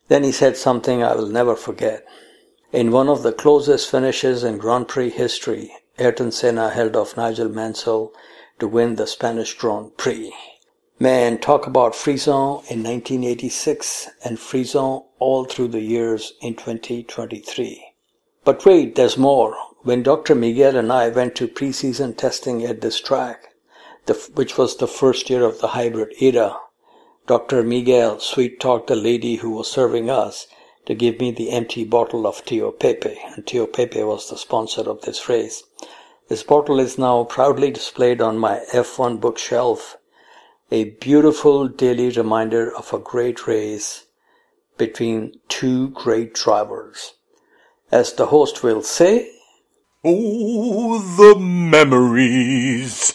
Then 0.09 0.24
he 0.24 0.33
said 0.33 0.57
something 0.57 1.01
I 1.01 1.14
will 1.14 1.28
never 1.28 1.55
forget. 1.55 2.05
In 2.72 2.91
one 2.91 3.09
of 3.09 3.22
the 3.22 3.33
closest 3.33 3.89
finishes 3.89 4.43
in 4.43 4.59
Grand 4.59 4.89
Prix 4.89 5.11
history, 5.11 5.70
Ayrton 5.97 6.33
Senna 6.33 6.70
held 6.70 6.97
off 6.97 7.16
Nigel 7.16 7.49
Mansell 7.49 8.12
to 8.59 8.66
win 8.66 8.97
the 8.97 9.07
Spanish 9.07 9.55
Grand 9.55 9.97
Prix. 9.97 10.35
Man, 11.03 11.39
talk 11.39 11.67
about 11.67 11.95
frisson 11.95 12.61
in 12.69 12.85
1986 12.85 14.11
and 14.23 14.39
frisson 14.39 15.03
all 15.19 15.47
through 15.47 15.69
the 15.69 15.81
years 15.81 16.35
in 16.43 16.57
2023. 16.57 17.95
But 18.45 18.67
wait, 18.67 18.97
there's 18.97 19.17
more. 19.17 19.57
When 19.81 20.03
Dr. 20.03 20.35
Miguel 20.35 20.77
and 20.77 20.93
I 20.93 21.09
went 21.09 21.37
to 21.37 21.49
preseason 21.49 22.18
testing 22.18 22.67
at 22.67 22.83
this 22.83 23.01
track, 23.01 23.55
the, 24.05 24.13
which 24.35 24.59
was 24.59 24.77
the 24.77 24.87
first 24.87 25.31
year 25.31 25.43
of 25.43 25.61
the 25.61 25.68
hybrid 25.68 26.13
era, 26.21 26.59
Dr. 27.27 27.63
Miguel 27.63 28.21
sweet 28.21 28.61
talked 28.61 28.89
the 28.89 28.95
lady 28.95 29.37
who 29.37 29.53
was 29.53 29.71
serving 29.71 30.11
us 30.11 30.49
to 30.85 30.95
give 30.95 31.18
me 31.18 31.31
the 31.31 31.51
empty 31.51 31.85
bottle 31.85 32.27
of 32.27 32.45
Tio 32.45 32.72
Pepe, 32.72 33.18
and 33.35 33.47
Tio 33.47 33.67
Pepe 33.67 34.03
was 34.03 34.29
the 34.29 34.37
sponsor 34.37 34.83
of 34.83 35.01
this 35.01 35.31
race. 35.31 35.63
This 36.29 36.43
bottle 36.43 36.79
is 36.79 36.99
now 36.99 37.25
proudly 37.25 37.71
displayed 37.71 38.21
on 38.21 38.37
my 38.37 38.61
F1 38.75 39.18
bookshelf 39.18 39.97
a 40.72 40.84
beautiful 40.84 41.67
daily 41.67 42.11
reminder 42.11 42.72
of 42.76 42.92
a 42.92 42.99
great 42.99 43.47
race 43.49 44.07
between 44.79 45.33
two 45.49 45.88
great 45.91 46.33
drivers. 46.33 47.14
As 47.91 48.13
the 48.13 48.26
host 48.26 48.63
will 48.63 48.83
say, 48.83 49.33
Oh, 50.05 51.01
the 51.17 51.38
memories. 51.41 53.13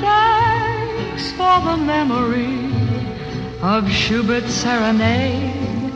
Thanks 0.00 1.32
for 1.32 1.60
the 1.60 1.76
memory 1.76 2.72
of 3.60 3.90
Schubert's 3.90 4.54
serenade, 4.54 5.92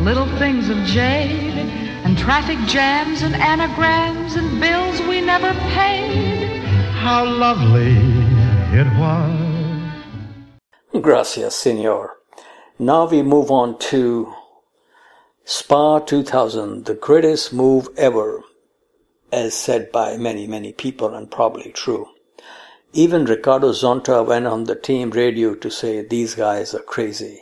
little 0.00 0.28
things 0.38 0.68
of 0.68 0.76
jade, 0.84 1.56
and 2.04 2.18
traffic 2.18 2.58
jams 2.68 3.22
and 3.22 3.34
anagrams 3.34 4.34
and 4.34 4.60
bills 4.60 5.00
we 5.08 5.22
never 5.22 5.54
paid. 5.74 6.62
How 6.92 7.24
lovely 7.24 7.96
it 8.78 8.86
was. 8.98 9.41
Gracias, 11.00 11.56
senor. 11.56 12.18
Now 12.78 13.06
we 13.08 13.22
move 13.22 13.50
on 13.50 13.78
to 13.78 14.34
Spa 15.42 16.00
2000, 16.00 16.84
the 16.84 16.94
greatest 16.94 17.50
move 17.50 17.88
ever, 17.96 18.42
as 19.32 19.54
said 19.54 19.90
by 19.90 20.18
many, 20.18 20.46
many 20.46 20.74
people 20.74 21.14
and 21.14 21.30
probably 21.30 21.72
true. 21.72 22.08
Even 22.92 23.24
Ricardo 23.24 23.70
Zonta 23.70 24.24
went 24.24 24.46
on 24.46 24.64
the 24.64 24.74
team 24.74 25.10
radio 25.12 25.54
to 25.54 25.70
say 25.70 26.02
these 26.04 26.34
guys 26.34 26.74
are 26.74 26.82
crazy. 26.82 27.40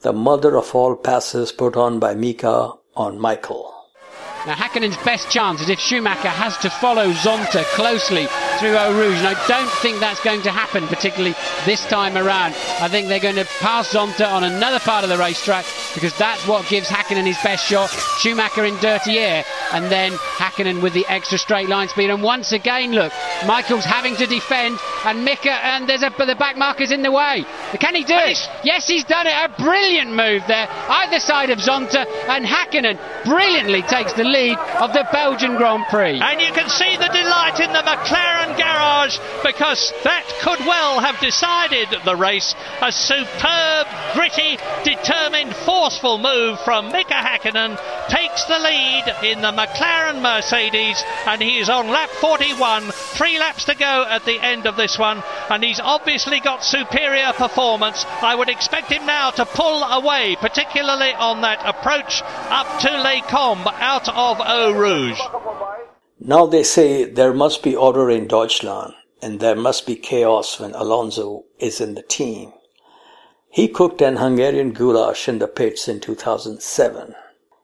The 0.00 0.14
mother 0.14 0.56
of 0.56 0.74
all 0.74 0.96
passes 0.96 1.52
put 1.52 1.76
on 1.76 1.98
by 1.98 2.14
Mika 2.14 2.72
on 2.96 3.20
Michael. 3.20 3.77
Now, 4.46 4.54
Hakkinen's 4.54 4.96
best 5.04 5.30
chance 5.30 5.60
is 5.60 5.68
if 5.68 5.78
Schumacher 5.80 6.28
has 6.28 6.56
to 6.58 6.70
follow 6.70 7.10
Zonta 7.12 7.64
closely 7.74 8.26
through 8.58 8.76
Eau 8.76 8.96
Rouge, 8.96 9.18
and 9.18 9.26
I 9.26 9.46
don't 9.48 9.70
think 9.82 10.00
that's 10.00 10.22
going 10.22 10.42
to 10.42 10.50
happen, 10.50 10.86
particularly 10.86 11.34
this 11.66 11.84
time 11.86 12.16
around. 12.16 12.54
I 12.80 12.88
think 12.88 13.08
they're 13.08 13.20
going 13.20 13.36
to 13.36 13.48
pass 13.60 13.92
Zonta 13.92 14.30
on 14.30 14.44
another 14.44 14.78
part 14.80 15.04
of 15.04 15.10
the 15.10 15.18
racetrack 15.18 15.64
because 15.94 16.16
that's 16.16 16.46
what 16.46 16.68
gives 16.68 16.88
Hakkinen 16.88 17.26
his 17.26 17.38
best 17.42 17.66
shot. 17.66 17.90
Schumacher 18.18 18.64
in 18.64 18.76
dirty 18.78 19.18
air, 19.18 19.44
and 19.72 19.86
then 19.86 20.12
Hakkinen 20.12 20.82
with 20.82 20.92
the 20.92 21.06
extra 21.08 21.38
straight 21.38 21.68
line 21.68 21.88
speed. 21.88 22.10
And 22.10 22.22
once 22.22 22.52
again, 22.52 22.92
look, 22.92 23.12
Michael's 23.46 23.84
having 23.84 24.16
to 24.16 24.26
defend, 24.26 24.78
and 25.04 25.24
Mika, 25.24 25.52
and 25.52 25.88
there's 25.88 26.02
a 26.02 26.10
the 26.18 26.34
back 26.34 26.56
marker's 26.56 26.92
in 26.92 27.02
the 27.02 27.12
way. 27.12 27.44
Can 27.80 27.94
he 27.94 28.04
do 28.04 28.16
it? 28.16 28.38
Yes, 28.62 28.86
he's 28.86 29.04
done 29.04 29.26
it. 29.26 29.32
A 29.32 29.48
brilliant 29.62 30.10
move 30.10 30.42
there, 30.46 30.68
either 30.68 31.18
side 31.20 31.50
of 31.50 31.58
Zonta, 31.58 32.04
and 32.28 32.44
Hakkinen 32.44 32.98
brilliantly 33.24 33.82
takes 33.82 34.12
the 34.12 34.27
lead 34.28 34.58
of 34.80 34.92
the 34.92 35.06
Belgian 35.12 35.56
Grand 35.56 35.84
Prix. 35.88 36.20
And 36.20 36.40
you 36.40 36.52
can 36.52 36.68
see 36.68 36.96
the 36.96 37.08
delight 37.08 37.60
in 37.60 37.72
the 37.72 37.82
McLaren 37.82 38.56
garage 38.56 39.18
because 39.42 39.92
that 40.04 40.24
could 40.40 40.60
well 40.66 41.00
have 41.00 41.18
decided 41.20 41.88
the 42.04 42.16
race. 42.16 42.54
A 42.82 42.92
superb, 42.92 43.86
gritty, 44.14 44.58
determined, 44.84 45.54
forceful 45.56 46.18
move 46.18 46.60
from 46.60 46.92
Mika 46.92 47.14
Hakkinen 47.14 47.78
takes 48.08 48.44
the 48.44 48.58
lead 48.58 49.04
in 49.22 49.40
the 49.40 49.52
McLaren 49.52 50.22
Mercedes 50.22 51.02
and 51.26 51.42
he 51.42 51.58
is 51.58 51.68
on 51.68 51.88
lap 51.88 52.10
41. 52.10 52.90
Three 52.90 53.38
laps 53.38 53.64
to 53.64 53.74
go 53.74 54.04
at 54.08 54.24
the 54.24 54.40
end 54.40 54.66
of 54.66 54.76
this 54.76 54.98
one 54.98 55.22
and 55.50 55.62
he's 55.62 55.80
obviously 55.80 56.40
got 56.40 56.64
superior 56.64 57.32
performance. 57.32 58.04
I 58.22 58.34
would 58.34 58.48
expect 58.48 58.92
him 58.92 59.06
now 59.06 59.30
to 59.30 59.46
pull 59.46 59.82
away, 59.82 60.36
particularly 60.40 61.12
on 61.14 61.42
that 61.42 61.60
approach 61.64 62.22
up 62.24 62.80
to 62.80 62.90
Les 63.02 63.22
Combes 63.22 63.66
out 63.66 64.08
of 64.18 64.40
Eau 64.40 64.72
Rouge. 64.72 65.20
Now 66.18 66.44
they 66.44 66.64
say 66.64 67.04
there 67.04 67.32
must 67.32 67.62
be 67.62 67.76
order 67.76 68.10
in 68.10 68.26
Deutschland 68.26 68.94
and 69.22 69.38
there 69.38 69.54
must 69.54 69.86
be 69.86 69.94
chaos 69.94 70.58
when 70.58 70.74
Alonso 70.74 71.44
is 71.60 71.80
in 71.80 71.94
the 71.94 72.02
team. 72.02 72.52
He 73.48 73.68
cooked 73.68 74.02
an 74.02 74.16
Hungarian 74.16 74.72
goulash 74.72 75.28
in 75.28 75.38
the 75.38 75.46
pits 75.46 75.86
in 75.86 76.00
2007. 76.00 77.14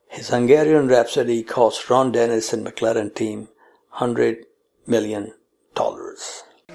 His 0.07 0.29
Hungarian 0.29 0.87
Rhapsody 0.87 1.43
cost 1.43 1.91
Ron 1.91 2.13
Dennis 2.13 2.53
and 2.53 2.65
McLaren 2.65 3.13
team 3.13 3.49
$100 3.97 4.45
million 4.87 5.33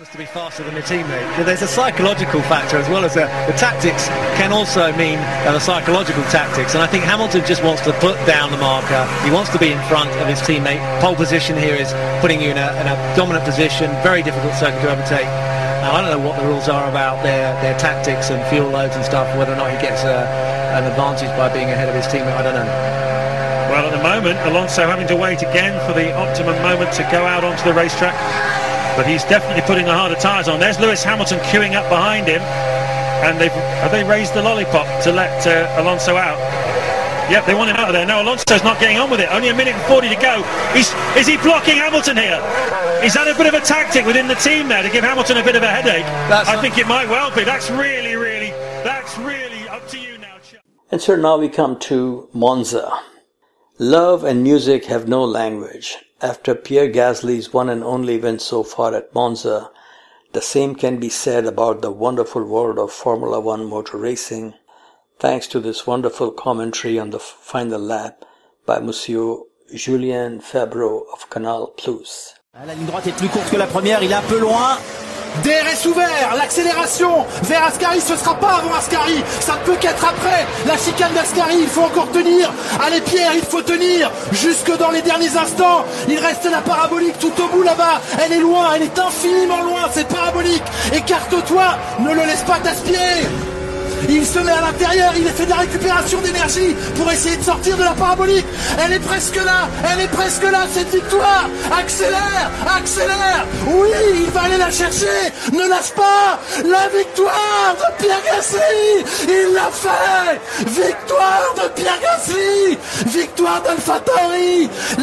to 0.07 0.17
be 0.17 0.25
faster 0.25 0.63
than 0.63 0.77
a 0.79 0.81
teammate. 0.81 1.27
There's 1.43 1.61
a 1.61 1.67
psychological 1.67 2.39
factor 2.47 2.77
as 2.77 2.87
well 2.87 3.03
as 3.03 3.19
a, 3.19 3.27
the 3.51 3.57
tactics 3.59 4.07
can 4.39 4.53
also 4.55 4.95
mean 4.95 5.19
uh, 5.43 5.51
the 5.51 5.59
psychological 5.59 6.23
tactics. 6.31 6.71
And 6.71 6.81
I 6.81 6.87
think 6.87 7.03
Hamilton 7.03 7.43
just 7.43 7.67
wants 7.67 7.83
to 7.83 7.91
put 7.99 8.15
down 8.23 8.47
the 8.47 8.57
marker. 8.63 9.03
He 9.27 9.31
wants 9.31 9.51
to 9.51 9.59
be 9.59 9.75
in 9.75 9.81
front 9.91 10.07
of 10.23 10.27
his 10.31 10.39
teammate. 10.39 10.79
Pole 11.03 11.19
position 11.19 11.59
here 11.59 11.75
is 11.75 11.91
putting 12.23 12.39
you 12.39 12.47
in 12.47 12.57
a, 12.57 12.71
in 12.79 12.87
a 12.87 12.95
dominant 13.19 13.43
position. 13.43 13.91
Very 13.99 14.23
difficult 14.23 14.55
circuit 14.55 14.79
to 14.87 14.91
overtake. 14.95 15.27
Now, 15.83 15.91
I 15.91 15.99
don't 15.99 16.15
know 16.15 16.23
what 16.23 16.39
the 16.39 16.47
rules 16.47 16.69
are 16.69 16.87
about 16.87 17.19
their, 17.21 17.51
their 17.59 17.77
tactics 17.77 18.31
and 18.31 18.39
fuel 18.47 18.71
loads 18.71 18.95
and 18.95 19.03
stuff, 19.03 19.27
whether 19.35 19.51
or 19.51 19.59
not 19.59 19.67
he 19.67 19.77
gets 19.83 20.07
uh, 20.07 20.23
an 20.79 20.87
advantage 20.87 21.35
by 21.35 21.51
being 21.51 21.75
ahead 21.75 21.91
of 21.91 21.95
his 21.95 22.07
teammate. 22.07 22.39
I 22.39 22.43
don't 22.47 22.55
know. 22.55 22.71
Well, 23.67 23.83
at 23.83 23.91
the 23.91 24.03
moment, 24.03 24.39
Alonso 24.47 24.87
having 24.87 25.07
to 25.11 25.15
wait 25.17 25.41
again 25.43 25.75
for 25.83 25.91
the 25.91 26.15
optimum 26.15 26.55
moment 26.63 26.93
to 26.95 27.03
go 27.11 27.27
out 27.27 27.43
onto 27.43 27.67
the 27.67 27.73
racetrack 27.73 28.15
but 28.95 29.07
he's 29.07 29.23
definitely 29.25 29.61
putting 29.63 29.85
the 29.85 29.93
harder 29.93 30.15
tyres 30.15 30.47
on. 30.47 30.59
There's 30.59 30.79
Lewis 30.79 31.03
Hamilton 31.03 31.39
queuing 31.51 31.73
up 31.73 31.89
behind 31.89 32.27
him, 32.27 32.41
and 33.25 33.39
they've 33.39 33.51
have 33.51 33.91
they 33.91 34.03
raised 34.03 34.33
the 34.33 34.41
lollipop 34.41 34.87
to 35.03 35.11
let 35.11 35.45
uh, 35.45 35.81
Alonso 35.81 36.15
out. 36.15 36.39
Yep, 37.29 37.45
they 37.45 37.53
want 37.53 37.69
him 37.69 37.75
out 37.75 37.89
of 37.89 37.93
there. 37.93 38.07
No, 38.07 38.23
Alonso's 38.23 38.63
not 38.63 38.79
getting 38.79 38.97
on 38.97 39.11
with 39.11 39.19
it. 39.19 39.29
Only 39.29 39.49
a 39.49 39.53
minute 39.53 39.75
and 39.75 39.83
40 39.83 40.09
to 40.09 40.15
go. 40.15 40.41
He's, 40.73 40.91
is 41.15 41.27
he 41.27 41.37
blocking 41.37 41.77
Hamilton 41.77 42.17
here? 42.17 42.41
Is 43.03 43.13
that 43.13 43.27
a 43.27 43.37
bit 43.37 43.45
of 43.45 43.53
a 43.53 43.61
tactic 43.61 44.03
within 44.03 44.27
the 44.27 44.33
team 44.33 44.67
there 44.67 44.81
to 44.81 44.89
give 44.89 45.03
Hamilton 45.03 45.37
a 45.37 45.43
bit 45.43 45.55
of 45.55 45.61
a 45.61 45.67
headache? 45.67 46.05
That's 46.27 46.49
I 46.49 46.59
think 46.59 46.79
it 46.79 46.87
might 46.87 47.07
well 47.07 47.33
be. 47.33 47.43
That's 47.43 47.69
really, 47.69 48.15
really, 48.15 48.49
that's 48.81 49.15
really 49.19 49.69
up 49.69 49.87
to 49.89 49.99
you 49.99 50.17
now. 50.17 50.37
Chuck. 50.39 50.61
And 50.91 50.99
so 50.99 51.15
now 51.15 51.37
we 51.37 51.49
come 51.49 51.77
to 51.81 52.27
Monza. 52.33 52.91
Love 53.77 54.23
and 54.23 54.41
music 54.41 54.85
have 54.85 55.07
no 55.07 55.23
language. 55.23 55.97
After 56.21 56.53
Pierre 56.53 56.89
Gasly's 56.89 57.53
one 57.53 57.69
and 57.69 57.81
only 57.81 58.17
win 58.17 58.39
so 58.39 58.61
far 58.61 58.93
at 58.93 59.15
Monza, 59.15 59.71
the 60.33 60.41
same 60.41 60.75
can 60.75 60.99
be 60.99 61.07
said 61.07 61.45
about 61.45 61.81
the 61.81 61.91
wonderful 61.91 62.43
world 62.43 62.77
of 62.77 62.91
Formula 62.91 63.39
One 63.39 63.69
motor 63.69 63.97
racing, 63.97 64.53
thanks 65.17 65.47
to 65.47 65.61
this 65.61 65.87
wonderful 65.87 66.31
commentary 66.31 66.99
on 66.99 67.11
the 67.11 67.19
final 67.19 67.79
lap 67.79 68.25
by 68.65 68.79
Monsieur 68.79 69.37
Julien 69.73 70.41
Fébreau 70.41 71.05
of 71.13 71.29
Canal 71.29 71.67
Plus. 71.77 72.33
La 72.53 72.73
ligne 72.73 72.85
droite 72.85 73.07
est 73.07 73.17
plus 73.17 73.29
courte 73.29 73.49
que 73.49 73.57
la 73.57 73.67
première, 73.67 74.03
il 74.03 74.11
est 74.11 74.15
un 74.15 74.21
peu 74.23 74.39
loin. 74.39 74.77
DRS 75.43 75.87
ouvert, 75.87 76.35
l'accélération 76.35 77.25
vers 77.43 77.63
Ascari, 77.65 78.01
ce 78.01 78.15
sera 78.15 78.35
pas 78.35 78.59
avant 78.59 78.73
Ascari, 78.73 79.23
ça 79.39 79.53
ne 79.53 79.65
peut 79.65 79.77
qu'être 79.79 80.03
après. 80.03 80.45
La 80.67 80.77
chicane 80.77 81.13
d'Ascari, 81.13 81.55
il 81.61 81.67
faut 81.67 81.83
encore 81.83 82.11
tenir. 82.11 82.51
Allez 82.85 83.01
Pierre, 83.01 83.31
il 83.35 83.43
faut 83.43 83.61
tenir 83.61 84.11
jusque 84.31 84.75
dans 84.77 84.91
les 84.91 85.01
derniers 85.01 85.35
instants. 85.37 85.85
Il 86.07 86.19
reste 86.19 86.47
la 86.49 86.61
parabolique 86.61 87.17
tout 87.19 87.33
au 87.41 87.47
bout 87.47 87.63
là-bas. 87.63 88.01
Elle 88.23 88.33
est 88.33 88.41
loin, 88.41 88.73
elle 88.75 88.83
est 88.83 88.99
infiniment 88.99 89.61
loin 89.61 89.89
cette 89.93 90.07
parabolique. 90.07 90.63
Écarte-toi, 90.93 91.77
ne 91.99 92.13
le 92.13 92.25
laisse 92.25 92.43
pas 92.43 92.59
t'aspirer. 92.59 93.48
Il 94.11 94.25
se 94.25 94.39
met 94.39 94.51
à 94.51 94.61
l'intérieur, 94.61 95.13
il 95.15 95.27
fait 95.27 95.45
de 95.45 95.49
la 95.51 95.57
récupération 95.57 96.19
d'énergie 96.21 96.75
pour 96.95 97.11
essayer 97.11 97.37
de 97.37 97.43
sortir 97.43 97.77
de 97.77 97.83
la 97.83 97.91
parabolique. 97.91 98.45
Elle 98.83 98.93
est 98.93 98.99
presque 98.99 99.35
là, 99.35 99.67
elle 99.91 100.01
est 100.01 100.07
presque 100.07 100.43
là, 100.43 100.65
cette 100.73 100.89
victoire. 100.91 101.47
Accélère, 101.71 102.49
accélère. 102.75 103.45
Oui, 103.67 103.89
il 104.15 104.31
va 104.31 104.41
aller 104.41 104.57
la 104.57 104.71
chercher. 104.71 105.05
Ne 105.53 105.69
lâche 105.69 105.91
pas. 105.95 106.39
La 106.63 106.89
victoire 106.97 107.75
de 107.77 108.03
Pierre 108.03 108.21
Gasly. 108.25 109.05
Il 109.27 109.53
l'a 109.53 109.69
fait. 109.71 110.39
Victoire 110.65 111.53
de 111.55 111.69
Pierre 111.79 111.99
Gasly. 112.01 112.77
Victoire 113.05 113.61
d'Alpha 113.61 114.01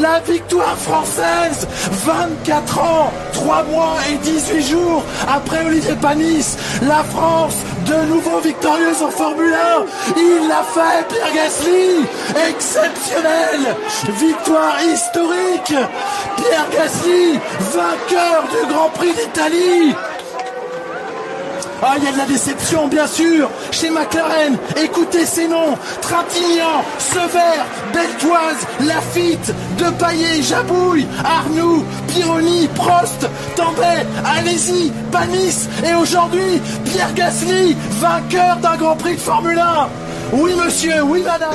La 0.01 0.21
victoire 0.21 0.77
française. 0.79 1.69
24 2.05 2.79
ans, 2.79 3.13
3 3.33 3.63
mois 3.65 3.97
et 4.11 4.17
18 4.17 4.63
jours 4.63 5.05
après 5.29 5.65
Olivier 5.65 5.95
Panis. 5.95 6.57
La 6.83 7.05
France, 7.05 7.57
de 7.87 8.07
nouveau 8.07 8.41
victorieuse 8.41 9.03
en 9.03 9.11
Formule 9.11 9.55
1. 9.55 9.85
Il 10.17 10.49
l'a 10.49 10.63
fait, 10.63 11.07
Pierre 11.09 11.33
Gasly. 11.35 12.05
Exceptionnel. 12.49 13.77
Victoire 14.19 14.77
historique. 14.83 15.75
Pierre 16.37 16.69
Gasly, 16.73 17.39
vainqueur 17.61 18.45
du 18.51 18.73
Grand 18.73 18.91
Prix 18.91 19.13
d'Italie. 19.13 19.95
Ah, 21.83 21.95
il 21.99 22.05
y 22.05 22.07
a 22.07 22.13
de 22.13 22.19
la 22.19 22.25
déception, 22.27 22.89
bien 22.89 23.07
sûr, 23.07 23.51
chez 23.71 23.91
McLaren. 23.91 24.57
Écoutez 24.83 25.27
ces 25.27 25.47
noms. 25.47 25.77
Trintignant, 26.01 26.83
Sever, 26.99 27.63
Beltoise, 27.93 28.67
Lafitte, 28.87 29.53
Depaillé, 29.79 30.43
Jabouille, 30.43 31.07
Arnoux, 31.25 31.85
Pironi, 32.09 32.69
Prost, 32.69 33.29
Tambay, 33.57 34.07
Allez-y, 34.25 34.91
Panis 35.13 35.69
et 35.85 35.95
aujourd'hui, 35.95 36.61
Pierre 36.85 37.13
Gasly, 37.15 37.77
vainqueur 38.01 38.57
d'un 38.57 38.77
Grand 38.77 38.97
Prix 38.97 39.15
de 39.15 39.21
Formule 39.21 39.59
1. 39.59 39.89
Oui, 40.33 40.53
monsieur, 40.55 41.03
oui, 41.03 41.23
madame. 41.23 41.51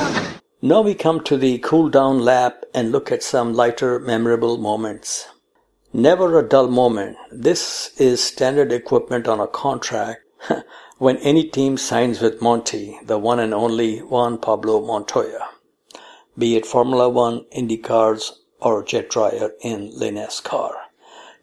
Now 0.62 0.80
we 0.82 0.94
come 0.94 1.20
to 1.24 1.36
the 1.36 1.58
cool 1.58 1.88
down 1.90 2.20
lap 2.20 2.64
and 2.72 2.92
look 2.92 3.10
at 3.10 3.22
some 3.22 3.52
lighter, 3.52 3.98
memorable 3.98 4.58
moments. 4.58 5.31
Never 5.94 6.38
a 6.38 6.48
dull 6.48 6.68
moment. 6.68 7.18
This 7.30 7.92
is 7.98 8.24
standard 8.24 8.72
equipment 8.72 9.28
on 9.28 9.40
a 9.40 9.46
contract 9.46 10.22
when 10.98 11.18
any 11.18 11.44
team 11.44 11.76
signs 11.76 12.22
with 12.22 12.40
Monty, 12.40 12.98
the 13.04 13.18
one 13.18 13.38
and 13.38 13.52
only 13.52 13.98
Juan 13.98 14.38
Pablo 14.38 14.80
Montoya, 14.80 15.50
be 16.38 16.56
it 16.56 16.64
Formula 16.64 17.10
One, 17.10 17.44
IndyCars, 17.54 18.30
or 18.58 18.82
jet 18.82 19.10
dryer 19.10 19.50
in 19.60 19.90
Le 19.92 20.28
Car. 20.42 20.74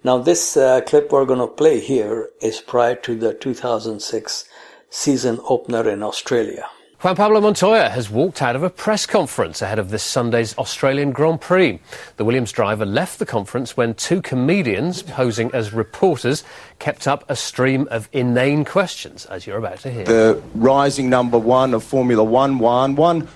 Now, 0.04 0.18
this 0.18 0.58
uh, 0.58 0.82
clip 0.82 1.12
we're 1.12 1.26
going 1.26 1.38
to 1.38 1.48
play 1.48 1.80
here 1.80 2.32
is 2.42 2.60
prior 2.60 2.96
to 2.96 3.16
the 3.16 3.36
2006 3.36 4.46
season 4.90 5.40
opener 5.48 5.88
in 5.88 6.02
Australia. 6.02 6.68
Juan 7.02 7.16
Pablo 7.16 7.40
Montoya 7.40 7.88
has 7.88 8.10
walked 8.10 8.42
out 8.42 8.58
of 8.58 8.64
a 8.64 8.70
press 8.70 9.06
conference 9.06 9.62
ahead 9.62 9.80
of 9.80 9.90
this 9.90 10.04
Sunday's 10.04 10.54
Australian 10.58 11.14
Grand 11.14 11.40
Prix. 11.40 11.80
The 12.18 12.26
Williams 12.26 12.52
driver 12.52 12.86
left 12.86 13.20
the 13.20 13.26
conference 13.26 13.78
when 13.78 13.94
two 13.94 14.22
comedians 14.22 15.02
posing 15.04 15.50
as 15.54 15.72
reporters 15.72 16.44
kept 16.80 17.08
up 17.08 17.24
a 17.30 17.38
stream 17.38 17.88
of 17.90 18.10
inane 18.12 18.66
questions, 18.66 19.26
as 19.28 19.48
you're 19.48 19.58
about 19.58 19.80
to 19.80 19.92
hear. 19.92 20.04
The 20.04 20.44
rising 20.56 21.10
number 21.10 21.38
one 21.38 21.74
of 21.74 21.86
Formula 21.86 22.22
One, 22.22 22.60
Juan, 22.60 22.98
one 22.98 23.30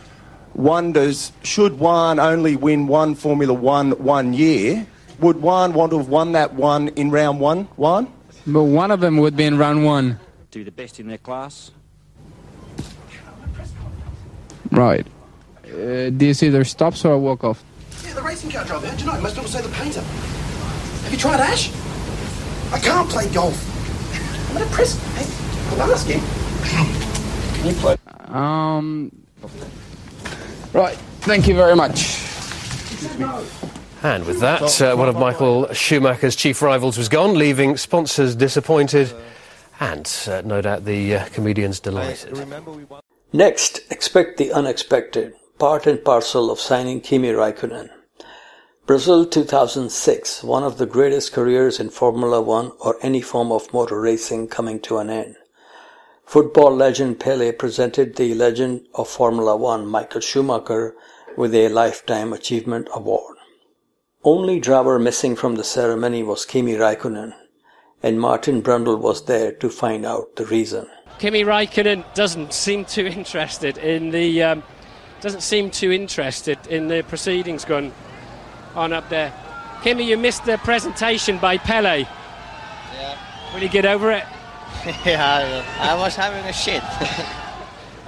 wonders 0.55 1.31
should 1.43 1.79
Juan 1.79 2.19
only 2.19 2.57
win 2.57 2.87
one 2.87 3.15
Formula 3.15 3.53
One 3.53 3.91
one 3.91 4.33
year? 4.33 4.85
Would 5.19 5.41
Juan 5.41 5.71
want 5.71 5.91
to 5.93 5.99
have 5.99 6.09
won 6.09 6.33
that 6.33 6.53
one 6.53 6.89
in 6.89 7.11
round 7.11 7.39
one, 7.39 7.69
Juan? 7.77 8.11
But 8.45 8.63
one 8.65 8.91
of 8.91 8.99
them 8.99 9.15
would 9.19 9.37
be 9.37 9.45
in 9.45 9.57
round 9.57 9.85
one. 9.85 10.19
Do 10.51 10.65
the 10.65 10.71
best 10.71 10.99
in 10.99 11.07
their 11.07 11.17
class 11.17 11.71
Right. 14.73 15.05
Uh, 15.65 16.09
do 16.09 16.25
you 16.25 16.33
see 16.33 16.49
their 16.49 16.65
stops 16.65 17.05
or 17.05 17.13
a 17.13 17.19
walk 17.19 17.43
off? 17.43 17.63
Yeah, 18.03 18.13
the 18.13 18.21
racing 18.21 18.51
car 18.51 18.65
driver. 18.65 18.87
How'd 18.87 18.99
you 18.99 19.05
know? 19.05 19.21
Most 19.21 19.35
people 19.35 19.49
say 19.49 19.61
the 19.61 19.69
painter. 19.69 20.01
Have 20.01 21.11
you 21.11 21.17
tried 21.17 21.39
Ash? 21.39 21.71
I 22.73 22.79
can't 22.79 23.09
play 23.09 23.31
golf. 23.31 23.55
I'm 24.49 24.57
at 24.57 24.67
a 24.67 24.71
press. 24.73 24.97
Hey, 25.15 25.81
I'm 25.81 25.91
asking. 25.91 26.21
Can 27.55 27.65
you 27.67 27.73
play? 27.79 27.97
Um. 28.33 29.11
Right. 30.73 30.97
Thank 31.21 31.47
you 31.47 31.53
very 31.53 31.75
much. 31.75 32.17
And 34.01 34.25
with 34.25 34.39
that, 34.39 34.81
uh, 34.81 34.95
one 34.95 35.07
of 35.07 35.15
Michael 35.15 35.71
Schumacher's 35.71 36.35
chief 36.35 36.63
rivals 36.63 36.97
was 36.97 37.09
gone, 37.09 37.35
leaving 37.35 37.77
sponsors 37.77 38.35
disappointed 38.35 39.13
and 39.79 40.11
uh, 40.27 40.41
no 40.45 40.61
doubt 40.61 40.85
the 40.85 41.15
uh, 41.15 41.25
comedians 41.29 41.79
delighted. 41.79 42.33
Next, 43.35 43.81
expect 43.89 44.37
the 44.37 44.51
unexpected, 44.51 45.33
part 45.57 45.87
and 45.87 46.05
parcel 46.05 46.51
of 46.51 46.59
signing 46.59 47.01
Kimi 47.01 47.29
Raikkonen. 47.29 47.89
Brazil 48.85 49.25
2006, 49.25 50.43
one 50.43 50.61
of 50.61 50.77
the 50.77 50.85
greatest 50.85 51.33
careers 51.33 51.79
in 51.79 51.89
Formula 51.89 52.39
One 52.39 52.73
or 52.79 52.95
any 53.01 53.21
form 53.21 53.51
of 53.51 53.73
motor 53.73 53.99
racing 53.99 54.49
coming 54.49 54.79
to 54.81 54.99
an 54.99 55.09
end. 55.09 55.35
Football 56.27 56.75
legend 56.75 57.19
Pele 57.19 57.51
presented 57.53 58.17
the 58.17 58.35
legend 58.35 58.85
of 58.93 59.09
Formula 59.09 59.57
One, 59.57 59.87
Michael 59.87 60.21
Schumacher, 60.21 60.95
with 61.35 61.55
a 61.55 61.69
Lifetime 61.69 62.33
Achievement 62.33 62.87
Award. 62.93 63.37
Only 64.23 64.59
driver 64.59 64.99
missing 64.99 65.35
from 65.35 65.55
the 65.55 65.63
ceremony 65.63 66.21
was 66.21 66.45
Kimi 66.45 66.73
Raikkonen, 66.73 67.33
and 68.03 68.19
Martin 68.19 68.61
Brundle 68.61 68.99
was 68.99 69.25
there 69.25 69.53
to 69.53 69.69
find 69.69 70.05
out 70.05 70.35
the 70.35 70.45
reason. 70.45 70.85
Kimi 71.19 71.43
Raikkonen 71.43 72.03
doesn't 72.13 72.53
seem 72.53 72.85
too 72.85 73.05
interested 73.05 73.77
in 73.77 74.11
the 74.11 74.43
um, 74.43 74.63
doesn't 75.21 75.41
seem 75.41 75.71
too 75.71 75.91
interested 75.91 76.59
in 76.67 76.89
the 76.89 77.01
proceedings 77.03 77.63
going 77.63 77.93
on 78.75 78.91
up 78.91 79.07
there. 79.09 79.33
Kimi, 79.83 80.03
you 80.03 80.17
missed 80.17 80.45
the 80.45 80.57
presentation 80.59 81.37
by 81.37 81.57
Pele. 81.57 82.01
Yeah. 82.93 83.17
Will 83.53 83.61
you 83.61 83.69
get 83.69 83.85
over 83.85 84.11
it? 84.11 84.25
yeah, 85.05 85.63
I 85.79 85.95
was 85.95 86.15
having 86.15 86.43
a 86.45 86.53
shit. 86.53 86.83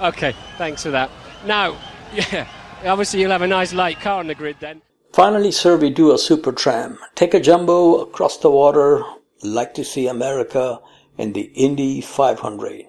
okay, 0.00 0.34
thanks 0.58 0.82
for 0.82 0.90
that. 0.90 1.10
Now, 1.46 1.78
yeah, 2.12 2.46
obviously 2.84 3.20
you'll 3.20 3.30
have 3.30 3.42
a 3.42 3.46
nice 3.46 3.72
light 3.72 4.00
car 4.00 4.18
on 4.18 4.26
the 4.26 4.34
grid 4.34 4.56
then. 4.60 4.82
Finally, 5.12 5.52
sir, 5.52 5.78
we 5.78 5.88
do 5.88 6.10
a 6.10 6.16
Supertramp. 6.16 6.98
Take 7.14 7.32
a 7.32 7.40
jumbo 7.40 8.02
across 8.02 8.36
the 8.38 8.50
water, 8.50 9.02
like 9.42 9.74
to 9.74 9.84
see 9.84 10.06
America 10.06 10.80
in 11.18 11.32
the 11.32 11.50
Indy 11.54 12.00
500. 12.00 12.86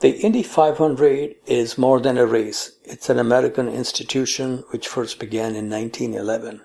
The 0.00 0.18
Indy 0.20 0.42
500 0.42 1.36
is 1.46 1.78
more 1.78 2.00
than 2.00 2.18
a 2.18 2.26
race. 2.26 2.72
It's 2.84 3.08
an 3.08 3.18
American 3.18 3.68
institution 3.68 4.64
which 4.70 4.88
first 4.88 5.18
began 5.18 5.54
in 5.54 5.70
1911. 5.70 6.60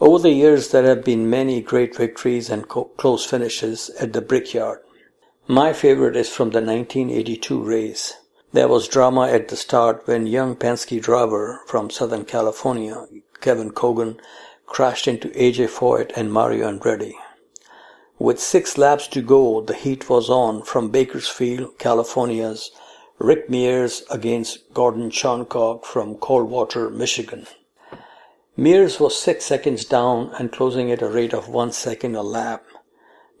Over 0.00 0.18
the 0.18 0.30
years, 0.30 0.68
there 0.68 0.84
have 0.84 1.04
been 1.04 1.28
many 1.28 1.60
great 1.60 1.94
victories 1.94 2.48
and 2.48 2.66
co- 2.66 2.86
close 2.96 3.24
finishes 3.24 3.90
at 4.00 4.12
the 4.12 4.22
Brickyard. 4.22 4.80
My 5.46 5.72
favorite 5.72 6.16
is 6.16 6.28
from 6.28 6.50
the 6.50 6.62
1982 6.62 7.62
race. 7.62 8.14
There 8.52 8.66
was 8.66 8.88
drama 8.88 9.28
at 9.28 9.48
the 9.48 9.56
start 9.56 10.06
when 10.06 10.26
young 10.26 10.56
Penske 10.56 11.00
driver 11.00 11.60
from 11.66 11.90
Southern 11.90 12.24
California, 12.24 13.06
Kevin 13.40 13.70
Cogan, 13.70 14.20
crashed 14.66 15.06
into 15.06 15.28
AJ 15.28 15.68
Foyt 15.68 16.12
and 16.16 16.32
Mario 16.32 16.68
Andretti. 16.68 17.12
With 18.20 18.38
six 18.38 18.76
laps 18.76 19.08
to 19.16 19.22
go, 19.22 19.62
the 19.62 19.72
heat 19.72 20.10
was 20.10 20.28
on 20.28 20.60
from 20.62 20.90
Bakersfield, 20.90 21.78
California's 21.78 22.70
Rick 23.18 23.48
Mears 23.48 24.02
against 24.10 24.74
Gordon 24.74 25.08
Johncock 25.08 25.86
from 25.86 26.16
Coldwater, 26.16 26.90
Michigan. 26.90 27.46
Mears 28.58 29.00
was 29.00 29.18
six 29.18 29.46
seconds 29.46 29.86
down 29.86 30.32
and 30.38 30.52
closing 30.52 30.92
at 30.92 31.00
a 31.00 31.08
rate 31.08 31.32
of 31.32 31.48
one 31.48 31.72
second 31.72 32.14
a 32.14 32.20
lap. 32.20 32.66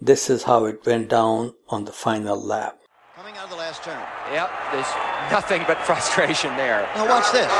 This 0.00 0.30
is 0.30 0.44
how 0.44 0.64
it 0.64 0.86
went 0.86 1.10
down 1.10 1.52
on 1.68 1.84
the 1.84 1.92
final 1.92 2.42
lap. 2.42 2.80
Coming 3.16 3.36
out 3.36 3.44
of 3.44 3.50
the 3.50 3.56
last 3.56 3.84
turn. 3.84 4.00
Yep, 4.32 4.50
there's 4.72 4.92
nothing 5.30 5.62
but 5.66 5.76
frustration 5.84 6.56
there. 6.56 6.88
Now 6.96 7.06
watch 7.06 7.30
this. 7.32 7.52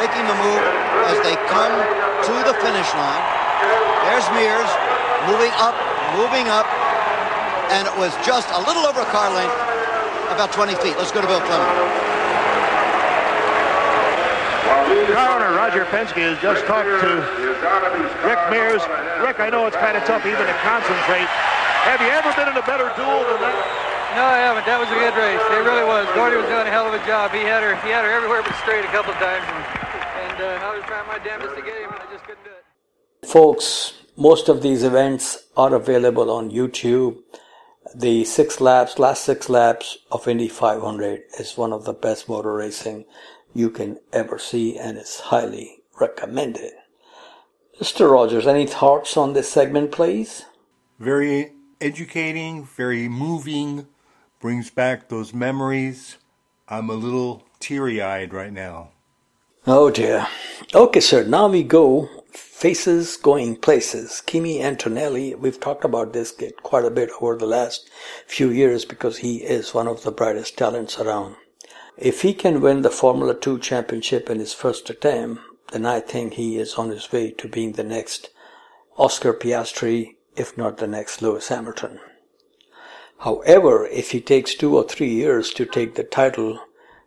Making 0.00 0.24
the 0.24 0.38
move 0.40 0.64
as 1.12 1.20
they 1.28 1.36
come 1.52 1.76
to 2.24 2.32
the 2.48 2.56
finish 2.64 2.88
line. 2.96 3.20
There's 4.08 4.24
Mears 4.32 4.72
moving 5.28 5.52
up, 5.60 5.91
moving 6.16 6.48
up, 6.48 6.66
and 7.72 7.88
it 7.88 7.96
was 7.96 8.12
just 8.24 8.48
a 8.52 8.60
little 8.64 8.84
over 8.84 9.00
a 9.00 9.10
car 9.12 9.32
length, 9.32 9.54
about 10.32 10.52
20 10.52 10.74
feet. 10.84 10.96
Let's 10.96 11.12
go 11.12 11.20
to 11.20 11.26
Bill 11.26 11.40
Clement. 11.40 12.12
Car 15.12 15.40
owner 15.40 15.56
Roger 15.56 15.84
Penske 15.88 16.20
has 16.20 16.36
just 16.40 16.64
talked 16.68 16.88
to 16.88 17.12
Rick 18.24 18.40
Mears. 18.52 18.84
Rick, 19.24 19.40
I 19.40 19.48
know 19.48 19.66
it's 19.66 19.76
kind 19.76 19.96
of 19.96 20.04
tough 20.04 20.24
even 20.26 20.44
to 20.44 20.56
concentrate. 20.60 21.28
Have 21.88 22.00
you 22.00 22.12
ever 22.12 22.32
been 22.36 22.48
in 22.48 22.56
a 22.56 22.66
better 22.66 22.92
duel 22.94 23.24
than 23.24 23.40
that? 23.40 23.82
No, 24.14 24.28
I 24.28 24.44
haven't. 24.44 24.68
That 24.68 24.76
was 24.76 24.92
a 24.92 24.98
good 25.00 25.16
race. 25.16 25.40
It 25.40 25.64
really 25.64 25.88
was. 25.88 26.04
Gordy 26.12 26.36
was 26.36 26.44
doing 26.44 26.68
a 26.68 26.70
hell 26.70 26.84
of 26.84 26.92
a 26.92 27.00
job. 27.08 27.32
He 27.32 27.40
had 27.40 27.64
her. 27.64 27.80
He 27.80 27.88
had 27.88 28.04
her 28.04 28.12
everywhere 28.12 28.44
but 28.44 28.52
straight 28.60 28.84
a 28.84 28.92
couple 28.92 29.16
times, 29.16 29.48
and, 29.48 29.64
and 30.28 30.36
uh, 30.60 30.68
I 30.68 30.76
was 30.76 30.84
trying 30.84 31.08
my 31.08 31.16
damnedest 31.24 31.56
to 31.56 31.64
get 31.64 31.80
him, 31.80 31.88
and 31.88 31.96
I 31.96 32.06
just 32.12 32.24
couldn't 32.28 32.44
do 32.44 32.52
it. 32.52 32.64
Folks, 33.24 34.01
most 34.16 34.48
of 34.48 34.62
these 34.62 34.82
events 34.82 35.48
are 35.56 35.74
available 35.74 36.30
on 36.30 36.50
YouTube. 36.50 37.18
The 37.94 38.24
six 38.24 38.60
laps, 38.60 38.98
last 38.98 39.24
six 39.24 39.48
laps 39.48 39.98
of 40.10 40.28
Indy 40.28 40.48
500 40.48 41.22
is 41.38 41.56
one 41.56 41.72
of 41.72 41.84
the 41.84 41.92
best 41.92 42.28
motor 42.28 42.54
racing 42.54 43.04
you 43.54 43.70
can 43.70 43.98
ever 44.12 44.38
see 44.38 44.78
and 44.78 44.96
it's 44.96 45.20
highly 45.20 45.82
recommended. 46.00 46.72
Mr. 47.80 48.10
Rogers, 48.10 48.46
any 48.46 48.66
thoughts 48.66 49.16
on 49.16 49.32
this 49.32 49.50
segment, 49.50 49.92
please? 49.92 50.44
Very 50.98 51.52
educating, 51.80 52.64
very 52.64 53.08
moving, 53.08 53.86
brings 54.40 54.70
back 54.70 55.08
those 55.08 55.34
memories. 55.34 56.18
I'm 56.68 56.90
a 56.90 56.94
little 56.94 57.44
teary 57.60 58.00
eyed 58.00 58.32
right 58.32 58.52
now. 58.52 58.90
Oh 59.66 59.90
dear. 59.90 60.26
Okay, 60.74 61.00
sir, 61.00 61.24
now 61.24 61.48
we 61.48 61.62
go 61.62 62.08
faces 62.62 63.16
going 63.16 63.56
places. 63.56 64.22
Kimi 64.24 64.62
Antonelli, 64.62 65.34
we've 65.34 65.58
talked 65.58 65.84
about 65.84 66.12
this 66.12 66.32
quite 66.62 66.84
a 66.84 66.92
bit 66.92 67.10
over 67.20 67.36
the 67.36 67.44
last 67.44 67.90
few 68.24 68.50
years 68.50 68.84
because 68.84 69.18
he 69.18 69.38
is 69.38 69.74
one 69.74 69.88
of 69.88 70.04
the 70.04 70.12
brightest 70.12 70.56
talents 70.56 70.96
around. 70.96 71.34
If 71.98 72.22
he 72.22 72.32
can 72.32 72.60
win 72.60 72.82
the 72.82 72.88
Formula 72.88 73.34
2 73.34 73.58
championship 73.58 74.30
in 74.30 74.38
his 74.38 74.54
first 74.54 74.88
attempt, 74.88 75.42
then 75.72 75.84
I 75.84 75.98
think 75.98 76.34
he 76.34 76.56
is 76.56 76.74
on 76.74 76.90
his 76.90 77.10
way 77.10 77.32
to 77.32 77.48
being 77.48 77.72
the 77.72 77.82
next 77.82 78.30
Oscar 78.96 79.32
Piastri, 79.32 80.14
if 80.36 80.56
not 80.56 80.76
the 80.76 80.86
next 80.86 81.20
Lewis 81.20 81.48
Hamilton. 81.48 81.98
However, 83.18 83.88
if 83.88 84.12
he 84.12 84.20
takes 84.20 84.54
two 84.54 84.76
or 84.76 84.84
three 84.84 85.10
years 85.10 85.50
to 85.54 85.66
take 85.66 85.96
the 85.96 86.04
title, 86.04 86.60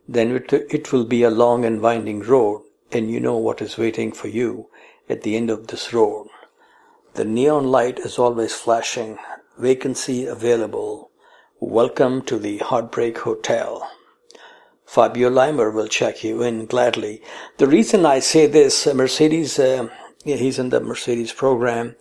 then 0.06 0.36
it, 0.36 0.52
it 0.52 0.92
will 0.92 1.06
be 1.06 1.24
a 1.24 1.30
long 1.30 1.64
and 1.64 1.82
winding 1.82 2.24
road, 2.24 2.64
and 2.92 3.10
you 3.10 3.22
know 3.22 3.38
what 3.38 3.62
is 3.62 3.78
waiting 3.78 4.12
for 4.12 4.28
you 4.28 4.68
at 5.08 5.22
the 5.22 5.36
end 5.36 5.50
of 5.50 5.68
this 5.68 5.94
road. 5.94 6.28
The 7.14 7.26
neon 7.26 7.68
light 7.68 8.00
is 8.00 8.18
always 8.18 8.54
flashing, 8.54 9.18
vacancy 9.58 10.26
available. 10.26 11.12
Welcome 11.60 12.24
to 12.24 12.38
the 12.38 12.58
Heartbreak 12.58 13.20
Hotel. 13.20 13.90
Fabio 14.86 15.30
Leimer 15.30 15.74
will 15.74 15.88
check 15.88 16.24
you 16.24 16.42
in 16.42 16.66
gladly. 16.66 17.22
The 17.58 17.68
reason 17.68 18.06
I 18.06 18.20
say 18.20 18.48
this, 18.48 18.86
Mercedes, 18.94 19.58
uh, 19.60 19.90
he's 20.24 20.60
in 20.60 20.70
the 20.70 20.80
Mercedes 20.80 21.34
program. 21.34 21.96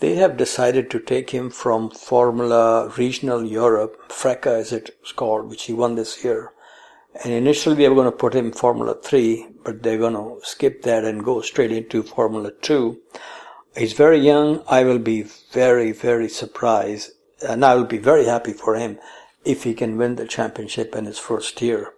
They 0.00 0.14
have 0.16 0.36
decided 0.36 0.90
to 0.90 1.00
take 1.00 1.30
him 1.30 1.50
from 1.50 1.90
Formula 1.90 2.88
Regional 2.96 3.44
Europe, 3.44 4.10
FRECA 4.10 4.60
as 4.60 4.72
it's 4.72 5.12
called, 5.12 5.48
which 5.48 5.64
he 5.64 5.72
won 5.72 5.94
this 5.94 6.24
year. 6.24 6.52
And 7.22 7.32
initially 7.32 7.76
they 7.76 7.88
were 7.88 7.94
going 7.94 8.10
to 8.10 8.16
put 8.16 8.34
him 8.34 8.52
Formula 8.52 8.94
3, 8.94 9.46
but 9.64 9.82
they're 9.82 9.98
going 9.98 10.14
to 10.14 10.38
skip 10.42 10.82
that 10.82 11.04
and 11.04 11.24
go 11.24 11.40
straight 11.42 11.72
into 11.72 12.02
Formula 12.02 12.50
2. 12.62 12.98
He's 13.76 13.92
very 13.92 14.18
young. 14.18 14.62
I 14.68 14.84
will 14.84 14.98
be 14.98 15.22
very, 15.52 15.92
very 15.92 16.28
surprised, 16.28 17.12
and 17.46 17.64
I 17.64 17.74
will 17.74 17.84
be 17.84 17.98
very 17.98 18.24
happy 18.24 18.52
for 18.52 18.74
him 18.74 18.98
if 19.44 19.64
he 19.64 19.74
can 19.74 19.96
win 19.96 20.16
the 20.16 20.26
championship 20.26 20.96
in 20.96 21.04
his 21.04 21.18
first 21.18 21.60
year 21.62 21.92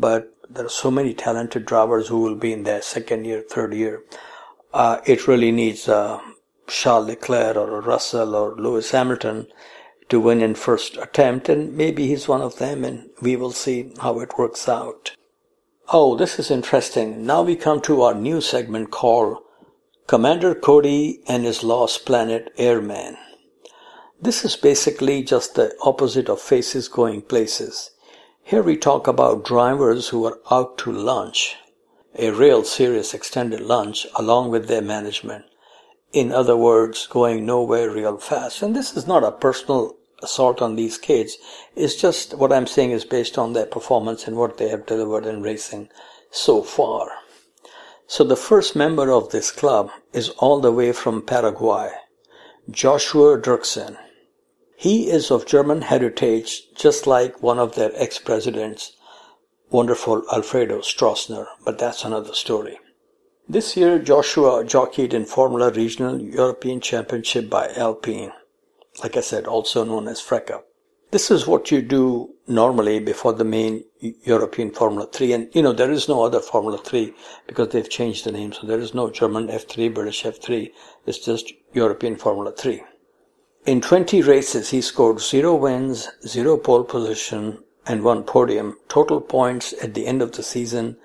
but 0.00 0.34
there 0.48 0.64
are 0.64 0.70
so 0.70 0.90
many 0.90 1.14
talented 1.14 1.66
drivers 1.66 2.08
who 2.08 2.20
will 2.20 2.34
be 2.34 2.52
in 2.52 2.64
their 2.64 2.82
second 2.82 3.24
year, 3.24 3.42
third 3.42 3.74
year. 3.74 4.02
Uh, 4.72 5.00
it 5.06 5.28
really 5.28 5.52
needs 5.52 5.88
uh, 5.88 6.18
Charles 6.66 7.08
Leclerc 7.08 7.56
or 7.56 7.80
Russell 7.80 8.34
or 8.34 8.56
Lewis 8.56 8.90
Hamilton 8.90 9.46
to 10.10 10.20
win 10.20 10.42
in 10.42 10.54
first 10.54 10.96
attempt, 10.96 11.48
and 11.48 11.76
maybe 11.76 12.06
he's 12.06 12.28
one 12.28 12.42
of 12.42 12.58
them, 12.58 12.84
and 12.84 13.08
we 13.22 13.36
will 13.36 13.52
see 13.52 13.92
how 14.00 14.20
it 14.20 14.36
works 14.38 14.68
out. 14.68 15.12
Oh, 15.92 16.16
this 16.16 16.38
is 16.38 16.50
interesting. 16.50 17.26
Now 17.26 17.42
we 17.42 17.56
come 17.56 17.80
to 17.82 18.02
our 18.02 18.14
new 18.14 18.40
segment 18.40 18.90
called 18.90 19.38
Commander 20.06 20.54
Cody 20.54 21.20
and 21.26 21.44
his 21.44 21.64
Lost 21.64 22.04
Planet 22.04 22.52
Airman. 22.58 23.16
This 24.20 24.44
is 24.44 24.54
basically 24.54 25.22
just 25.22 25.54
the 25.54 25.74
opposite 25.82 26.28
of 26.28 26.40
faces 26.40 26.88
going 26.88 27.22
places. 27.22 27.90
Here 28.42 28.62
we 28.62 28.76
talk 28.76 29.06
about 29.06 29.44
drivers 29.44 30.08
who 30.08 30.26
are 30.26 30.38
out 30.50 30.76
to 30.78 30.92
lunch. 30.92 31.56
a 32.16 32.30
real 32.30 32.64
serious 32.64 33.14
extended 33.14 33.60
lunch 33.60 34.06
along 34.16 34.50
with 34.50 34.66
their 34.68 34.82
management. 34.82 35.44
In 36.12 36.32
other 36.32 36.56
words, 36.56 37.06
going 37.06 37.46
nowhere 37.46 37.90
real 37.90 38.18
fast. 38.18 38.62
And 38.62 38.74
this 38.74 38.96
is 38.96 39.06
not 39.06 39.22
a 39.22 39.30
personal 39.30 39.96
assault 40.22 40.62
on 40.62 40.76
these 40.76 40.98
kids. 40.98 41.36
is 41.74 41.96
just 41.96 42.34
what 42.34 42.52
I'm 42.52 42.66
saying 42.66 42.90
is 42.90 43.04
based 43.04 43.38
on 43.38 43.52
their 43.52 43.66
performance 43.66 44.26
and 44.26 44.36
what 44.36 44.58
they 44.58 44.68
have 44.68 44.86
delivered 44.86 45.26
in 45.26 45.42
racing 45.42 45.88
so 46.30 46.62
far. 46.62 47.10
So 48.06 48.24
the 48.24 48.36
first 48.36 48.74
member 48.74 49.10
of 49.10 49.30
this 49.30 49.52
club 49.52 49.90
is 50.12 50.30
all 50.38 50.60
the 50.60 50.72
way 50.72 50.92
from 50.92 51.22
Paraguay, 51.22 51.90
Joshua 52.68 53.38
Duerksen. 53.38 53.96
He 54.76 55.10
is 55.10 55.30
of 55.30 55.46
German 55.46 55.82
heritage, 55.82 56.62
just 56.74 57.06
like 57.06 57.42
one 57.42 57.58
of 57.58 57.74
their 57.74 57.92
ex-presidents, 57.94 58.96
wonderful 59.70 60.24
Alfredo 60.32 60.80
Stroessner, 60.80 61.46
but 61.64 61.78
that's 61.78 62.04
another 62.04 62.34
story. 62.34 62.78
This 63.48 63.76
year, 63.76 63.98
Joshua 63.98 64.64
jockeyed 64.64 65.12
in 65.12 65.24
Formula 65.24 65.70
Regional 65.70 66.20
European 66.20 66.80
Championship 66.80 67.50
by 67.50 67.68
Alpine, 67.76 68.32
like 69.02 69.16
I 69.16 69.20
said, 69.20 69.46
also 69.46 69.84
known 69.84 70.08
as 70.08 70.20
FRECA. 70.20 70.62
This 71.10 71.30
is 71.30 71.46
what 71.46 71.72
you 71.72 71.82
do 71.82 72.34
normally 72.46 73.00
before 73.00 73.32
the 73.32 73.44
main 73.44 73.84
European 74.00 74.70
Formula 74.70 75.08
3. 75.10 75.32
And, 75.32 75.48
you 75.54 75.62
know, 75.62 75.72
there 75.72 75.90
is 75.90 76.08
no 76.08 76.24
other 76.24 76.40
Formula 76.40 76.78
3 76.78 77.12
because 77.48 77.70
they've 77.70 77.90
changed 77.90 78.24
the 78.24 78.32
name. 78.32 78.52
So 78.52 78.66
there 78.66 78.78
is 78.78 78.94
no 78.94 79.10
German 79.10 79.48
F3, 79.48 79.92
British 79.92 80.22
F3. 80.22 80.70
It's 81.06 81.18
just 81.18 81.52
European 81.72 82.16
Formula 82.16 82.52
3. 82.52 82.82
In 83.66 83.80
20 83.80 84.22
races, 84.22 84.70
he 84.70 84.80
scored 84.80 85.20
zero 85.20 85.54
wins, 85.54 86.08
zero 86.26 86.56
pole 86.56 86.84
position, 86.84 87.58
and 87.86 88.04
one 88.04 88.22
podium. 88.22 88.78
Total 88.88 89.20
points 89.20 89.74
at 89.82 89.94
the 89.94 90.06
end 90.06 90.22
of 90.22 90.32
the 90.32 90.42
season, 90.42 90.96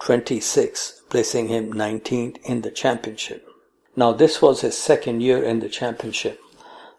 26, 0.00 1.02
placing 1.10 1.48
him 1.48 1.72
19th 1.72 2.38
in 2.44 2.62
the 2.62 2.70
championship. 2.70 3.46
Now, 3.94 4.12
this 4.12 4.40
was 4.40 4.62
his 4.62 4.76
second 4.76 5.20
year 5.20 5.42
in 5.42 5.60
the 5.60 5.68
championship. 5.68 6.40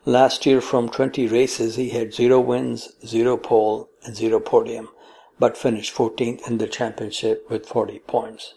Last 0.06 0.48
year, 0.48 0.61
from 0.61 0.90
20 0.90 1.28
races, 1.28 1.76
he 1.76 1.90
had 1.90 2.11
zero 2.11 2.40
wins, 2.40 2.94
zero 3.06 3.38
pole, 3.38 3.88
and 4.03 4.15
zero 4.15 4.40
podium, 4.40 4.90
but 5.38 5.56
finished 5.56 5.94
14th 5.94 6.48
in 6.48 6.57
the 6.57 6.68
championship 6.68 7.48
with 7.52 7.68
40 7.68 7.99
points. 7.99 8.56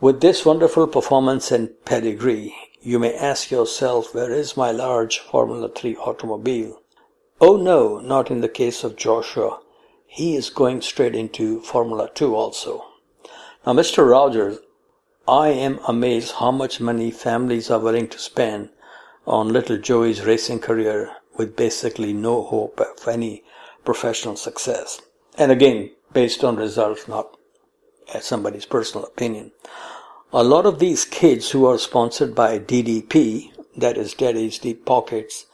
With 0.00 0.20
this 0.20 0.44
wonderful 0.44 0.86
performance 0.86 1.50
and 1.50 1.70
pedigree, 1.84 2.54
you 2.80 3.00
may 3.00 3.12
ask 3.14 3.50
yourself, 3.50 4.14
where 4.14 4.30
is 4.30 4.56
my 4.56 4.70
large 4.70 5.18
Formula 5.18 5.68
3 5.68 5.96
automobile? 5.96 6.80
Oh 7.40 7.56
no, 7.56 7.98
not 7.98 8.30
in 8.30 8.40
the 8.40 8.48
case 8.48 8.84
of 8.84 8.94
Joshua. 8.94 9.58
He 10.06 10.36
is 10.36 10.48
going 10.50 10.80
straight 10.80 11.16
into 11.16 11.60
Formula 11.62 12.08
2 12.14 12.36
also. 12.36 12.84
Now, 13.66 13.72
Mr. 13.72 14.08
Rogers, 14.08 14.58
I 15.26 15.48
am 15.48 15.80
amazed 15.88 16.34
how 16.34 16.52
much 16.52 16.80
money 16.80 17.10
families 17.10 17.68
are 17.68 17.80
willing 17.80 18.06
to 18.08 18.18
spend 18.20 18.70
on 19.26 19.48
little 19.48 19.76
Joey's 19.76 20.24
racing 20.24 20.60
career 20.60 21.10
with 21.36 21.56
basically 21.56 22.12
no 22.12 22.42
hope 22.42 22.80
of 22.80 23.08
any 23.08 23.42
professional 23.84 24.36
success. 24.36 25.00
And 25.36 25.50
again, 25.52 25.90
based 26.12 26.44
on 26.44 26.56
results, 26.56 27.08
not 27.08 27.36
as 28.14 28.24
somebody's 28.24 28.66
personal 28.66 29.06
opinion. 29.06 29.52
A 30.32 30.44
lot 30.44 30.66
of 30.66 30.78
these 30.78 31.04
kids 31.04 31.50
who 31.50 31.66
are 31.66 31.78
sponsored 31.78 32.34
by 32.34 32.58
DDP, 32.58 33.50
that 33.76 33.98
is 33.98 34.14
Daddy's 34.14 34.58
Deep 34.58 34.84
Pockets, 34.84 35.46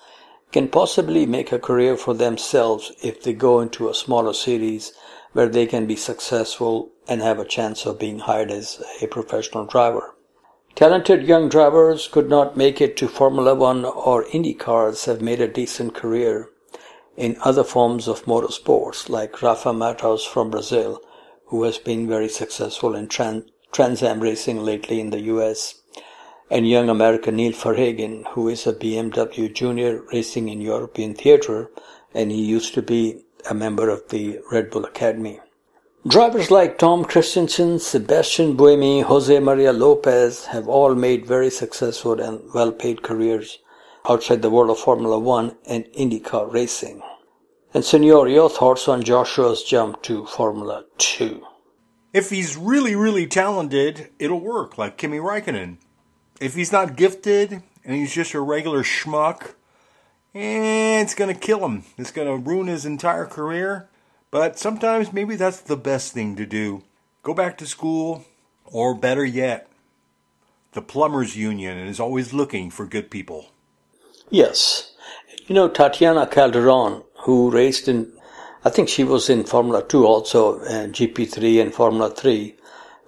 can 0.53 0.69
possibly 0.69 1.25
make 1.25 1.51
a 1.51 1.59
career 1.59 1.97
for 1.97 2.15
themselves 2.15 2.93
if 3.03 3.23
they 3.23 3.33
go 3.33 3.61
into 3.61 3.89
a 3.89 3.95
smaller 3.95 4.35
series 4.35 4.93
where 5.33 5.49
they 5.49 5.67
can 5.67 5.87
be 5.87 5.97
successful 5.97 6.91
and 7.09 7.23
have 7.23 7.39
a 7.39 7.45
chance 7.45 7.87
of 7.87 7.99
being 7.99 8.19
hired 8.19 8.51
as 8.51 8.83
a 9.01 9.07
professional 9.07 9.65
driver. 9.65 10.15
Talented 10.75 11.29
young 11.29 11.51
drivers 11.51 12.09
could 12.09 12.31
not 12.31 12.57
make 12.57 12.81
it 12.81 12.97
to 12.97 13.07
Formula 13.07 13.55
One 13.55 13.85
or 13.85 14.25
Indy 14.33 14.55
cars 14.55 15.05
have 15.05 15.21
made 15.21 15.41
a 15.41 15.47
decent 15.47 15.95
career 15.95 16.49
in 17.15 17.37
other 17.43 17.63
forms 17.63 18.09
of 18.09 18.25
motorsports, 18.25 19.11
like 19.11 19.43
Rafa 19.43 19.75
Matos 19.75 20.25
from 20.25 20.51
Brazil, 20.51 21.03
who 21.49 21.65
has 21.65 21.77
been 21.77 22.09
very 22.09 22.29
successful 22.29 22.95
in 22.95 23.09
Trans, 23.09 23.45
Trans 23.71 24.03
Am 24.03 24.21
racing 24.21 24.65
lately 24.65 24.99
in 24.99 25.11
the 25.11 25.21
US, 25.35 25.83
and 26.51 26.67
young 26.67 26.89
American 26.89 27.37
Neil 27.37 27.53
Verhagen, 27.53 28.25
who 28.31 28.49
is 28.49 28.67
a 28.67 28.73
BMW 28.73 29.53
junior 29.53 30.03
racing 30.11 30.49
in 30.49 30.63
European 30.63 31.15
theatre, 31.15 31.71
and 32.15 32.31
he 32.33 32.43
used 32.43 32.73
to 32.73 32.83
be 32.83 33.27
a 33.49 33.53
member 33.53 33.91
of 33.91 34.09
the 34.09 34.41
Red 34.51 34.71
Bull 34.71 34.87
Academy. 34.87 35.39
Drivers 36.09 36.51
like 36.51 36.79
Tom 36.79 37.05
Kristensen, 37.05 37.81
Sebastian 37.81 38.57
Buemi, 38.57 39.05
Jose 39.05 39.39
Maria 39.39 39.73
Lopez 39.73 40.47
have 40.47 40.67
all 40.67 40.97
made 40.97 41.25
very 41.25 41.49
successful 41.49 42.21
and 42.21 42.41
well-paid 42.53 43.05
careers 43.05 43.61
outside 44.09 44.43
the 44.43 44.51
world 44.51 44.71
of 44.71 44.81
Formula 44.81 45.17
One 45.17 45.57
and 45.65 45.85
IndyCar 45.97 46.53
racing. 46.53 47.03
And 47.73 47.85
Senor, 47.85 48.27
your 48.27 48.51
thoughts 48.51 48.89
on 48.89 49.05
Joshua's 49.05 49.63
jump 49.63 50.03
to 50.03 50.27
Formula 50.27 50.87
2? 50.99 51.41
If 52.13 52.31
he's 52.31 52.57
really, 52.57 52.97
really 52.97 53.29
talented, 53.29 54.11
it'll 54.19 54.41
work, 54.41 54.77
like 54.77 54.97
Kimi 54.99 55.19
Raikkonen. 55.19 55.79
If 56.41 56.57
he's 56.57 56.73
not 56.73 56.97
gifted 56.97 57.63
and 57.85 57.95
he's 57.95 58.13
just 58.13 58.35
a 58.35 58.41
regular 58.41 58.83
schmuck, 58.83 59.55
eh, 60.35 61.01
it's 61.01 61.15
going 61.15 61.33
to 61.33 61.41
kill 61.41 61.65
him. 61.65 61.85
It's 61.97 62.11
going 62.11 62.27
to 62.27 62.51
ruin 62.51 62.67
his 62.67 62.85
entire 62.85 63.27
career. 63.27 63.89
But 64.33 64.59
sometimes 64.59 65.13
maybe 65.13 65.37
that's 65.37 65.61
the 65.61 65.77
best 65.77 66.15
thing 66.15 66.37
to 66.37 66.47
do. 66.47 66.83
Go 67.23 67.35
back 67.35 67.59
to 67.59 67.67
school, 67.67 68.25
or 68.65 68.95
better 68.95 69.25
yet, 69.25 69.69
the 70.73 70.81
Plumbers 70.81 71.37
Union 71.37 71.77
is 71.79 72.01
always 72.01 72.33
looking 72.33 72.71
for 72.71 72.87
good 72.87 73.11
people. 73.11 73.51
Yes. 74.31 74.95
You 75.47 75.55
know, 75.55 75.69
Tatiana 75.69 76.27
Calderon, 76.27 77.03
who 77.25 77.51
raced 77.51 77.89
in, 77.89 78.11
I 78.65 78.71
think 78.71 78.89
she 78.89 79.05
was 79.05 79.29
in 79.29 79.45
Formula 79.45 79.87
2 79.87 80.07
also, 80.07 80.61
and 80.63 80.95
GP3 80.95 81.61
and 81.61 81.75
Formula 81.75 82.09
3. 82.09 82.57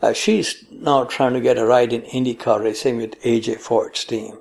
Uh, 0.03 0.13
she's 0.13 0.63
now 0.71 1.05
trying 1.05 1.33
to 1.33 1.41
get 1.41 1.57
a 1.57 1.65
ride 1.65 1.95
in 1.95 2.03
IndyCar 2.03 2.63
racing 2.63 2.99
with 2.99 3.19
AJ 3.23 3.61
Foyt's 3.61 4.05
team. 4.05 4.39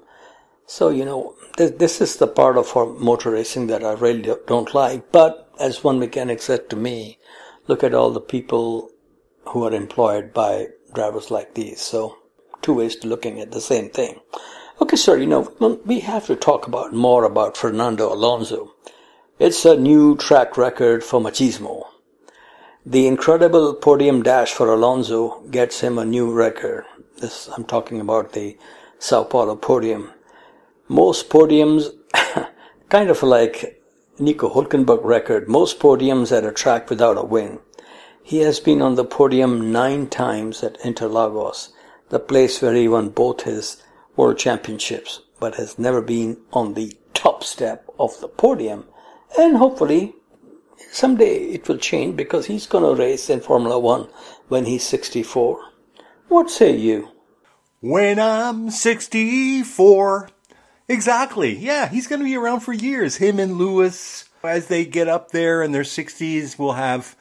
So, 0.66 0.90
you 0.90 1.06
know, 1.06 1.36
th- 1.58 1.78
this 1.78 2.02
is 2.02 2.18
the 2.18 2.28
part 2.28 2.58
of 2.58 2.76
uh, 2.76 2.86
motor 2.86 3.32
racing 3.32 3.68
that 3.68 3.84
I 3.84 3.94
really 3.94 4.36
don't 4.48 4.74
like. 4.74 5.12
But 5.12 5.50
as 5.60 5.84
one 5.84 6.00
mechanic 6.00 6.42
said 6.42 6.70
to 6.70 6.76
me, 6.76 7.20
look 7.68 7.84
at 7.84 7.94
all 7.94 8.12
the 8.12 8.22
people 8.22 8.92
who 9.50 9.64
are 9.64 9.74
employed 9.74 10.34
by 10.34 10.68
drivers 10.94 11.32
like 11.32 11.54
these. 11.54 11.82
So, 11.82 12.18
two 12.62 12.74
ways 12.74 12.96
to 12.98 13.08
looking 13.08 13.40
at 13.40 13.52
the 13.52 13.62
same 13.62 13.90
thing. 13.90 14.20
Okay, 14.82 14.96
sir, 14.96 15.18
you 15.18 15.28
know, 15.28 15.80
we 15.86 16.00
have 16.00 16.26
to 16.28 16.36
talk 16.36 16.68
about 16.68 16.94
more 16.94 17.24
about 17.24 17.58
Fernando 17.58 18.12
Alonso. 18.12 18.74
It's 19.40 19.66
a 19.66 19.78
new 19.78 20.18
track 20.18 20.58
record 20.58 21.04
for 21.04 21.20
Machismo. 21.20 21.86
The 22.86 23.08
incredible 23.08 23.76
podium 23.76 24.24
dash 24.24 24.52
for 24.52 24.68
Alonso 24.68 25.42
gets 25.52 25.82
him 25.82 25.98
a 25.98 26.06
new 26.06 26.32
record. 26.32 26.86
This, 27.20 27.48
I'm 27.56 27.64
talking 27.64 28.02
about 28.02 28.34
the 28.34 28.58
Sao 29.00 29.24
Paulo 29.24 29.56
podium. 29.56 30.12
Most 30.94 31.28
podiums, 31.28 31.88
kind 32.90 33.10
of 33.10 33.24
like 33.24 33.82
Nico 34.20 34.48
Hulkenberg 34.48 35.04
record, 35.04 35.50
most 35.50 35.80
podiums 35.80 36.32
at 36.32 36.46
a 36.46 36.52
track 36.52 36.88
without 36.88 37.18
a 37.18 37.24
win. 37.24 37.58
He 38.22 38.42
has 38.42 38.60
been 38.60 38.80
on 38.80 38.94
the 38.94 39.04
podium 39.04 39.72
nine 39.72 40.06
times 40.06 40.62
at 40.62 40.80
Interlagos, 40.82 41.70
the 42.10 42.20
place 42.20 42.62
where 42.62 42.76
he 42.76 42.88
won 42.88 43.10
both 43.10 43.42
his 43.42 43.82
world 44.16 44.38
championships, 44.38 45.22
but 45.40 45.56
has 45.56 45.80
never 45.80 46.00
been 46.00 46.38
on 46.52 46.76
the 46.76 46.96
top 47.16 47.44
step 47.44 47.90
of 47.98 48.20
the 48.22 48.28
podium. 48.28 48.86
And 49.36 49.58
hopefully, 49.58 50.14
someday 50.92 51.38
it 51.56 51.68
will 51.68 51.80
change 51.80 52.16
because 52.16 52.46
he's 52.46 52.68
going 52.68 52.84
to 52.84 53.02
race 53.02 53.32
in 53.32 53.40
Formula 53.40 53.80
One 53.80 54.10
when 54.48 54.66
he's 54.66 54.84
64. 54.84 55.60
What 56.28 56.52
say 56.52 56.78
you? 56.78 57.10
When 57.82 58.20
I'm 58.20 58.70
64, 58.70 60.30
Exactly. 60.94 61.58
Yeah, 61.58 61.90
he's 61.90 62.06
going 62.06 62.20
to 62.20 62.26
be 62.26 62.36
around 62.36 62.60
for 62.60 62.72
years. 62.72 63.16
Him 63.16 63.40
and 63.40 63.58
Lewis, 63.58 64.30
as 64.44 64.68
they 64.68 64.86
get 64.86 65.08
up 65.08 65.32
there 65.32 65.64
in 65.64 65.72
their 65.72 65.82
60s, 65.82 66.60
will 66.60 66.74
have 66.74 67.16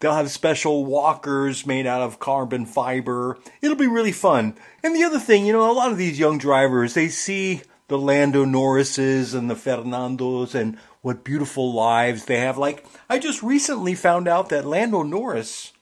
they'll 0.00 0.14
have 0.14 0.32
special 0.32 0.84
walkers 0.84 1.64
made 1.64 1.86
out 1.86 2.02
of 2.02 2.18
carbon 2.18 2.66
fiber. 2.66 3.38
It'll 3.62 3.76
be 3.76 3.86
really 3.86 4.10
fun. 4.10 4.56
And 4.82 4.96
the 4.96 5.04
other 5.04 5.20
thing, 5.20 5.46
you 5.46 5.52
know, 5.52 5.70
a 5.70 5.72
lot 5.72 5.92
of 5.92 5.96
these 5.96 6.18
young 6.18 6.38
drivers, 6.38 6.94
they 6.94 7.08
see 7.08 7.62
the 7.86 7.98
Lando 7.98 8.44
Norrises 8.44 9.32
and 9.32 9.48
the 9.48 9.54
Fernandos 9.54 10.56
and 10.56 10.76
what 11.00 11.22
beautiful 11.22 11.72
lives 11.72 12.24
they 12.24 12.38
have. 12.40 12.58
Like 12.58 12.84
I 13.08 13.20
just 13.20 13.44
recently 13.44 13.94
found 13.94 14.26
out 14.26 14.48
that 14.48 14.66
Lando 14.66 15.04
Norris, 15.04 15.72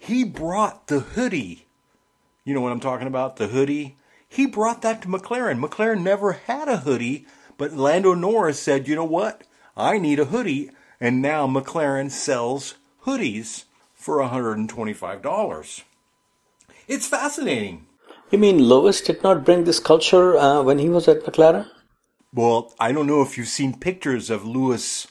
he 0.00 0.24
brought 0.24 0.86
the 0.86 1.00
hoodie. 1.00 1.66
You 2.42 2.54
know 2.54 2.62
what 2.62 2.72
I'm 2.72 2.80
talking 2.80 3.06
about? 3.06 3.36
The 3.36 3.48
hoodie 3.48 3.96
he 4.34 4.46
brought 4.46 4.82
that 4.82 5.00
to 5.02 5.08
McLaren. 5.08 5.64
McLaren 5.64 6.02
never 6.02 6.32
had 6.32 6.68
a 6.68 6.78
hoodie, 6.78 7.24
but 7.56 7.72
Lando 7.72 8.14
Norris 8.14 8.58
said, 8.58 8.88
you 8.88 8.96
know 8.96 9.04
what? 9.04 9.44
I 9.76 9.98
need 9.98 10.18
a 10.18 10.24
hoodie. 10.24 10.70
And 11.00 11.22
now 11.22 11.46
McLaren 11.46 12.10
sells 12.10 12.74
hoodies 13.04 13.64
for 13.94 14.18
$125. 14.18 15.82
It's 16.88 17.06
fascinating. 17.06 17.86
You 18.30 18.38
mean 18.38 18.58
Lewis 18.58 19.00
did 19.00 19.22
not 19.22 19.44
bring 19.44 19.64
this 19.64 19.78
culture 19.78 20.36
uh, 20.36 20.62
when 20.62 20.80
he 20.80 20.88
was 20.88 21.06
at 21.06 21.22
McLaren? 21.22 21.68
Well, 22.32 22.74
I 22.80 22.90
don't 22.90 23.06
know 23.06 23.22
if 23.22 23.38
you've 23.38 23.46
seen 23.46 23.78
pictures 23.78 24.30
of 24.30 24.44
Lewis 24.44 25.06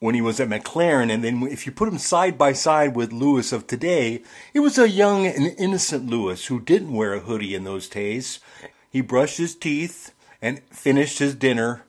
when 0.00 0.14
he 0.14 0.22
was 0.22 0.40
at 0.40 0.48
McLaren, 0.48 1.12
and 1.12 1.22
then 1.22 1.42
if 1.42 1.66
you 1.66 1.72
put 1.72 1.88
him 1.88 1.98
side 1.98 2.38
by 2.38 2.54
side 2.54 2.96
with 2.96 3.12
Lewis 3.12 3.52
of 3.52 3.66
today, 3.66 4.22
it 4.54 4.60
was 4.60 4.78
a 4.78 4.88
young 4.88 5.26
and 5.26 5.54
innocent 5.58 6.08
Lewis 6.08 6.46
who 6.46 6.58
didn't 6.58 6.94
wear 6.94 7.12
a 7.12 7.20
hoodie 7.20 7.54
in 7.54 7.64
those 7.64 7.86
days. 7.86 8.40
He 8.90 9.02
brushed 9.02 9.36
his 9.36 9.54
teeth 9.54 10.12
and 10.40 10.62
finished 10.70 11.18
his 11.18 11.34
dinner 11.34 11.84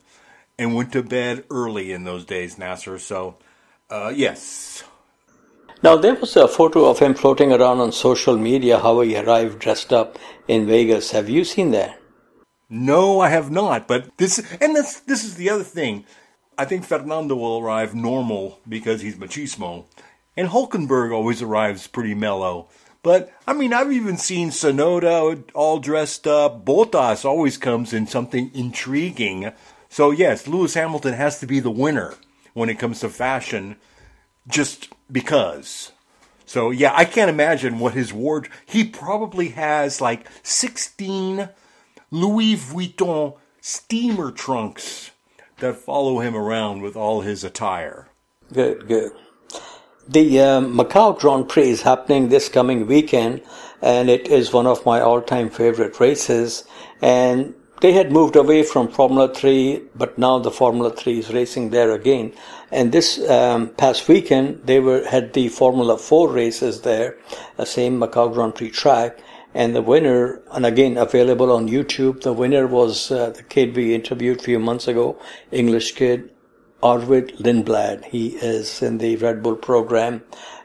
and 0.58 0.74
went 0.74 0.92
to 0.92 1.02
bed 1.02 1.44
early 1.50 1.90
in 1.90 2.04
those 2.04 2.26
days, 2.26 2.58
Nasir. 2.58 2.98
So, 2.98 3.36
uh, 3.88 4.12
yes. 4.14 4.84
Now, 5.82 5.96
there 5.96 6.14
was 6.14 6.36
a 6.36 6.46
photo 6.46 6.84
of 6.90 6.98
him 6.98 7.14
floating 7.14 7.50
around 7.50 7.80
on 7.80 7.92
social 7.92 8.36
media 8.36 8.78
how 8.78 9.00
he 9.00 9.16
arrived 9.16 9.58
dressed 9.58 9.92
up 9.92 10.18
in 10.46 10.66
Vegas. 10.66 11.10
Have 11.12 11.30
you 11.30 11.44
seen 11.44 11.70
that? 11.70 11.98
No, 12.68 13.20
I 13.20 13.30
have 13.30 13.50
not. 13.50 13.88
But 13.88 14.16
this, 14.18 14.38
and 14.60 14.76
this, 14.76 15.00
this 15.00 15.24
is 15.24 15.36
the 15.36 15.50
other 15.50 15.64
thing. 15.64 16.04
I 16.58 16.64
think 16.64 16.84
Fernando 16.84 17.34
will 17.36 17.58
arrive 17.58 17.94
normal 17.94 18.60
because 18.68 19.00
he's 19.00 19.16
machismo. 19.16 19.84
And 20.36 20.48
Hulkenberg 20.48 21.12
always 21.12 21.42
arrives 21.42 21.86
pretty 21.86 22.14
mellow. 22.14 22.68
But, 23.02 23.32
I 23.46 23.52
mean, 23.52 23.72
I've 23.72 23.92
even 23.92 24.16
seen 24.16 24.50
Tsunoda 24.50 25.42
all 25.54 25.78
dressed 25.78 26.26
up. 26.26 26.64
Bottas 26.64 27.24
always 27.24 27.58
comes 27.58 27.92
in 27.92 28.06
something 28.06 28.50
intriguing. 28.54 29.52
So, 29.88 30.10
yes, 30.10 30.46
Lewis 30.46 30.74
Hamilton 30.74 31.14
has 31.14 31.40
to 31.40 31.46
be 31.46 31.60
the 31.60 31.70
winner 31.70 32.14
when 32.54 32.68
it 32.68 32.78
comes 32.78 33.00
to 33.00 33.08
fashion 33.08 33.76
just 34.48 34.88
because. 35.10 35.92
So 36.52 36.70
yeah, 36.70 36.92
I 36.94 37.06
can't 37.06 37.30
imagine 37.30 37.78
what 37.78 37.94
his 37.94 38.12
ward. 38.12 38.48
He 38.66 38.84
probably 38.84 39.48
has 39.50 40.02
like 40.02 40.26
sixteen 40.42 41.48
Louis 42.10 42.56
Vuitton 42.56 43.38
steamer 43.62 44.30
trunks 44.30 45.11
that 45.62 45.76
follow 45.76 46.18
him 46.18 46.36
around 46.36 46.82
with 46.82 46.96
all 46.96 47.22
his 47.22 47.42
attire. 47.42 48.08
Good, 48.52 48.86
good. 48.86 49.12
The 50.06 50.40
uh, 50.40 50.60
Macau 50.60 51.18
Grand 51.18 51.48
Prix 51.48 51.70
is 51.70 51.82
happening 51.82 52.28
this 52.28 52.48
coming 52.48 52.86
weekend, 52.86 53.40
and 53.80 54.10
it 54.10 54.28
is 54.28 54.52
one 54.52 54.66
of 54.66 54.84
my 54.84 55.00
all-time 55.00 55.48
favorite 55.48 55.98
races. 56.00 56.64
And 57.00 57.54
they 57.80 57.92
had 57.92 58.12
moved 58.12 58.36
away 58.36 58.64
from 58.64 58.88
Formula 58.88 59.32
3, 59.32 59.82
but 59.94 60.18
now 60.18 60.38
the 60.40 60.50
Formula 60.50 60.90
3 60.90 61.20
is 61.20 61.32
racing 61.32 61.70
there 61.70 61.92
again. 61.92 62.32
And 62.72 62.90
this 62.90 63.18
um, 63.30 63.68
past 63.70 64.08
weekend, 64.08 64.62
they 64.64 64.80
were 64.80 65.04
had 65.04 65.32
the 65.32 65.48
Formula 65.48 65.96
4 65.96 66.28
races 66.28 66.82
there, 66.82 67.16
the 67.56 67.66
same 67.66 68.00
Macau 68.00 68.32
Grand 68.32 68.56
Prix 68.56 68.70
track. 68.70 69.18
And 69.54 69.76
the 69.76 69.82
winner, 69.82 70.40
and 70.50 70.64
again 70.64 70.96
available 70.96 71.52
on 71.52 71.68
YouTube, 71.68 72.22
the 72.22 72.32
winner 72.32 72.66
was 72.66 73.10
uh, 73.10 73.30
the 73.30 73.42
kid 73.42 73.76
we 73.76 73.94
interviewed 73.94 74.40
a 74.40 74.42
few 74.42 74.58
months 74.58 74.88
ago, 74.88 75.18
English 75.50 75.92
kid, 75.92 76.30
Arvid 76.82 77.36
Lindblad. 77.38 78.04
He 78.06 78.28
is 78.28 78.82
in 78.82 78.98
the 78.98 79.16
Red 79.16 79.42
Bull 79.42 79.56
program. 79.56 80.22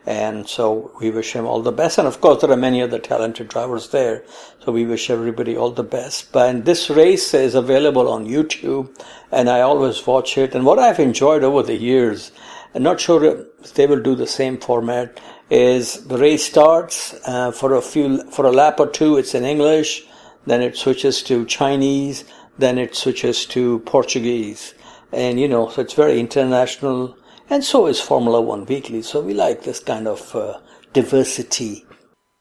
And 0.07 0.47
so 0.47 0.91
we 1.01 1.11
wish 1.11 1.33
him 1.33 1.45
all 1.45 1.61
the 1.61 1.71
best. 1.71 1.97
And 1.97 2.07
of 2.07 2.21
course, 2.21 2.39
there 2.41 2.49
are 2.49 2.57
many 2.57 2.81
other 2.81 2.97
talented 2.97 3.49
drivers 3.49 3.89
there. 3.89 4.23
So 4.63 4.71
we 4.71 4.85
wish 4.85 5.09
everybody 5.09 5.57
all 5.57 5.71
the 5.71 5.83
best. 5.83 6.31
But 6.31 6.63
this 6.63 6.89
race 6.89 7.33
is 7.33 7.55
available 7.55 8.07
on 8.07 8.25
YouTube 8.25 8.89
and 9.33 9.49
I 9.49 9.61
always 9.61 10.07
watch 10.07 10.37
it. 10.37 10.55
And 10.55 10.65
what 10.65 10.79
I've 10.79 10.99
enjoyed 10.99 11.43
over 11.43 11.61
the 11.61 11.75
years, 11.75 12.31
I'm 12.73 12.83
not 12.83 13.01
sure 13.01 13.23
if 13.25 13.73
they 13.73 13.85
will 13.85 14.01
do 14.01 14.15
the 14.15 14.27
same 14.27 14.57
format, 14.57 15.19
is 15.49 16.05
the 16.07 16.17
race 16.17 16.45
starts 16.45 17.15
uh, 17.25 17.51
for 17.51 17.73
a 17.73 17.81
few, 17.81 18.29
for 18.31 18.45
a 18.45 18.51
lap 18.51 18.79
or 18.79 18.87
two, 18.87 19.17
it's 19.17 19.33
in 19.33 19.43
English. 19.43 20.03
Then 20.45 20.61
it 20.61 20.77
switches 20.77 21.23
to 21.23 21.45
Chinese. 21.45 22.23
Then 22.57 22.77
it 22.77 22.95
switches 22.95 23.45
to 23.47 23.79
Portuguese. 23.79 24.73
And, 25.11 25.39
you 25.39 25.47
know, 25.47 25.69
so 25.69 25.81
it's 25.81 25.93
very 25.93 26.19
international 26.19 27.17
and 27.49 27.63
so 27.63 27.87
is 27.87 28.01
Formula 28.01 28.41
One 28.41 28.65
Weekly. 28.65 29.01
So 29.01 29.21
we 29.21 29.33
like 29.33 29.63
this 29.63 29.79
kind 29.79 30.07
of 30.07 30.35
uh, 30.35 30.59
diversity. 30.91 31.85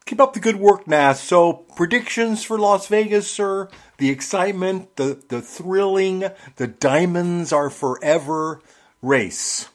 Keep 0.05 0.20
up 0.20 0.35
the 0.35 0.41
good 0.41 0.57
work, 0.57 0.87
Nas. 0.87 1.20
So 1.20 1.53
predictions 1.77 2.45
for 2.45 2.59
Las 2.59 2.89
Vegas, 2.89 3.31
sir? 3.31 3.69
The 3.99 4.11
excitement, 4.11 4.97
the 4.97 5.23
the 5.28 5.41
thrilling, 5.41 6.24
the 6.57 6.66
diamonds 6.66 7.53
are 7.53 7.70
forever 7.70 8.61
race. 9.01 9.69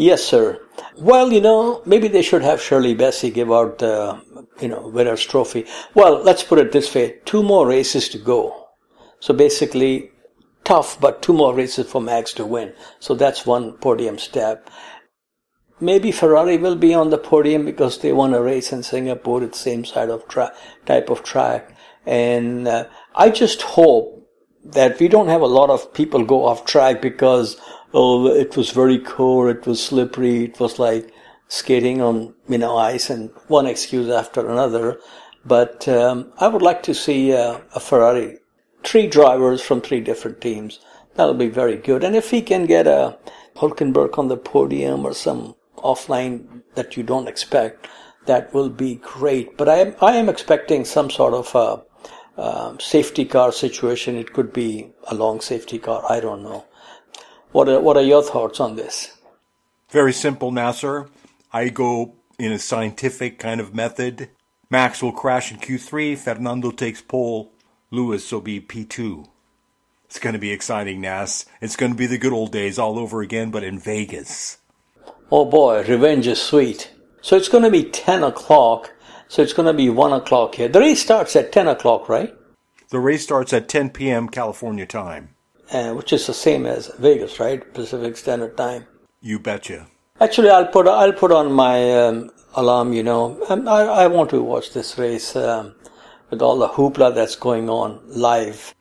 Yes, 0.00 0.24
sir. 0.24 0.58
Well, 0.96 1.30
you 1.30 1.42
know, 1.42 1.82
maybe 1.84 2.08
they 2.08 2.22
should 2.22 2.40
have 2.40 2.62
Shirley 2.62 2.94
Bassey 2.94 3.30
give 3.32 3.52
out 3.52 3.80
the, 3.80 4.18
you 4.58 4.68
know, 4.68 4.88
winner's 4.88 5.22
trophy. 5.22 5.66
Well, 5.92 6.22
let's 6.22 6.42
put 6.42 6.58
it 6.58 6.72
this 6.72 6.94
way: 6.94 7.18
two 7.26 7.42
more 7.42 7.66
races 7.66 8.08
to 8.08 8.18
go. 8.18 8.68
So 9.20 9.34
basically, 9.34 10.10
tough, 10.64 10.98
but 10.98 11.20
two 11.20 11.34
more 11.34 11.54
races 11.54 11.86
for 11.86 12.00
Max 12.00 12.32
to 12.34 12.46
win. 12.46 12.72
So 12.98 13.14
that's 13.14 13.44
one 13.44 13.72
podium 13.72 14.16
step. 14.16 14.70
Maybe 15.80 16.12
Ferrari 16.12 16.56
will 16.56 16.76
be 16.76 16.94
on 16.94 17.10
the 17.10 17.18
podium 17.18 17.66
because 17.66 17.98
they 17.98 18.14
won 18.14 18.32
a 18.32 18.40
race 18.40 18.72
in 18.72 18.82
Singapore. 18.82 19.42
It's 19.42 19.60
same 19.60 19.84
side 19.84 20.08
of 20.08 20.26
track, 20.28 20.54
type 20.86 21.10
of 21.10 21.22
track. 21.22 21.76
And 22.06 22.66
uh, 22.66 22.84
I 23.14 23.28
just 23.28 23.60
hope 23.60 24.16
that 24.64 24.98
we 24.98 25.08
don't 25.08 25.28
have 25.28 25.42
a 25.42 25.46
lot 25.58 25.68
of 25.68 25.92
people 25.92 26.24
go 26.24 26.46
off 26.46 26.64
track 26.64 27.02
because, 27.02 27.56
oh, 27.92 28.26
it 28.26 28.56
was 28.56 28.70
very 28.70 28.98
cold, 28.98 29.56
it 29.56 29.66
was 29.66 29.82
slippery, 29.82 30.44
it 30.44 30.60
was 30.60 30.78
like 30.78 31.12
skating 31.48 32.00
on, 32.00 32.34
you 32.48 32.58
know, 32.58 32.76
ice 32.76 33.10
and 33.10 33.30
one 33.48 33.66
excuse 33.66 34.08
after 34.08 34.48
another. 34.48 34.98
But 35.44 35.88
um, 35.88 36.32
I 36.38 36.48
would 36.48 36.62
like 36.62 36.82
to 36.84 36.94
see 36.94 37.32
uh, 37.32 37.60
a 37.74 37.80
Ferrari 37.80 38.38
three 38.84 39.06
drivers 39.06 39.60
from 39.62 39.80
three 39.80 40.00
different 40.00 40.40
teams. 40.40 40.80
That'll 41.14 41.34
be 41.34 41.48
very 41.48 41.76
good. 41.76 42.04
And 42.04 42.14
if 42.14 42.30
he 42.30 42.42
can 42.42 42.66
get 42.66 42.86
a 42.86 43.18
Hulkenberg 43.56 44.18
on 44.18 44.28
the 44.28 44.36
podium 44.36 45.04
or 45.04 45.12
some 45.12 45.54
offline 45.78 46.62
that 46.74 46.96
you 46.96 47.02
don't 47.02 47.28
expect, 47.28 47.88
that 48.26 48.52
will 48.54 48.68
be 48.68 48.96
great. 48.96 49.56
But 49.56 49.68
I 49.68 49.76
am, 49.76 49.96
I 50.00 50.16
am 50.16 50.28
expecting 50.28 50.84
some 50.84 51.10
sort 51.10 51.34
of 51.34 51.54
a, 51.54 52.40
um, 52.40 52.78
safety 52.80 53.24
car 53.24 53.52
situation. 53.52 54.16
It 54.16 54.32
could 54.32 54.52
be 54.52 54.92
a 55.08 55.14
long 55.14 55.40
safety 55.40 55.78
car. 55.78 56.04
I 56.08 56.20
don't 56.20 56.42
know. 56.42 56.64
What 57.52 57.68
are, 57.68 57.80
what 57.80 57.96
are 57.96 58.02
your 58.02 58.22
thoughts 58.22 58.60
on 58.60 58.76
this? 58.76 59.16
Very 59.90 60.12
simple, 60.12 60.52
Nasir. 60.52 61.08
I 61.52 61.68
go 61.68 62.14
in 62.38 62.52
a 62.52 62.58
scientific 62.58 63.38
kind 63.38 63.60
of 63.60 63.74
method. 63.74 64.30
Max 64.70 65.02
will 65.02 65.12
crash 65.12 65.50
in 65.50 65.58
Q3. 65.58 66.16
Fernando 66.16 66.70
takes 66.70 67.02
pole. 67.02 67.52
Lewis 67.90 68.30
will 68.30 68.40
be 68.40 68.60
P2. 68.60 69.26
It's 70.04 70.20
going 70.20 70.34
to 70.34 70.38
be 70.38 70.52
exciting, 70.52 71.00
Nas. 71.00 71.46
It's 71.60 71.74
going 71.74 71.92
to 71.92 71.98
be 71.98 72.06
the 72.06 72.18
good 72.18 72.32
old 72.32 72.52
days 72.52 72.78
all 72.78 72.98
over 72.98 73.20
again, 73.20 73.50
but 73.50 73.64
in 73.64 73.80
Vegas. 73.80 74.58
Oh 75.32 75.44
boy, 75.44 75.84
revenge 75.84 76.28
is 76.28 76.40
sweet. 76.40 76.92
So 77.20 77.36
it's 77.36 77.48
going 77.48 77.64
to 77.64 77.70
be 77.70 77.84
10 77.84 78.22
o'clock. 78.22 78.92
So 79.28 79.42
it's 79.42 79.52
going 79.52 79.66
to 79.66 79.72
be 79.72 79.90
1 79.90 80.12
o'clock 80.12 80.54
here. 80.54 80.68
The 80.68 80.80
race 80.80 81.02
starts 81.02 81.34
at 81.34 81.52
10 81.52 81.66
o'clock, 81.68 82.08
right? 82.08 82.34
The 82.90 82.98
race 82.98 83.22
starts 83.24 83.52
at 83.52 83.68
10 83.68 83.90
p.m. 83.90 84.28
California 84.28 84.86
time. 84.86 85.34
Uh, 85.72 85.92
which 85.94 86.12
is 86.12 86.26
the 86.26 86.34
same 86.34 86.66
as 86.66 86.90
Vegas, 86.98 87.38
right? 87.38 87.72
Pacific 87.74 88.16
Standard 88.16 88.56
Time. 88.56 88.86
You 89.20 89.38
betcha. 89.38 89.86
Actually, 90.20 90.50
I'll 90.50 90.66
put 90.66 90.88
I'll 90.88 91.12
put 91.12 91.32
on 91.32 91.52
my 91.52 92.06
um, 92.06 92.30
alarm. 92.54 92.92
You 92.92 93.02
know, 93.02 93.40
um, 93.48 93.68
I 93.68 93.82
I 93.82 94.06
want 94.08 94.30
to 94.30 94.42
watch 94.42 94.72
this 94.72 94.98
race. 94.98 95.36
Um, 95.36 95.74
with 96.30 96.40
all 96.40 96.56
the 96.56 96.68
hoopla 96.68 97.14
that's 97.14 97.36
going 97.36 97.68
on 97.68 98.00
live. 98.06 98.74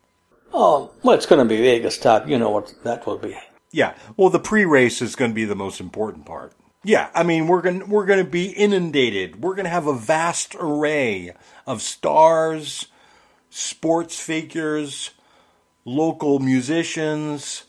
Oh, 0.53 0.91
well, 1.03 1.15
it's 1.15 1.25
going 1.25 1.39
to 1.39 1.49
be 1.49 1.61
Vegas 1.61 1.97
top. 1.97 2.27
You 2.27 2.37
know 2.37 2.49
what 2.49 2.73
that 2.83 3.05
will 3.05 3.17
be. 3.17 3.37
Yeah. 3.71 3.95
Well, 4.17 4.29
the 4.29 4.39
pre-race 4.39 5.01
is 5.01 5.15
going 5.15 5.31
to 5.31 5.35
be 5.35 5.45
the 5.45 5.55
most 5.55 5.79
important 5.79 6.25
part. 6.25 6.53
Yeah, 6.83 7.09
I 7.13 7.23
mean, 7.23 7.47
we're 7.47 7.61
going 7.61 7.89
we're 7.89 8.05
going 8.05 8.23
to 8.23 8.31
be 8.31 8.51
inundated. 8.51 9.43
We're 9.43 9.55
going 9.55 9.65
to 9.65 9.69
have 9.69 9.85
a 9.85 9.93
vast 9.93 10.55
array 10.57 11.33
of 11.67 11.81
stars, 11.81 12.87
sports 13.49 14.17
figures, 14.17 15.11
local 15.85 16.39
musicians, 16.39 17.63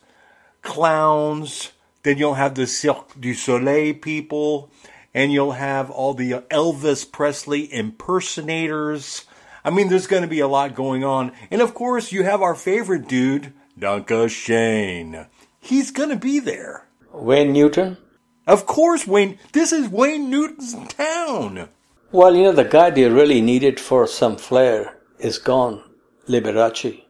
clowns. 0.62 1.72
Then 2.02 2.18
you'll 2.18 2.34
have 2.34 2.54
the 2.54 2.66
Cirque 2.66 3.20
du 3.20 3.34
Soleil 3.34 3.94
people, 3.94 4.70
and 5.12 5.32
you'll 5.32 5.52
have 5.52 5.90
all 5.90 6.14
the 6.14 6.32
Elvis 6.50 7.10
Presley 7.10 7.72
impersonators 7.72 9.26
I 9.64 9.70
mean, 9.70 9.88
there's 9.88 10.06
going 10.06 10.22
to 10.22 10.28
be 10.28 10.40
a 10.40 10.48
lot 10.48 10.74
going 10.74 11.04
on. 11.04 11.32
And 11.50 11.60
of 11.60 11.74
course, 11.74 12.12
you 12.12 12.24
have 12.24 12.42
our 12.42 12.54
favorite 12.54 13.06
dude, 13.06 13.52
Danke 13.78 14.30
Schoen. 14.30 15.26
He's 15.58 15.90
going 15.90 16.08
to 16.08 16.16
be 16.16 16.38
there. 16.38 16.86
Wayne 17.12 17.52
Newton? 17.52 17.98
Of 18.46 18.66
course, 18.66 19.06
Wayne. 19.06 19.38
This 19.52 19.72
is 19.72 19.88
Wayne 19.88 20.30
Newton's 20.30 20.74
town. 20.88 21.68
Well, 22.10 22.34
you 22.34 22.44
know, 22.44 22.52
the 22.52 22.64
guy 22.64 22.90
they 22.90 23.08
really 23.08 23.40
needed 23.40 23.78
for 23.78 24.06
some 24.06 24.36
flair 24.36 24.96
is 25.18 25.38
gone. 25.38 25.82
Liberace. 26.26 27.02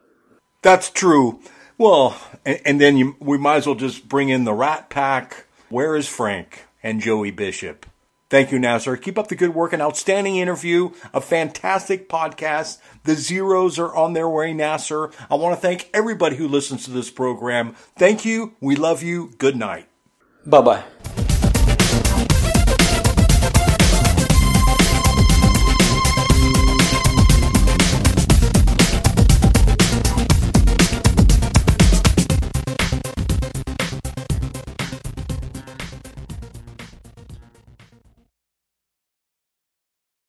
That's 0.61 0.89
true. 0.89 1.39
Well, 1.77 2.19
and, 2.45 2.61
and 2.65 2.81
then 2.81 2.97
you, 2.97 3.15
we 3.19 3.37
might 3.37 3.57
as 3.57 3.65
well 3.65 3.75
just 3.75 4.07
bring 4.07 4.29
in 4.29 4.43
the 4.43 4.53
Rat 4.53 4.89
Pack. 4.89 5.47
Where 5.69 5.95
is 5.95 6.07
Frank 6.07 6.65
and 6.83 7.01
Joey 7.01 7.31
Bishop? 7.31 7.85
Thank 8.29 8.53
you, 8.53 8.59
Nasir. 8.59 8.95
Keep 8.95 9.17
up 9.17 9.27
the 9.27 9.35
good 9.35 9.53
work. 9.53 9.73
An 9.73 9.81
outstanding 9.81 10.37
interview, 10.37 10.91
a 11.13 11.19
fantastic 11.19 12.07
podcast. 12.07 12.77
The 13.03 13.15
zeros 13.15 13.77
are 13.77 13.93
on 13.93 14.13
their 14.13 14.29
way, 14.29 14.53
Nasir. 14.53 15.11
I 15.29 15.35
want 15.35 15.53
to 15.53 15.61
thank 15.61 15.89
everybody 15.93 16.37
who 16.37 16.47
listens 16.47 16.85
to 16.85 16.91
this 16.91 17.09
program. 17.09 17.75
Thank 17.97 18.23
you. 18.23 18.53
We 18.61 18.77
love 18.77 19.03
you. 19.03 19.33
Good 19.37 19.57
night. 19.57 19.89
Bye 20.45 20.61
bye. 20.61 20.83